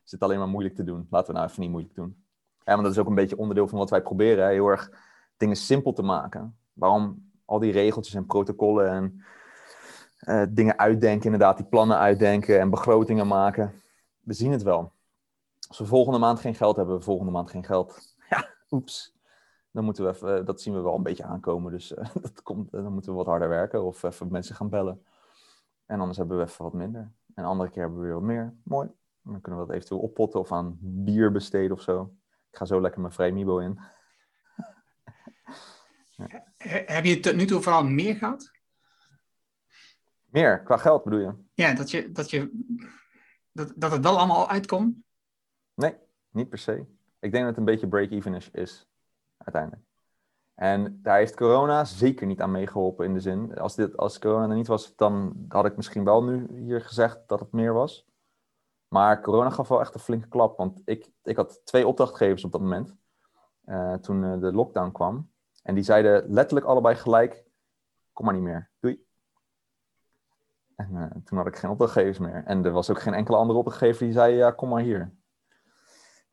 Het 0.00 0.12
zit 0.12 0.22
alleen 0.22 0.38
maar 0.38 0.48
moeilijk 0.48 0.74
te 0.74 0.84
doen. 0.84 1.06
Laten 1.10 1.32
we 1.32 1.38
nou 1.38 1.50
even 1.50 1.60
niet 1.60 1.70
moeilijk 1.70 1.94
doen. 1.94 2.23
Ja, 2.64 2.72
want 2.72 2.82
dat 2.82 2.92
is 2.92 2.98
ook 2.98 3.06
een 3.06 3.14
beetje 3.14 3.38
onderdeel 3.38 3.68
van 3.68 3.78
wat 3.78 3.90
wij 3.90 4.02
proberen. 4.02 4.48
Heel 4.48 4.66
erg 4.66 4.90
dingen 5.36 5.56
simpel 5.56 5.92
te 5.92 6.02
maken. 6.02 6.56
Waarom 6.72 7.32
al 7.44 7.58
die 7.58 7.72
regeltjes 7.72 8.14
en 8.14 8.26
protocollen 8.26 8.90
en 8.90 9.24
uh, 10.28 10.42
dingen 10.50 10.78
uitdenken, 10.78 11.24
inderdaad, 11.24 11.56
die 11.56 11.66
plannen 11.66 11.98
uitdenken 11.98 12.60
en 12.60 12.70
begrotingen 12.70 13.26
maken. 13.26 13.72
We 14.20 14.32
zien 14.32 14.52
het 14.52 14.62
wel. 14.62 14.92
Als 15.68 15.78
we 15.78 15.86
volgende 15.86 16.18
maand 16.18 16.40
geen 16.40 16.54
geld 16.54 16.76
hebben, 16.76 16.96
we 16.96 17.02
volgende 17.02 17.32
maand 17.32 17.50
geen 17.50 17.64
geld. 17.64 18.14
Ja, 18.28 18.48
oeps. 18.70 19.14
Dan 19.70 19.84
moeten 19.84 20.04
we 20.04 20.10
even, 20.10 20.38
eh, 20.38 20.46
dat 20.46 20.60
zien 20.60 20.74
we 20.74 20.80
wel 20.80 20.94
een 20.94 21.02
beetje 21.02 21.24
aankomen. 21.24 21.72
Dus 21.72 21.92
uh, 21.92 22.04
dat 22.22 22.42
komt, 22.42 22.70
dan 22.70 22.92
moeten 22.92 23.10
we 23.10 23.16
wat 23.16 23.26
harder 23.26 23.48
werken 23.48 23.84
of 23.84 24.02
even 24.02 24.30
mensen 24.30 24.54
gaan 24.54 24.68
bellen. 24.68 25.04
En 25.86 26.00
anders 26.00 26.18
hebben 26.18 26.36
we 26.36 26.44
even 26.44 26.64
wat 26.64 26.72
minder. 26.72 27.12
En 27.34 27.44
andere 27.44 27.70
keer 27.70 27.82
hebben 27.82 28.00
we 28.00 28.04
weer 28.04 28.14
wat 28.14 28.22
meer. 28.22 28.54
Mooi. 28.62 28.88
Dan 29.22 29.40
kunnen 29.40 29.60
we 29.60 29.66
dat 29.66 29.76
eventueel 29.76 30.00
oppotten 30.00 30.40
of 30.40 30.52
aan 30.52 30.78
bier 30.80 31.32
besteden 31.32 31.72
of 31.72 31.80
zo. 31.80 32.14
Ik 32.54 32.60
ga 32.60 32.66
zo 32.66 32.80
lekker 32.80 33.00
mijn 33.00 33.12
Vrijmibo 33.12 33.58
in. 33.58 33.80
ja. 36.10 36.44
Heb 36.86 37.04
je 37.04 37.20
tot 37.20 37.36
nu 37.36 37.44
toe 37.44 37.60
vooral 37.60 37.84
meer 37.84 38.14
gehad? 38.14 38.50
Meer, 40.24 40.62
qua 40.62 40.76
geld 40.76 41.04
bedoel 41.04 41.20
je? 41.20 41.34
Ja, 41.54 41.74
dat, 41.74 41.90
je, 41.90 42.12
dat, 42.12 42.30
je, 42.30 42.64
dat, 43.52 43.72
dat 43.76 43.92
het 43.92 44.04
wel 44.04 44.18
allemaal 44.18 44.48
uitkomt? 44.48 44.96
Nee, 45.74 45.96
niet 46.30 46.48
per 46.48 46.58
se. 46.58 46.86
Ik 47.18 47.32
denk 47.32 47.32
dat 47.32 47.46
het 47.46 47.56
een 47.56 47.64
beetje 47.64 47.88
break-even 47.88 48.40
is, 48.52 48.86
uiteindelijk. 49.36 49.82
En 50.54 50.98
daar 51.02 51.16
heeft 51.16 51.36
corona 51.36 51.84
zeker 51.84 52.26
niet 52.26 52.40
aan 52.40 52.50
meegeholpen 52.50 53.06
in 53.06 53.14
de 53.14 53.20
zin. 53.20 53.54
Als, 53.54 53.74
dit, 53.74 53.96
als 53.96 54.18
corona 54.18 54.48
er 54.48 54.56
niet 54.56 54.66
was, 54.66 54.96
dan 54.96 55.44
had 55.48 55.64
ik 55.64 55.76
misschien 55.76 56.04
wel 56.04 56.24
nu 56.24 56.46
hier 56.58 56.80
gezegd 56.80 57.18
dat 57.26 57.40
het 57.40 57.52
meer 57.52 57.72
was. 57.72 58.06
Maar 58.88 59.22
corona 59.22 59.50
gaf 59.50 59.68
wel 59.68 59.80
echt 59.80 59.94
een 59.94 60.00
flinke 60.00 60.28
klap. 60.28 60.56
Want 60.56 60.82
ik, 60.84 61.10
ik 61.22 61.36
had 61.36 61.60
twee 61.64 61.86
opdrachtgevers 61.86 62.44
op 62.44 62.52
dat 62.52 62.60
moment. 62.60 62.96
Uh, 63.66 63.94
toen 63.94 64.22
uh, 64.22 64.40
de 64.40 64.52
lockdown 64.52 64.92
kwam. 64.92 65.30
En 65.62 65.74
die 65.74 65.84
zeiden 65.84 66.32
letterlijk 66.32 66.66
allebei 66.66 66.94
gelijk: 66.94 67.44
Kom 68.12 68.24
maar 68.24 68.34
niet 68.34 68.42
meer. 68.42 68.70
Doei. 68.80 69.06
En 70.76 70.90
uh, 70.92 71.22
toen 71.24 71.38
had 71.38 71.46
ik 71.46 71.56
geen 71.56 71.70
opdrachtgevers 71.70 72.18
meer. 72.18 72.42
En 72.44 72.64
er 72.64 72.70
was 72.70 72.90
ook 72.90 73.00
geen 73.00 73.14
enkele 73.14 73.36
andere 73.36 73.58
opdrachtgever 73.58 74.04
die 74.04 74.12
zei: 74.12 74.34
Ja, 74.34 74.50
kom 74.50 74.68
maar 74.68 74.82
hier. 74.82 75.14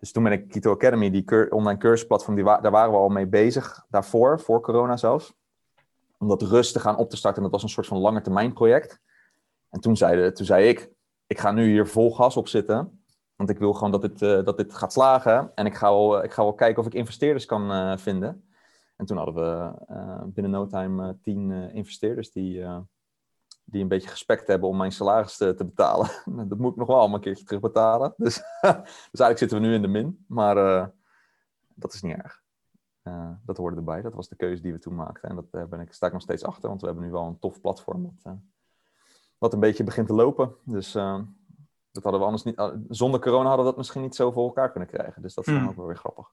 Dus 0.02 0.12
toen 0.12 0.24
ben 0.24 0.32
ik 0.32 0.48
Kito 0.48 0.72
Academy, 0.72 1.10
die 1.10 1.52
online 1.52 1.80
cursusplatform, 1.80 2.36
die 2.36 2.44
daar 2.44 2.72
waren 2.72 2.92
we 2.92 2.98
al 2.98 3.10
mee 3.10 3.28
bezig 3.28 3.86
daarvoor, 3.90 4.40
voor 4.40 4.62
corona 4.62 4.98
zelfs. 4.98 5.34
Om 6.18 6.28
dat 6.28 6.42
rustig 6.42 6.82
gaan 6.82 6.98
op 6.98 7.10
te 7.10 7.18
starten. 7.18 7.38
En 7.38 7.44
dat 7.44 7.52
was 7.52 7.64
een 7.64 7.76
soort 7.76 7.88
van 7.88 7.98
lange 7.98 8.22
termijn 8.22 8.54
project. 8.54 9.00
En 9.70 9.80
toen, 9.80 9.98
zeide, 9.98 10.32
toen 10.32 10.46
zei 10.46 10.68
ik, 10.68 10.90
ik 11.32 11.40
ga 11.40 11.52
nu 11.52 11.66
hier 11.66 11.88
vol 11.88 12.12
gas 12.12 12.38
op 12.38 12.48
zitten. 12.48 13.04
Want 13.36 13.50
ik 13.50 13.60
wil 13.60 13.74
gewoon 13.74 13.92
dat 13.92 14.02
dit, 14.02 14.22
uh, 14.22 14.44
dat 14.44 14.58
dit 14.58 14.74
gaat 14.74 14.94
slagen. 14.94 15.52
En 15.56 15.66
ik 15.66 15.76
ga, 15.76 15.90
wel, 15.90 16.24
ik 16.24 16.32
ga 16.32 16.44
wel 16.44 16.54
kijken 16.54 16.80
of 16.80 16.86
ik 16.88 16.94
investeerders 16.94 17.46
kan 17.46 17.72
uh, 17.72 17.98
vinden. 17.98 18.50
En 18.96 19.06
toen 19.06 19.18
hadden 19.18 19.36
we 19.36 19.74
uh, 19.90 20.24
binnen 20.26 20.52
no 20.52 20.68
time 20.68 21.18
tien 21.22 21.52
investeerders 21.52 22.32
die, 22.32 22.66
die 23.64 23.82
een 23.82 23.88
beetje 23.88 24.10
gespekt 24.10 24.48
hebben 24.48 24.70
om 24.70 24.78
mijn 24.78 24.92
salaris 24.92 25.38
te, 25.38 25.54
te 25.54 25.66
betalen. 25.66 26.10
dat 26.50 26.58
moet 26.58 26.72
ik 26.72 26.78
nog 26.78 26.88
wel 26.88 26.98
allemaal 26.98 27.16
een 27.16 27.24
keertje 27.24 27.46
terugbetalen. 27.46 28.14
Dus, 28.26 28.36
dus 29.12 29.20
eigenlijk 29.20 29.38
zitten 29.38 29.62
we 29.62 29.66
nu 29.66 29.74
in 29.74 29.82
de 29.82 29.88
min. 29.88 30.26
Maar 30.28 30.56
dat 31.76 31.94
is 31.94 32.02
niet 32.02 32.18
erg. 32.18 32.42
dat 33.46 33.58
hoorde 33.58 33.76
erbij. 33.76 34.02
Dat 34.02 34.14
was 34.14 34.30
de 34.30 34.36
keuze 34.36 34.62
die 34.62 34.72
we 34.72 34.80
toen 34.80 34.96
maakten. 34.96 35.30
En 35.30 35.36
dat 35.36 35.70
ben 35.70 35.80
ik, 35.80 35.94
sta 35.94 36.08
ik 36.08 36.14
nog 36.14 36.22
steeds 36.22 36.44
achter. 36.44 36.70
Want 36.70 36.82
we 36.82 36.88
hebben 36.88 37.06
nu 37.06 37.12
wel 37.12 37.26
een 37.26 37.40
tof 37.40 37.62
platform. 37.62 38.18
Wat 39.42 39.54
een 39.54 39.60
beetje 39.60 39.84
begint 39.84 40.08
te 40.08 40.14
lopen. 40.14 40.56
Dus 40.64 40.96
uh, 40.96 41.20
dat 41.92 42.04
hadden 42.04 42.20
we 42.22 42.26
anders 42.26 42.44
niet. 42.44 42.58
Uh, 42.58 42.70
zonder 42.90 43.20
corona 43.20 43.48
hadden 43.48 43.66
we 43.66 43.72
dat 43.72 43.78
misschien 43.78 44.02
niet 44.02 44.16
zo 44.16 44.32
voor 44.32 44.46
elkaar 44.46 44.72
kunnen 44.72 44.90
krijgen. 44.90 45.22
Dus 45.22 45.34
dat 45.34 45.48
is 45.48 45.54
dan 45.54 45.70
ook 45.70 45.76
wel 45.76 45.86
weer 45.86 45.98
grappig. 45.98 46.32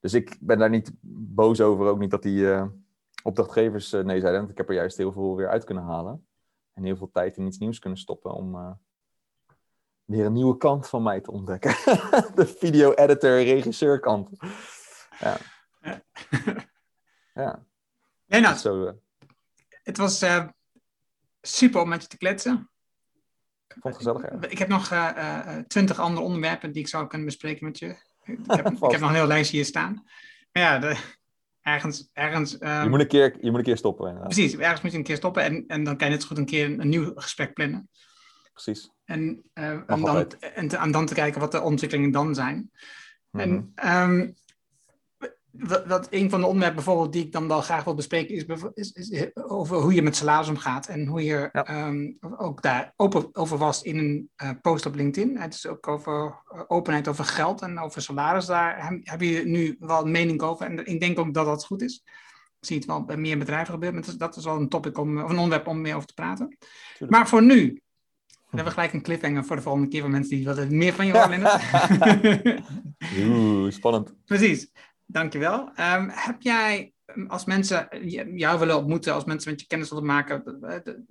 Dus 0.00 0.14
ik 0.14 0.36
ben 0.40 0.58
daar 0.58 0.70
niet 0.70 0.92
boos 1.00 1.60
over, 1.60 1.86
ook 1.86 1.98
niet 1.98 2.10
dat 2.10 2.22
die 2.22 2.40
uh, 2.40 2.66
opdrachtgevers 3.22 3.90
nee 3.90 4.20
zeiden. 4.20 4.36
Want 4.38 4.50
ik 4.50 4.56
heb 4.56 4.68
er 4.68 4.74
juist 4.74 4.96
heel 4.96 5.12
veel 5.12 5.36
weer 5.36 5.48
uit 5.48 5.64
kunnen 5.64 5.84
halen. 5.84 6.26
En 6.72 6.84
heel 6.84 6.96
veel 6.96 7.10
tijd 7.10 7.36
in 7.36 7.46
iets 7.46 7.58
nieuws 7.58 7.78
kunnen 7.78 7.98
stoppen 7.98 8.32
om 8.32 8.78
weer 10.04 10.26
een 10.26 10.32
nieuwe 10.32 10.56
kant 10.56 10.88
van 10.88 11.02
mij 11.02 11.20
te 11.20 11.30
ontdekken. 11.30 11.70
De 12.34 12.46
video-editor, 12.46 13.42
regisseur 13.42 14.00
kant. 14.00 14.28
Ja. 15.18 15.36
ja. 15.80 16.02
ja. 17.34 17.64
Nee, 18.26 18.40
nou, 18.40 18.56
zo, 18.56 18.94
het 19.82 19.96
was 19.96 20.18
super 21.46 21.80
om 21.80 21.88
met 21.88 22.02
je 22.02 22.08
te 22.08 22.16
kletsen. 22.16 22.70
Ik 23.68 23.80
vond 23.80 23.94
het 23.94 23.96
gezellig, 23.96 24.22
ja. 24.22 24.48
Ik 24.48 24.58
heb 24.58 24.68
nog 24.68 24.86
twintig 25.66 25.96
uh, 25.96 26.02
uh, 26.02 26.08
andere 26.08 26.26
onderwerpen 26.26 26.72
die 26.72 26.82
ik 26.82 26.88
zou 26.88 27.06
kunnen 27.06 27.26
bespreken 27.26 27.66
met 27.66 27.78
je. 27.78 27.86
Ik 28.24 28.38
heb, 28.46 28.66
ik 28.82 28.90
heb 28.90 29.00
nog 29.00 29.08
een 29.08 29.14
heel 29.14 29.26
lijstje 29.26 29.56
hier 29.56 29.66
staan. 29.66 29.92
Maar 30.52 30.62
ja, 30.62 30.78
de, 30.78 30.96
ergens... 31.60 32.10
ergens 32.12 32.60
um, 32.60 32.82
je, 32.82 32.88
moet 32.88 33.00
een 33.00 33.06
keer, 33.06 33.36
je 33.40 33.50
moet 33.50 33.58
een 33.58 33.64
keer 33.64 33.76
stoppen. 33.76 34.06
Inderdaad. 34.06 34.32
Precies, 34.32 34.56
ergens 34.56 34.80
moet 34.80 34.92
je 34.92 34.98
een 34.98 35.04
keer 35.04 35.16
stoppen 35.16 35.42
en, 35.42 35.64
en 35.66 35.84
dan 35.84 35.96
kan 35.96 36.06
je 36.06 36.12
net 36.12 36.22
zo 36.22 36.28
goed 36.28 36.38
een 36.38 36.46
keer 36.46 36.64
een, 36.64 36.80
een 36.80 36.88
nieuw 36.88 37.12
gesprek 37.14 37.54
plannen. 37.54 37.88
Precies. 38.52 38.90
En, 39.04 39.42
uh, 39.54 39.80
om 39.86 40.04
dan, 40.04 40.30
en, 40.40 40.68
te, 40.68 40.76
en 40.76 40.90
dan 40.90 41.06
te 41.06 41.14
kijken 41.14 41.40
wat 41.40 41.52
de 41.52 41.60
ontwikkelingen 41.60 42.10
dan 42.10 42.34
zijn. 42.34 42.70
Mm 43.30 43.40
-hmm. 43.40 43.72
En 43.74 44.10
um, 44.10 44.34
wat 45.86 46.06
een 46.10 46.30
van 46.30 46.40
de 46.40 46.46
onderwerpen 46.46 46.84
bijvoorbeeld 46.84 47.12
die 47.12 47.24
ik 47.24 47.32
dan 47.32 47.48
wel 47.48 47.60
graag 47.60 47.84
wil 47.84 47.94
bespreken 47.94 48.34
is, 48.34 48.44
is, 48.74 48.92
is 48.92 49.30
over 49.34 49.76
hoe 49.76 49.94
je 49.94 50.02
met 50.02 50.16
salaris 50.16 50.48
omgaat 50.48 50.86
en 50.86 51.06
hoe 51.06 51.24
je 51.24 51.48
ja. 51.52 51.86
um, 51.86 52.16
ook 52.36 52.62
daar 52.62 52.92
open 52.96 53.28
over 53.32 53.58
was 53.58 53.82
in 53.82 53.98
een 53.98 54.30
uh, 54.42 54.50
post 54.62 54.86
op 54.86 54.94
LinkedIn. 54.94 55.36
Het 55.36 55.54
is 55.54 55.66
ook 55.66 55.88
over 55.88 56.42
uh, 56.54 56.60
openheid 56.66 57.08
over 57.08 57.24
geld 57.24 57.62
en 57.62 57.78
over 57.78 58.02
salaris. 58.02 58.46
Daar 58.46 58.86
heb, 58.86 59.00
heb, 59.02 59.20
je 59.20 59.44
nu 59.44 59.76
wel 59.78 60.04
een 60.04 60.10
mening 60.10 60.42
over 60.42 60.66
en 60.66 60.86
ik 60.86 61.00
denk 61.00 61.18
ook 61.18 61.34
dat 61.34 61.46
dat 61.46 61.64
goed 61.64 61.82
is. 61.82 62.02
Ik 62.60 62.70
zie 62.70 62.76
het 62.76 62.86
wel 62.86 63.04
bij 63.04 63.16
meer 63.16 63.38
bedrijven 63.38 63.72
gebeuren, 63.72 64.00
maar 64.00 64.16
dat 64.16 64.36
is 64.36 64.44
wel 64.44 64.56
een 64.56 64.68
topic 64.68 64.98
om, 64.98 65.22
of 65.22 65.30
een 65.30 65.38
onderwerp 65.38 65.66
om 65.66 65.80
meer 65.80 65.94
over 65.94 66.08
te 66.08 66.14
praten. 66.14 66.56
Tuurlijk. 66.92 67.10
Maar 67.10 67.28
voor 67.28 67.42
nu, 67.42 67.66
dan 68.26 68.62
hebben 68.62 68.64
we 68.64 68.70
gelijk 68.70 68.92
een 68.92 69.02
cliffhanger 69.02 69.44
voor 69.44 69.56
de 69.56 69.62
volgende 69.62 69.88
keer 69.88 70.00
van 70.00 70.10
mensen 70.10 70.36
die 70.36 70.44
wat 70.44 70.68
meer 70.68 70.92
van 70.92 71.06
je 71.06 71.12
willen. 71.28 71.60
Oeh, 73.28 73.72
spannend. 73.72 74.14
Precies. 74.24 74.70
Dankjewel. 75.06 75.60
Um, 75.60 76.08
heb 76.08 76.42
jij, 76.42 76.92
als 77.28 77.44
mensen 77.44 77.88
jou 78.36 78.58
willen 78.58 78.76
ontmoeten, 78.76 79.14
als 79.14 79.24
mensen 79.24 79.50
met 79.50 79.60
je 79.60 79.66
kennis 79.66 79.88
willen 79.90 80.06
maken, 80.06 80.42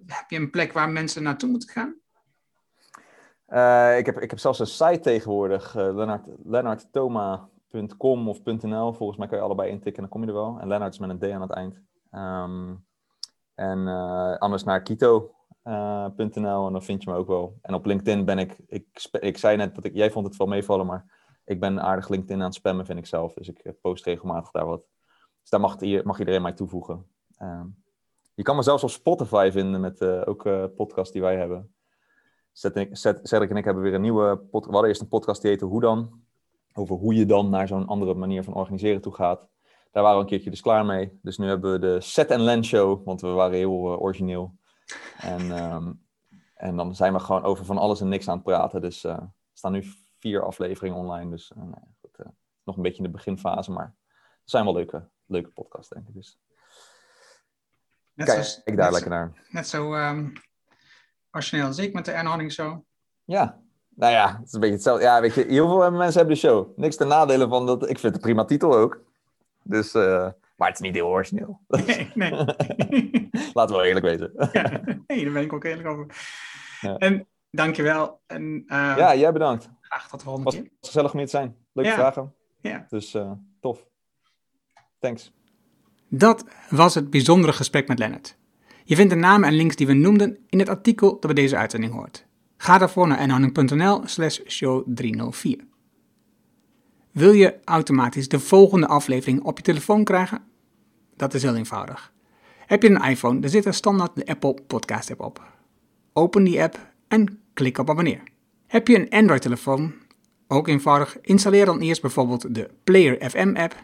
heb 0.06 0.26
je 0.30 0.38
een 0.38 0.50
plek 0.50 0.74
waar 0.74 0.90
mensen 0.90 1.24
naartoe 1.24 1.50
moeten 1.50 1.70
gaan? 1.70 1.96
Ik, 3.98 4.06
heb, 4.06 4.20
ik 4.20 4.30
heb 4.30 4.40
zelfs 4.40 4.60
een 4.60 4.66
site 4.66 5.00
tegenwoordig, 5.00 5.76
uh, 5.76 6.16
lennarttoma.com 6.44 8.30
of 8.30 8.44
.nl. 8.44 8.94
Volgens 8.94 9.18
mij 9.18 9.28
kan 9.28 9.38
je 9.38 9.44
allebei 9.44 9.70
intikken 9.70 10.04
en 10.04 10.10
dan 10.10 10.10
kom 10.10 10.22
je 10.22 10.28
er 10.28 10.34
wel. 10.34 10.58
En 10.60 10.68
Lennart 10.68 10.94
is 10.94 11.00
met 11.00 11.10
een 11.10 11.20
D 11.20 11.24
aan 11.32 11.42
het 11.42 11.52
eind. 11.52 11.82
Um, 12.12 12.86
en 13.56 13.88
anders 14.40 14.64
naar 14.64 14.82
kito.nl 14.82 16.66
en 16.66 16.72
dan 16.72 16.84
vind 16.84 17.04
je 17.04 17.10
me 17.10 17.16
ook 17.16 17.28
wel. 17.28 17.58
En 17.62 17.74
op 17.74 17.86
LinkedIn 17.86 18.26
ben 18.26 18.40
ik, 18.40 18.58
ik, 18.68 19.10
ik 19.20 19.38
zei 19.38 19.58
net 19.58 19.76
dat 19.76 19.86
ik, 19.86 19.94
jij 19.94 20.12
vond 20.12 20.28
het 20.28 20.38
wel 20.38 20.48
meevallen, 20.48 20.86
maar 20.86 21.23
ik 21.46 21.60
ben 21.60 21.82
aardig 21.82 22.10
LinkedIn 22.10 22.40
aan 22.40 22.46
het 22.46 22.54
spammen, 22.54 22.86
vind 22.86 23.00
ik 23.00 23.06
zelf. 23.06 23.34
Dus 23.34 23.48
ik 23.48 23.60
eh, 23.60 23.74
post 23.82 24.06
regelmatig 24.06 24.52
daar 24.52 24.66
wat. 24.66 24.86
Dus 25.42 25.50
daar 25.50 25.60
mag, 25.60 26.04
mag 26.04 26.20
iedereen 26.20 26.42
mij 26.42 26.54
toevoegen. 26.54 27.06
Um, 27.42 27.84
je 28.36 28.44
kan 28.44 28.56
me 28.56 28.62
zelfs 28.62 28.84
op 28.84 28.90
Spotify 28.90 29.50
vinden 29.52 29.82
met 29.82 30.02
uh, 30.02 30.22
ook 30.26 30.46
uh, 30.46 30.66
podcasts 30.76 31.14
die 31.14 31.22
wij 31.22 31.38
hebben. 31.38 31.76
Cedric 32.52 33.50
en 33.50 33.58
ik 33.58 33.66
hebben 33.66 33.84
weer 33.84 33.94
een 33.94 34.02
nieuwe 34.02 34.38
podcast. 34.38 34.66
We 34.66 34.72
hadden 34.72 34.90
eerst 34.90 35.02
een 35.02 35.08
podcast 35.08 35.42
die 35.42 35.50
heette 35.50 35.66
Hoe 35.66 35.82
dan? 35.82 36.22
Over 36.74 36.96
hoe 36.96 37.14
je 37.14 37.26
dan 37.26 37.50
naar 37.50 37.68
zo'n 37.68 37.88
andere 37.88 38.14
manier 38.14 38.44
van 38.44 38.54
organiseren 38.54 39.02
toe 39.02 39.14
gaat. 39.14 39.48
Daar 39.92 40.04
waren 40.04 40.18
we 40.18 40.24
een 40.24 40.30
keertje 40.30 40.50
dus 40.50 40.62
klaar 40.62 40.86
mee. 40.86 41.20
Dus 41.22 41.38
nu 41.38 41.48
hebben 41.48 41.72
we 41.72 41.80
de 41.80 42.02
Set 42.02 42.32
and 42.32 42.42
Land 42.42 42.66
Show, 42.66 43.06
want 43.06 43.22
we 43.22 43.28
waren 43.28 43.58
heel 43.58 44.00
origineel. 44.00 44.56
En, 45.18 45.74
um, 45.74 46.06
en 46.56 46.76
dan 46.76 46.96
zijn 46.96 47.14
we 47.14 47.20
gewoon 47.20 47.44
over 47.44 47.66
van 47.66 47.78
alles 47.78 48.02
en 48.02 48.10
niks 48.10 48.28
aan 48.28 48.36
het 48.36 48.44
praten. 48.44 48.82
Dus 48.82 49.02
we 49.02 49.30
staan 49.54 49.72
nu 49.72 49.84
vier 50.24 50.44
afleveringen 50.44 50.98
online. 50.98 51.30
Dus 51.30 51.52
uh, 51.52 51.58
nou 51.58 51.70
ja, 51.70 51.88
goed, 52.02 52.20
uh, 52.20 52.26
nog 52.64 52.76
een 52.76 52.82
beetje 52.82 52.98
in 52.98 53.04
de 53.04 53.18
beginfase, 53.18 53.72
maar 53.72 53.96
het 54.42 54.50
zijn 54.50 54.64
wel 54.64 54.74
leuke, 54.74 55.08
leuke 55.26 55.50
podcasts, 55.50 55.90
denk 55.90 56.08
ik. 56.08 56.14
Dus 56.14 56.40
net 58.14 58.28
kijk 58.28 58.44
zo, 58.44 58.62
ik 58.64 58.78
daar 58.78 58.92
lekker 58.92 59.12
zo, 59.12 59.18
naar. 59.18 59.46
Net 59.50 59.68
zo 59.68 59.94
um, 59.94 60.34
origineel 61.32 61.66
als 61.66 61.78
ik 61.78 61.94
met 61.94 62.06
de 62.06 62.12
Ernhouding 62.12 62.52
Show. 62.52 62.84
Ja, 63.24 63.60
nou 63.90 64.12
ja, 64.12 64.38
het 64.38 64.48
is 64.48 64.54
een 64.54 64.60
beetje 64.60 64.76
hetzelfde. 64.76 65.04
Ja, 65.04 65.22
weet 65.22 65.34
je, 65.34 65.46
heel 65.48 65.68
veel 65.68 65.92
mensen 65.92 66.18
hebben 66.18 66.34
de 66.34 66.40
show. 66.40 66.78
Niks 66.78 66.96
ten 66.96 67.08
nadelen 67.08 67.50
van 67.50 67.66
dat. 67.66 67.82
Ik 67.82 68.00
vind 68.00 68.02
het 68.02 68.16
een 68.16 68.22
prima 68.22 68.46
titel 68.46 68.76
ook. 68.76 69.02
Dus, 69.64 69.96
uh, 69.96 70.30
maar 70.56 70.68
het 70.68 70.80
is 70.80 70.86
niet 70.86 70.96
heel 70.96 71.08
origineel. 71.08 71.60
Nee, 71.68 72.12
nee. 72.14 72.32
Laten 73.54 73.76
we 73.76 73.82
wel 73.82 73.84
eerlijk 73.84 74.06
wezen. 74.06 74.32
ja, 74.52 74.82
nee, 75.08 75.24
daar 75.24 75.34
ben 75.34 75.44
ik 75.44 75.54
ook 75.54 75.64
eerlijk 75.64 75.88
over. 75.88 76.06
Ja. 76.82 76.98
En 76.98 77.28
dankjewel. 77.52 78.22
En, 78.26 78.64
uh, 78.68 78.94
ja, 78.98 79.16
jij 79.16 79.32
bedankt. 79.32 79.70
Graag 79.94 80.10
tot 80.10 80.20
de 80.20 80.26
volgende 80.26 80.52
keer. 80.52 80.62
Was 80.62 80.90
gezellig 80.90 81.12
om 81.12 81.18
hier 81.18 81.28
te 81.28 81.38
zijn. 81.38 81.56
Leuke 81.74 81.90
ja. 81.90 81.96
vragen. 81.96 82.34
Ja. 82.62 82.86
Dus 82.90 83.14
uh, 83.14 83.32
tof. 83.60 83.88
Thanks. 85.00 85.34
Dat 86.08 86.46
was 86.70 86.96
het 86.96 87.10
bijzondere 87.10 87.54
gesprek 87.54 87.88
met 87.88 88.00
Lennart. 88.00 88.38
Je 88.84 88.96
vindt 88.96 89.14
de 89.14 89.20
namen 89.20 89.50
en 89.50 89.56
links 89.56 89.76
die 89.76 89.88
we 89.88 89.94
noemden 89.94 90.38
in 90.50 90.60
het 90.60 90.70
artikel 90.70 91.10
dat 91.10 91.22
bij 91.22 91.34
deze 91.34 91.58
uitzending 91.58 91.94
hoort. 91.94 92.26
Ga 92.58 92.78
daarvoor 92.78 93.08
naar 93.08 93.18
enhouding.nl 93.18 94.02
slash 94.06 94.40
show 94.48 94.84
304. 94.86 95.68
Wil 97.12 97.32
je 97.32 97.60
automatisch 97.64 98.28
de 98.28 98.40
volgende 98.40 98.88
aflevering 98.88 99.44
op 99.44 99.58
je 99.58 99.64
telefoon 99.64 100.04
krijgen? 100.04 100.44
Dat 101.16 101.34
is 101.34 101.44
heel 101.44 101.56
eenvoudig. 101.56 102.14
Heb 102.66 102.82
je 102.82 102.90
een 102.90 103.04
iPhone, 103.10 103.40
dan 103.40 103.50
zit 103.50 103.66
er 103.66 103.74
standaard 103.74 104.16
de 104.16 104.26
Apple 104.26 104.58
Podcast 104.68 105.12
app 105.12 105.22
op. 105.22 105.42
Open 106.14 106.44
die 106.44 106.62
app 106.62 106.94
en 107.08 107.42
klik 107.54 107.78
op 107.78 107.90
abonneer. 107.90 108.32
Heb 108.74 108.88
je 108.88 109.00
een 109.00 109.10
Android-telefoon? 109.10 109.94
Ook 110.48 110.68
eenvoudig. 110.68 111.18
Installeer 111.22 111.66
dan 111.66 111.80
eerst 111.80 112.02
bijvoorbeeld 112.02 112.56
de 112.56 112.70
Player 112.84 113.30
FM 113.30 113.54
app. 113.56 113.84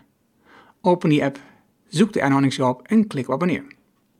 Open 0.81 1.09
die 1.09 1.23
app, 1.23 1.39
zoek 1.87 2.13
de 2.13 2.19
Ernhouding 2.19 2.59
op 2.59 2.87
en 2.87 3.07
klik 3.07 3.27
op 3.27 3.33
abonneer. 3.33 3.63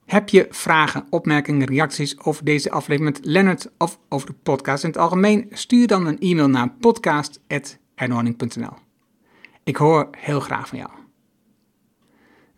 Heb 0.06 0.30
je 0.30 0.48
vragen, 0.50 1.06
opmerkingen, 1.10 1.68
reacties 1.68 2.20
over 2.20 2.46
deze 2.46 2.72
aflevering 2.72 3.16
met 3.16 3.26
Leonard 3.26 3.72
of 3.78 4.00
over 4.10 4.28
de 4.28 4.36
podcast 4.44 4.84
in 4.84 4.90
het 4.90 5.00
algemeen? 5.00 5.48
Stuur 5.52 5.88
dan 5.88 6.06
een 6.06 6.20
e-mail 6.20 6.50
naar 6.50 6.70
podcast.ernhouding.nl. 6.80 8.74
Ik 9.64 9.76
hoor 9.76 10.08
heel 10.18 10.40
graag 10.40 10.68
van 10.68 10.78
jou. 10.78 10.90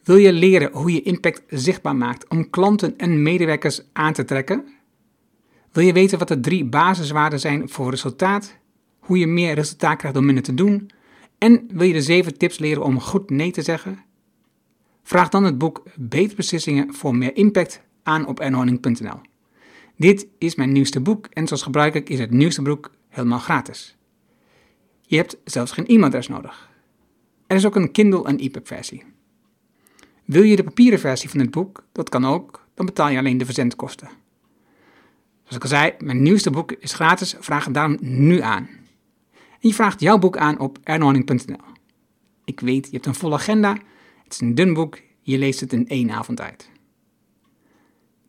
Wil 0.04 0.16
je 0.16 0.34
leren 0.34 0.72
hoe 0.72 0.94
je 0.94 1.02
impact 1.02 1.44
zichtbaar 1.48 1.96
maakt 1.96 2.30
om 2.30 2.50
klanten 2.50 2.98
en 2.98 3.22
medewerkers 3.22 3.82
aan 3.94 4.14
te 4.14 4.26
trekken? 4.26 4.80
Wil 5.72 5.84
je 5.84 5.94
weten 5.94 6.20
wat 6.20 6.28
de 6.28 6.40
drie 6.40 6.66
basiswaarden 6.66 7.40
zijn 7.40 7.70
voor 7.70 7.90
resultaat? 7.90 8.58
Hoe 9.00 9.18
je 9.18 9.28
meer 9.28 9.54
resultaat 9.54 9.98
krijgt 9.98 10.18
door 10.18 10.26
minder 10.26 10.44
te 10.44 10.54
doen? 10.54 10.92
En 11.38 11.68
wil 11.74 11.88
je 11.88 11.94
de 11.94 12.02
zeven 12.02 12.38
tips 12.38 12.60
leren 12.60 12.84
om 12.84 13.00
goed 13.00 13.30
nee 13.30 13.52
te 13.52 13.62
zeggen? 13.62 14.00
Vraag 15.04 15.30
dan 15.30 15.44
het 15.44 15.58
boek 15.58 15.84
Beter 15.96 16.36
Beslissingen 16.36 16.94
voor 16.94 17.16
meer 17.16 17.36
impact 17.36 17.82
aan 18.04 18.28
op 18.28 18.40
ernohanning.nl. 18.40 19.20
Dit 19.98 20.28
is 20.38 20.56
mijn 20.56 20.72
nieuwste 20.72 21.00
boek 21.00 21.26
en 21.26 21.48
zoals 21.48 21.64
gebruikelijk 21.64 22.10
is 22.10 22.20
het 22.20 22.32
nieuwste 22.32 22.62
boek 22.62 22.92
helemaal 23.10 23.40
gratis. 23.40 23.98
Je 25.02 25.16
hebt 25.16 25.38
zelfs 25.44 25.72
geen 25.72 25.86
e-mailadres 25.86 26.28
nodig. 26.28 26.70
Er 27.48 27.56
is 27.56 27.66
ook 27.66 27.76
een 27.76 27.92
Kindle 27.92 28.26
en 28.26 28.38
EPUB 28.38 28.68
versie. 28.68 29.04
Wil 30.26 30.44
je 30.44 30.56
de 30.56 30.64
papieren 30.64 31.00
versie 31.00 31.30
van 31.30 31.40
het 31.40 31.52
boek? 31.52 31.84
Dat 31.92 32.10
kan 32.10 32.26
ook, 32.26 32.68
dan 32.74 32.86
betaal 32.86 33.10
je 33.10 33.18
alleen 33.18 33.38
de 33.38 33.46
verzendkosten. 33.46 34.21
Zoals 35.52 35.66
ik 35.66 35.72
al 35.72 35.78
zei, 35.80 35.94
mijn 36.00 36.22
nieuwste 36.22 36.50
boek 36.50 36.72
is 36.72 36.94
gratis, 36.94 37.36
vraag 37.40 37.66
het 37.66 37.74
daarom 37.74 37.98
nu 38.02 38.42
aan. 38.42 38.70
Je 39.60 39.74
vraagt 39.74 40.00
jouw 40.00 40.18
boek 40.18 40.38
aan 40.38 40.60
op 40.60 40.78
ernohanning.nl. 40.84 41.64
Ik 42.46 42.60
weet, 42.60 42.86
je 42.86 42.92
hebt 42.92 43.06
een 43.06 43.16
volle 43.16 43.36
agenda, 43.36 43.78
het 44.24 44.34
is 44.34 44.40
een 44.40 44.56
dun 44.56 44.74
boek, 44.74 45.00
je 45.22 45.38
leest 45.38 45.60
het 45.60 45.74
in 45.74 45.88
één 45.88 46.12
avond 46.12 46.42
uit. 46.42 46.70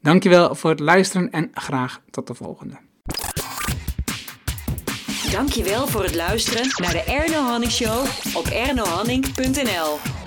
Dankjewel 0.01 0.55
voor 0.55 0.71
het 0.71 0.81
luisteren 0.81 1.31
en 1.31 1.51
graag 1.53 2.03
tot 2.11 2.27
de 2.27 2.35
volgende. 2.35 2.79
Dankjewel 5.31 5.87
voor 5.87 6.03
het 6.03 6.15
luisteren 6.15 6.67
naar 6.77 6.93
de 6.93 7.03
Erno 7.03 7.43
Hanning 7.43 7.73
Show 7.73 8.07
op 8.35 8.47
ernohanning.nl. 8.47 10.22